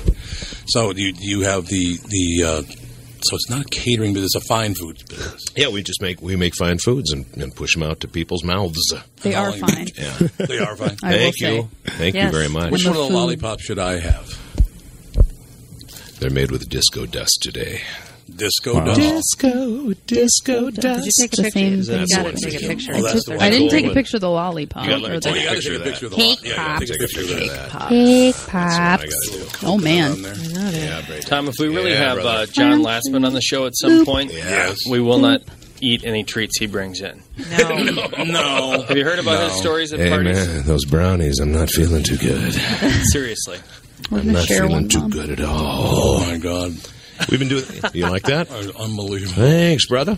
So 0.67 0.91
you, 0.93 1.13
you 1.19 1.41
have 1.41 1.65
the 1.67 1.97
the 2.07 2.43
uh, 2.45 2.61
so 3.25 3.35
it's 3.35 3.49
not 3.49 3.69
catering, 3.69 4.13
but 4.13 4.23
it's 4.23 4.35
a 4.35 4.41
fine 4.41 4.73
foods 4.75 5.03
business. 5.03 5.41
Yeah, 5.55 5.69
we 5.69 5.81
just 5.83 6.01
make 6.01 6.21
we 6.21 6.35
make 6.35 6.55
fine 6.55 6.77
foods 6.77 7.11
and, 7.11 7.25
and 7.37 7.55
push 7.55 7.73
them 7.73 7.83
out 7.83 7.99
to 8.01 8.07
people's 8.07 8.43
mouths. 8.43 8.93
They 9.21 9.33
are 9.35 9.51
fine. 9.53 9.87
Yeah. 9.97 10.27
They 10.47 10.59
are 10.59 10.75
fine. 10.75 10.97
I 11.03 11.11
will 11.11 11.17
Thank 11.19 11.35
say. 11.37 11.55
you. 11.55 11.69
Thank 11.85 12.15
Yes. 12.15 12.25
you 12.25 12.37
very 12.37 12.49
much. 12.49 12.71
Which 12.71 12.85
one 12.85 12.95
of 12.97 13.07
the 13.07 13.13
lollipops 13.13 13.63
should 13.63 13.79
I 13.79 13.99
have? 13.99 14.39
They're 16.19 16.29
made 16.29 16.51
with 16.51 16.69
disco 16.69 17.05
dust 17.05 17.39
today. 17.41 17.81
Disco 18.35 18.73
Wow. 18.75 18.85
dust. 18.85 18.99
Disco, 18.99 19.93
disco 20.07 20.69
Did 20.71 21.05
you 21.05 21.11
take 21.19 21.33
a 21.33 21.37
picture? 21.43 21.51
same 21.51 21.73
You 21.77 21.83
thing. 21.83 22.07
gotta 22.07 22.33
take 22.33 22.55
a 22.55 22.67
picture. 22.67 22.91
Oh, 22.95 23.01
that's 23.03 23.25
the 23.25 23.37
I 23.41 23.49
didn't 23.49 23.69
take 23.69 23.85
a 23.85 23.93
picture 23.93 24.17
of 24.17 24.21
the 24.21 24.29
lollipop. 24.29 24.83
You 24.85 24.89
gotta 24.91 25.01
let 25.03 25.11
me 25.11 25.17
or 25.17 25.19
take 25.19 25.31
Oh, 25.31 25.35
the 25.35 25.41
you 25.41 25.45
got 25.47 25.51
to 25.51 25.55
picture 25.55 25.71
take 25.71 25.79
a 25.79 25.83
picture 25.89 26.05
of 26.05 26.11
the 26.11 26.17
Cake. 26.17 26.39
Yeah, 26.43 26.49
yeah, 26.51 26.55
pops. 26.73 26.79
take 26.89 26.95
a 26.95 26.99
picture 26.99 27.21
of 27.21 27.27
that. 27.29 27.89
cake 27.89 28.35
That's 28.35 28.45
pops. 28.47 29.63
Oh 29.63 29.77
man. 29.77 30.11
On 30.13 30.21
there. 30.23 30.35
Yeah, 30.73 31.01
great. 31.05 31.25
Tom, 31.27 31.47
if 31.47 31.55
we 31.59 31.67
really 31.67 31.91
Yeah, 31.91 32.15
have 32.15 32.17
uh, 32.19 32.45
John 32.47 32.81
Lastman 32.81 33.25
on 33.25 33.33
the 33.33 33.41
show 33.41 33.65
at 33.65 33.75
some 33.75 34.05
point, 34.05 34.33
Yes. 34.33 34.77
we 34.89 34.99
will 34.99 35.19
not 35.19 35.41
eat 35.81 36.03
any 36.05 36.23
treats 36.23 36.57
he 36.59 36.65
brings 36.65 37.01
in. 37.01 37.21
No. 37.51 37.69
No. 38.25 38.85
Have 38.87 38.97
you 38.97 39.03
heard 39.03 39.19
about 39.19 39.49
his 39.51 39.59
stories 39.59 39.93
at 39.93 39.99
Hey 39.99 40.09
parties? 40.09 40.47
man, 40.47 40.63
those 40.65 40.85
brownies, 40.85 41.39
I'm 41.39 41.51
not 41.51 41.69
feeling 41.69 42.03
too 42.03 42.17
good. 42.17 42.53
Seriously. 43.11 43.59
I'm 44.11 44.31
not 44.31 44.45
feeling 44.47 44.71
one, 44.71 44.89
too 44.89 44.99
Mom. 44.99 45.09
good 45.11 45.29
at 45.29 45.41
all. 45.41 45.59
Oh 45.61 46.19
my 46.25 46.37
God. 46.37 46.73
We've 47.29 47.39
been 47.39 47.49
doing. 47.49 47.65
You 47.93 48.09
like 48.09 48.23
that? 48.23 48.49
Unbelievable. 48.51 49.33
Thanks, 49.35 49.85
brother. 49.87 50.17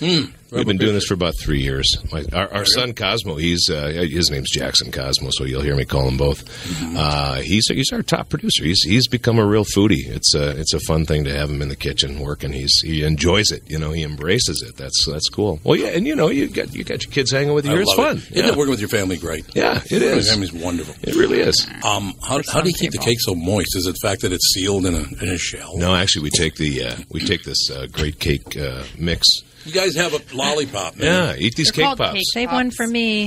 Hmm. 0.00 0.24
We've 0.50 0.64
been 0.66 0.78
doing 0.78 0.94
this 0.94 1.04
for 1.04 1.12
about 1.12 1.34
three 1.38 1.60
years. 1.60 1.94
My, 2.10 2.24
our, 2.32 2.48
our 2.50 2.64
son 2.64 2.94
Cosmo, 2.94 3.34
he's 3.36 3.68
uh, 3.68 3.88
his 4.08 4.30
name's 4.30 4.50
Jackson 4.50 4.90
Cosmo, 4.90 5.28
so 5.30 5.44
you'll 5.44 5.60
hear 5.60 5.76
me 5.76 5.84
call 5.84 6.08
him 6.08 6.16
both. 6.16 6.42
Mm-hmm. 6.46 6.96
Uh, 6.96 7.34
he's 7.42 7.66
he's 7.68 7.92
our 7.92 8.02
top 8.02 8.30
producer. 8.30 8.64
He's 8.64 8.80
he's 8.82 9.08
become 9.08 9.38
a 9.38 9.44
real 9.44 9.64
foodie. 9.66 10.06
It's 10.06 10.34
a 10.34 10.58
it's 10.58 10.72
a 10.72 10.80
fun 10.80 11.04
thing 11.04 11.24
to 11.24 11.36
have 11.36 11.50
him 11.50 11.60
in 11.60 11.68
the 11.68 11.76
kitchen 11.76 12.18
working. 12.20 12.52
He's 12.54 12.80
he 12.80 13.02
enjoys 13.04 13.50
it. 13.50 13.70
You 13.70 13.78
know, 13.78 13.90
he 13.92 14.02
embraces 14.02 14.64
it. 14.66 14.78
That's 14.78 15.04
that's 15.06 15.28
cool. 15.28 15.60
Well, 15.64 15.76
yeah, 15.76 15.88
and 15.88 16.06
you 16.06 16.16
know, 16.16 16.28
you 16.30 16.48
got 16.48 16.74
you 16.74 16.82
got 16.82 17.04
your 17.04 17.12
kids 17.12 17.30
hanging 17.30 17.52
with 17.52 17.66
you. 17.66 17.72
I 17.72 17.74
here. 17.74 17.82
It's 17.82 17.88
love 17.88 17.96
fun. 17.98 18.16
It. 18.16 18.22
Isn't 18.32 18.36
Yeah. 18.46 18.52
it 18.52 18.56
working 18.56 18.70
with 18.70 18.80
your 18.80 18.88
family 18.88 19.18
great? 19.18 19.44
Yeah, 19.54 19.82
it 19.84 20.00
is. 20.00 20.24
Your 20.28 20.34
family's 20.34 20.52
wonderful. 20.54 20.94
It 21.02 21.14
really 21.14 21.40
is. 21.40 21.66
Um, 21.84 22.14
how, 22.26 22.40
how 22.50 22.62
do 22.62 22.68
you 22.70 22.74
keep 22.74 22.92
the 22.92 22.98
cake 22.98 23.20
so 23.20 23.34
moist? 23.34 23.76
Is 23.76 23.86
it 23.86 23.96
the 24.00 24.08
fact 24.08 24.22
that 24.22 24.32
it's 24.32 24.48
sealed 24.54 24.86
in 24.86 24.94
a 24.94 25.02
in 25.22 25.28
a 25.28 25.36
shell? 25.36 25.76
No, 25.76 25.94
actually, 25.94 26.22
we 26.22 26.30
take 26.30 26.54
the 26.54 26.84
uh, 26.84 26.96
we 27.10 27.20
take 27.20 27.42
this 27.42 27.70
uh, 27.70 27.86
great 27.92 28.18
cake 28.18 28.56
uh, 28.56 28.84
mix. 28.96 29.26
You 29.64 29.72
guys 29.72 29.94
have 29.96 30.14
a 30.14 30.20
lollipop, 30.36 30.96
man. 30.96 31.06
Yeah, 31.06 31.34
eat 31.38 31.54
these 31.56 31.70
They're 31.72 31.86
cake 31.86 31.98
pops. 31.98 32.12
cake 32.14 32.24
Save 32.32 32.52
one 32.52 32.70
for 32.70 32.86
me. 32.86 33.26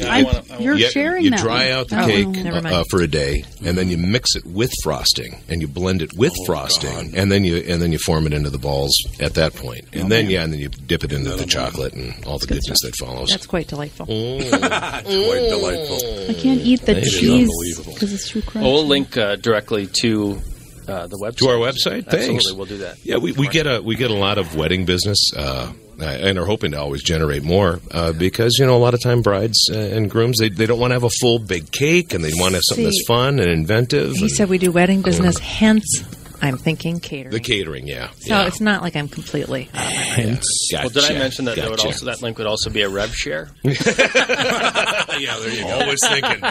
I- 0.00 0.42
you're 0.60 0.76
You- 0.76 0.90
sharing 0.92 1.24
You 1.24 1.30
that 1.30 1.40
dry 1.40 1.70
one. 1.70 1.72
out 1.72 1.88
the 1.88 2.00
Oh, 2.00 2.06
cake 2.06 2.46
uh, 2.46 2.68
uh, 2.68 2.84
for 2.88 3.02
a 3.02 3.08
day, 3.08 3.42
and 3.64 3.76
then 3.76 3.88
you 3.88 3.98
mix 3.98 4.36
it 4.36 4.46
with 4.46 4.70
frosting, 4.84 5.42
and 5.48 5.60
you 5.60 5.66
blend 5.66 6.02
it 6.02 6.12
with 6.16 6.32
frosting, 6.46 7.14
and 7.16 7.32
then 7.32 7.42
you 7.42 7.56
and 7.56 7.82
then 7.82 7.90
you 7.90 7.98
form 7.98 8.24
it 8.24 8.32
into 8.32 8.48
the 8.48 8.58
balls 8.58 8.94
at 9.18 9.34
that 9.34 9.56
point, 9.56 9.86
and 9.92 10.08
then 10.12 10.30
yeah, 10.30 10.44
and 10.44 10.52
then 10.52 10.60
you 10.60 10.68
dip 10.68 11.02
it 11.02 11.12
into 11.12 11.30
the 11.30 11.44
chocolate 11.46 11.94
and 11.94 12.14
all 12.26 12.38
the 12.38 12.46
goodness 12.46 12.78
that 12.82 12.94
follows. 12.94 13.30
That's 13.30 13.46
quite 13.46 13.66
delightful. 13.66 14.06
It's 14.08 14.50
quite 14.50 15.48
delightful. 15.48 16.30
I 16.30 16.34
can't 16.34 16.60
eat 16.60 16.82
the 16.82 16.96
It 16.98 17.02
is 17.04 17.18
cheese 17.18 17.80
because 17.84 18.12
it's 18.12 18.28
too 18.28 18.42
crunchy. 18.42 18.62
Well, 18.62 18.74
we'll 18.74 18.86
link 18.86 19.16
uh, 19.16 19.34
directly 19.34 19.88
to 20.02 20.40
uh, 20.88 21.06
the 21.06 21.16
website. 21.16 21.36
to 21.36 21.48
our 21.48 21.56
website. 21.56 22.06
Absolutely, 22.06 22.26
Thanks. 22.28 22.52
we'll 22.52 22.66
do 22.66 22.78
that. 22.78 23.04
Yeah, 23.04 23.18
we, 23.18 23.32
we 23.32 23.48
get 23.48 23.66
a 23.66 23.80
we 23.82 23.96
get 23.96 24.10
a 24.10 24.14
lot 24.14 24.38
of 24.38 24.56
wedding 24.56 24.84
business, 24.84 25.30
uh, 25.36 25.72
and 26.00 26.38
are 26.38 26.44
hoping 26.44 26.72
to 26.72 26.78
always 26.80 27.02
generate 27.02 27.42
more 27.42 27.80
uh, 27.90 28.12
because 28.12 28.56
you 28.58 28.66
know 28.66 28.76
a 28.76 28.78
lot 28.78 28.94
of 28.94 29.02
time 29.02 29.22
brides 29.22 29.68
uh, 29.72 29.76
and 29.78 30.10
grooms 30.10 30.38
they, 30.38 30.48
they 30.48 30.66
don't 30.66 30.78
want 30.78 30.90
to 30.90 30.94
have 30.94 31.04
a 31.04 31.10
full 31.20 31.38
big 31.38 31.70
cake 31.70 32.14
and 32.14 32.24
they 32.24 32.30
want 32.34 32.50
to 32.50 32.56
have 32.56 32.62
something 32.64 32.90
See, 32.90 32.98
that's 32.98 33.06
fun 33.06 33.38
and 33.38 33.50
inventive. 33.50 34.12
He 34.12 34.22
and 34.22 34.30
said 34.30 34.48
we 34.48 34.58
do 34.58 34.70
wedding 34.72 35.02
business, 35.02 35.38
hence 35.38 36.02
I'm 36.40 36.56
thinking 36.56 37.00
catering. 37.00 37.32
the 37.32 37.40
catering, 37.40 37.86
yeah. 37.86 38.10
so 38.18 38.34
yeah. 38.34 38.46
it's 38.46 38.60
not 38.60 38.82
like 38.82 38.96
I'm 38.96 39.08
completely. 39.08 39.68
out 39.74 39.84
of 39.86 39.90
my 39.90 39.90
head. 39.90 40.42
Well, 40.72 40.88
did 40.88 41.04
I 41.04 41.12
mention 41.14 41.44
that 41.46 41.56
that 41.56 41.68
would 41.68 41.76
Gotcha. 41.78 41.88
also 41.88 42.06
that 42.06 42.22
link 42.22 42.38
would 42.38 42.46
also 42.46 42.70
be 42.70 42.82
a 42.82 42.88
rev 42.88 43.14
share? 43.14 43.50
yeah, 43.62 43.72
there 43.78 45.50
you 45.50 45.62
go. 45.64 45.80
Always 45.80 46.00
thinking. 46.06 46.42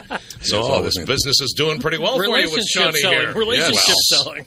So, 0.41 0.61
oh, 0.63 0.83
this 0.83 0.97
business 0.97 1.41
is 1.41 1.53
doing 1.55 1.79
pretty 1.79 1.97
well 1.97 2.17
for 2.17 2.25
you 2.25 2.31
with 2.31 2.43
Relationship 2.43 2.67
Shawnee 2.83 2.99
selling. 2.99 3.19
here. 3.19 3.33
Relationship 3.33 3.85
Yes. 3.87 4.07
selling. 4.07 4.45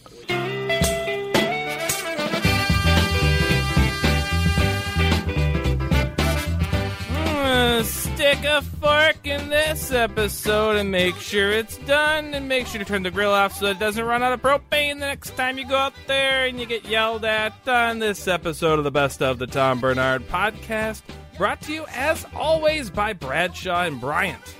Stick 8.20 8.44
a 8.44 8.60
fork 8.60 9.26
in 9.26 9.48
this 9.48 9.90
episode 9.92 10.76
and 10.76 10.90
make 10.90 11.16
sure 11.16 11.50
it's 11.50 11.78
done, 11.78 12.34
and 12.34 12.46
make 12.50 12.66
sure 12.66 12.78
to 12.78 12.84
turn 12.84 13.02
the 13.02 13.10
grill 13.10 13.32
off 13.32 13.56
so 13.56 13.64
it 13.64 13.78
doesn't 13.78 14.04
run 14.04 14.22
out 14.22 14.34
of 14.34 14.42
propane 14.42 15.00
the 15.00 15.06
next 15.06 15.34
time 15.38 15.56
you 15.56 15.66
go 15.66 15.74
out 15.74 15.94
there 16.06 16.44
and 16.44 16.60
you 16.60 16.66
get 16.66 16.84
yelled 16.84 17.24
at 17.24 17.66
on 17.66 17.98
this 17.98 18.28
episode 18.28 18.78
of 18.78 18.84
the 18.84 18.90
Best 18.90 19.22
of 19.22 19.38
the 19.38 19.46
Tom 19.46 19.80
Barnard 19.80 20.28
podcast. 20.28 21.00
Brought 21.38 21.62
to 21.62 21.72
you, 21.72 21.86
as 21.94 22.26
always, 22.36 22.90
by 22.90 23.14
Bradshaw 23.14 23.84
and 23.84 23.98
Bryant. 23.98 24.54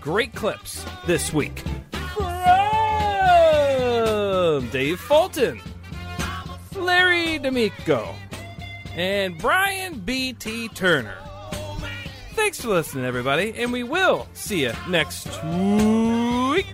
Great 0.00 0.34
clips 0.34 0.84
this 1.06 1.32
week. 1.32 1.62
Awesome, 3.38 4.68
Dave 4.70 4.98
Fulton, 4.98 5.60
Larry 6.74 7.38
D'Amico, 7.38 8.12
and 8.96 9.38
Brian 9.38 10.00
B.T. 10.00 10.70
Turner. 10.70 11.25
Thanks 12.36 12.60
for 12.60 12.68
listening, 12.68 13.06
everybody, 13.06 13.54
and 13.56 13.72
we 13.72 13.82
will 13.82 14.28
see 14.34 14.60
you 14.60 14.72
next 14.88 15.26
week. 15.42 16.66